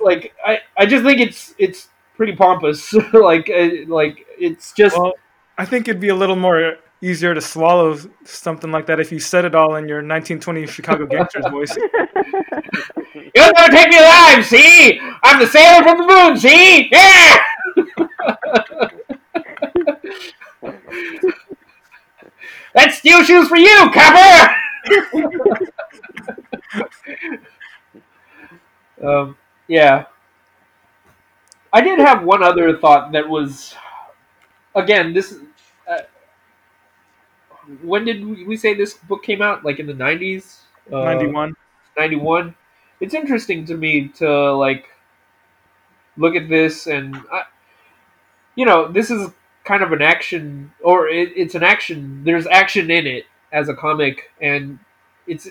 Like 0.00 0.34
i 0.44 0.60
i 0.76 0.86
just 0.86 1.04
think 1.04 1.20
it's 1.20 1.54
it's 1.58 1.88
pretty 2.16 2.34
pompous. 2.36 2.92
Like 3.12 3.50
uh, 3.50 3.70
like 3.86 4.26
it's 4.38 4.72
just 4.72 4.96
Well, 4.98 5.14
I 5.58 5.64
think 5.64 5.88
it'd 5.88 6.00
be 6.00 6.08
a 6.08 6.14
little 6.14 6.36
more 6.36 6.76
easier 7.02 7.34
to 7.34 7.40
swallow 7.40 7.96
something 8.24 8.70
like 8.70 8.86
that 8.86 9.00
if 9.00 9.12
you 9.12 9.18
said 9.18 9.44
it 9.44 9.54
all 9.54 9.76
in 9.76 9.88
your 9.88 10.02
1920s 10.02 10.68
Chicago 10.68 11.06
gangsters 11.10 11.46
voice. 11.50 11.76
You're 13.34 13.52
gonna 13.52 13.70
take 13.70 13.88
me 13.88 13.98
alive, 13.98 14.44
see? 14.44 15.00
I'm 15.22 15.38
the 15.38 15.46
sailor 15.46 15.82
from 15.82 15.98
the 15.98 16.06
moon, 16.06 16.36
see? 16.36 16.88
Yeah! 16.90 17.36
That's 22.74 22.98
steel 22.98 23.22
shoes 23.22 23.48
for 23.48 23.56
you, 23.56 23.90
copper! 23.92 24.54
um, 29.02 29.36
yeah. 29.66 30.04
I 31.72 31.80
did 31.80 31.98
have 31.98 32.22
one 32.22 32.42
other 32.42 32.78
thought 32.78 33.12
that 33.12 33.28
was, 33.28 33.74
again, 34.74 35.12
this. 35.12 35.34
When 37.82 38.04
did 38.04 38.46
we 38.46 38.56
say 38.56 38.74
this 38.74 38.94
book 38.94 39.22
came 39.22 39.42
out? 39.42 39.64
Like 39.64 39.78
in 39.78 39.86
the 39.86 39.92
90s? 39.92 40.58
Uh, 40.92 41.04
91. 41.04 41.56
91 41.96 42.54
it's 43.00 43.14
interesting 43.14 43.64
to 43.66 43.76
me 43.76 44.08
to 44.08 44.52
like 44.54 44.88
look 46.16 46.34
at 46.34 46.48
this 46.48 46.86
and 46.86 47.16
I, 47.32 47.42
you 48.54 48.64
know 48.64 48.90
this 48.90 49.10
is 49.10 49.30
kind 49.64 49.82
of 49.82 49.92
an 49.92 50.02
action 50.02 50.72
or 50.82 51.08
it, 51.08 51.32
it's 51.36 51.54
an 51.54 51.62
action 51.62 52.22
there's 52.24 52.46
action 52.46 52.90
in 52.90 53.06
it 53.06 53.26
as 53.52 53.68
a 53.68 53.74
comic 53.74 54.30
and 54.40 54.78
it's 55.26 55.48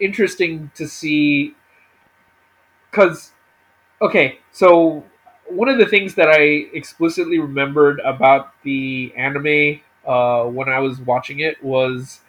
interesting 0.00 0.70
to 0.74 0.86
see 0.86 1.54
because 2.90 3.32
okay 4.00 4.38
so 4.52 5.04
one 5.48 5.68
of 5.68 5.78
the 5.78 5.86
things 5.86 6.14
that 6.14 6.28
i 6.28 6.40
explicitly 6.72 7.38
remembered 7.38 8.00
about 8.00 8.52
the 8.62 9.12
anime 9.16 9.80
uh, 10.06 10.44
when 10.44 10.68
i 10.68 10.78
was 10.78 11.00
watching 11.00 11.40
it 11.40 11.62
was 11.62 12.20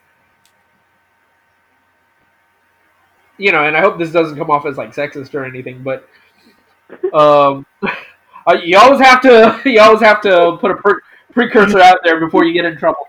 you 3.38 3.52
know, 3.52 3.66
and 3.66 3.78
I 3.78 3.82
hope 3.82 3.98
this 3.98 4.12
doesn't 4.12 4.38
come 4.38 4.50
off 4.50 4.66
as 4.66 4.78
like 4.78 4.94
sexist 4.94 5.34
or 5.34 5.46
anything, 5.46 5.84
but 5.84 6.08
um, 7.14 7.66
uh, 7.84 8.58
you 8.64 8.78
always 8.78 9.00
have 9.00 9.22
to 9.22 9.62
you 9.70 9.80
always 9.80 10.02
have 10.02 10.22
to 10.22 10.58
put 10.60 10.72
a 10.72 10.76
pre- 10.76 11.02
precursor 11.32 11.80
out 11.80 12.00
there 12.04 12.20
before 12.20 12.46
you 12.46 12.54
get 12.54 12.66
in 12.66 12.78
trouble. 12.78 13.08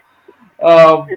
Um, 0.63 1.09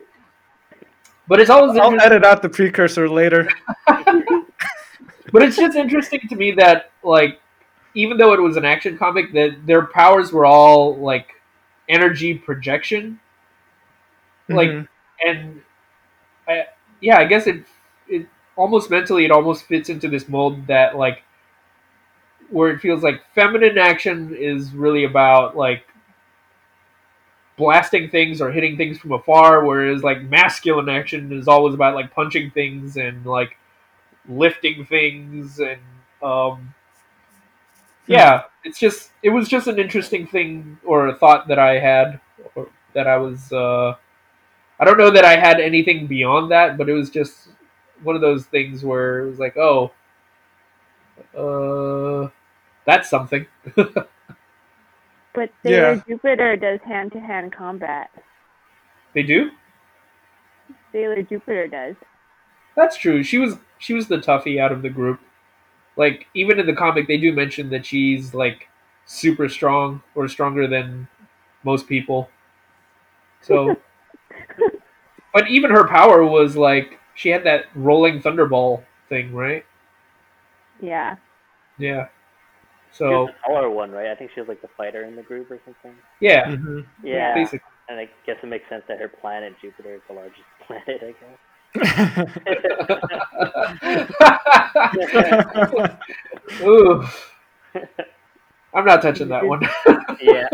but 1.28 1.40
it's 1.40 1.50
always 1.50 1.78
I'll 1.78 2.00
edit 2.00 2.24
out 2.24 2.42
the 2.42 2.50
precursor 2.50 3.10
later. 3.10 3.50
but 3.88 5.42
it's 5.42 5.56
just 5.56 5.76
interesting 5.78 6.22
to 6.30 6.36
me 6.36 6.52
that 6.54 6.92
like 7.04 7.40
even 7.94 8.18
though 8.18 8.34
it 8.34 8.40
was 8.40 8.56
an 8.56 8.66
action 8.66 8.98
comic, 8.98 9.34
that 9.34 9.66
their 9.66 9.86
powers 9.88 10.32
were 10.32 10.46
all 10.46 10.98
like 10.98 11.28
energy 11.90 12.34
projection, 12.34 13.20
like 14.54 14.72
Mhm. 14.72 14.88
and 15.26 15.62
I, 16.48 16.68
yeah, 17.02 17.18
I 17.20 17.26
guess 17.26 17.48
it 17.48 17.66
it 18.10 18.28
almost 18.58 18.90
mentally 18.92 19.26
it 19.26 19.32
almost 19.32 19.66
fits 19.66 19.90
into 19.90 20.10
this 20.10 20.30
mold 20.30 20.68
that 20.68 20.98
like 20.98 21.24
where 22.50 22.70
it 22.70 22.80
feels 22.80 23.04
like 23.04 23.22
feminine 23.34 23.78
action 23.78 24.36
is 24.36 24.74
really 24.74 25.04
about 25.06 25.56
like 25.56 25.86
blasting 27.58 28.10
things 28.10 28.42
or 28.42 28.52
hitting 28.52 28.78
things 28.78 28.98
from 28.98 29.12
afar, 29.12 29.64
whereas 29.66 30.04
like 30.04 30.22
masculine 30.24 30.90
action 30.90 31.32
is 31.32 31.48
always 31.48 31.74
about 31.74 31.96
like 31.96 32.12
punching 32.14 32.50
things 32.52 32.98
and 32.98 33.26
like 33.26 33.58
lifting 34.28 34.86
things 34.86 35.60
and 35.60 35.82
um 36.24 36.74
yeah, 38.08 38.44
it's 38.64 38.80
just 38.80 39.12
it 39.24 39.30
was 39.30 39.48
just 39.48 39.68
an 39.68 39.80
interesting 39.80 40.28
thing 40.28 40.78
or 40.84 41.08
a 41.08 41.16
thought 41.16 41.48
that 41.48 41.60
I 41.60 41.80
had 41.80 42.20
or 42.56 42.68
that 42.94 43.08
I 43.08 43.18
was 43.18 43.52
uh 43.52 43.96
I 44.82 44.86
don't 44.86 44.98
know 44.98 45.12
that 45.12 45.24
I 45.24 45.38
had 45.38 45.62
anything 45.62 46.08
beyond 46.08 46.52
that, 46.52 46.78
but 46.78 46.90
it 46.90 46.94
was 46.94 47.10
just 47.10 47.50
one 48.04 48.16
of 48.16 48.22
those 48.22 48.46
things 48.46 48.84
where 48.84 49.20
it 49.20 49.30
was 49.30 49.40
like, 49.40 49.56
oh, 49.56 49.92
uh, 51.38 52.30
that's 52.86 53.10
something. 53.10 53.46
But 55.34 55.50
Yeah. 55.64 55.72
Sailor 55.72 56.04
Jupiter 56.08 56.56
does 56.58 56.80
hand 56.86 57.12
to 57.14 57.20
hand 57.20 57.54
combat. 57.54 58.10
they 59.14 59.24
do. 59.24 59.52
Sailor 60.92 61.22
Jupiter 61.24 61.68
does. 61.68 61.96
That's 62.76 62.98
true. 62.98 63.24
She 63.24 63.38
was 63.38 63.58
she 63.78 63.94
was 63.94 64.08
the 64.08 64.18
toughie 64.18 64.60
out 64.60 64.72
of 64.72 64.82
the 64.82 64.90
group. 64.90 65.20
Like 65.96 66.28
even 66.34 66.60
in 66.60 66.66
the 66.66 66.74
comic, 66.74 67.08
they 67.08 67.18
do 67.18 67.32
mention 67.32 67.70
that 67.70 67.86
she's 67.86 68.34
like 68.34 68.68
super 69.06 69.48
strong 69.50 70.04
or 70.16 70.28
stronger 70.28 70.68
than 70.68 71.08
most 71.64 71.88
people. 71.88 72.30
So, 73.42 73.76
but 75.34 75.48
even 75.50 75.72
her 75.72 75.88
power 75.88 76.24
was 76.26 76.56
like 76.56 77.00
she 77.16 77.30
had 77.30 77.44
that 77.46 77.66
rolling 77.76 78.22
thunderball 78.22 78.84
thing, 79.10 79.34
right? 79.34 79.66
Yeah. 80.82 81.16
Yeah. 81.78 82.08
She's 82.92 82.98
So 83.00 83.28
the 83.28 83.34
taller 83.46 83.70
one, 83.70 83.92
right? 83.92 84.08
I 84.12 84.16
think 84.16 84.32
she 84.34 84.40
was 84.42 84.50
like 84.50 84.62
the 84.62 84.68
fighter 84.78 85.04
in 85.06 85.16
the 85.16 85.24
group 85.24 85.50
or 85.52 85.60
something. 85.66 85.94
yeah, 86.20 86.46
Mhm. 86.48 86.86
Yeah. 87.04 87.34
basically. 87.34 87.68
And 87.90 88.00
I 88.00 88.08
guess 88.26 88.38
it 88.42 88.48
makes 88.48 88.68
sense 88.70 88.84
that 88.88 89.00
her 89.00 89.10
planet, 89.10 89.54
Jupiter, 89.62 89.96
is 89.96 90.02
the 90.08 90.14
largest 90.14 90.44
planet, 90.68 91.04
I 91.04 91.12
guess. 91.12 91.40
Ooh, 96.62 97.04
I'm 98.74 98.86
not 98.86 99.02
touching 99.02 99.28
that 99.30 99.46
one. 99.46 99.62
yeah. 100.22 100.48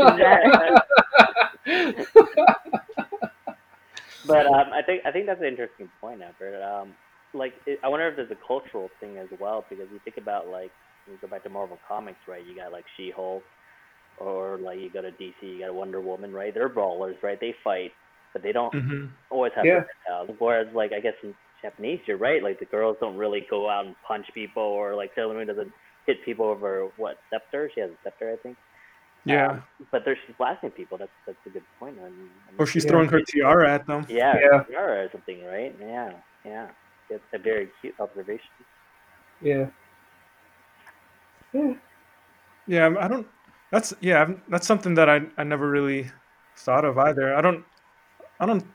But 4.28 4.46
um, 4.48 4.74
I 4.74 4.82
think 4.86 5.02
I 5.06 5.12
think 5.12 5.26
that's 5.26 5.40
an 5.42 5.48
interesting 5.48 5.90
point, 6.02 6.22
Albert. 6.22 6.62
Um, 6.64 6.94
like, 7.34 7.54
it, 7.66 7.80
I 7.84 7.88
wonder 7.88 8.08
if 8.08 8.16
there's 8.16 8.32
a 8.32 8.48
cultural 8.48 8.90
thing 9.00 9.18
as 9.18 9.28
well 9.40 9.66
because 9.70 9.88
you 9.92 10.00
think 10.04 10.18
about 10.18 10.48
like, 10.48 10.72
you 11.08 11.18
go 11.22 11.28
back 11.28 11.44
to 11.44 11.50
Marvel 11.50 11.78
Comics, 11.88 12.20
right? 12.28 12.46
You 12.46 12.56
got 12.56 12.72
like 12.72 12.86
She-Hulk, 12.96 13.44
or 14.20 14.58
like 14.58 14.80
you 14.80 14.90
go 14.90 15.02
to 15.02 15.12
DC, 15.12 15.34
you 15.42 15.60
got 15.66 15.74
Wonder 15.74 16.02
Woman, 16.02 16.32
right? 16.34 16.54
They're 16.54 16.70
brawlers, 16.70 17.16
right? 17.24 17.40
They 17.40 17.54
fight, 17.64 17.92
but 18.34 18.44
they 18.44 18.52
don't 18.52 18.74
Mhm. 18.74 19.10
always 19.30 19.54
have 19.56 19.66
Yeah. 19.66 19.84
yeah. 20.10 20.24
Whereas, 20.40 20.68
like, 20.74 20.94
I 20.94 21.00
guess 21.00 21.16
in 21.24 21.36
Japanese, 21.62 22.00
you're 22.08 22.18
right. 22.18 22.42
Like, 22.44 22.60
the 22.60 22.66
girls 22.66 22.98
don't 23.00 23.18
really 23.18 23.42
go 23.50 23.70
out 23.70 23.86
and 23.86 23.96
punch 24.08 24.26
people, 24.34 24.64
or 24.64 24.96
like 24.96 25.12
Sailor 25.16 25.34
Moon 25.36 25.48
doesn't 25.48 25.72
hit 26.06 26.24
people 26.24 26.46
over 26.46 26.88
what 26.98 27.18
scepter? 27.30 27.70
She 27.74 27.82
has 27.82 27.92
a 27.92 27.98
scepter, 28.04 28.32
I 28.32 28.38
think. 28.38 28.58
Yeah. 29.28 29.50
Um, 29.52 29.64
but 29.92 30.06
there's 30.06 30.18
she's 30.26 30.36
blasting 30.38 30.72
people. 30.72 30.98
That's 30.98 31.12
that's 31.26 31.38
a 31.46 31.50
good 31.50 31.64
point. 31.80 31.98
I 32.00 32.06
mean, 32.10 32.30
I 32.48 32.52
mean, 32.52 32.60
Or 32.60 32.66
she's 32.66 32.84
Yeah. 32.86 32.92
throwing 32.92 33.10
her 33.10 33.22
tiara 33.22 33.72
at 33.74 33.86
them. 33.88 34.06
yeah, 34.10 34.36
Yeah. 34.40 34.64
tiara 34.64 35.06
or 35.06 35.10
something, 35.12 35.46
right? 35.46 35.76
Yeah, 35.80 36.14
yeah. 36.46 36.68
It's 37.10 37.24
a 37.34 37.38
very 37.38 37.70
cute 37.82 37.96
observation. 38.00 38.50
yeah. 39.42 39.68
Yeah. 41.54 41.74
Yeah, 42.68 42.84
I'm- 42.84 43.10
don't. 43.10 43.28
That's 43.72 43.94
yeah. 44.02 44.30
That's 44.50 44.68
something 44.68 44.94
that 44.96 45.10
I 45.10 45.22
I 45.38 45.44
never 45.44 45.70
really 45.70 46.10
thought 46.56 46.86
of 46.86 46.98
either. 46.98 47.36
I 47.36 47.42
don't. 47.42 47.64
I 48.40 48.46
don't 48.46 48.66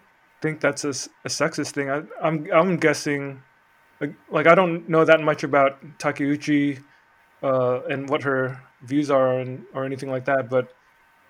think 0.40 0.60
that's 0.60 0.84
a, 0.84 0.90
a 1.24 1.28
sexist 1.28 1.72
thing. 1.72 1.90
I, 1.90 2.02
I'm 2.22 2.48
I'm 2.52 2.76
guessing, 2.76 3.42
like, 4.00 4.14
like 4.30 4.46
I 4.46 4.54
don't 4.54 4.88
know 4.88 5.04
that 5.04 5.20
much 5.20 5.44
about 5.44 5.80
Takeuchi, 5.98 6.82
uh, 7.42 7.80
and 7.90 8.08
what 8.08 8.22
her 8.22 8.60
views 8.82 9.10
are 9.10 9.38
and 9.38 9.64
or 9.74 9.84
anything 9.84 10.10
like 10.10 10.24
that. 10.26 10.48
But 10.50 10.72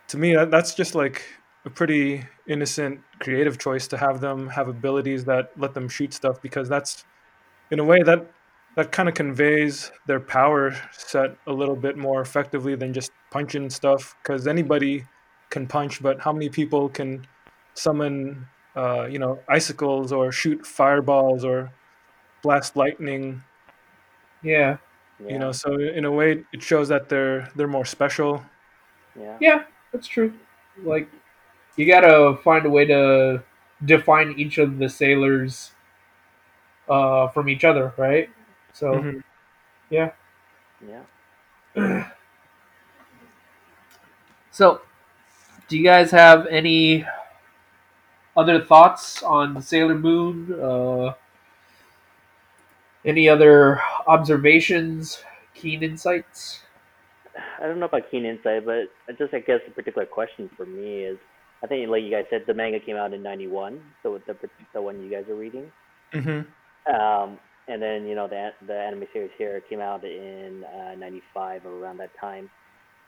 to 0.09 0.19
me, 0.19 0.35
that, 0.35 0.51
that's 0.51 0.75
just 0.75 0.95
like 0.95 1.23
a 1.65 1.71
pretty 1.71 2.25
innocent, 2.47 3.01
creative 3.21 3.59
choice 3.59 3.87
to 3.89 3.97
have 3.97 4.21
them 4.21 4.49
have 4.49 4.69
abilities 4.69 5.25
that 5.27 5.53
let 5.57 5.75
them 5.75 5.89
shoot 5.89 6.13
stuff 6.13 6.43
because 6.43 6.69
that's, 6.69 7.05
in 7.71 7.79
a 7.79 7.85
way, 7.85 8.03
that 8.03 8.31
that 8.77 8.91
kind 8.91 9.09
of 9.09 9.15
conveys 9.15 9.93
their 10.07 10.21
power 10.21 10.75
set 10.93 11.37
a 11.47 11.53
little 11.53 11.77
bit 11.77 11.97
more 11.97 12.21
effectively 12.23 12.75
than 12.75 12.93
just 12.93 13.13
punching 13.31 13.69
stuff 13.71 14.17
because 14.23 14.47
anybody 14.47 15.05
can 15.51 15.67
punch 15.67 16.03
but 16.03 16.21
how 16.21 16.33
many 16.33 16.49
people 16.49 16.89
can 16.89 17.27
summon 17.75 18.47
uh, 18.77 19.07
you 19.07 19.19
know 19.19 19.39
icicles 19.49 20.13
or 20.13 20.33
shoot 20.33 20.67
fireballs 20.67 21.45
or 21.45 21.71
blast 22.43 22.77
lightning 22.77 23.43
Yeah. 24.43 24.79
Yeah, 25.25 25.33
you 25.33 25.39
know 25.39 25.53
so 25.53 25.79
in 25.79 26.05
a 26.05 26.11
way 26.11 26.45
it 26.53 26.63
shows 26.63 26.89
that 26.89 27.09
they're 27.09 27.49
they're 27.57 27.69
more 27.69 27.85
special 27.85 28.43
yeah, 29.19 29.37
Yeah, 29.41 29.65
that's 29.93 30.07
true. 30.07 30.33
Like, 30.85 31.09
you 31.77 31.87
gotta 31.87 32.37
find 32.43 32.65
a 32.67 32.71
way 32.71 32.87
to 32.87 33.43
define 33.85 34.35
each 34.39 34.59
of 34.59 34.79
the 34.79 34.89
sailors 34.89 35.73
uh, 36.89 37.29
from 37.29 37.49
each 37.49 37.65
other, 37.65 37.93
right? 37.97 38.31
So, 38.73 38.93
Mhm. 38.97 39.23
yeah. 39.91 40.13
yeah. 41.77 42.05
So, 44.51 44.83
do 45.69 45.77
you 45.79 45.85
guys 45.85 46.11
have 46.13 46.47
any 46.49 47.07
other 48.37 48.61
thoughts 48.65 49.23
on 49.23 49.61
Sailor 49.63 49.95
Moon? 49.95 50.53
Uh, 50.61 51.15
any 53.05 53.29
other 53.29 53.81
observations, 54.07 55.23
keen 55.55 55.83
insights? 55.83 56.63
I 57.61 57.67
don't 57.67 57.79
know 57.81 57.87
about 57.87 58.11
keen 58.11 58.25
insight, 58.27 58.65
but 58.67 58.91
just 59.19 59.33
I 59.33 59.41
guess 59.41 59.61
the 59.67 59.73
particular 59.73 60.07
question 60.07 60.51
for 60.57 60.67
me 60.67 61.05
is, 61.05 61.19
I 61.63 61.67
think 61.67 61.89
like 61.89 62.03
you 62.03 62.11
guys 62.11 62.25
said, 62.31 62.45
the 62.47 62.55
manga 62.55 62.81
came 62.81 62.97
out 62.97 63.13
in 63.15 63.23
'91, 63.23 63.81
so 64.03 64.19
the 64.27 64.37
the 64.75 64.83
one 64.83 65.03
you 65.03 65.11
guys 65.11 65.29
are 65.29 65.35
reading. 65.35 65.71
hmm 66.13 66.41
Um, 66.93 67.39
and 67.69 67.81
then 67.81 68.07
you 68.07 68.15
know 68.15 68.29
the 68.29 68.51
the 68.67 68.75
anime 68.75 69.05
series 69.13 69.31
here 69.39 69.61
came 69.69 69.81
out 69.81 70.05
in 70.05 70.65
uh, 70.65 70.95
'95 70.97 71.67
or 71.67 71.79
around 71.79 71.99
that 71.99 72.11
time. 72.21 72.51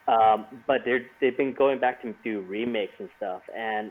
Um, 0.06 0.46
but 0.66 0.82
they're 0.84 1.06
they've 1.20 1.36
been 1.36 1.54
going 1.54 1.80
back 1.80 2.02
to 2.02 2.14
do 2.24 2.40
remakes 2.42 2.94
and 2.98 3.08
stuff, 3.16 3.42
and 3.56 3.90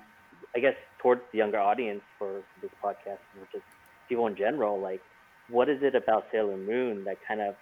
I 0.55 0.59
guess 0.59 0.75
towards 1.01 1.21
the 1.31 1.39
younger 1.39 1.59
audience 1.59 2.01
for 2.17 2.43
this 2.61 2.71
podcast 2.83 3.19
or 3.39 3.47
just 3.51 3.65
people 4.07 4.27
in 4.27 4.35
general, 4.35 4.79
like 4.79 5.01
what 5.49 5.69
is 5.69 5.79
it 5.81 5.95
about 5.95 6.25
Sailor 6.31 6.57
Moon 6.57 7.03
that 7.05 7.17
kind 7.27 7.41
of 7.41 7.55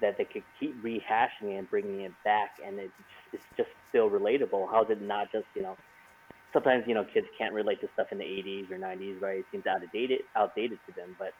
that 0.00 0.16
they 0.18 0.24
could 0.24 0.44
keep 0.60 0.80
rehashing 0.84 1.58
and 1.58 1.68
bringing 1.68 2.02
it 2.02 2.12
back, 2.24 2.50
and 2.64 2.78
it's 2.78 2.92
it's 3.32 3.44
just 3.56 3.68
still 3.88 4.08
relatable? 4.10 4.70
How 4.70 4.82
is 4.84 4.90
it 4.90 5.02
not 5.02 5.30
just 5.32 5.46
you 5.54 5.62
know? 5.62 5.76
Sometimes 6.52 6.84
you 6.86 6.94
know 6.94 7.04
kids 7.14 7.26
can't 7.38 7.54
relate 7.54 7.80
to 7.80 7.88
stuff 7.94 8.08
in 8.10 8.18
the 8.18 8.24
80s 8.24 8.70
or 8.72 8.76
90s, 8.78 9.20
right? 9.22 9.38
It 9.38 9.46
seems 9.52 9.64
outdated, 9.66 10.20
outdated 10.36 10.78
to 10.86 10.92
them. 10.94 11.14
But 11.18 11.32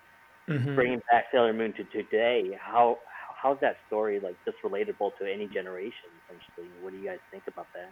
hmm 0.48 0.74
bringing 0.74 1.00
back 1.10 1.24
Sailor 1.32 1.52
Moon 1.52 1.72
to 1.74 1.84
today, 1.84 2.56
how 2.60 2.98
how's 3.42 3.58
that 3.60 3.76
story 3.86 4.20
like 4.22 4.36
just 4.44 4.58
relatable 4.64 5.12
to 5.20 5.32
any 5.32 5.48
generation? 5.48 6.10
Essentially, 6.28 6.68
what 6.80 6.92
do 6.92 6.98
you 6.98 7.08
guys 7.08 7.18
think 7.30 7.44
about 7.48 7.66
that? 7.74 7.90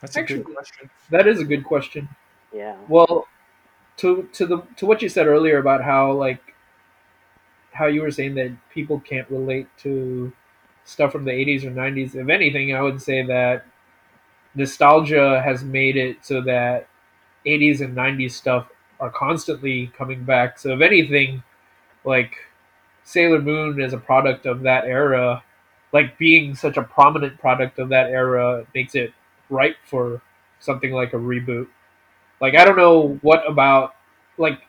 that's 0.00 0.16
a 0.16 0.20
Actually- 0.20 0.42
good 0.44 0.54
question 0.54 0.90
That 1.10 1.26
is 1.26 1.40
a 1.40 1.44
good 1.44 1.64
question. 1.64 2.08
Yeah, 2.52 2.76
Well, 2.88 3.26
to 3.98 4.28
to 4.32 4.46
the 4.46 4.62
to 4.76 4.86
what 4.86 5.02
you 5.02 5.08
said 5.08 5.26
earlier 5.26 5.58
about 5.58 5.84
how 5.84 6.12
like 6.12 6.54
how 7.72 7.86
you 7.86 8.02
were 8.02 8.10
saying 8.10 8.34
that 8.34 8.50
people 8.70 9.00
can't 9.00 9.30
relate 9.30 9.68
to 9.78 10.32
stuff 10.84 11.12
from 11.12 11.24
the 11.24 11.30
80s 11.30 11.64
or 11.64 11.70
90s. 11.70 12.16
If 12.16 12.28
anything, 12.28 12.74
I 12.74 12.82
would 12.82 13.00
say 13.00 13.22
that 13.22 13.66
nostalgia 14.54 15.40
has 15.42 15.62
made 15.62 15.96
it 15.96 16.24
so 16.24 16.40
that 16.42 16.88
80s 17.46 17.80
and 17.80 17.96
90s 17.96 18.32
stuff 18.32 18.68
are 19.00 19.10
constantly 19.10 19.92
coming 19.96 20.24
back. 20.24 20.58
So 20.58 20.72
if 20.74 20.80
anything, 20.80 21.42
like 22.04 22.34
Sailor 23.04 23.40
Moon 23.40 23.80
is 23.80 23.92
a 23.92 23.98
product 23.98 24.46
of 24.46 24.62
that 24.62 24.84
era, 24.84 25.42
like 25.92 26.18
being 26.18 26.54
such 26.54 26.76
a 26.76 26.82
prominent 26.82 27.38
product 27.38 27.78
of 27.78 27.90
that 27.90 28.10
era 28.10 28.66
makes 28.74 28.94
it 28.94 29.12
ripe 29.50 29.76
for 29.84 30.20
something 30.60 30.92
like 30.92 31.12
a 31.12 31.16
reboot. 31.16 31.68
Like 32.40 32.54
I 32.54 32.64
don't 32.64 32.76
know 32.76 33.18
what 33.22 33.48
about 33.48 33.94
like 34.36 34.60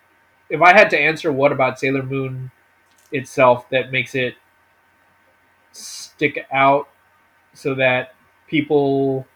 if 0.49 0.61
I 0.61 0.73
had 0.73 0.89
to 0.91 0.99
answer 0.99 1.31
what 1.31 1.51
about 1.51 1.79
Sailor 1.79 2.03
Moon 2.03 2.51
itself 3.11 3.69
that 3.71 3.91
makes 3.91 4.15
it 4.15 4.35
stick 5.71 6.45
out 6.51 6.89
so 7.53 7.75
that 7.75 8.15
people 8.47 9.27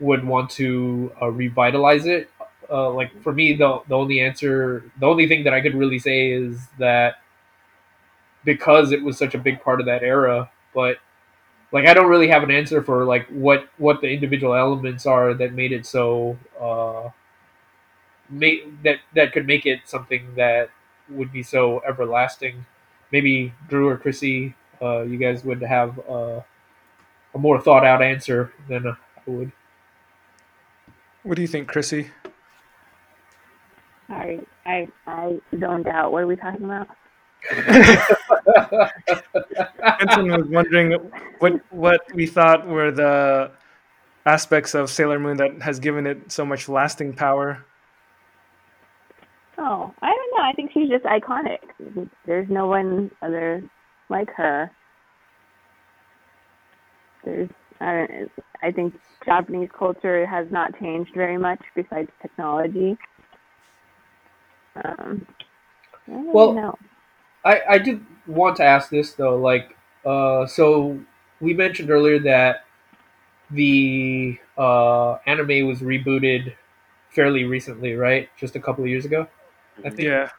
would 0.00 0.24
want 0.24 0.50
to 0.50 1.12
uh, 1.22 1.28
revitalize 1.30 2.06
it. 2.06 2.30
Uh, 2.70 2.90
like 2.90 3.10
for 3.22 3.32
me, 3.32 3.54
the 3.54 3.80
the 3.88 3.96
only 3.96 4.20
answer, 4.20 4.90
the 5.00 5.06
only 5.06 5.28
thing 5.28 5.44
that 5.44 5.54
I 5.54 5.60
could 5.60 5.74
really 5.74 5.98
say 5.98 6.30
is 6.32 6.66
that 6.78 7.16
because 8.44 8.92
it 8.92 9.02
was 9.02 9.18
such 9.18 9.34
a 9.34 9.38
big 9.38 9.60
part 9.62 9.80
of 9.80 9.86
that 9.86 10.02
era, 10.02 10.50
but 10.74 10.98
like 11.72 11.86
I 11.86 11.94
don't 11.94 12.08
really 12.10 12.28
have 12.28 12.42
an 12.44 12.50
answer 12.50 12.82
for 12.82 13.04
like 13.04 13.28
what 13.28 13.68
what 13.78 14.00
the 14.02 14.08
individual 14.08 14.54
elements 14.54 15.06
are 15.06 15.34
that 15.34 15.52
made 15.54 15.72
it 15.72 15.86
so 15.86 16.38
uh, 16.60 17.10
make 18.30 18.82
that 18.82 18.98
that 19.14 19.32
could 19.32 19.46
make 19.46 19.66
it 19.66 19.80
something 19.84 20.34
that 20.36 20.70
would 21.08 21.32
be 21.32 21.42
so 21.42 21.82
everlasting. 21.86 22.64
Maybe 23.12 23.52
Drew 23.68 23.88
or 23.88 23.96
Chrissy, 23.96 24.54
uh, 24.82 25.02
you 25.02 25.16
guys 25.16 25.44
would 25.44 25.62
have 25.62 25.98
uh, 26.08 26.40
a 27.34 27.38
more 27.38 27.60
thought 27.60 27.84
out 27.84 28.02
answer 28.02 28.52
than 28.68 28.88
I 28.88 28.94
would. 29.26 29.52
What 31.22 31.36
do 31.36 31.42
you 31.42 31.48
think, 31.48 31.68
Chrissy? 31.68 32.10
Sorry, 34.08 34.40
I 34.64 34.88
I 35.06 35.40
zoned 35.58 35.88
out. 35.88 36.12
What 36.12 36.22
are 36.22 36.26
we 36.26 36.36
talking 36.36 36.64
about? 36.64 36.88
Benson 39.98 40.30
was 40.30 40.46
wondering 40.48 40.92
what 41.38 41.60
what 41.70 42.00
we 42.14 42.26
thought 42.26 42.66
were 42.66 42.90
the 42.90 43.50
aspects 44.24 44.74
of 44.74 44.90
Sailor 44.90 45.18
Moon 45.18 45.36
that 45.36 45.62
has 45.62 45.78
given 45.78 46.06
it 46.06 46.30
so 46.30 46.44
much 46.44 46.68
lasting 46.68 47.14
power. 47.14 47.64
Oh, 49.58 49.92
I 50.02 50.06
don't 50.08 50.38
know. 50.38 50.44
I 50.44 50.52
think 50.54 50.70
she's 50.72 50.88
just 50.88 51.04
iconic. 51.04 52.08
There's 52.26 52.48
no 52.50 52.66
one 52.66 53.10
other 53.22 53.62
like 54.10 54.28
her. 54.36 54.70
There's 57.24 57.50
I 57.80 58.06
don't. 58.06 58.32
I 58.62 58.72
think 58.72 58.94
Japanese 59.24 59.68
culture 59.78 60.26
has 60.26 60.46
not 60.50 60.78
changed 60.80 61.12
very 61.14 61.38
much 61.38 61.60
besides 61.74 62.08
technology. 62.22 62.96
Um, 64.84 65.26
I 66.08 66.12
Well, 66.32 66.54
know. 66.56 66.74
I, 67.44 67.60
I 67.70 67.78
did 67.78 68.04
want 68.26 68.56
to 68.56 68.64
ask 68.64 68.90
this 68.90 69.12
though, 69.12 69.36
like, 69.36 69.76
uh, 70.04 70.46
so 70.46 71.00
we 71.40 71.54
mentioned 71.54 71.90
earlier 71.90 72.18
that 72.20 72.64
the 73.50 74.38
uh, 74.58 75.14
anime 75.26 75.66
was 75.66 75.80
rebooted 75.80 76.54
fairly 77.10 77.44
recently, 77.44 77.94
right? 77.94 78.28
Just 78.38 78.56
a 78.56 78.60
couple 78.60 78.84
of 78.84 78.90
years 78.90 79.04
ago, 79.04 79.28
I 79.84 79.90
think. 79.90 80.08
Yeah. 80.08 80.30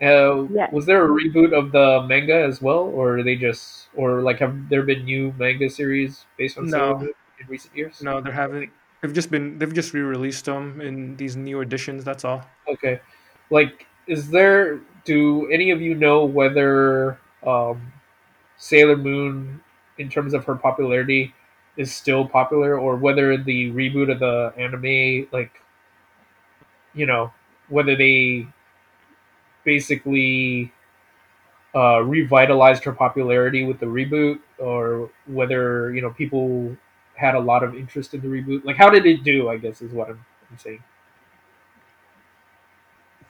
Uh, 0.00 0.48
Yes. 0.50 0.72
Was 0.72 0.86
there 0.86 1.04
a 1.04 1.08
reboot 1.08 1.52
of 1.56 1.70
the 1.70 2.04
manga 2.08 2.34
as 2.34 2.60
well, 2.60 2.80
or 2.80 3.18
are 3.18 3.22
they 3.22 3.36
just, 3.36 3.88
or 3.94 4.20
like, 4.20 4.40
have 4.40 4.68
there 4.68 4.82
been 4.82 5.04
new 5.04 5.32
manga 5.38 5.70
series 5.70 6.24
based 6.36 6.58
on 6.58 6.68
Sailor 6.68 6.88
No. 6.94 6.98
Moon 6.98 7.12
in 7.40 7.46
recent 7.46 7.76
years? 7.76 8.02
No, 8.02 8.20
there 8.20 8.32
haven't. 8.32 8.70
They've 9.00 9.12
just 9.12 9.30
been 9.30 9.58
they've 9.58 9.72
just 9.72 9.92
re-released 9.94 10.44
them 10.44 10.80
in 10.80 11.16
these 11.16 11.36
new 11.36 11.60
editions. 11.60 12.04
That's 12.04 12.24
all. 12.24 12.44
Okay. 12.68 13.00
Like, 13.50 13.86
is 14.06 14.30
there? 14.30 14.80
Do 15.04 15.50
any 15.50 15.72
of 15.72 15.80
you 15.80 15.96
know 15.96 16.24
whether 16.24 17.18
um, 17.44 17.92
Sailor 18.56 18.96
Moon, 18.96 19.60
in 19.98 20.08
terms 20.08 20.34
of 20.34 20.44
her 20.44 20.54
popularity, 20.54 21.34
is 21.76 21.92
still 21.92 22.26
popular, 22.26 22.78
or 22.78 22.96
whether 22.96 23.36
the 23.36 23.72
reboot 23.72 24.10
of 24.12 24.20
the 24.20 24.52
anime, 24.56 25.28
like, 25.32 25.60
you 26.94 27.06
know, 27.06 27.32
whether 27.68 27.96
they 27.96 28.46
basically 29.64 30.72
uh, 31.74 32.00
revitalized 32.02 32.84
her 32.84 32.92
popularity 32.92 33.64
with 33.64 33.80
the 33.80 33.86
reboot, 33.86 34.38
or 34.58 35.10
whether 35.26 35.92
you 35.94 36.02
know 36.02 36.10
people 36.10 36.76
had 37.14 37.34
a 37.34 37.40
lot 37.40 37.62
of 37.62 37.74
interest 37.74 38.14
in 38.14 38.20
the 38.20 38.28
reboot? 38.28 38.64
Like, 38.64 38.76
how 38.76 38.90
did 38.90 39.06
it 39.06 39.22
do? 39.24 39.48
I 39.48 39.56
guess 39.56 39.80
is 39.82 39.92
what 39.92 40.08
I'm, 40.10 40.24
I'm 40.50 40.58
saying. 40.58 40.82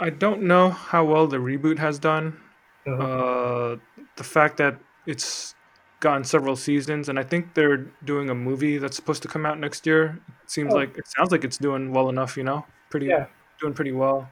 I 0.01 0.11
don't 0.11 0.43
know 0.43 0.71
how 0.71 1.05
well 1.05 1.27
the 1.27 1.37
reboot 1.37 1.79
has 1.79 1.99
done. 1.99 2.41
Uh-huh. 2.87 3.03
Uh, 3.03 3.77
the 4.17 4.25
fact 4.25 4.57
that 4.57 4.79
it's 5.07 5.55
gotten 6.01 6.25
several 6.25 6.57
seasons, 6.57 7.09
and 7.09 7.19
I 7.19 7.23
think 7.23 7.55
they're 7.55 7.87
doing 8.05 8.29
a 8.29 8.35
movie 8.35 8.79
that's 8.79 8.97
supposed 8.97 9.23
to 9.23 9.29
come 9.29 9.47
out 9.47 9.61
next 9.61 9.87
year. 9.87 10.19
It 10.43 10.51
seems 10.51 10.75
Oh. 10.75 10.77
like 10.77 10.99
it 10.99 11.07
sounds 11.07 11.31
like 11.31 11.45
it's 11.45 11.59
doing 11.59 11.93
well 11.93 12.09
enough. 12.09 12.37
You 12.37 12.43
know, 12.43 12.67
pretty 12.91 13.07
Yeah. 13.07 13.27
doing 13.61 13.75
pretty 13.75 13.93
well. 13.93 14.29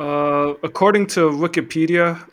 Uh, 0.00 0.54
according 0.62 1.06
to 1.06 1.28
Wikipedia, 1.28 2.26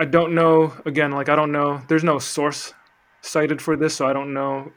I 0.00 0.04
don't 0.04 0.34
know. 0.34 0.72
Again, 0.84 1.12
like 1.12 1.28
I 1.28 1.36
don't 1.36 1.52
know. 1.52 1.80
There's 1.86 2.02
no 2.02 2.18
source 2.18 2.74
cited 3.20 3.62
for 3.62 3.76
this, 3.76 3.94
so 3.94 4.06
I 4.08 4.12
don't 4.12 4.34
know 4.34 4.72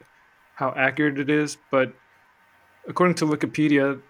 how 0.54 0.72
accurate 0.76 1.18
it 1.18 1.28
is. 1.28 1.56
But 1.72 1.92
according 2.86 3.16
to 3.16 3.24
Wikipedia, 3.26 4.00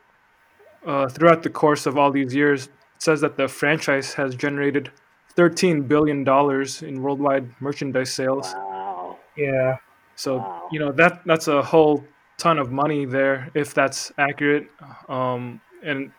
uh, 0.86 1.08
throughout 1.08 1.42
the 1.42 1.48
course 1.48 1.86
of 1.86 1.96
all 1.96 2.10
these 2.12 2.34
years, 2.34 2.66
it 2.66 2.72
says 3.02 3.22
that 3.22 3.38
the 3.38 3.48
franchise 3.48 4.12
has 4.14 4.34
generated 4.34 4.90
13 5.36 5.82
billion 5.82 6.22
dollars 6.22 6.82
in 6.82 7.02
worldwide 7.02 7.48
merchandise 7.60 8.12
sales. 8.12 8.52
Wow. 8.54 9.16
Yeah. 9.38 9.78
So 10.16 10.36
Wow. 10.36 10.68
you 10.70 10.80
know 10.80 10.92
that 10.92 11.22
that's 11.24 11.48
a 11.48 11.62
whole 11.62 12.04
ton 12.36 12.58
of 12.58 12.70
money 12.70 13.06
there 13.06 13.50
if 13.54 13.72
that's 13.72 14.12
accurate. 14.18 14.68
Um, 15.08 15.62
and 15.82 16.12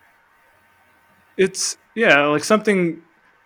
it's 1.37 1.77
yeah, 1.95 2.25
like 2.25 2.43
something 2.43 3.01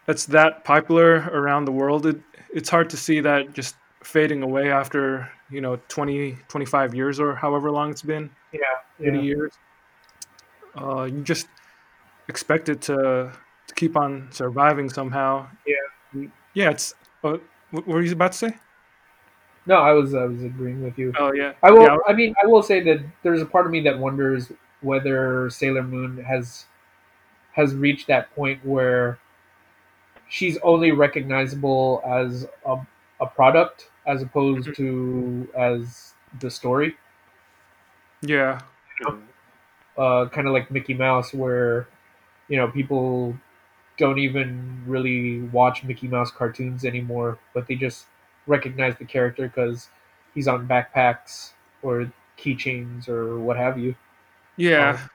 that's 0.06 0.26
that 0.28 0.64
popular 0.64 1.30
around 1.32 1.66
the 1.66 1.72
world. 1.72 2.06
It, 2.06 2.20
it's 2.54 2.70
hard 2.70 2.90
to 2.90 2.98
see 2.98 3.20
that 3.22 3.54
just 3.54 3.76
fading 4.04 4.44
away 4.44 4.72
after 4.72 5.30
you 5.50 5.62
know 5.62 5.80
20, 5.88 6.38
25 6.48 6.96
years 6.96 7.20
or 7.20 7.36
however 7.36 7.72
long 7.72 7.92
it's 7.92 8.02
been, 8.02 8.30
Yeah. 8.52 8.60
80 9.00 9.18
yeah. 9.18 9.24
years. 9.24 9.54
Uh, 10.76 11.04
you 11.04 11.22
just 11.22 11.48
expect 12.28 12.70
it 12.70 12.82
to 12.84 13.32
to 13.68 13.76
keep 13.76 13.96
on 13.98 14.28
surviving 14.32 14.90
somehow. 14.90 15.48
Yeah. 15.66 16.28
Yeah, 16.54 16.72
it's. 16.72 16.94
Uh, 17.24 17.38
what 17.72 17.88
were 17.88 18.02
you 18.02 18.12
about 18.12 18.34
to 18.34 18.38
say? 18.38 18.58
No, 19.66 19.76
I 19.76 19.92
was 19.92 20.14
I 20.14 20.26
was 20.26 20.44
agreeing 20.44 20.84
with 20.84 20.98
you. 20.98 21.14
Oh 21.18 21.32
yeah. 21.34 21.54
I 21.62 21.72
will. 21.72 21.84
Yeah, 21.84 21.98
I 22.08 22.14
mean, 22.14 22.34
I 22.44 22.48
will 22.48 22.64
say 22.64 22.82
that 22.82 23.00
there's 23.24 23.42
a 23.42 23.46
part 23.46 23.66
of 23.66 23.72
me 23.72 23.82
that 23.82 23.98
wonders 23.98 24.52
whether 24.82 25.50
Sailor 25.50 25.84
Moon 25.84 26.24
has 26.24 26.66
has 27.54 27.76
reached 27.76 28.08
that 28.08 28.34
point 28.36 28.64
where 28.66 29.20
she's 30.30 30.58
only 30.64 30.92
recognizable 30.92 32.02
as 32.06 32.48
a, 32.66 32.78
a 33.20 33.26
product 33.26 33.90
as 34.08 34.22
opposed 34.22 34.74
to 34.76 35.48
as 35.58 36.14
the 36.40 36.50
story. 36.50 36.96
yeah. 39.06 39.10
Uh, 39.98 40.30
kind 40.30 40.48
of 40.48 40.54
like 40.54 40.72
Mickey 40.72 40.94
Mouse, 40.94 41.34
where 41.34 41.88
you 42.48 42.58
know 42.58 42.68
people 42.68 43.38
don't 43.98 44.20
even 44.20 44.82
really 44.88 45.42
watch 45.50 45.84
Mickey 45.84 46.08
Mouse 46.08 46.32
cartoons 46.32 46.86
anymore, 46.86 47.38
but 47.54 47.68
they 47.68 47.76
just 47.76 48.06
recognize 48.48 48.96
the 48.98 49.06
character 49.06 49.48
because 49.48 49.90
he's 50.34 50.48
on 50.48 50.68
backpacks 50.68 51.52
or 51.84 52.12
keychains 52.38 53.10
or 53.10 53.40
what 53.40 53.58
have 53.58 53.78
you. 53.78 53.96
Yeah, 54.58 54.92
Um, 54.92 55.10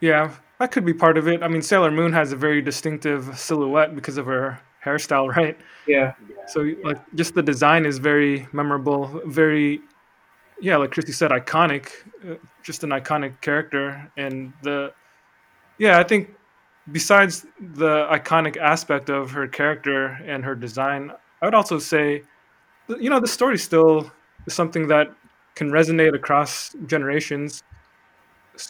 yeah, 0.00 0.30
that 0.64 0.72
could 0.72 0.86
be 0.86 0.94
part 0.94 1.18
of 1.18 1.28
it. 1.28 1.42
I 1.42 1.48
mean, 1.48 1.60
Sailor 1.60 1.90
Moon 1.90 2.10
has 2.14 2.32
a 2.32 2.36
very 2.36 2.62
distinctive 2.62 3.38
silhouette 3.38 3.94
because 3.94 4.16
of 4.16 4.24
her 4.24 4.58
hairstyle, 4.82 5.28
right? 5.36 5.58
Yeah. 5.86 6.14
So, 6.46 6.62
yeah. 6.62 6.76
like, 6.82 7.14
just 7.14 7.34
the 7.34 7.42
design 7.42 7.84
is 7.84 7.98
very 7.98 8.48
memorable, 8.50 9.20
very, 9.26 9.82
yeah, 10.62 10.78
like 10.78 10.90
Chrissy 10.90 11.12
said, 11.12 11.32
iconic. 11.32 11.90
uh, 12.26 12.36
Just 12.62 12.82
an 12.82 12.90
iconic 12.90 13.42
character, 13.42 14.10
and 14.16 14.54
the, 14.62 14.94
yeah, 15.76 15.98
I 15.98 16.02
think 16.02 16.34
besides 16.92 17.44
the 17.60 18.08
iconic 18.10 18.56
aspect 18.56 19.10
of 19.10 19.32
her 19.32 19.46
character 19.46 20.18
and 20.24 20.42
her 20.46 20.54
design, 20.54 21.12
I 21.42 21.44
would 21.46 21.54
also 21.54 21.78
say, 21.78 22.22
you 22.88 23.10
know, 23.10 23.20
the 23.20 23.28
story 23.28 23.58
still 23.58 24.10
is 24.46 24.54
something 24.54 24.88
that 24.88 25.12
can 25.56 25.70
resonate 25.70 26.14
across 26.14 26.74
generations. 26.86 27.62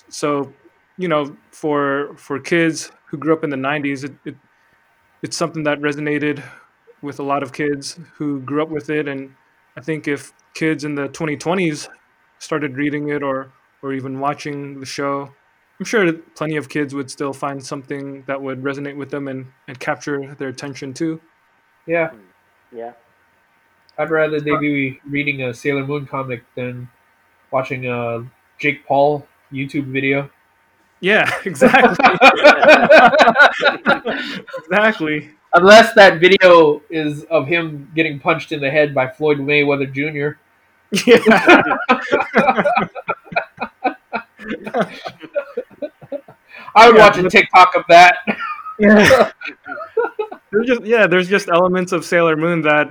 So, 0.09 0.53
you 0.97 1.09
know, 1.09 1.37
for 1.51 2.15
for 2.17 2.39
kids 2.39 2.93
who 3.07 3.17
grew 3.17 3.33
up 3.33 3.45
in 3.45 3.51
the 3.51 3.57
'90s, 3.57 4.05
it, 4.05 4.15
it 4.25 4.37
it's 5.23 5.37
something 5.37 5.65
that 5.65 5.81
resonated 5.81 6.43
with 7.03 7.19
a 7.19 7.23
lot 7.23 7.43
of 7.43 7.53
kids 7.53 7.99
who 8.15 8.41
grew 8.41 8.63
up 8.63 8.71
with 8.71 8.91
it, 8.91 9.09
and 9.09 9.35
I 9.77 9.81
think 9.81 10.09
if 10.09 10.33
kids 10.55 10.85
in 10.85 10.95
the 10.95 11.09
2020s 11.09 11.89
started 12.39 12.77
reading 12.77 13.09
it 13.09 13.23
or 13.23 13.53
or 13.83 13.93
even 13.93 14.21
watching 14.21 14.81
the 14.81 14.87
show, 14.87 15.31
I'm 15.79 15.85
sure 15.85 16.13
plenty 16.13 16.57
of 16.57 16.69
kids 16.69 16.95
would 16.95 17.11
still 17.11 17.33
find 17.33 17.65
something 17.65 18.23
that 18.27 18.41
would 18.41 18.63
resonate 18.63 18.97
with 18.97 19.11
them 19.11 19.29
and, 19.29 19.47
and 19.69 19.79
capture 19.79 20.35
their 20.37 20.49
attention 20.49 20.95
too. 20.95 21.21
yeah. 21.87 22.11
yeah. 22.73 22.93
I'd 23.99 24.11
rather 24.11 24.41
they 24.41 24.57
be 24.57 25.01
reading 25.09 25.43
a 25.43 25.55
Sailor 25.55 25.87
Moon 25.87 26.07
comic 26.07 26.43
than 26.57 26.89
watching 27.53 27.87
a 27.87 28.27
Jake 28.59 28.85
Paul 28.87 29.27
YouTube 29.53 29.87
video. 29.87 30.31
Yeah, 31.05 31.31
exactly. 31.45 32.07
exactly. 34.59 35.31
Unless 35.53 35.95
that 35.97 36.19
video 36.19 36.81
is 36.89 37.25
of 37.25 37.47
him 37.47 37.91
getting 37.95 38.19
punched 38.19 38.53
in 38.53 38.61
the 38.61 38.71
head 38.71 38.95
by 38.95 39.09
Floyd 39.09 39.37
Mayweather 39.39 39.93
Jr. 39.93 40.39
Yeah. 41.07 41.19
I 46.75 46.87
would 46.87 46.97
Yeah, 46.97 47.03
watch 47.07 47.19
a 47.19 47.29
TikTok 47.29 47.75
of 47.77 47.85
that. 47.89 48.17
yeah. 48.79 49.31
There's 50.51 50.67
just 50.69 50.85
yeah, 50.85 51.07
there's 51.09 51.29
just 51.29 51.49
elements 51.49 51.91
of 51.91 52.05
Sailor 52.05 52.37
Moon 52.37 52.63
that 52.63 52.89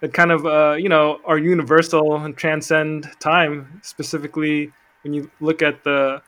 that 0.00 0.12
kind 0.12 0.32
of 0.32 0.44
uh, 0.46 0.74
you 0.76 0.88
know 0.88 1.20
are 1.24 1.38
universal 1.38 2.16
and 2.24 2.36
transcend 2.36 3.08
time. 3.20 3.80
Specifically, 3.84 4.72
when 5.02 5.12
you 5.14 5.30
look 5.40 5.62
at 5.62 5.84
the 5.84 6.22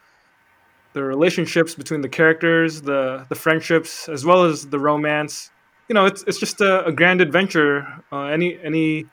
the 0.96 1.04
relationships 1.04 1.74
between 1.74 2.00
the 2.00 2.08
characters, 2.08 2.80
the 2.80 3.26
the 3.28 3.34
friendships, 3.34 4.08
as 4.08 4.24
well 4.24 4.44
as 4.44 4.66
the 4.74 4.78
romance. 4.78 5.50
You 5.88 5.94
know, 5.94 6.06
it's 6.06 6.22
it's 6.26 6.38
just 6.38 6.62
a, 6.62 6.86
a 6.86 6.92
grand 7.00 7.20
adventure. 7.20 7.86
Uh, 8.10 8.24
any 8.36 8.58
any 8.64 9.04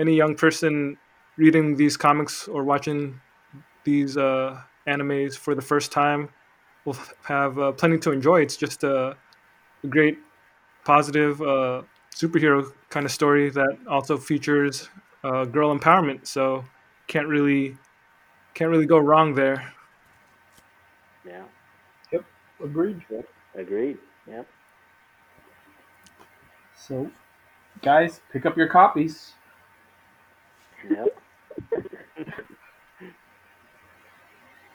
any 0.00 0.14
young 0.16 0.34
person 0.34 0.96
reading 1.36 1.76
these 1.76 1.96
comics 1.96 2.48
or 2.48 2.64
watching 2.64 3.20
these 3.84 4.16
uh, 4.16 4.60
animes 4.88 5.36
for 5.36 5.54
the 5.54 5.62
first 5.62 5.92
time 5.92 6.28
will 6.84 6.98
have 7.22 7.56
uh, 7.56 7.70
plenty 7.70 7.98
to 7.98 8.10
enjoy. 8.10 8.40
It's 8.40 8.56
just 8.56 8.82
a, 8.82 9.16
a 9.84 9.86
great, 9.86 10.18
positive 10.84 11.40
uh, 11.40 11.82
superhero 12.12 12.66
kind 12.90 13.06
of 13.06 13.12
story 13.12 13.48
that 13.50 13.78
also 13.88 14.16
features 14.18 14.90
uh, 15.22 15.44
girl 15.44 15.70
empowerment. 15.78 16.26
So 16.26 16.64
can't 17.06 17.28
really 17.28 17.76
can't 18.54 18.70
really 18.72 18.86
go 18.86 18.98
wrong 18.98 19.34
there. 19.34 19.72
Yeah. 21.26 21.44
Yep. 22.12 22.24
Agreed. 22.64 23.02
Agreed. 23.54 23.98
Yep. 24.26 24.46
So, 26.76 27.10
guys, 27.82 28.20
pick 28.32 28.46
up 28.46 28.56
your 28.56 28.68
copies. 28.68 29.32
Yep. 30.90 31.18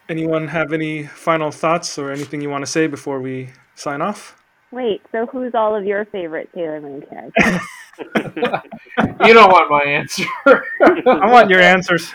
Anyone 0.10 0.48
have 0.48 0.72
any 0.72 1.04
final 1.04 1.52
thoughts 1.52 1.98
or 2.00 2.12
anything 2.12 2.40
you 2.40 2.50
want 2.50 2.66
to 2.66 2.72
say 2.72 2.88
before 2.88 3.20
we 3.20 3.50
sign 3.76 4.02
off? 4.02 4.42
Wait, 4.72 5.02
so 5.12 5.26
who's 5.26 5.54
all 5.54 5.76
of 5.76 5.84
your 5.86 6.06
favorite 6.06 6.50
Sailor 6.54 6.80
Moon 6.82 7.04
characters? 7.10 7.62
You 9.26 9.34
don't 9.34 9.52
want 9.52 9.70
my 9.70 9.82
answer. 9.82 10.24
I 10.46 11.32
want 11.32 11.50
your 11.50 11.60
answers. 11.60 12.14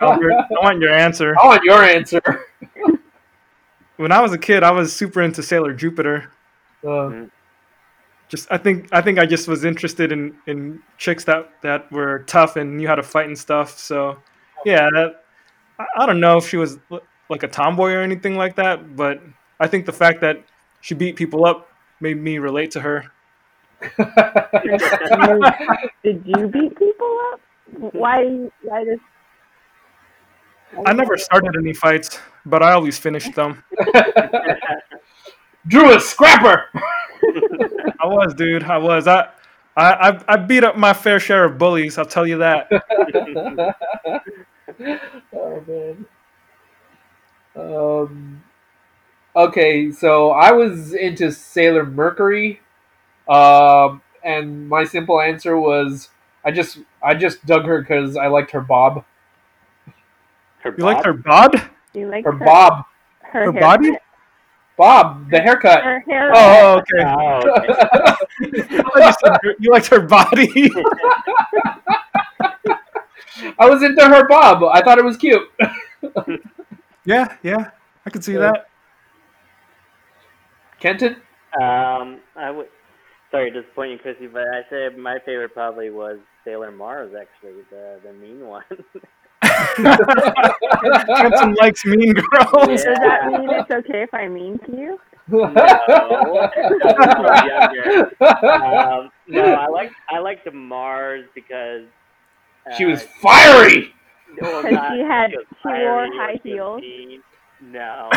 Albert. 0.00 0.32
I 0.32 0.62
want 0.62 0.80
your 0.80 0.92
answer. 0.92 1.34
I 1.38 1.46
want 1.46 1.62
your 1.64 1.82
answer. 1.82 2.20
When 3.96 4.12
I 4.12 4.20
was 4.20 4.32
a 4.32 4.38
kid, 4.38 4.62
I 4.62 4.70
was 4.72 4.94
super 4.94 5.22
into 5.22 5.42
Sailor 5.42 5.72
Jupiter. 5.72 6.30
Uh, 6.86 7.26
Just 8.28 8.48
I 8.50 8.58
think 8.58 8.88
I 8.92 9.00
think 9.00 9.18
I 9.18 9.26
just 9.26 9.46
was 9.48 9.64
interested 9.64 10.10
in, 10.10 10.36
in 10.46 10.82
chicks 10.98 11.24
that, 11.24 11.50
that 11.62 11.90
were 11.92 12.20
tough 12.26 12.56
and 12.56 12.76
knew 12.76 12.88
how 12.88 12.94
to 12.94 13.02
fight 13.02 13.26
and 13.26 13.38
stuff. 13.38 13.78
So 13.78 14.18
yeah, 14.64 14.88
that, 14.92 15.24
I, 15.78 15.86
I 15.98 16.06
don't 16.06 16.20
know 16.20 16.38
if 16.38 16.48
she 16.48 16.56
was 16.56 16.78
l- 16.90 17.02
like 17.28 17.42
a 17.42 17.48
tomboy 17.48 17.92
or 17.92 18.00
anything 18.02 18.36
like 18.36 18.56
that, 18.56 18.96
but 18.96 19.20
I 19.60 19.68
think 19.68 19.86
the 19.86 19.92
fact 19.92 20.20
that 20.22 20.42
she 20.80 20.94
beat 20.94 21.16
people 21.16 21.44
up 21.46 21.68
made 22.00 22.16
me 22.20 22.38
relate 22.38 22.70
to 22.72 22.80
her. 22.80 23.04
Did 26.02 26.22
you 26.24 26.48
beat 26.48 26.76
people 26.78 27.18
up? 27.32 27.40
Why? 27.92 28.48
Why 28.62 28.84
does? 28.84 28.98
I 30.86 30.92
never 30.92 31.16
started 31.16 31.56
any 31.56 31.72
fights, 31.72 32.18
but 32.46 32.62
I 32.62 32.72
always 32.72 32.98
finished 32.98 33.34
them. 33.34 33.62
Drew 35.66 35.94
a 35.96 36.00
scrapper. 36.00 36.66
I 38.02 38.06
was, 38.06 38.34
dude. 38.34 38.64
I 38.64 38.78
was. 38.78 39.06
I, 39.06 39.28
I, 39.76 40.10
I- 40.10 40.24
I 40.28 40.36
beat 40.36 40.62
up 40.64 40.76
my 40.76 40.92
fair 40.92 41.18
share 41.18 41.44
of 41.44 41.58
bullies. 41.58 41.98
I'll 41.98 42.04
tell 42.04 42.26
you 42.26 42.38
that. 42.38 42.68
oh 45.32 45.64
man. 45.66 46.06
Um. 47.56 48.42
Okay, 49.36 49.90
so 49.92 50.30
I 50.30 50.52
was 50.52 50.94
into 50.94 51.32
Sailor 51.32 51.86
Mercury, 51.86 52.60
um, 53.28 54.02
and 54.24 54.68
my 54.68 54.84
simple 54.84 55.20
answer 55.20 55.58
was 55.58 56.10
I 56.44 56.52
just 56.52 56.78
I 57.02 57.14
just 57.14 57.44
dug 57.46 57.64
her 57.66 57.80
because 57.80 58.16
I 58.16 58.28
liked 58.28 58.52
her 58.52 58.60
bob, 58.60 59.04
Her 60.64 60.74
You 60.76 60.84
like 60.84 61.04
her 61.04 61.12
bob? 61.12 61.54
You 61.92 62.08
like 62.08 62.24
her 62.24 62.32
bob, 62.32 62.86
Her, 63.20 63.44
Her 63.44 63.52
body? 63.52 63.92
bob, 64.78 65.30
the 65.30 65.38
haircut. 65.38 65.84
Her 65.84 66.00
hair. 66.00 66.32
Oh, 66.34 66.78
okay. 66.78 67.04
Oh, 67.04 67.42
okay. 67.60 67.76
You, 68.40 69.54
you 69.60 69.70
liked 69.70 69.88
her 69.88 70.00
body. 70.00 70.70
I 73.58 73.68
was 73.68 73.82
into 73.82 74.02
her 74.02 74.26
bob. 74.26 74.64
I 74.64 74.80
thought 74.80 74.98
it 74.98 75.04
was 75.04 75.18
cute. 75.18 75.46
yeah, 77.04 77.36
yeah. 77.42 77.70
I 78.06 78.10
could 78.10 78.24
see 78.24 78.36
that. 78.36 78.68
Kenton. 80.80 81.16
Um, 81.60 82.20
I 82.36 82.50
would. 82.50 82.68
Sorry 83.30 83.50
to 83.50 83.60
disappoint 83.62 83.90
you, 83.92 83.98
Chrissy, 83.98 84.28
but 84.28 84.42
I 84.42 84.62
said 84.70 84.96
my 84.96 85.18
favorite 85.26 85.52
probably 85.52 85.90
was 85.90 86.18
Sailor 86.44 86.70
Mars. 86.70 87.12
Actually, 87.20 87.62
the 87.70 88.00
the 88.02 88.12
mean 88.14 88.46
one. 88.46 88.64
Kenton 89.76 91.54
likes 91.54 91.84
mean 91.84 92.12
girls. 92.14 92.82
Does 92.82 92.84
that 92.84 93.26
mean 93.28 93.50
it's 93.50 93.70
okay 93.70 94.02
if 94.02 94.12
I 94.14 94.28
mean 94.28 94.58
to 94.66 94.76
you? 94.76 94.98
no, 95.28 95.50
that. 97.40 98.12
Um, 98.20 99.10
no, 99.26 99.54
I 99.54 99.66
like 99.68 99.90
I 100.10 100.18
like 100.18 100.44
the 100.44 100.50
Mars 100.50 101.24
because 101.34 101.84
uh, 102.70 102.74
she 102.76 102.84
was 102.84 103.02
fiery. 103.22 103.94
well, 104.40 104.62
'Cause 104.62 104.72
not- 104.72 104.92
she 104.92 105.00
had- 105.00 105.30
was 105.32 105.46
she 105.62 105.68
wore 105.68 106.06
high 106.14 106.38
heels. 106.42 106.80
mean. 106.80 107.22
No, 107.62 108.10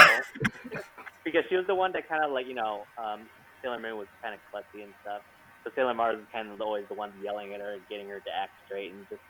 because 1.23 1.43
she 1.47 1.55
was 1.55 1.65
the 1.67 1.75
one 1.75 1.91
that 1.93 2.09
kind 2.09 2.23
of 2.25 2.31
like 2.31 2.47
you 2.47 2.55
know 2.55 2.83
um, 2.97 3.21
Sailor 3.63 3.79
Moon 3.79 3.97
was 3.97 4.07
kind 4.21 4.33
of 4.35 4.41
klutzy 4.51 4.83
and 4.83 4.93
stuff. 5.03 5.21
So 5.63 5.71
Sailor 5.75 5.93
Mars 5.93 6.17
is 6.19 6.25
kind 6.33 6.49
of 6.51 6.59
always 6.59 6.85
the 6.89 6.95
one 6.95 7.11
yelling 7.23 7.53
at 7.53 7.61
her 7.61 7.73
and 7.73 7.81
getting 7.89 8.09
her 8.09 8.19
to 8.19 8.29
act 8.35 8.51
straight 8.65 8.91
and 8.91 9.07
just 9.09 9.21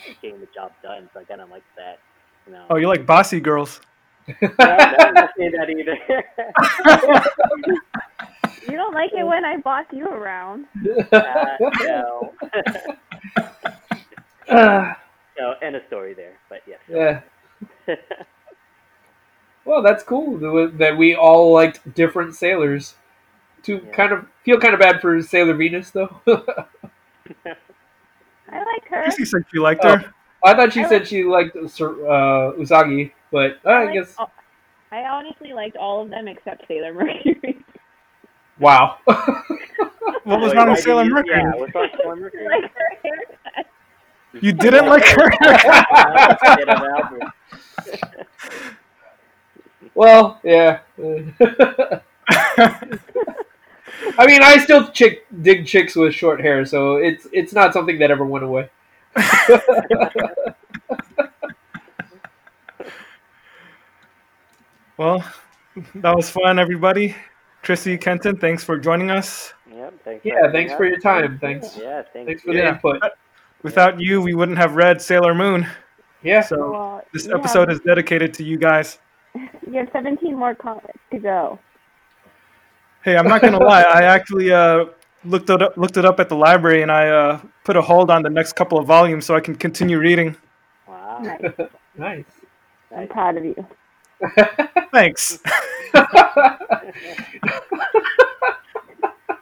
getting 0.22 0.40
the 0.40 0.48
job 0.54 0.72
done. 0.82 1.08
So 1.12 1.20
I 1.20 1.24
kind 1.24 1.40
of 1.40 1.50
like 1.50 1.62
that. 1.76 1.98
You 2.46 2.52
know. 2.52 2.64
Oh, 2.70 2.76
you 2.76 2.88
like 2.88 3.06
bossy 3.06 3.40
girls. 3.40 3.80
no, 4.42 4.48
no, 4.58 4.64
I'm 4.98 5.14
not 5.14 5.30
saying 5.36 5.52
that 5.52 5.70
either. 5.70 5.98
You 8.68 8.76
don't 8.76 8.92
like 8.92 9.12
it 9.14 9.24
when 9.24 9.46
I 9.46 9.56
boss 9.56 9.86
you 9.92 10.06
around. 10.06 10.66
uh, 11.10 11.56
no. 11.80 12.34
No, 15.38 15.54
end 15.62 15.76
of 15.76 15.82
story 15.86 16.12
there. 16.14 16.34
But 16.50 16.62
yes. 16.66 16.80
yeah. 16.88 17.96
Well, 19.64 19.82
that's 19.82 20.02
cool 20.02 20.38
that 20.38 20.78
that 20.78 20.96
we 20.98 21.14
all 21.14 21.52
liked 21.52 21.94
different 21.94 22.34
sailors. 22.34 22.94
To 23.64 23.76
Yeah. 23.84 23.92
kind 23.92 24.12
of 24.12 24.26
feel 24.44 24.58
kind 24.60 24.74
of 24.74 24.80
bad 24.80 25.00
for 25.00 25.20
Sailor 25.22 25.54
Venus 25.54 25.90
though. 25.90 26.20
I 28.50 28.58
like 28.58 28.84
her. 28.88 29.02
Chrissy 29.04 29.24
said 29.24 29.42
she 29.52 29.58
liked 29.58 29.84
Oh. 29.84 29.96
her. 29.96 30.14
I 30.44 30.54
thought 30.54 30.72
she 30.72 30.84
I 30.84 30.88
said 30.88 31.06
she 31.08 31.24
liked 31.24 31.56
uh, 31.56 31.60
Usagi, 31.60 33.12
but 33.32 33.58
uh, 33.64 33.68
I 33.70 33.84
like 33.86 33.94
guess 33.94 34.14
all- 34.18 34.30
I 34.92 35.02
honestly 35.04 35.52
liked 35.52 35.76
all 35.76 36.02
of 36.02 36.10
them 36.10 36.28
except 36.28 36.66
Sailor 36.68 36.94
Mercury. 36.94 37.62
wow. 38.60 38.96
What 39.04 40.40
was 40.40 40.50
Wait, 40.50 40.56
wrong 40.56 40.66
why 40.68 40.72
with 40.72 40.80
Sailor 40.80 41.04
Mercury? 41.06 41.36
Yeah, 41.40 41.52
what's 41.56 41.74
wrong 41.74 41.88
with 41.92 42.00
Sailor 42.00 42.16
Mercury? 42.20 42.46
like 42.48 42.70
her. 42.72 43.64
You 44.40 44.52
didn't 44.52 44.86
like 44.86 45.04
her? 45.04 45.30
Get 46.56 46.68
him 46.68 46.70
out 46.70 47.10
there. 47.10 47.32
well, 49.94 50.40
yeah. 50.44 50.78
I 54.18 54.26
mean, 54.26 54.42
I 54.42 54.58
still 54.58 54.88
chick 54.88 55.26
dig 55.42 55.66
chicks 55.66 55.94
with 55.96 56.14
short 56.14 56.40
hair, 56.40 56.64
so 56.64 56.96
it's 56.96 57.26
it's 57.32 57.52
not 57.52 57.72
something 57.72 57.98
that 57.98 58.10
ever 58.10 58.24
went 58.24 58.44
away. 58.44 58.68
well, 64.96 65.24
that 65.96 66.14
was 66.16 66.30
fun, 66.30 66.58
everybody. 66.58 67.14
Chrissy, 67.62 67.98
Kenton, 67.98 68.36
thanks 68.36 68.64
for 68.64 68.78
joining 68.78 69.10
us. 69.10 69.52
Yep, 69.72 69.94
thanks 70.04 70.24
Yeah, 70.24 70.50
thanks 70.50 70.72
us. 70.72 70.78
for 70.78 70.84
your 70.86 70.98
time. 71.00 71.38
Thanks, 71.40 71.76
Yeah, 71.76 72.02
thanks. 72.12 72.26
thanks 72.26 72.42
for 72.42 72.52
the 72.52 72.58
Yeah. 72.58 72.68
input. 72.74 73.02
Without 73.62 74.00
you, 74.00 74.20
we 74.22 74.34
wouldn't 74.34 74.58
have 74.58 74.76
read 74.76 75.02
Sailor 75.02 75.34
Moon. 75.34 75.66
Yeah. 76.22 76.40
So 76.42 76.72
Well, 76.72 77.04
this 77.12 77.26
you 77.26 77.34
episode 77.34 77.70
is 77.70 77.80
dedicated 77.80 78.32
to 78.34 78.44
you 78.44 78.56
guys. 78.58 78.98
You 79.70 79.74
have 79.80 79.88
17 79.92 80.34
more 80.34 80.54
comics 80.54 80.98
to 81.12 81.18
go. 81.18 81.58
Hey, 83.08 83.16
I'm 83.16 83.26
not 83.26 83.40
gonna 83.40 83.58
lie. 83.58 83.80
I 83.80 84.02
actually 84.02 84.52
uh, 84.52 84.84
looked 85.24 85.48
it 85.48 85.62
up, 85.62 85.78
looked 85.78 85.96
it 85.96 86.04
up 86.04 86.20
at 86.20 86.28
the 86.28 86.34
library, 86.34 86.82
and 86.82 86.92
I 86.92 87.08
uh, 87.08 87.40
put 87.64 87.74
a 87.74 87.80
hold 87.80 88.10
on 88.10 88.20
the 88.22 88.28
next 88.28 88.52
couple 88.52 88.78
of 88.78 88.86
volumes 88.86 89.24
so 89.24 89.34
I 89.34 89.40
can 89.40 89.54
continue 89.54 89.98
reading. 89.98 90.36
Wow. 90.86 91.20
Nice. 91.22 91.40
Nice. 91.96 92.26
I'm 92.94 93.08
proud 93.08 93.38
of 93.38 93.46
you. 93.46 93.66
Thanks. 94.92 95.38
At 95.94 96.58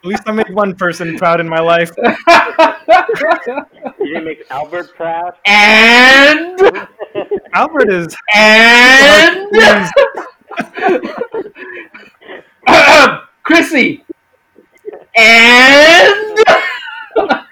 least 0.04 0.22
I 0.26 0.32
made 0.32 0.54
one 0.54 0.76
person 0.76 1.18
proud 1.18 1.40
in 1.40 1.48
my 1.48 1.58
life. 1.58 1.90
You 1.98 2.14
didn't 3.98 4.24
make 4.24 4.46
Albert 4.48 4.94
proud? 4.94 5.34
and 5.44 6.88
Albert 7.52 7.90
is 7.90 8.16
and 8.32 9.50
Chrissy 13.46 14.04
and 15.16 16.36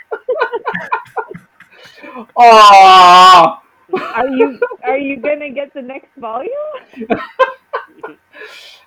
Aww. 2.36 3.58
Are 3.94 4.28
you 4.28 4.58
are 4.82 4.98
you 4.98 5.16
gonna 5.18 5.50
get 5.50 5.72
the 5.72 5.82
next 5.82 6.10
volume? 6.16 6.50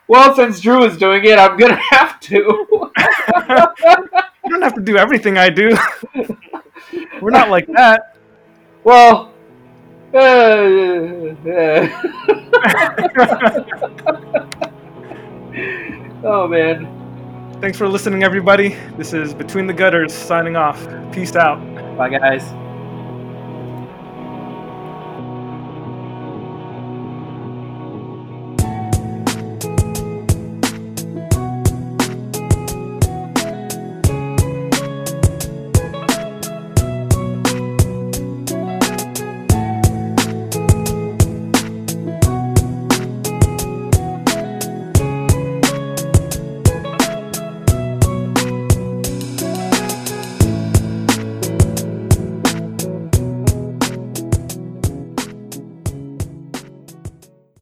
Well, 0.10 0.36
since 0.36 0.60
Drew 0.60 0.84
is 0.84 0.98
doing 0.98 1.24
it, 1.24 1.40
I'm 1.40 1.58
gonna 1.58 1.80
have 1.92 2.20
to. 2.22 2.36
You 2.36 2.92
don't 4.50 4.62
have 4.62 4.76
to 4.76 4.82
do 4.82 4.98
everything 4.98 5.38
I 5.38 5.50
do. 5.50 5.78
We're 7.22 7.32
not 7.32 7.50
like 7.50 7.68
that. 7.68 8.18
well. 8.84 9.34
Uh, 10.14 11.36
uh. 11.48 11.88
oh 16.24 16.48
man. 16.48 16.88
Thanks 17.62 17.78
for 17.78 17.88
listening, 17.88 18.24
everybody. 18.24 18.76
This 18.98 19.14
is 19.14 19.34
Between 19.34 19.66
the 19.68 19.74
Gutters 19.74 20.14
signing 20.14 20.56
off. 20.56 20.80
Peace 21.12 21.36
out. 21.36 21.58
Bye 21.98 22.10
guys. 22.10 22.67